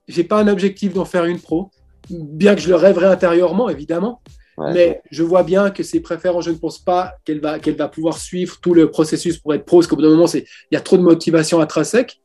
j'ai 0.08 0.24
pas 0.24 0.40
un 0.40 0.48
objectif 0.48 0.92
d'en 0.94 1.04
faire 1.04 1.24
une 1.24 1.38
pro, 1.38 1.70
bien 2.10 2.54
que 2.54 2.60
je 2.60 2.68
le 2.68 2.74
rêverais 2.74 3.06
intérieurement, 3.06 3.68
évidemment. 3.68 4.20
mais 4.58 5.00
je 5.10 5.22
vois 5.22 5.42
bien 5.42 5.70
que 5.70 5.82
c'est 5.82 6.00
préférant. 6.00 6.40
Je 6.40 6.50
ne 6.50 6.56
pense 6.56 6.78
pas 6.78 7.14
qu'elle 7.24 7.40
va, 7.40 7.58
qu'elle 7.58 7.76
va 7.76 7.88
pouvoir 7.88 8.18
suivre 8.18 8.58
tout 8.60 8.74
le 8.74 8.90
processus 8.90 9.38
pour 9.38 9.54
être 9.54 9.64
pro, 9.64 9.78
parce 9.78 9.86
qu'au 9.86 9.96
bout 9.96 10.02
d'un 10.02 10.10
moment, 10.10 10.26
il 10.34 10.44
y 10.72 10.76
a 10.76 10.80
trop 10.80 10.96
de 10.96 11.02
motivation 11.02 11.60
intrinsèque. 11.60 12.20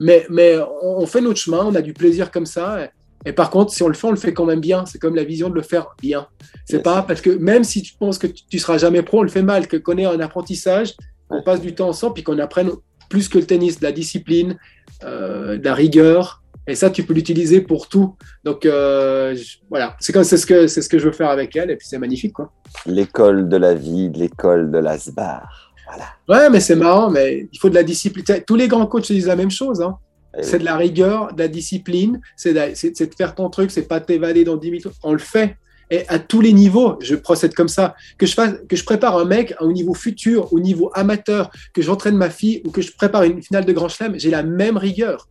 Mais, 0.00 0.26
mais 0.30 0.56
on 0.82 1.06
fait 1.06 1.20
notre 1.20 1.38
chemin, 1.38 1.64
on 1.64 1.74
a 1.74 1.82
du 1.82 1.92
plaisir 1.92 2.30
comme 2.30 2.46
ça. 2.46 2.88
Et, 3.26 3.32
par 3.32 3.50
contre, 3.50 3.72
si 3.72 3.82
on 3.82 3.88
le 3.88 3.94
fait, 3.94 4.06
on 4.06 4.12
le 4.12 4.16
fait 4.16 4.32
quand 4.32 4.46
même 4.46 4.60
bien. 4.60 4.86
C'est 4.86 4.98
comme 4.98 5.14
la 5.14 5.24
vision 5.24 5.50
de 5.50 5.54
le 5.54 5.62
faire 5.62 5.88
bien. 6.00 6.26
C'est 6.64 6.82
pas 6.82 7.02
parce 7.02 7.20
que 7.20 7.30
même 7.30 7.64
si 7.64 7.82
tu 7.82 7.94
penses 7.94 8.18
que 8.18 8.26
tu, 8.26 8.58
seras 8.58 8.78
jamais 8.78 9.02
pro, 9.02 9.20
on 9.20 9.22
le 9.22 9.28
fait 9.28 9.42
mal, 9.42 9.68
que 9.68 9.76
qu'on 9.76 9.98
ait 9.98 10.06
un 10.06 10.20
apprentissage, 10.20 10.94
on 11.28 11.42
passe 11.42 11.60
du 11.60 11.74
temps 11.74 11.88
ensemble, 11.88 12.14
puis 12.14 12.22
qu'on 12.22 12.38
apprenne 12.38 12.70
plus 13.10 13.28
que 13.28 13.38
le 13.38 13.44
tennis, 13.44 13.78
de 13.78 13.84
la 13.84 13.92
discipline, 13.92 14.56
euh, 15.04 15.58
de 15.58 15.64
la 15.64 15.74
rigueur, 15.74 16.40
et 16.66 16.74
ça, 16.74 16.88
tu 16.88 17.02
peux 17.02 17.14
l'utiliser 17.14 17.60
pour 17.60 17.88
tout. 17.88 18.16
Donc 18.44 18.64
euh, 18.64 19.36
voilà, 19.68 19.96
c'est 19.98 20.22
c'est 20.22 20.36
ce 20.36 20.46
que 20.46 20.66
c'est 20.66 20.82
ce 20.82 20.88
que 20.88 20.98
je 20.98 21.06
veux 21.06 21.12
faire 21.12 21.30
avec 21.30 21.56
elle, 21.56 21.70
et 21.70 21.76
puis 21.76 21.86
c'est 21.88 21.98
magnifique 21.98 22.32
quoi. 22.32 22.52
L'école 22.86 23.48
de 23.48 23.56
la 23.56 23.74
vie, 23.74 24.10
l'école 24.14 24.70
de 24.70 24.78
l'asbar. 24.78 25.69
Voilà. 25.90 26.06
Ouais, 26.28 26.50
mais 26.50 26.60
c'est 26.60 26.76
marrant, 26.76 27.10
mais 27.10 27.48
il 27.52 27.58
faut 27.58 27.68
de 27.68 27.74
la 27.74 27.82
discipline. 27.82 28.24
Tous 28.46 28.56
les 28.56 28.68
grands 28.68 28.86
coachs 28.86 29.10
disent 29.10 29.26
la 29.26 29.36
même 29.36 29.50
chose. 29.50 29.80
Hein. 29.80 29.96
Eh 30.38 30.42
c'est 30.42 30.60
de 30.60 30.64
la 30.64 30.76
rigueur, 30.76 31.32
de 31.34 31.40
la 31.40 31.48
discipline, 31.48 32.20
c'est 32.36 32.54
de, 32.54 33.04
de, 33.04 33.14
faire 33.16 33.34
ton 33.34 33.50
truc, 33.50 33.72
c'est 33.72 33.88
pas 33.88 34.00
t'évader 34.00 34.44
dans 34.44 34.56
10 34.56 34.70
minutes. 34.70 34.86
On 35.02 35.12
le 35.12 35.18
fait. 35.18 35.56
Et 35.92 36.08
à 36.08 36.20
tous 36.20 36.40
les 36.40 36.52
niveaux, 36.52 36.96
je 37.00 37.16
procède 37.16 37.52
comme 37.52 37.68
ça. 37.68 37.96
Que 38.16 38.26
je, 38.26 38.34
fasse, 38.34 38.54
que 38.68 38.76
je 38.76 38.84
prépare 38.84 39.18
un 39.18 39.24
mec 39.24 39.54
au 39.60 39.72
niveau 39.72 39.92
futur, 39.92 40.52
au 40.52 40.60
niveau 40.60 40.92
amateur, 40.94 41.50
que 41.74 41.82
j'entraîne 41.82 42.16
ma 42.16 42.30
fille 42.30 42.62
ou 42.64 42.70
que 42.70 42.80
je 42.80 42.92
prépare 42.92 43.24
une 43.24 43.42
finale 43.42 43.64
de 43.64 43.72
Grand 43.72 43.88
Chelem, 43.88 44.16
j'ai 44.16 44.30
la 44.30 44.44
même 44.44 44.76
rigueur 44.76 45.26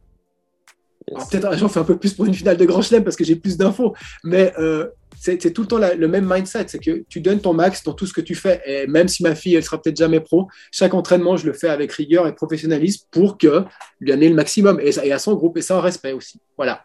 peut-être 1.15 1.57
j'en 1.57 1.69
fais 1.69 1.79
un 1.79 1.83
peu 1.83 1.97
plus 1.97 2.13
pour 2.13 2.25
une 2.25 2.33
finale 2.33 2.57
de 2.57 2.65
Grand 2.65 2.81
Chelem 2.81 3.03
parce 3.03 3.15
que 3.15 3.23
j'ai 3.23 3.35
plus 3.35 3.57
d'infos, 3.57 3.93
mais 4.23 4.53
euh, 4.59 4.87
c'est 5.19 5.51
tout 5.51 5.61
le 5.61 5.67
temps 5.67 5.77
le 5.77 6.07
même 6.07 6.31
mindset, 6.31 6.65
c'est 6.67 6.79
que 6.79 7.03
tu 7.09 7.19
donnes 7.21 7.41
ton 7.41 7.53
max 7.53 7.83
dans 7.83 7.93
tout 7.93 8.05
ce 8.05 8.13
que 8.13 8.21
tu 8.21 8.35
fais. 8.35 8.61
Et 8.65 8.87
même 8.87 9.07
si 9.07 9.21
ma 9.23 9.35
fille, 9.35 9.55
elle 9.55 9.63
sera 9.63 9.81
peut-être 9.81 9.97
jamais 9.97 10.19
pro, 10.19 10.47
chaque 10.71 10.93
entraînement, 10.93 11.37
je 11.37 11.45
le 11.45 11.53
fais 11.53 11.69
avec 11.69 11.91
rigueur 11.91 12.27
et 12.27 12.33
professionnalisme 12.33 13.05
pour 13.11 13.37
que 13.37 13.65
lui 13.99 14.11
ait 14.11 14.29
le 14.29 14.35
maximum 14.35 14.79
et, 14.79 14.91
et 15.03 15.11
à 15.11 15.19
son 15.19 15.35
groupe 15.35 15.57
et 15.57 15.61
ça 15.61 15.75
en 15.77 15.81
respect 15.81 16.13
aussi. 16.13 16.39
Voilà. 16.57 16.83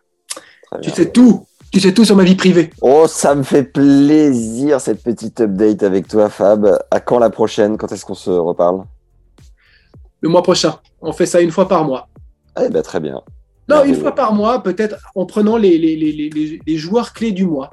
Tu 0.82 0.90
sais 0.90 1.10
tout. 1.10 1.46
Tu 1.72 1.80
sais 1.80 1.92
tout 1.92 2.04
sur 2.04 2.14
ma 2.14 2.24
vie 2.24 2.36
privée. 2.36 2.70
Oh, 2.82 3.06
ça 3.08 3.34
me 3.34 3.42
fait 3.42 3.64
plaisir 3.64 4.80
cette 4.80 5.02
petite 5.02 5.40
update 5.40 5.82
avec 5.82 6.06
toi, 6.06 6.28
Fab. 6.28 6.78
À 6.90 7.00
quand 7.00 7.18
la 7.18 7.30
prochaine? 7.30 7.76
Quand 7.76 7.90
est-ce 7.90 8.04
qu'on 8.04 8.14
se 8.14 8.30
reparle? 8.30 8.84
Le 10.20 10.28
mois 10.28 10.42
prochain. 10.42 10.78
On 11.00 11.12
fait 11.12 11.26
ça 11.26 11.40
une 11.40 11.50
fois 11.50 11.66
par 11.66 11.84
mois. 11.84 12.08
Eh 12.60 12.68
ben, 12.68 12.82
très 12.82 13.00
bien. 13.00 13.20
Non, 13.68 13.82
une 13.84 13.96
fois 13.96 14.14
par 14.14 14.34
mois, 14.34 14.62
peut-être 14.62 14.96
en 15.14 15.26
prenant 15.26 15.56
les, 15.56 15.78
les, 15.78 15.96
les, 15.96 16.60
les, 16.64 16.76
joueurs 16.76 17.12
clés 17.12 17.32
du 17.32 17.46
mois. 17.46 17.70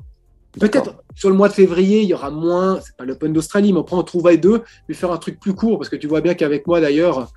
Peut-être 0.60 1.04
sur 1.16 1.30
le 1.30 1.36
mois 1.36 1.48
de 1.48 1.54
février, 1.54 2.02
il 2.02 2.10
y 2.10 2.14
aura 2.14 2.30
moins, 2.30 2.80
c'est 2.82 2.96
pas 2.98 3.06
l'Open 3.06 3.32
d'Australie, 3.32 3.72
mais 3.72 3.80
on 3.80 3.84
prend 3.84 3.98
en 3.98 4.04
trouvaille 4.04 4.40
deux, 4.40 4.64
mais 4.88 4.96
faire 4.96 5.12
un 5.12 5.18
truc 5.18 5.40
plus 5.40 5.54
court, 5.54 5.78
parce 5.78 5.90
que 5.90 5.96
tu 5.96 6.08
vois 6.08 6.22
bien 6.22 6.34
qu'avec 6.34 6.68
moi 6.68 6.82
d'ailleurs, 6.82 7.32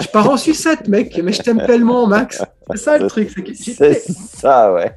je 0.00 0.06
pars 0.08 0.30
en 0.30 0.36
sucette, 0.36 0.88
mec, 0.88 1.20
mais 1.22 1.32
je 1.32 1.42
t'aime 1.42 1.64
tellement, 1.66 2.06
Max. 2.06 2.42
C'est 2.70 2.76
ça 2.78 2.98
le 2.98 3.08
truc. 3.08 3.30
C'est 3.54 3.94
ça, 4.00 4.72
ouais. 4.72 4.92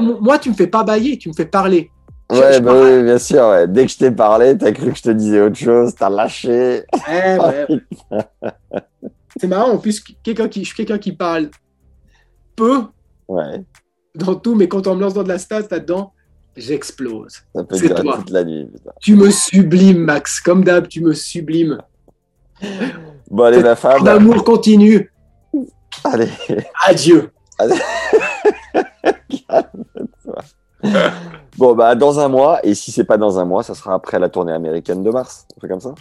moi, 0.00 0.38
tu 0.38 0.50
me 0.50 0.54
fais 0.54 0.66
pas 0.66 0.82
bailler, 0.82 1.18
tu 1.18 1.28
me 1.28 1.34
fais 1.34 1.46
parler. 1.46 1.90
Ouais, 2.32 2.58
bah 2.60 2.72
oui, 2.74 3.02
bien 3.02 3.18
sûr. 3.18 3.46
Ouais. 3.48 3.68
Dès 3.68 3.84
que 3.84 3.92
je 3.92 3.98
t'ai 3.98 4.10
parlé, 4.10 4.56
t'as 4.56 4.72
cru 4.72 4.92
que 4.92 4.98
je 4.98 5.02
te 5.02 5.10
disais 5.10 5.42
autre 5.42 5.58
chose, 5.58 5.94
t'as 5.94 6.08
lâché. 6.08 6.82
Ouais. 7.06 7.66
C'est 9.36 9.46
marrant, 9.46 9.72
en 9.72 9.78
plus, 9.78 10.02
quelqu'un 10.22 10.48
qui, 10.48 10.60
je 10.60 10.68
suis 10.68 10.76
quelqu'un 10.76 10.98
qui 10.98 11.12
parle 11.12 11.50
peu 12.56 12.84
ouais. 13.28 13.62
Dans 14.14 14.34
tout, 14.34 14.54
mais 14.54 14.68
quand 14.68 14.86
on 14.86 14.94
me 14.94 15.00
lance 15.00 15.14
dans 15.14 15.22
de 15.22 15.28
la 15.28 15.38
stat 15.38 15.62
là-dedans, 15.70 16.12
j'explose. 16.56 17.42
C'est 17.72 17.94
toi. 17.94 18.16
toute 18.18 18.30
la 18.30 18.44
nuit. 18.44 18.68
Tu 19.00 19.16
me 19.16 19.30
sublimes, 19.30 19.98
Max. 19.98 20.40
Comme 20.40 20.64
d'hab, 20.64 20.88
tu 20.88 21.02
me 21.02 21.12
sublimes. 21.12 21.78
Bon, 23.30 23.44
allez, 23.44 23.62
ma 23.62 23.76
femme. 23.76 24.04
L'amour 24.04 24.44
continue. 24.44 25.12
Allez. 26.04 26.28
Adieu. 26.86 27.30
Bon, 31.56 31.74
bah, 31.74 31.94
dans 31.94 32.18
un 32.20 32.28
mois. 32.28 32.60
Et 32.64 32.74
si 32.74 32.92
c'est 32.92 33.04
pas 33.04 33.16
dans 33.16 33.38
un 33.38 33.44
mois, 33.44 33.62
ça 33.62 33.74
sera 33.74 33.94
après 33.94 34.18
la 34.18 34.28
tournée 34.28 34.52
américaine 34.52 35.02
de 35.02 35.10
mars. 35.10 35.46
On 35.56 35.60
fait 35.60 35.68
comme 35.68 35.80
ça 35.80 35.94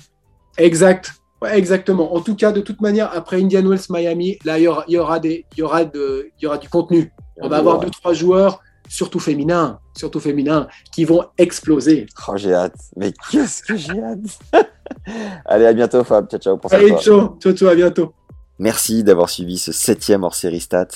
Exact. 0.57 1.14
Ouais, 1.41 1.57
exactement. 1.57 2.15
En 2.15 2.22
tout 2.22 2.35
cas, 2.35 2.52
de 2.52 2.61
toute 2.61 2.81
manière, 2.81 3.11
après 3.14 3.41
Indian 3.41 3.61
Wells 3.61 3.85
Miami, 3.90 4.40
là, 4.45 4.57
il 4.57 4.64
y 4.64 4.68
aura, 4.68 4.84
y 4.88 4.98
aura, 4.98 5.19
des, 5.19 5.45
y 5.57 5.61
aura, 5.61 5.85
de, 5.85 6.30
il 6.40 6.44
y 6.44 6.48
aura 6.48 6.57
du 6.57 6.69
contenu. 6.69 7.11
On 7.41 7.47
va 7.47 7.57
avoir 7.57 7.80
deux, 7.80 7.89
trois 7.89 8.14
joueurs, 8.14 8.61
surtout 8.88 9.19
féminins, 9.19 9.80
surtout 9.97 10.19
féminins, 10.19 10.68
qui 10.91 11.05
vont 11.05 11.26
exploser. 11.38 12.05
Oh, 12.27 12.38
j'ai 12.38 12.53
hâte. 12.53 12.76
Mais 12.95 13.14
qu'est-ce 13.31 13.64
que 13.64 13.76
j'ai 13.76 14.01
hâte? 14.01 14.68
Allez, 15.45 15.65
à 15.65 15.73
bientôt, 15.73 16.03
Fab. 16.03 16.30
Ciao, 16.30 16.39
ciao. 16.39 16.60
Allez, 16.72 16.89
toi. 16.89 16.99
ciao, 16.99 17.38
ciao, 17.39 17.53
ciao, 17.53 17.69
à 17.69 17.76
bientôt. 17.76 18.14
Merci 18.60 19.03
d'avoir 19.03 19.30
suivi 19.30 19.57
ce 19.57 19.72
septième 19.72 20.23
hors 20.23 20.35
série 20.35 20.60
stat 20.60 20.88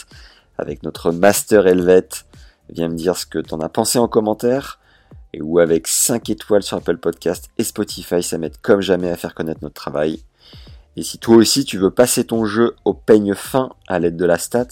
avec 0.57 0.83
notre 0.83 1.11
Master 1.11 1.65
Helvet. 1.67 2.07
Viens 2.69 2.89
me 2.89 2.95
dire 2.95 3.17
ce 3.17 3.25
que 3.25 3.39
t'en 3.39 3.59
as 3.59 3.69
pensé 3.69 3.97
en 3.97 4.07
commentaire 4.07 4.79
et 5.33 5.41
ou 5.41 5.59
avec 5.59 5.87
5 5.87 6.29
étoiles 6.29 6.63
sur 6.63 6.77
Apple 6.77 6.97
Podcast 6.97 7.49
et 7.57 7.63
Spotify, 7.63 8.23
ça 8.23 8.37
m'aide 8.37 8.57
comme 8.61 8.81
jamais 8.81 9.09
à 9.09 9.17
faire 9.17 9.33
connaître 9.33 9.59
notre 9.61 9.75
travail. 9.75 10.23
Et 10.95 11.03
si 11.03 11.17
toi 11.17 11.35
aussi 11.35 11.65
tu 11.65 11.77
veux 11.77 11.91
passer 11.91 12.25
ton 12.25 12.45
jeu 12.45 12.75
au 12.85 12.93
peigne 12.93 13.35
fin 13.35 13.69
à 13.87 13.99
l'aide 13.99 14.17
de 14.17 14.25
la 14.25 14.37
stat 14.37 14.67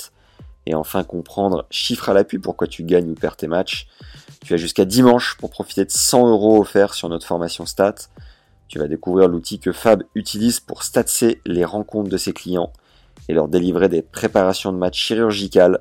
et 0.66 0.76
enfin 0.76 1.04
comprendre 1.04 1.66
chiffre 1.70 2.10
à 2.10 2.14
l'appui 2.14 2.40
pourquoi 2.40 2.68
tu 2.68 2.84
gagnes 2.84 3.10
ou 3.10 3.16
perds 3.16 3.38
tes 3.38 3.48
matchs, 3.48 3.88
tu 4.44 4.54
as 4.54 4.58
jusqu'à 4.58 4.86
dimanche 4.86 5.38
pour 5.40 5.50
profiter 5.50 5.86
de 5.86 5.92
100 5.92 6.30
euros 6.30 6.60
offerts 6.60 6.94
sur 6.94 7.10
notre 7.10 7.26
formation 7.26 7.66
stat. 7.66 7.96
Tu 8.68 8.80
vas 8.80 8.88
découvrir 8.88 9.28
l'outil 9.28 9.60
que 9.60 9.72
Fab 9.72 10.04
utilise 10.16 10.60
pour 10.60 10.84
statser 10.84 11.42
les 11.46 11.66
rencontres 11.66 12.10
de 12.10 12.18
ses 12.18 12.34
clients 12.34 12.72
et 13.28 13.34
leur 13.34 13.48
délivrer 13.48 13.90
des 13.90 14.02
préparations 14.02 14.72
de 14.72 14.78
matchs 14.78 15.00
chirurgicales. 15.00 15.80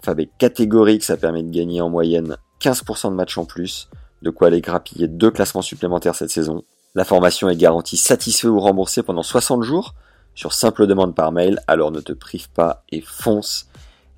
Fab 0.00 0.20
est 0.20 0.30
catégorique, 0.38 1.04
ça 1.04 1.16
permet 1.16 1.42
de 1.42 1.50
gagner 1.50 1.80
en 1.80 1.88
moyenne 1.88 2.36
15% 2.60 3.10
de 3.10 3.14
matchs 3.14 3.38
en 3.38 3.44
plus, 3.44 3.88
de 4.22 4.30
quoi 4.30 4.48
aller 4.48 4.60
grappiller 4.60 5.08
deux 5.08 5.30
classements 5.30 5.62
supplémentaires 5.62 6.14
cette 6.14 6.30
saison. 6.30 6.64
La 6.94 7.04
formation 7.04 7.48
est 7.48 7.56
garantie 7.56 7.96
satisfait 7.96 8.48
ou 8.48 8.60
remboursé 8.60 9.02
pendant 9.02 9.22
60 9.22 9.62
jours 9.62 9.94
sur 10.34 10.52
simple 10.52 10.86
demande 10.86 11.14
par 11.14 11.32
mail, 11.32 11.60
alors 11.66 11.90
ne 11.90 12.00
te 12.00 12.12
prive 12.12 12.48
pas 12.50 12.84
et 12.90 13.00
fonce. 13.00 13.67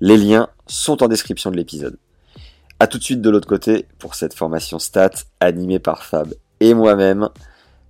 Les 0.03 0.17
liens 0.17 0.49
sont 0.65 1.03
en 1.03 1.07
description 1.07 1.51
de 1.51 1.57
l'épisode. 1.57 1.99
A 2.79 2.87
tout 2.87 2.97
de 2.97 3.03
suite 3.03 3.21
de 3.21 3.29
l'autre 3.29 3.47
côté 3.47 3.85
pour 3.99 4.15
cette 4.15 4.33
formation 4.33 4.79
stat 4.79 5.11
animée 5.39 5.77
par 5.77 6.03
Fab 6.03 6.33
et 6.59 6.73
moi-même. 6.73 7.29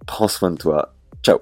Prends 0.05 0.27
soin 0.27 0.51
de 0.51 0.57
toi. 0.57 0.93
Ciao. 1.23 1.39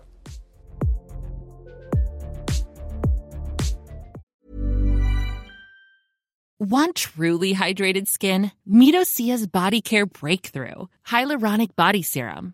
Truly 6.94 7.54
hydrated 7.54 8.08
skin? 8.08 8.52
Medocia's 8.68 9.48
Body 9.48 9.82
Care 9.82 10.06
Breakthrough 10.06 10.88
Hyaluronic 11.08 11.76
Body 11.76 12.04
Serum. 12.04 12.54